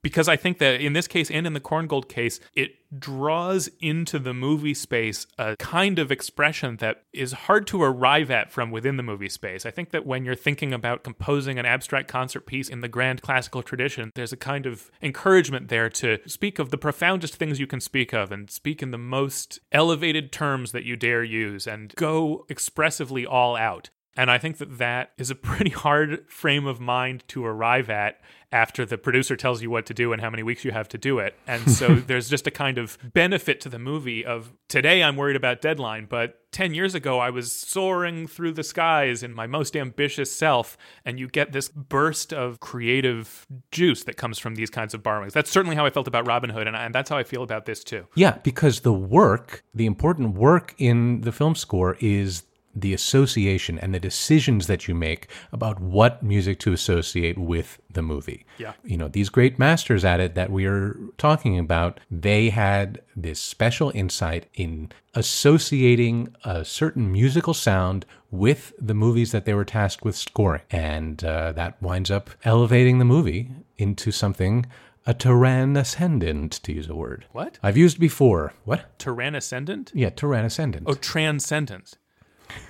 Because 0.04 0.28
I 0.28 0.36
think 0.36 0.58
that 0.58 0.82
in 0.82 0.92
this 0.92 1.08
case 1.08 1.30
and 1.30 1.46
in 1.46 1.54
the 1.54 1.60
Korngold 1.60 2.10
case, 2.10 2.38
it 2.54 2.72
draws 3.00 3.70
into 3.80 4.18
the 4.18 4.34
movie 4.34 4.74
space 4.74 5.26
a 5.38 5.56
kind 5.56 5.98
of 5.98 6.12
expression 6.12 6.76
that 6.76 7.04
is 7.14 7.32
hard 7.32 7.66
to 7.68 7.82
arrive 7.82 8.30
at 8.30 8.52
from 8.52 8.70
within 8.70 8.98
the 8.98 9.02
movie 9.02 9.30
space. 9.30 9.64
I 9.64 9.70
think 9.70 9.92
that 9.92 10.04
when 10.04 10.26
you're 10.26 10.34
thinking 10.34 10.74
about 10.74 11.04
composing 11.04 11.58
an 11.58 11.64
abstract 11.64 12.06
concert 12.06 12.42
piece 12.42 12.68
in 12.68 12.82
the 12.82 12.88
grand 12.88 13.22
classical 13.22 13.62
tradition, 13.62 14.12
there's 14.14 14.32
a 14.34 14.36
kind 14.36 14.66
of 14.66 14.90
encouragement 15.00 15.68
there 15.68 15.88
to 15.88 16.18
speak 16.26 16.58
of 16.58 16.68
the 16.68 16.76
profoundest 16.76 17.36
things 17.36 17.58
you 17.58 17.66
can 17.66 17.80
speak 17.80 18.12
of 18.12 18.30
and 18.30 18.50
speak 18.50 18.82
in 18.82 18.90
the 18.90 18.98
most 18.98 19.58
elevated 19.72 20.32
terms 20.32 20.72
that 20.72 20.84
you 20.84 20.96
dare 20.96 21.24
use 21.24 21.66
and 21.66 21.94
go 21.96 22.44
expressively 22.50 23.24
all 23.24 23.56
out. 23.56 23.88
And 24.16 24.30
I 24.30 24.38
think 24.38 24.58
that 24.58 24.78
that 24.78 25.12
is 25.18 25.30
a 25.30 25.34
pretty 25.50 25.70
hard 25.70 26.30
frame 26.30 26.66
of 26.66 26.80
mind 26.80 27.24
to 27.28 27.44
arrive 27.44 27.90
at 27.90 28.20
after 28.54 28.86
the 28.86 28.96
producer 28.96 29.36
tells 29.36 29.60
you 29.60 29.68
what 29.68 29.84
to 29.84 29.92
do 29.92 30.12
and 30.12 30.22
how 30.22 30.30
many 30.30 30.44
weeks 30.44 30.64
you 30.64 30.70
have 30.70 30.88
to 30.88 30.96
do 30.96 31.18
it. 31.18 31.34
And 31.46 31.68
so 31.78 31.96
there's 31.96 32.30
just 32.30 32.46
a 32.46 32.52
kind 32.52 32.78
of 32.78 32.96
benefit 33.12 33.60
to 33.62 33.68
the 33.68 33.80
movie 33.80 34.24
of 34.24 34.52
today 34.68 35.02
I'm 35.02 35.16
worried 35.16 35.34
about 35.34 35.60
deadline, 35.60 36.06
but 36.08 36.40
10 36.52 36.72
years 36.72 36.94
ago 36.94 37.18
I 37.18 37.30
was 37.30 37.50
soaring 37.50 38.28
through 38.28 38.52
the 38.52 38.62
skies 38.62 39.24
in 39.24 39.34
my 39.34 39.48
most 39.48 39.76
ambitious 39.76 40.34
self. 40.34 40.78
And 41.04 41.18
you 41.18 41.26
get 41.26 41.50
this 41.50 41.68
burst 41.68 42.32
of 42.32 42.60
creative 42.60 43.44
juice 43.72 44.04
that 44.04 44.16
comes 44.16 44.38
from 44.38 44.54
these 44.54 44.70
kinds 44.70 44.94
of 44.94 45.02
borrowings. 45.02 45.32
That's 45.32 45.50
certainly 45.50 45.74
how 45.74 45.84
I 45.84 45.90
felt 45.90 46.06
about 46.06 46.24
Robin 46.28 46.50
Hood. 46.50 46.68
And, 46.68 46.76
I, 46.76 46.84
and 46.84 46.94
that's 46.94 47.10
how 47.10 47.18
I 47.18 47.24
feel 47.24 47.42
about 47.42 47.66
this 47.66 47.82
too. 47.82 48.06
yeah 48.14 48.38
because 48.44 48.80
the 48.80 48.92
work 48.92 49.64
the 49.74 49.86
important 49.86 50.36
work 50.36 50.74
in 50.78 51.22
the 51.22 51.32
film 51.32 51.56
score 51.56 51.96
is 52.00 52.44
the 52.74 52.92
association 52.92 53.78
and 53.78 53.94
the 53.94 54.00
decisions 54.00 54.66
that 54.66 54.88
you 54.88 54.94
make 54.94 55.28
about 55.52 55.80
what 55.80 56.22
music 56.22 56.58
to 56.58 56.72
associate 56.72 57.38
with 57.38 57.80
the 57.88 58.02
movie. 58.02 58.44
Yeah. 58.58 58.72
You 58.84 58.96
know, 58.96 59.08
these 59.08 59.28
great 59.28 59.58
masters 59.58 60.04
at 60.04 60.20
it 60.20 60.34
that 60.34 60.50
we 60.50 60.66
are 60.66 60.96
talking 61.16 61.58
about, 61.58 62.00
they 62.10 62.50
had 62.50 63.00
this 63.14 63.40
special 63.40 63.92
insight 63.94 64.46
in 64.54 64.90
associating 65.14 66.34
a 66.44 66.64
certain 66.64 67.12
musical 67.12 67.54
sound 67.54 68.04
with 68.30 68.72
the 68.80 68.94
movies 68.94 69.30
that 69.30 69.44
they 69.44 69.54
were 69.54 69.64
tasked 69.64 70.04
with 70.04 70.16
scoring. 70.16 70.62
And 70.70 71.22
uh, 71.22 71.52
that 71.52 71.80
winds 71.80 72.10
up 72.10 72.30
elevating 72.44 72.98
the 72.98 73.04
movie 73.04 73.50
into 73.76 74.10
something 74.10 74.66
A 75.06 75.12
tyrannoscendant, 75.12 76.62
to 76.62 76.72
use 76.72 76.88
a 76.88 76.94
word. 76.94 77.26
What? 77.32 77.58
I've 77.62 77.76
used 77.76 78.00
before. 78.00 78.54
What? 78.64 78.98
Tyrannoscendant? 78.98 79.90
Yeah, 79.92 80.08
tyrannoscendant. 80.08 80.84
Oh, 80.86 80.94
transcendence. 80.94 81.96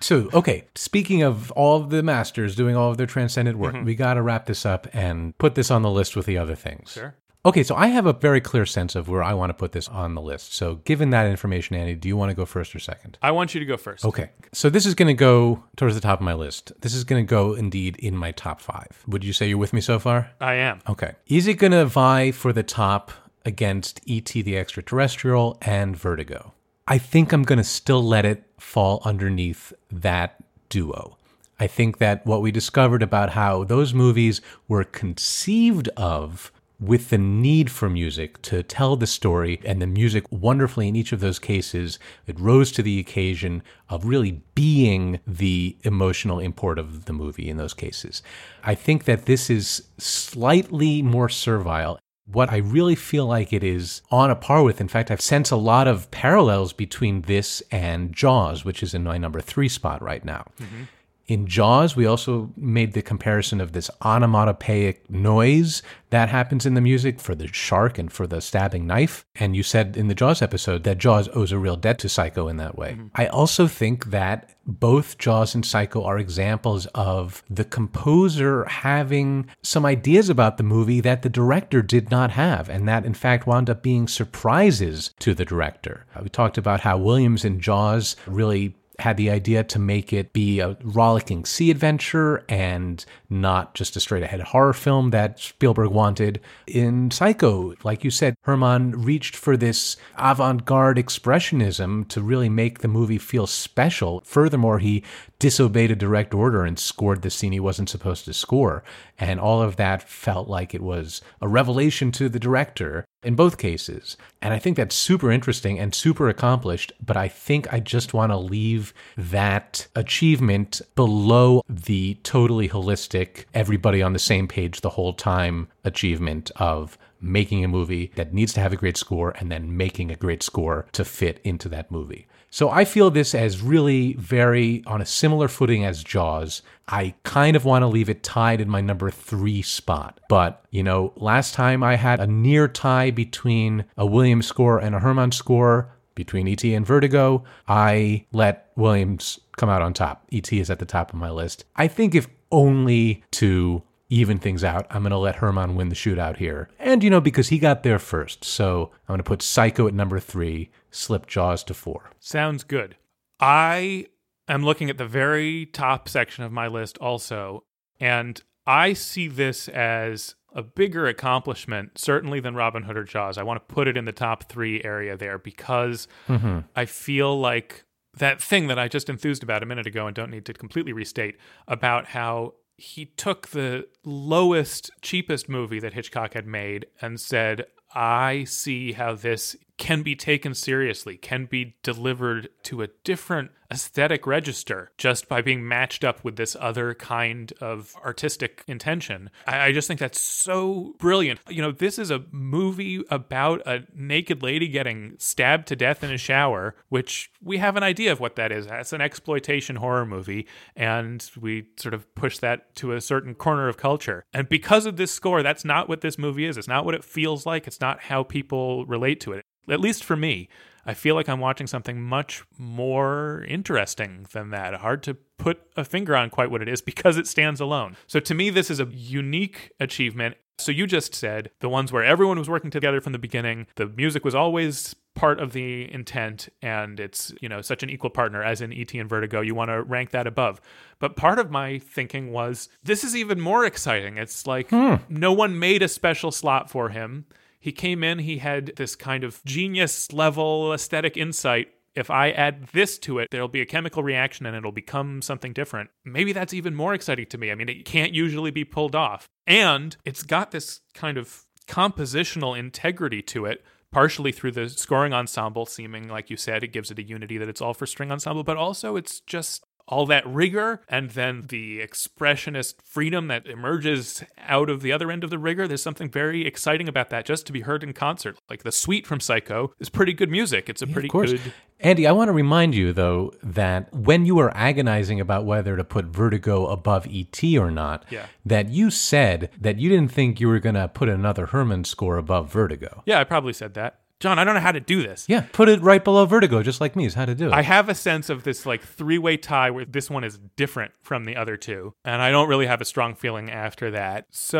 So, 0.00 0.28
okay, 0.34 0.64
speaking 0.74 1.22
of 1.22 1.50
all 1.52 1.82
of 1.82 1.90
the 1.90 2.02
masters 2.02 2.54
doing 2.54 2.76
all 2.76 2.90
of 2.90 2.96
their 2.96 3.06
transcendent 3.06 3.58
work, 3.58 3.74
mm-hmm. 3.74 3.84
we 3.84 3.94
got 3.94 4.14
to 4.14 4.22
wrap 4.22 4.46
this 4.46 4.66
up 4.66 4.86
and 4.92 5.36
put 5.38 5.54
this 5.54 5.70
on 5.70 5.82
the 5.82 5.90
list 5.90 6.16
with 6.16 6.26
the 6.26 6.38
other 6.38 6.54
things. 6.54 6.92
Sure. 6.92 7.14
Okay, 7.44 7.62
so 7.62 7.76
I 7.76 7.86
have 7.86 8.06
a 8.06 8.12
very 8.12 8.40
clear 8.40 8.66
sense 8.66 8.96
of 8.96 9.08
where 9.08 9.22
I 9.22 9.32
want 9.32 9.50
to 9.50 9.54
put 9.54 9.70
this 9.70 9.88
on 9.88 10.14
the 10.14 10.20
list. 10.20 10.52
So, 10.52 10.76
given 10.76 11.10
that 11.10 11.26
information, 11.26 11.76
Andy, 11.76 11.94
do 11.94 12.08
you 12.08 12.16
want 12.16 12.30
to 12.30 12.34
go 12.34 12.44
first 12.44 12.74
or 12.74 12.80
second? 12.80 13.18
I 13.22 13.30
want 13.30 13.54
you 13.54 13.60
to 13.60 13.66
go 13.66 13.76
first. 13.76 14.04
Okay, 14.04 14.30
so 14.52 14.68
this 14.68 14.84
is 14.84 14.94
going 14.94 15.06
to 15.08 15.14
go 15.14 15.62
towards 15.76 15.94
the 15.94 16.00
top 16.00 16.18
of 16.18 16.24
my 16.24 16.34
list. 16.34 16.72
This 16.80 16.92
is 16.92 17.04
going 17.04 17.24
to 17.24 17.30
go 17.30 17.54
indeed 17.54 17.96
in 17.98 18.16
my 18.16 18.32
top 18.32 18.60
five. 18.60 19.04
Would 19.06 19.22
you 19.22 19.32
say 19.32 19.48
you're 19.48 19.58
with 19.58 19.72
me 19.72 19.80
so 19.80 20.00
far? 20.00 20.32
I 20.40 20.54
am. 20.54 20.80
Okay. 20.88 21.14
Is 21.28 21.46
it 21.46 21.54
going 21.54 21.72
to 21.72 21.84
vie 21.84 22.32
for 22.32 22.52
the 22.52 22.64
top 22.64 23.12
against 23.44 24.00
E.T. 24.06 24.42
the 24.42 24.58
Extraterrestrial 24.58 25.56
and 25.62 25.96
Vertigo? 25.96 26.52
I 26.88 26.98
think 26.98 27.32
I'm 27.32 27.42
going 27.42 27.58
to 27.58 27.64
still 27.64 28.02
let 28.02 28.24
it 28.24 28.44
fall 28.58 29.02
underneath 29.04 29.72
that 29.90 30.36
duo. 30.68 31.16
I 31.58 31.66
think 31.66 31.98
that 31.98 32.24
what 32.26 32.42
we 32.42 32.52
discovered 32.52 33.02
about 33.02 33.30
how 33.30 33.64
those 33.64 33.92
movies 33.94 34.40
were 34.68 34.84
conceived 34.84 35.88
of 35.96 36.52
with 36.78 37.08
the 37.08 37.18
need 37.18 37.70
for 37.70 37.88
music 37.88 38.40
to 38.42 38.62
tell 38.62 38.96
the 38.96 39.06
story 39.06 39.58
and 39.64 39.80
the 39.80 39.86
music 39.86 40.24
wonderfully 40.30 40.88
in 40.88 40.94
each 40.94 41.10
of 41.10 41.20
those 41.20 41.38
cases 41.38 41.98
it 42.26 42.38
rose 42.38 42.70
to 42.70 42.82
the 42.82 42.98
occasion 42.98 43.62
of 43.88 44.04
really 44.04 44.42
being 44.54 45.18
the 45.26 45.74
emotional 45.84 46.38
import 46.38 46.78
of 46.78 47.06
the 47.06 47.14
movie 47.14 47.48
in 47.48 47.56
those 47.56 47.72
cases 47.72 48.22
i 48.62 48.74
think 48.74 49.04
that 49.04 49.24
this 49.24 49.48
is 49.48 49.84
slightly 49.96 51.00
more 51.00 51.30
servile 51.30 51.98
what 52.26 52.50
I 52.50 52.58
really 52.58 52.96
feel 52.96 53.26
like 53.26 53.52
it 53.52 53.62
is 53.62 54.02
on 54.10 54.30
a 54.30 54.36
par 54.36 54.62
with, 54.62 54.80
in 54.80 54.88
fact, 54.88 55.10
I've 55.10 55.20
sensed 55.20 55.52
a 55.52 55.56
lot 55.56 55.86
of 55.86 56.10
parallels 56.10 56.72
between 56.72 57.22
this 57.22 57.62
and 57.70 58.12
Jaws, 58.12 58.64
which 58.64 58.82
is 58.82 58.94
in 58.94 59.04
my 59.04 59.16
number 59.16 59.40
three 59.40 59.68
spot 59.68 60.02
right 60.02 60.24
now. 60.24 60.46
Mm-hmm. 60.60 60.82
In 61.28 61.46
Jaws, 61.48 61.96
we 61.96 62.06
also 62.06 62.52
made 62.56 62.92
the 62.92 63.02
comparison 63.02 63.60
of 63.60 63.72
this 63.72 63.90
onomatopoeic 64.04 65.10
noise 65.10 65.82
that 66.10 66.28
happens 66.28 66.64
in 66.64 66.74
the 66.74 66.80
music 66.80 67.18
for 67.18 67.34
the 67.34 67.48
shark 67.48 67.98
and 67.98 68.12
for 68.12 68.28
the 68.28 68.40
stabbing 68.40 68.86
knife. 68.86 69.26
And 69.34 69.56
you 69.56 69.64
said 69.64 69.96
in 69.96 70.06
the 70.06 70.14
Jaws 70.14 70.40
episode 70.40 70.84
that 70.84 70.98
Jaws 70.98 71.28
owes 71.34 71.50
a 71.50 71.58
real 71.58 71.74
debt 71.74 71.98
to 72.00 72.08
Psycho 72.08 72.46
in 72.46 72.58
that 72.58 72.78
way. 72.78 72.96
I 73.16 73.26
also 73.26 73.66
think 73.66 74.06
that 74.06 74.54
both 74.64 75.18
Jaws 75.18 75.54
and 75.54 75.66
Psycho 75.66 76.04
are 76.04 76.18
examples 76.18 76.86
of 76.94 77.42
the 77.50 77.64
composer 77.64 78.64
having 78.66 79.48
some 79.62 79.84
ideas 79.84 80.28
about 80.28 80.58
the 80.58 80.62
movie 80.62 81.00
that 81.00 81.22
the 81.22 81.28
director 81.28 81.82
did 81.82 82.10
not 82.10 82.30
have, 82.32 82.68
and 82.68 82.86
that 82.86 83.04
in 83.04 83.14
fact 83.14 83.46
wound 83.46 83.68
up 83.68 83.82
being 83.82 84.06
surprises 84.06 85.12
to 85.18 85.34
the 85.34 85.44
director. 85.44 86.06
Uh, 86.14 86.20
We 86.22 86.28
talked 86.28 86.58
about 86.58 86.80
how 86.80 86.98
Williams 86.98 87.44
in 87.44 87.60
Jaws 87.60 88.16
really 88.26 88.76
had 88.98 89.16
the 89.16 89.30
idea 89.30 89.62
to 89.64 89.78
make 89.78 90.12
it 90.12 90.32
be 90.32 90.60
a 90.60 90.76
rollicking 90.82 91.44
sea 91.44 91.70
adventure 91.70 92.44
and 92.48 93.04
not 93.28 93.74
just 93.74 93.96
a 93.96 94.00
straight 94.00 94.22
ahead 94.22 94.40
horror 94.40 94.72
film 94.72 95.10
that 95.10 95.38
Spielberg 95.38 95.90
wanted. 95.90 96.40
In 96.66 97.10
Psycho, 97.10 97.74
like 97.84 98.04
you 98.04 98.10
said, 98.10 98.34
Herrmann 98.44 98.92
reached 98.92 99.36
for 99.36 99.56
this 99.56 99.96
avant 100.16 100.64
garde 100.64 100.98
expressionism 100.98 102.08
to 102.08 102.22
really 102.22 102.48
make 102.48 102.78
the 102.78 102.88
movie 102.88 103.18
feel 103.18 103.46
special. 103.46 104.22
Furthermore, 104.24 104.78
he 104.78 105.02
disobeyed 105.38 105.90
a 105.90 105.96
direct 105.96 106.32
order 106.34 106.64
and 106.64 106.78
scored 106.78 107.22
the 107.22 107.30
scene 107.30 107.52
he 107.52 107.60
wasn't 107.60 107.88
supposed 107.88 108.24
to 108.24 108.32
score. 108.32 108.82
And 109.18 109.38
all 109.38 109.62
of 109.62 109.76
that 109.76 110.08
felt 110.08 110.48
like 110.48 110.74
it 110.74 110.82
was 110.82 111.20
a 111.40 111.48
revelation 111.48 112.12
to 112.12 112.28
the 112.28 112.38
director 112.38 113.04
in 113.22 113.34
both 113.34 113.58
cases. 113.58 114.16
And 114.40 114.54
I 114.54 114.58
think 114.58 114.76
that's 114.76 114.94
super 114.94 115.30
interesting 115.30 115.78
and 115.78 115.94
super 115.94 116.28
accomplished, 116.28 116.92
but 117.04 117.16
I 117.16 117.28
think 117.28 117.72
I 117.72 117.80
just 117.80 118.14
want 118.14 118.32
to 118.32 118.36
leave 118.36 118.94
that 119.16 119.88
achievement 119.94 120.80
below 120.94 121.62
the 121.68 122.18
totally 122.22 122.68
holistic, 122.68 123.44
everybody 123.52 124.02
on 124.02 124.12
the 124.12 124.18
same 124.18 124.46
page 124.46 124.80
the 124.80 124.90
whole 124.90 125.12
time 125.12 125.68
achievement 125.84 126.50
of 126.56 126.96
making 127.20 127.64
a 127.64 127.68
movie 127.68 128.12
that 128.14 128.32
needs 128.32 128.52
to 128.52 128.60
have 128.60 128.72
a 128.72 128.76
great 128.76 128.96
score 128.96 129.34
and 129.38 129.50
then 129.50 129.76
making 129.76 130.10
a 130.10 130.16
great 130.16 130.42
score 130.42 130.86
to 130.92 131.04
fit 131.04 131.40
into 131.44 131.68
that 131.68 131.90
movie. 131.90 132.26
So 132.50 132.70
I 132.70 132.84
feel 132.84 133.10
this 133.10 133.34
as 133.34 133.60
really 133.60 134.14
very 134.14 134.82
on 134.86 135.00
a 135.00 135.06
similar 135.06 135.48
footing 135.48 135.84
as 135.84 136.02
Jaws. 136.02 136.62
I 136.88 137.14
kind 137.24 137.56
of 137.56 137.64
want 137.64 137.82
to 137.82 137.86
leave 137.86 138.08
it 138.08 138.22
tied 138.22 138.60
in 138.60 138.68
my 138.68 138.80
number 138.80 139.10
three 139.10 139.62
spot. 139.62 140.20
But, 140.28 140.64
you 140.70 140.82
know, 140.82 141.12
last 141.16 141.54
time 141.54 141.82
I 141.82 141.96
had 141.96 142.20
a 142.20 142.26
near 142.26 142.68
tie 142.68 143.10
between 143.10 143.84
a 143.96 144.06
Williams 144.06 144.46
score 144.46 144.78
and 144.78 144.94
a 144.94 145.00
Herrmann 145.00 145.32
score 145.32 145.92
between 146.14 146.48
E.T. 146.48 146.72
and 146.72 146.86
Vertigo. 146.86 147.44
I 147.68 148.24
let 148.32 148.70
Williams 148.76 149.38
come 149.56 149.68
out 149.68 149.82
on 149.82 149.92
top. 149.92 150.24
E.T. 150.30 150.58
is 150.58 150.70
at 150.70 150.78
the 150.78 150.86
top 150.86 151.12
of 151.12 151.18
my 151.18 151.30
list. 151.30 151.64
I 151.76 151.88
think 151.88 152.14
if 152.14 152.28
only 152.50 153.24
to 153.32 153.82
even 154.08 154.38
things 154.38 154.62
out, 154.62 154.86
I'm 154.90 155.02
going 155.02 155.10
to 155.10 155.18
let 155.18 155.36
Herrmann 155.36 155.74
win 155.74 155.88
the 155.88 155.94
shootout 155.94 156.36
here. 156.36 156.68
And, 156.78 157.02
you 157.02 157.10
know, 157.10 157.20
because 157.20 157.48
he 157.48 157.58
got 157.58 157.82
there 157.82 157.98
first. 157.98 158.44
So 158.44 158.90
I'm 159.02 159.14
going 159.14 159.18
to 159.18 159.24
put 159.24 159.42
Psycho 159.42 159.88
at 159.88 159.94
number 159.94 160.20
three, 160.20 160.70
slip 160.96 161.26
Jaws 161.26 161.62
to 161.64 161.74
four. 161.74 162.10
Sounds 162.20 162.64
good. 162.64 162.96
I 163.40 164.06
am 164.48 164.64
looking 164.64 164.90
at 164.90 164.98
the 164.98 165.06
very 165.06 165.66
top 165.66 166.08
section 166.08 166.44
of 166.44 166.52
my 166.52 166.66
list 166.68 166.98
also, 166.98 167.64
and 168.00 168.40
I 168.66 168.92
see 168.94 169.28
this 169.28 169.68
as 169.68 170.34
a 170.52 170.62
bigger 170.62 171.06
accomplishment, 171.06 171.98
certainly 171.98 172.40
than 172.40 172.54
Robin 172.54 172.84
Hood 172.84 172.96
or 172.96 173.04
Jaws. 173.04 173.36
I 173.36 173.42
want 173.42 173.60
to 173.68 173.74
put 173.74 173.86
it 173.88 173.96
in 173.96 174.06
the 174.06 174.12
top 174.12 174.44
three 174.48 174.82
area 174.82 175.16
there 175.16 175.38
because 175.38 176.08
Mhm. 176.28 176.64
I 176.74 176.86
feel 176.86 177.38
like 177.38 177.84
that 178.14 178.40
thing 178.40 178.66
that 178.68 178.78
I 178.78 178.88
just 178.88 179.10
enthused 179.10 179.42
about 179.42 179.62
a 179.62 179.66
minute 179.66 179.86
ago 179.86 180.06
and 180.06 180.16
don't 180.16 180.30
need 180.30 180.46
to 180.46 180.54
completely 180.54 180.94
restate 180.94 181.36
about 181.68 182.06
how 182.06 182.54
he 182.78 183.04
took 183.04 183.48
the 183.48 183.86
lowest, 184.04 184.90
cheapest 185.02 185.48
movie 185.48 185.80
that 185.80 185.92
Hitchcock 185.92 186.32
had 186.32 186.46
made 186.46 186.86
and 187.02 187.20
said, 187.20 187.66
I 187.94 188.44
see 188.44 188.92
how 188.92 189.14
this 189.14 189.56
can 189.78 190.02
be 190.02 190.16
taken 190.16 190.54
seriously, 190.54 191.16
can 191.16 191.46
be 191.46 191.76
delivered 191.82 192.48
to 192.64 192.82
a 192.82 192.88
different 193.04 193.50
aesthetic 193.70 194.26
register 194.26 194.90
just 194.96 195.28
by 195.28 195.42
being 195.42 195.66
matched 195.66 196.04
up 196.04 196.22
with 196.24 196.36
this 196.36 196.56
other 196.60 196.94
kind 196.94 197.52
of 197.60 197.94
artistic 198.04 198.62
intention. 198.66 199.30
I, 199.46 199.66
I 199.66 199.72
just 199.72 199.88
think 199.88 200.00
that's 200.00 200.20
so 200.20 200.94
brilliant. 200.98 201.40
You 201.48 201.62
know, 201.62 201.72
this 201.72 201.98
is 201.98 202.10
a 202.10 202.24
movie 202.30 203.02
about 203.10 203.62
a 203.66 203.84
naked 203.94 204.42
lady 204.42 204.68
getting 204.68 205.16
stabbed 205.18 205.66
to 205.68 205.76
death 205.76 206.04
in 206.04 206.12
a 206.12 206.18
shower, 206.18 206.76
which 206.88 207.30
we 207.42 207.58
have 207.58 207.76
an 207.76 207.82
idea 207.82 208.12
of 208.12 208.20
what 208.20 208.36
that 208.36 208.52
is. 208.52 208.66
That's 208.66 208.92
an 208.92 209.00
exploitation 209.00 209.76
horror 209.76 210.06
movie, 210.06 210.46
and 210.74 211.28
we 211.40 211.66
sort 211.76 211.94
of 211.94 212.12
push 212.14 212.38
that 212.38 212.74
to 212.76 212.92
a 212.92 213.00
certain 213.00 213.34
corner 213.34 213.68
of 213.68 213.76
culture. 213.76 214.24
And 214.32 214.48
because 214.48 214.86
of 214.86 214.96
this 214.96 215.10
score, 215.10 215.42
that's 215.42 215.64
not 215.64 215.88
what 215.88 216.00
this 216.00 216.18
movie 216.18 216.46
is. 216.46 216.56
It's 216.56 216.68
not 216.68 216.84
what 216.84 216.94
it 216.94 217.04
feels 217.04 217.46
like. 217.46 217.66
It's 217.66 217.80
not 217.80 218.00
how 218.00 218.22
people 218.22 218.86
relate 218.86 219.20
to 219.20 219.32
it. 219.32 219.44
At 219.68 219.80
least 219.80 220.04
for 220.04 220.16
me, 220.16 220.48
I 220.86 220.94
feel 220.94 221.16
like 221.16 221.28
I'm 221.28 221.40
watching 221.40 221.66
something 221.66 222.00
much 222.00 222.44
more 222.56 223.44
interesting 223.48 224.26
than 224.32 224.50
that. 224.50 224.74
Hard 224.74 225.02
to 225.04 225.14
put 225.14 225.60
a 225.76 225.84
finger 225.84 226.16
on 226.16 226.30
quite 226.30 226.50
what 226.50 226.62
it 226.62 226.68
is 226.68 226.80
because 226.92 227.16
it 227.16 227.26
stands 227.26 227.60
alone. 227.60 227.96
So 228.06 228.20
to 228.20 228.34
me, 228.34 228.50
this 228.50 228.70
is 228.70 228.80
a 228.80 228.86
unique 228.86 229.72
achievement. 229.80 230.36
So 230.58 230.72
you 230.72 230.86
just 230.86 231.14
said 231.14 231.50
the 231.60 231.68
ones 231.68 231.92
where 231.92 232.04
everyone 232.04 232.38
was 232.38 232.48
working 232.48 232.70
together 232.70 233.00
from 233.00 233.12
the 233.12 233.18
beginning, 233.18 233.66
the 233.74 233.86
music 233.86 234.24
was 234.24 234.34
always 234.34 234.94
part 235.16 235.40
of 235.40 235.52
the 235.52 235.92
intent 235.92 236.48
and 236.60 237.00
it's 237.00 237.32
you 237.40 237.48
know 237.48 237.62
such 237.62 237.82
an 237.82 237.88
equal 237.88 238.10
partner 238.10 238.44
as 238.44 238.60
in 238.60 238.70
et 238.70 238.92
and 238.92 239.08
vertigo 239.08 239.40
you 239.40 239.54
want 239.54 239.70
to 239.70 239.82
rank 239.82 240.10
that 240.10 240.26
above 240.26 240.60
but 240.98 241.16
part 241.16 241.38
of 241.38 241.50
my 241.50 241.78
thinking 241.78 242.32
was 242.32 242.68
this 242.84 243.02
is 243.02 243.16
even 243.16 243.40
more 243.40 243.64
exciting 243.64 244.18
it's 244.18 244.46
like 244.46 244.68
hmm. 244.68 244.96
no 245.08 245.32
one 245.32 245.58
made 245.58 245.82
a 245.82 245.88
special 245.88 246.30
slot 246.30 246.68
for 246.68 246.90
him 246.90 247.24
he 247.58 247.72
came 247.72 248.04
in, 248.04 248.20
he 248.20 248.38
had 248.38 248.72
this 248.76 248.96
kind 248.96 249.24
of 249.24 249.42
genius 249.44 250.12
level 250.12 250.72
aesthetic 250.72 251.16
insight. 251.16 251.68
If 251.94 252.10
I 252.10 252.30
add 252.30 252.68
this 252.72 252.98
to 253.00 253.18
it, 253.18 253.28
there'll 253.30 253.48
be 253.48 253.62
a 253.62 253.66
chemical 253.66 254.02
reaction 254.02 254.44
and 254.44 254.54
it'll 254.54 254.70
become 254.70 255.22
something 255.22 255.52
different. 255.52 255.90
Maybe 256.04 256.32
that's 256.32 256.52
even 256.52 256.74
more 256.74 256.92
exciting 256.92 257.26
to 257.26 257.38
me. 257.38 257.50
I 257.50 257.54
mean, 257.54 257.68
it 257.70 257.84
can't 257.86 258.12
usually 258.12 258.50
be 258.50 258.64
pulled 258.64 258.94
off. 258.94 259.26
And 259.46 259.96
it's 260.04 260.22
got 260.22 260.50
this 260.50 260.80
kind 260.92 261.16
of 261.16 261.46
compositional 261.66 262.58
integrity 262.58 263.22
to 263.22 263.46
it, 263.46 263.64
partially 263.90 264.32
through 264.32 264.52
the 264.52 264.68
scoring 264.68 265.14
ensemble 265.14 265.64
seeming, 265.64 266.08
like 266.08 266.28
you 266.28 266.36
said, 266.36 266.62
it 266.62 266.72
gives 266.72 266.90
it 266.90 266.98
a 266.98 267.02
unity 267.02 267.38
that 267.38 267.48
it's 267.48 267.62
all 267.62 267.74
for 267.74 267.86
string 267.86 268.12
ensemble, 268.12 268.44
but 268.44 268.56
also 268.56 268.96
it's 268.96 269.20
just 269.20 269.64
all 269.88 270.06
that 270.06 270.26
rigor 270.26 270.80
and 270.88 271.10
then 271.10 271.44
the 271.48 271.80
expressionist 271.80 272.74
freedom 272.84 273.28
that 273.28 273.46
emerges 273.46 274.24
out 274.38 274.68
of 274.68 274.82
the 274.82 274.92
other 274.92 275.10
end 275.10 275.22
of 275.24 275.30
the 275.30 275.38
rigor. 275.38 275.68
There's 275.68 275.82
something 275.82 276.10
very 276.10 276.46
exciting 276.46 276.88
about 276.88 277.10
that 277.10 277.24
just 277.24 277.46
to 277.46 277.52
be 277.52 277.60
heard 277.60 277.82
in 277.84 277.92
concert. 277.92 278.36
Like 278.50 278.62
the 278.62 278.72
suite 278.72 279.06
from 279.06 279.20
Psycho 279.20 279.72
is 279.78 279.88
pretty 279.88 280.12
good 280.12 280.30
music. 280.30 280.68
It's 280.68 280.82
a 280.82 280.86
pretty 280.86 281.08
of 281.08 281.12
course. 281.12 281.32
good. 281.32 281.52
Andy, 281.78 282.06
I 282.06 282.12
want 282.12 282.28
to 282.28 282.32
remind 282.32 282.74
you, 282.74 282.94
though, 282.94 283.34
that 283.42 283.92
when 283.92 284.24
you 284.24 284.34
were 284.34 284.50
agonizing 284.56 285.20
about 285.20 285.44
whether 285.44 285.76
to 285.76 285.84
put 285.84 286.06
Vertigo 286.06 286.66
above 286.68 287.06
E.T. 287.06 287.58
or 287.58 287.70
not, 287.70 288.06
Yeah. 288.08 288.26
that 288.46 288.70
you 288.70 288.90
said 288.90 289.50
that 289.60 289.78
you 289.78 289.90
didn't 289.90 290.10
think 290.10 290.40
you 290.40 290.48
were 290.48 290.58
going 290.58 290.74
to 290.76 290.88
put 290.88 291.10
another 291.10 291.46
Herrmann 291.48 291.84
score 291.84 292.16
above 292.16 292.50
Vertigo. 292.50 293.02
Yeah, 293.04 293.20
I 293.20 293.24
probably 293.24 293.52
said 293.52 293.74
that. 293.74 293.98
John, 294.18 294.38
I 294.38 294.44
don't 294.44 294.54
know 294.54 294.60
how 294.60 294.72
to 294.72 294.80
do 294.80 295.02
this. 295.02 295.26
Yeah, 295.28 295.44
put 295.52 295.68
it 295.68 295.82
right 295.82 296.02
below 296.02 296.24
Vertigo, 296.24 296.62
just 296.62 296.80
like 296.80 296.96
me, 296.96 297.04
is 297.04 297.12
how 297.14 297.26
to 297.26 297.34
do 297.34 297.48
it. 297.48 297.52
I 297.52 297.60
have 297.62 297.90
a 297.90 297.94
sense 297.94 298.30
of 298.30 298.44
this 298.44 298.64
like 298.64 298.82
three 298.82 299.18
way 299.18 299.36
tie 299.36 299.70
where 299.70 299.84
this 299.84 300.08
one 300.08 300.24
is 300.24 300.38
different 300.56 300.92
from 301.02 301.24
the 301.24 301.36
other 301.36 301.56
two. 301.58 301.92
And 302.04 302.22
I 302.22 302.30
don't 302.30 302.48
really 302.48 302.66
have 302.66 302.80
a 302.80 302.86
strong 302.86 303.14
feeling 303.14 303.50
after 303.50 303.90
that. 303.90 304.26
So. 304.30 304.56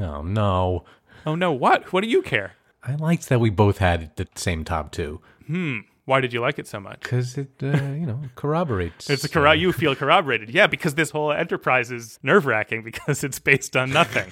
oh, 0.00 0.22
no. 0.22 0.84
Oh 1.24 1.36
no, 1.36 1.52
what? 1.52 1.92
What 1.92 2.02
do 2.02 2.08
you 2.10 2.20
care? 2.22 2.54
I 2.82 2.96
liked 2.96 3.28
that 3.28 3.38
we 3.38 3.50
both 3.50 3.78
had 3.78 4.14
the 4.16 4.26
same 4.34 4.64
top 4.64 4.90
two 4.90 5.20
Hmm. 5.46 5.80
Why 6.04 6.20
did 6.20 6.32
you 6.32 6.40
like 6.40 6.58
it 6.58 6.66
so 6.66 6.80
much? 6.80 6.98
because 7.00 7.38
it, 7.38 7.50
uh, 7.62 7.66
you 7.68 8.06
know, 8.06 8.20
corroborates. 8.34 9.08
It's 9.08 9.22
a 9.24 9.28
corro- 9.28 9.56
you 9.58 9.72
feel 9.72 9.94
corroborated. 9.94 10.50
Yeah, 10.50 10.66
because 10.66 10.96
this 10.96 11.10
whole 11.10 11.30
enterprise 11.30 11.92
is 11.92 12.18
nerve 12.24 12.44
wracking 12.44 12.82
because 12.82 13.22
it's 13.22 13.38
based 13.38 13.76
on 13.76 13.90
nothing. 13.90 14.28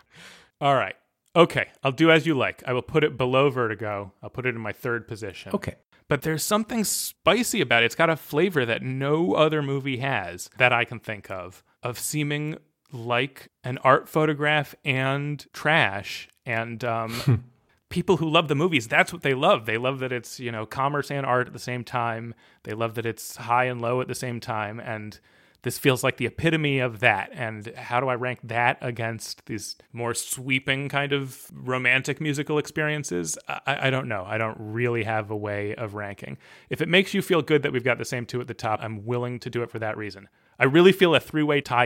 All 0.60 0.74
right. 0.74 0.96
Okay. 1.36 1.68
I'll 1.82 1.92
do 1.92 2.10
as 2.10 2.26
you 2.26 2.34
like. 2.34 2.62
I 2.66 2.72
will 2.72 2.82
put 2.82 3.04
it 3.04 3.16
below 3.16 3.50
Vertigo. 3.50 4.12
I'll 4.22 4.30
put 4.30 4.46
it 4.46 4.54
in 4.54 4.60
my 4.60 4.72
third 4.72 5.08
position. 5.08 5.52
Okay. 5.54 5.76
But 6.08 6.22
there's 6.22 6.44
something 6.44 6.84
spicy 6.84 7.60
about 7.60 7.82
it. 7.82 7.86
It's 7.86 7.94
got 7.94 8.10
a 8.10 8.16
flavor 8.16 8.66
that 8.66 8.82
no 8.82 9.34
other 9.34 9.62
movie 9.62 9.98
has 9.98 10.50
that 10.58 10.72
I 10.72 10.84
can 10.84 11.00
think 11.00 11.30
of, 11.30 11.64
of 11.82 11.98
seeming 11.98 12.58
like 12.92 13.48
an 13.64 13.78
art 13.78 14.08
photograph 14.08 14.74
and 14.84 15.44
trash. 15.52 16.28
And 16.44 16.84
um, 16.84 17.44
people 17.88 18.18
who 18.18 18.28
love 18.28 18.48
the 18.48 18.54
movies, 18.54 18.86
that's 18.86 19.12
what 19.12 19.22
they 19.22 19.34
love. 19.34 19.64
They 19.64 19.78
love 19.78 19.98
that 20.00 20.12
it's, 20.12 20.38
you 20.38 20.52
know, 20.52 20.66
commerce 20.66 21.10
and 21.10 21.24
art 21.24 21.46
at 21.46 21.52
the 21.52 21.58
same 21.58 21.84
time. 21.84 22.34
They 22.64 22.74
love 22.74 22.94
that 22.94 23.06
it's 23.06 23.36
high 23.36 23.64
and 23.64 23.80
low 23.80 24.00
at 24.00 24.08
the 24.08 24.14
same 24.14 24.40
time. 24.40 24.80
And 24.80 25.18
this 25.64 25.78
feels 25.78 26.04
like 26.04 26.18
the 26.18 26.26
epitome 26.26 26.78
of 26.78 27.00
that. 27.00 27.30
And 27.32 27.74
how 27.74 27.98
do 27.98 28.08
I 28.08 28.14
rank 28.14 28.40
that 28.44 28.76
against 28.80 29.46
these 29.46 29.76
more 29.92 30.14
sweeping 30.14 30.90
kind 30.90 31.12
of 31.12 31.50
romantic 31.52 32.20
musical 32.20 32.58
experiences? 32.58 33.38
I, 33.48 33.88
I 33.88 33.90
don't 33.90 34.06
know. 34.06 34.24
I 34.26 34.36
don't 34.36 34.56
really 34.60 35.04
have 35.04 35.30
a 35.30 35.36
way 35.36 35.74
of 35.74 35.94
ranking. 35.94 36.36
If 36.68 36.82
it 36.82 36.88
makes 36.88 37.14
you 37.14 37.22
feel 37.22 37.40
good 37.40 37.62
that 37.62 37.72
we've 37.72 37.82
got 37.82 37.98
the 37.98 38.04
same 38.04 38.26
two 38.26 38.40
at 38.42 38.46
the 38.46 38.54
top, 38.54 38.78
I'm 38.82 39.06
willing 39.06 39.40
to 39.40 39.50
do 39.50 39.62
it 39.62 39.70
for 39.70 39.78
that 39.78 39.96
reason. 39.96 40.28
I 40.58 40.64
really 40.64 40.92
feel 40.92 41.14
a 41.14 41.20
three 41.20 41.42
way 41.42 41.62
tie 41.62 41.84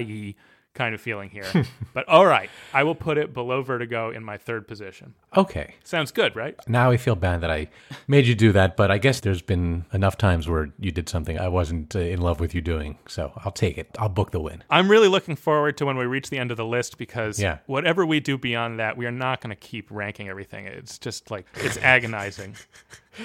kind 0.79 0.95
of 0.95 1.01
feeling 1.01 1.29
here. 1.29 1.45
but 1.93 2.09
all 2.09 2.25
right, 2.25 2.49
I 2.73 2.85
will 2.85 2.95
put 2.95 3.19
it 3.19 3.35
below 3.35 3.63
Vertigo 3.63 4.11
in 4.11 4.23
my 4.25 4.39
third 4.39 4.67
position. 4.69 5.15
Okay. 5.37 5.75
Sounds 5.85 6.13
good, 6.13 6.37
right? 6.37 6.55
Now 6.69 6.91
I 6.91 6.97
feel 6.97 7.17
bad 7.17 7.41
that 7.43 7.51
I 7.51 7.69
made 8.07 8.27
you 8.27 8.35
do 8.37 8.53
that, 8.53 8.77
but 8.77 8.91
I 8.91 8.99
guess 8.99 9.21
there's 9.21 9.43
been 9.43 9.85
enough 9.93 10.17
times 10.17 10.49
where 10.49 10.71
you 10.79 10.91
did 10.93 11.09
something 11.09 11.39
I 11.39 11.49
wasn't 11.49 11.95
uh, 11.97 11.99
in 11.99 12.21
love 12.21 12.39
with 12.41 12.55
you 12.55 12.61
doing. 12.61 12.99
So 13.09 13.33
I'll 13.45 13.53
take 13.53 13.77
it. 13.77 13.89
I'll 13.99 14.09
book 14.09 14.31
the 14.31 14.41
win. 14.41 14.63
I'm 14.71 14.89
really 14.91 15.09
looking 15.09 15.37
forward 15.37 15.77
to 15.79 15.87
when 15.87 15.97
we 15.97 16.07
reach 16.07 16.31
the 16.31 16.39
end 16.39 16.51
of 16.53 16.57
the 16.57 16.65
list 16.65 16.97
because 16.97 17.41
Yeah. 17.41 17.59
whatever 17.67 18.07
we 18.07 18.21
do 18.21 18.39
beyond 18.39 18.79
that, 18.79 18.97
we 18.97 19.05
are 19.07 19.11
not 19.11 19.41
going 19.41 19.51
to 19.51 19.57
keep 19.61 19.89
ranking 19.91 20.29
everything. 20.29 20.67
It's 20.67 20.99
just 20.99 21.31
like 21.31 21.47
it's 21.57 21.77
agonizing. 21.83 22.55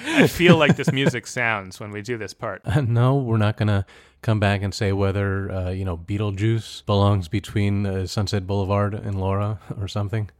I 0.06 0.26
feel 0.26 0.56
like 0.56 0.74
this 0.76 0.90
music 0.90 1.24
sounds 1.26 1.78
when 1.78 1.92
we 1.92 2.02
do 2.02 2.18
this 2.18 2.34
part. 2.34 2.62
Uh, 2.64 2.80
no, 2.86 3.14
we're 3.16 3.36
not 3.36 3.56
going 3.56 3.68
to 3.68 3.86
come 4.24 4.40
back 4.40 4.62
and 4.62 4.74
say 4.74 4.92
whether, 4.92 5.52
uh, 5.52 5.70
you 5.70 5.84
know, 5.84 5.96
Beetlejuice 5.96 6.84
belongs 6.86 7.28
between 7.28 7.86
uh, 7.86 8.06
Sunset 8.06 8.46
Boulevard 8.46 8.94
and 8.94 9.20
Laura 9.20 9.60
or 9.78 9.86
something. 9.86 10.30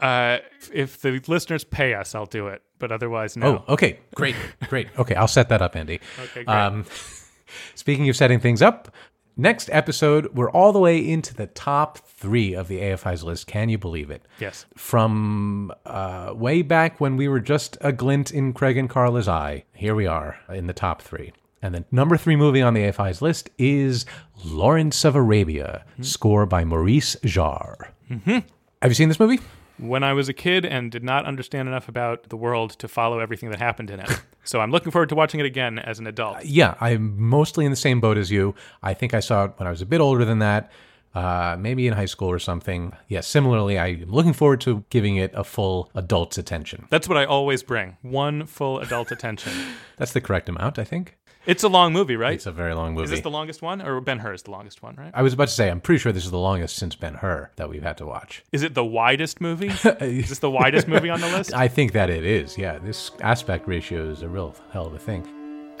Uh, 0.00 0.38
if 0.72 1.00
the 1.00 1.22
listeners 1.26 1.64
pay 1.64 1.94
us, 1.94 2.14
I'll 2.14 2.26
do 2.26 2.48
it, 2.48 2.62
but 2.78 2.92
otherwise, 2.92 3.36
no. 3.36 3.64
Oh, 3.66 3.72
okay. 3.72 4.00
Great. 4.14 4.36
Great. 4.68 4.88
Okay. 4.98 5.14
I'll 5.14 5.28
set 5.28 5.48
that 5.48 5.62
up, 5.62 5.76
Andy. 5.76 6.00
Okay, 6.20 6.44
great. 6.44 6.84
speaking 7.74 8.08
of 8.08 8.16
setting 8.16 8.40
things 8.40 8.60
up, 8.60 8.92
next 9.36 9.70
episode, 9.72 10.34
we're 10.34 10.50
all 10.50 10.72
the 10.72 10.78
way 10.80 10.98
into 10.98 11.34
the 11.34 11.46
top 11.46 11.98
three 11.98 12.54
of 12.54 12.68
the 12.68 12.80
AFI's 12.80 13.22
list. 13.22 13.46
Can 13.46 13.68
you 13.68 13.78
believe 13.78 14.10
it? 14.10 14.26
Yes. 14.40 14.66
From 14.76 15.72
uh, 15.86 16.32
way 16.34 16.62
back 16.62 17.00
when 17.00 17.16
we 17.16 17.28
were 17.28 17.40
just 17.40 17.78
a 17.80 17.92
glint 17.92 18.32
in 18.32 18.52
Craig 18.52 18.76
and 18.76 18.90
Carla's 18.90 19.28
eye, 19.28 19.64
here 19.74 19.94
we 19.94 20.06
are 20.06 20.38
in 20.48 20.66
the 20.66 20.72
top 20.72 21.02
three. 21.02 21.32
And 21.60 21.74
the 21.74 21.84
number 21.90 22.16
three 22.16 22.36
movie 22.36 22.62
on 22.62 22.74
the 22.74 22.82
AFI's 22.82 23.20
list 23.20 23.50
is 23.58 24.06
Lawrence 24.44 25.04
of 25.04 25.16
Arabia, 25.16 25.84
score 26.00 26.46
by 26.46 26.64
Maurice 26.64 27.16
Jarre. 27.24 27.88
Mhm. 28.10 28.44
Have 28.82 28.90
you 28.90 28.94
seen 28.94 29.08
this 29.08 29.18
movie? 29.18 29.40
When 29.78 30.02
I 30.02 30.12
was 30.12 30.28
a 30.28 30.32
kid 30.32 30.64
and 30.64 30.90
did 30.90 31.04
not 31.04 31.24
understand 31.24 31.68
enough 31.68 31.88
about 31.88 32.28
the 32.30 32.36
world 32.36 32.70
to 32.78 32.88
follow 32.88 33.18
everything 33.20 33.50
that 33.50 33.58
happened 33.60 33.90
in 33.90 34.00
it. 34.00 34.22
so 34.44 34.60
I'm 34.60 34.70
looking 34.70 34.90
forward 34.92 35.08
to 35.10 35.14
watching 35.14 35.40
it 35.40 35.46
again 35.46 35.78
as 35.78 35.98
an 35.98 36.06
adult. 36.06 36.44
Yeah, 36.44 36.74
I'm 36.80 37.20
mostly 37.20 37.64
in 37.64 37.70
the 37.70 37.76
same 37.76 38.00
boat 38.00 38.16
as 38.18 38.30
you. 38.30 38.54
I 38.82 38.94
think 38.94 39.12
I 39.14 39.20
saw 39.20 39.44
it 39.44 39.52
when 39.56 39.66
I 39.66 39.70
was 39.70 39.82
a 39.82 39.86
bit 39.86 40.00
older 40.00 40.24
than 40.24 40.38
that, 40.40 40.70
uh, 41.14 41.56
maybe 41.58 41.86
in 41.86 41.94
high 41.94 42.06
school 42.06 42.28
or 42.30 42.38
something. 42.38 42.92
Yeah, 43.08 43.20
similarly, 43.20 43.78
I'm 43.78 44.04
looking 44.08 44.32
forward 44.32 44.60
to 44.62 44.84
giving 44.90 45.16
it 45.16 45.32
a 45.34 45.44
full 45.44 45.90
adult's 45.94 46.38
attention. 46.38 46.86
That's 46.90 47.08
what 47.08 47.18
I 47.18 47.24
always 47.24 47.62
bring 47.62 47.96
one 48.02 48.46
full 48.46 48.78
adult 48.80 49.10
attention. 49.12 49.52
That's 49.96 50.12
the 50.12 50.20
correct 50.20 50.48
amount, 50.48 50.78
I 50.78 50.84
think. 50.84 51.17
It's 51.48 51.64
a 51.64 51.68
long 51.68 51.94
movie, 51.94 52.14
right? 52.14 52.34
It's 52.34 52.44
a 52.44 52.52
very 52.52 52.74
long 52.74 52.92
movie. 52.92 53.04
Is 53.04 53.10
this 53.10 53.20
the 53.20 53.30
longest 53.30 53.62
one? 53.62 53.80
Or 53.80 54.02
Ben 54.02 54.18
Hur 54.18 54.34
is 54.34 54.42
the 54.42 54.50
longest 54.50 54.82
one, 54.82 54.96
right? 54.96 55.10
I 55.14 55.22
was 55.22 55.32
about 55.32 55.48
to 55.48 55.54
say, 55.54 55.70
I'm 55.70 55.80
pretty 55.80 55.98
sure 55.98 56.12
this 56.12 56.26
is 56.26 56.30
the 56.30 56.38
longest 56.38 56.76
since 56.76 56.94
Ben 56.94 57.14
Hur 57.14 57.50
that 57.56 57.70
we've 57.70 57.82
had 57.82 57.96
to 57.96 58.06
watch. 58.06 58.44
Is 58.52 58.62
it 58.62 58.74
the 58.74 58.84
widest 58.84 59.40
movie? 59.40 59.68
is 60.00 60.28
this 60.28 60.40
the 60.40 60.50
widest 60.50 60.88
movie 60.88 61.08
on 61.08 61.22
the 61.22 61.28
list? 61.28 61.54
I 61.54 61.66
think 61.66 61.92
that 61.92 62.10
it 62.10 62.26
is. 62.26 62.58
Yeah, 62.58 62.76
this 62.78 63.12
aspect 63.22 63.66
ratio 63.66 64.10
is 64.10 64.20
a 64.20 64.28
real 64.28 64.54
hell 64.72 64.86
of 64.86 64.92
a 64.92 64.98
thing. 64.98 65.26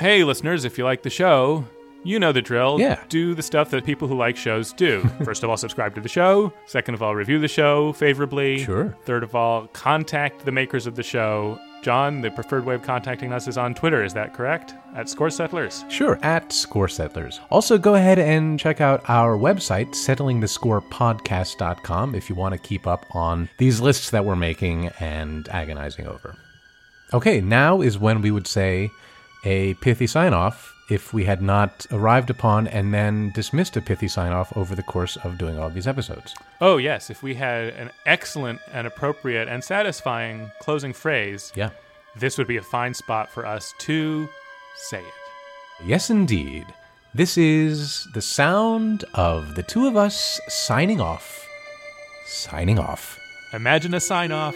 Hey, 0.00 0.24
listeners, 0.24 0.64
if 0.64 0.78
you 0.78 0.84
like 0.84 1.02
the 1.02 1.10
show, 1.10 1.66
you 2.02 2.18
know 2.18 2.32
the 2.32 2.40
drill. 2.40 2.80
Yeah. 2.80 3.02
Do 3.10 3.34
the 3.34 3.42
stuff 3.42 3.68
that 3.70 3.84
people 3.84 4.08
who 4.08 4.16
like 4.16 4.38
shows 4.38 4.72
do. 4.72 5.02
First 5.22 5.42
of 5.42 5.50
all, 5.50 5.58
subscribe 5.58 5.94
to 5.96 6.00
the 6.00 6.08
show. 6.08 6.50
Second 6.64 6.94
of 6.94 7.02
all, 7.02 7.14
review 7.14 7.38
the 7.38 7.48
show 7.48 7.92
favorably. 7.92 8.64
Sure. 8.64 8.96
Third 9.04 9.22
of 9.22 9.34
all, 9.34 9.66
contact 9.68 10.46
the 10.46 10.52
makers 10.52 10.86
of 10.86 10.94
the 10.94 11.02
show. 11.02 11.60
John, 11.82 12.20
the 12.20 12.30
preferred 12.30 12.64
way 12.64 12.74
of 12.74 12.82
contacting 12.82 13.32
us 13.32 13.46
is 13.46 13.56
on 13.56 13.74
Twitter. 13.74 14.02
Is 14.02 14.12
that 14.14 14.34
correct? 14.34 14.74
At 14.94 15.08
Score 15.08 15.30
Settlers. 15.30 15.84
Sure, 15.88 16.18
at 16.22 16.52
Score 16.52 16.88
Settlers. 16.88 17.40
Also, 17.50 17.78
go 17.78 17.94
ahead 17.94 18.18
and 18.18 18.58
check 18.58 18.80
out 18.80 19.08
our 19.08 19.38
website, 19.38 19.90
settlingthescorepodcast.com, 19.90 22.14
if 22.14 22.28
you 22.28 22.34
want 22.34 22.52
to 22.52 22.58
keep 22.58 22.86
up 22.86 23.06
on 23.12 23.48
these 23.58 23.80
lists 23.80 24.10
that 24.10 24.24
we're 24.24 24.36
making 24.36 24.88
and 24.98 25.48
agonizing 25.50 26.06
over. 26.06 26.34
Okay, 27.14 27.40
now 27.40 27.80
is 27.80 27.98
when 27.98 28.20
we 28.22 28.30
would 28.30 28.46
say 28.46 28.90
a 29.44 29.74
pithy 29.74 30.06
sign 30.06 30.34
off 30.34 30.74
if 30.88 31.12
we 31.12 31.24
had 31.24 31.42
not 31.42 31.86
arrived 31.92 32.30
upon 32.30 32.66
and 32.66 32.92
then 32.94 33.30
dismissed 33.30 33.76
a 33.76 33.80
pithy 33.82 34.08
sign 34.08 34.32
off 34.32 34.56
over 34.56 34.74
the 34.74 34.82
course 34.82 35.16
of 35.18 35.36
doing 35.38 35.58
all 35.58 35.68
these 35.70 35.86
episodes. 35.86 36.34
Oh, 36.60 36.78
yes. 36.78 37.10
If 37.10 37.22
we 37.22 37.34
had 37.34 37.68
an 37.74 37.90
excellent 38.06 38.60
and 38.72 38.86
appropriate 38.86 39.48
and 39.48 39.62
satisfying 39.62 40.50
closing 40.60 40.92
phrase, 40.92 41.52
Yeah. 41.54 41.70
this 42.16 42.38
would 42.38 42.46
be 42.46 42.56
a 42.56 42.62
fine 42.62 42.94
spot 42.94 43.30
for 43.30 43.44
us 43.44 43.74
to 43.80 44.28
say 44.88 45.00
it. 45.00 45.84
Yes, 45.84 46.10
indeed. 46.10 46.64
This 47.14 47.36
is 47.38 48.06
the 48.14 48.22
sound 48.22 49.04
of 49.14 49.54
the 49.54 49.62
two 49.62 49.86
of 49.86 49.96
us 49.96 50.40
signing 50.48 51.00
off. 51.00 51.46
Signing 52.26 52.78
off. 52.78 53.18
Imagine 53.52 53.94
a 53.94 54.00
sign 54.00 54.30
off 54.32 54.54